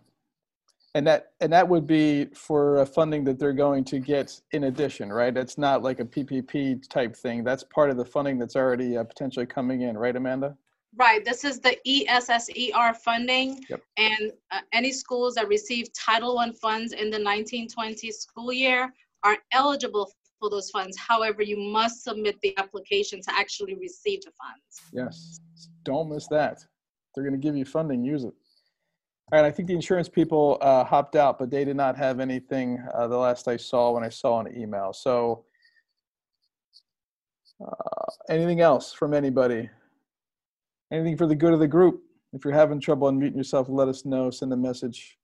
And 0.93 1.05
that 1.07 1.33
and 1.41 1.51
that 1.51 1.67
would 1.67 1.85
be 1.85 2.27
for 2.33 2.79
uh, 2.79 2.85
funding 2.85 3.25
that 3.25 3.37
they're 3.37 3.51
going 3.51 3.83
to 3.85 3.99
get 3.99 4.39
in 4.51 4.65
addition, 4.65 5.11
right? 5.11 5.35
It's 5.35 5.57
not 5.57 5.83
like 5.83 5.99
a 5.99 6.05
PPP 6.05 6.87
type 6.87 7.13
thing. 7.17 7.43
That's 7.43 7.63
part 7.63 7.89
of 7.89 7.97
the 7.97 8.05
funding 8.05 8.39
that's 8.39 8.55
already 8.55 8.95
uh, 8.95 9.03
potentially 9.03 9.45
coming 9.45 9.81
in, 9.81 9.97
right, 9.97 10.15
Amanda? 10.15 10.55
Right, 10.97 11.25
this 11.25 11.43
is 11.43 11.59
the 11.59 11.77
ESSER 11.85 12.93
funding. 13.03 13.63
Yep. 13.69 13.81
And 13.97 14.31
uh, 14.51 14.61
any 14.71 14.91
schools 14.91 15.35
that 15.35 15.47
receive 15.47 15.91
Title 15.93 16.39
I 16.39 16.51
funds 16.51 16.93
in 16.93 17.09
the 17.09 17.21
1920 17.21 18.11
school 18.11 18.53
year 18.53 18.93
are 19.23 19.37
eligible 19.51 20.09
for 20.39 20.49
those 20.49 20.69
funds. 20.69 20.97
However, 20.97 21.41
you 21.41 21.57
must 21.57 22.03
submit 22.03 22.39
the 22.41 22.57
application 22.57 23.21
to 23.23 23.31
actually 23.33 23.75
receive 23.75 24.21
the 24.21 24.31
funds. 24.31 24.91
Yes, 24.93 25.39
don't 25.83 26.09
miss 26.09 26.27
that. 26.27 26.59
They're 27.13 27.23
going 27.23 27.39
to 27.39 27.45
give 27.45 27.57
you 27.57 27.65
funding, 27.65 28.03
use 28.03 28.23
it. 28.23 28.33
All 29.31 29.41
right, 29.41 29.47
I 29.47 29.51
think 29.51 29.67
the 29.67 29.73
insurance 29.73 30.07
people 30.07 30.59
uh, 30.61 30.83
hopped 30.83 31.15
out, 31.15 31.39
but 31.39 31.49
they 31.49 31.65
did 31.65 31.75
not 31.75 31.97
have 31.97 32.19
anything 32.19 32.81
uh, 32.93 33.07
the 33.07 33.17
last 33.17 33.47
I 33.47 33.57
saw 33.57 33.91
when 33.91 34.03
I 34.03 34.09
saw 34.09 34.39
an 34.39 34.55
email. 34.55 34.93
So, 34.93 35.45
uh, 37.59 38.05
anything 38.29 38.61
else 38.61 38.93
from 38.93 39.13
anybody? 39.13 39.69
Anything 40.95 41.17
for 41.17 41.27
the 41.27 41.35
good 41.35 41.53
of 41.53 41.59
the 41.59 41.67
group? 41.67 42.01
If 42.31 42.45
you're 42.45 42.53
having 42.53 42.79
trouble 42.79 43.11
unmuting 43.11 43.35
yourself, 43.35 43.67
let 43.69 43.89
us 43.89 44.05
know. 44.05 44.29
Send 44.29 44.53
a 44.53 44.57
message. 44.57 45.17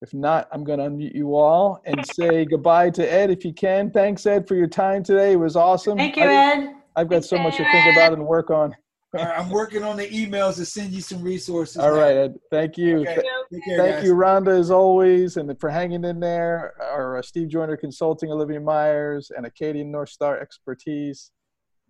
If 0.00 0.14
not, 0.14 0.48
I'm 0.50 0.64
going 0.64 0.78
to 0.78 0.86
unmute 0.86 1.14
you 1.14 1.34
all 1.34 1.82
and 1.84 2.02
say 2.06 2.46
goodbye 2.46 2.88
to 2.90 3.12
Ed 3.12 3.30
if 3.30 3.44
you 3.44 3.52
can. 3.52 3.90
Thanks, 3.90 4.24
Ed, 4.24 4.48
for 4.48 4.54
your 4.54 4.66
time 4.66 5.02
today. 5.02 5.32
It 5.32 5.36
was 5.36 5.56
awesome. 5.56 5.98
Thank 5.98 6.16
you, 6.16 6.22
I- 6.24 6.54
Ed. 6.54 6.74
I've 6.96 7.08
got 7.08 7.16
Thanks, 7.16 7.28
so 7.28 7.38
much 7.38 7.56
to 7.58 7.64
think 7.70 7.94
about 7.94 8.14
and 8.14 8.26
work 8.26 8.50
on. 8.50 8.74
All 9.16 9.24
right, 9.24 9.38
I'm 9.38 9.50
working 9.50 9.82
on 9.84 9.96
the 9.96 10.06
emails 10.08 10.56
to 10.56 10.64
send 10.64 10.90
you 10.92 11.00
some 11.00 11.22
resources. 11.22 11.76
All 11.76 11.92
now. 11.94 12.00
right, 12.00 12.16
Ed. 12.16 12.34
Thank 12.50 12.78
you. 12.78 13.00
Okay. 13.00 13.14
Th- 13.14 13.24
Take 13.52 13.64
care, 13.64 13.78
Thank 13.78 14.04
you, 14.06 14.14
Rhonda, 14.14 14.58
as 14.58 14.70
always, 14.70 15.36
and 15.36 15.58
for 15.60 15.68
hanging 15.68 16.04
in 16.04 16.18
there. 16.18 16.74
Our 16.80 17.18
uh, 17.18 17.22
Steve 17.22 17.48
Joyner 17.48 17.76
Consulting, 17.76 18.30
Olivia 18.32 18.60
Myers, 18.60 19.30
and 19.36 19.44
Acadian 19.46 19.90
North 19.92 20.08
Star 20.08 20.38
Expertise, 20.40 21.30
and 21.34 21.39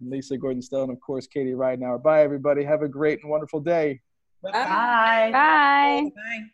Lisa 0.00 0.36
Gordon 0.36 0.62
Stone, 0.62 0.90
of 0.90 1.00
course, 1.00 1.26
Katie 1.26 1.52
Ridenauer. 1.52 2.02
Bye, 2.02 2.22
everybody. 2.22 2.64
Have 2.64 2.82
a 2.82 2.88
great 2.88 3.20
and 3.22 3.30
wonderful 3.30 3.60
day. 3.60 4.00
Bye. 4.42 5.30
Bye. 5.32 6.10
Bye. 6.14 6.50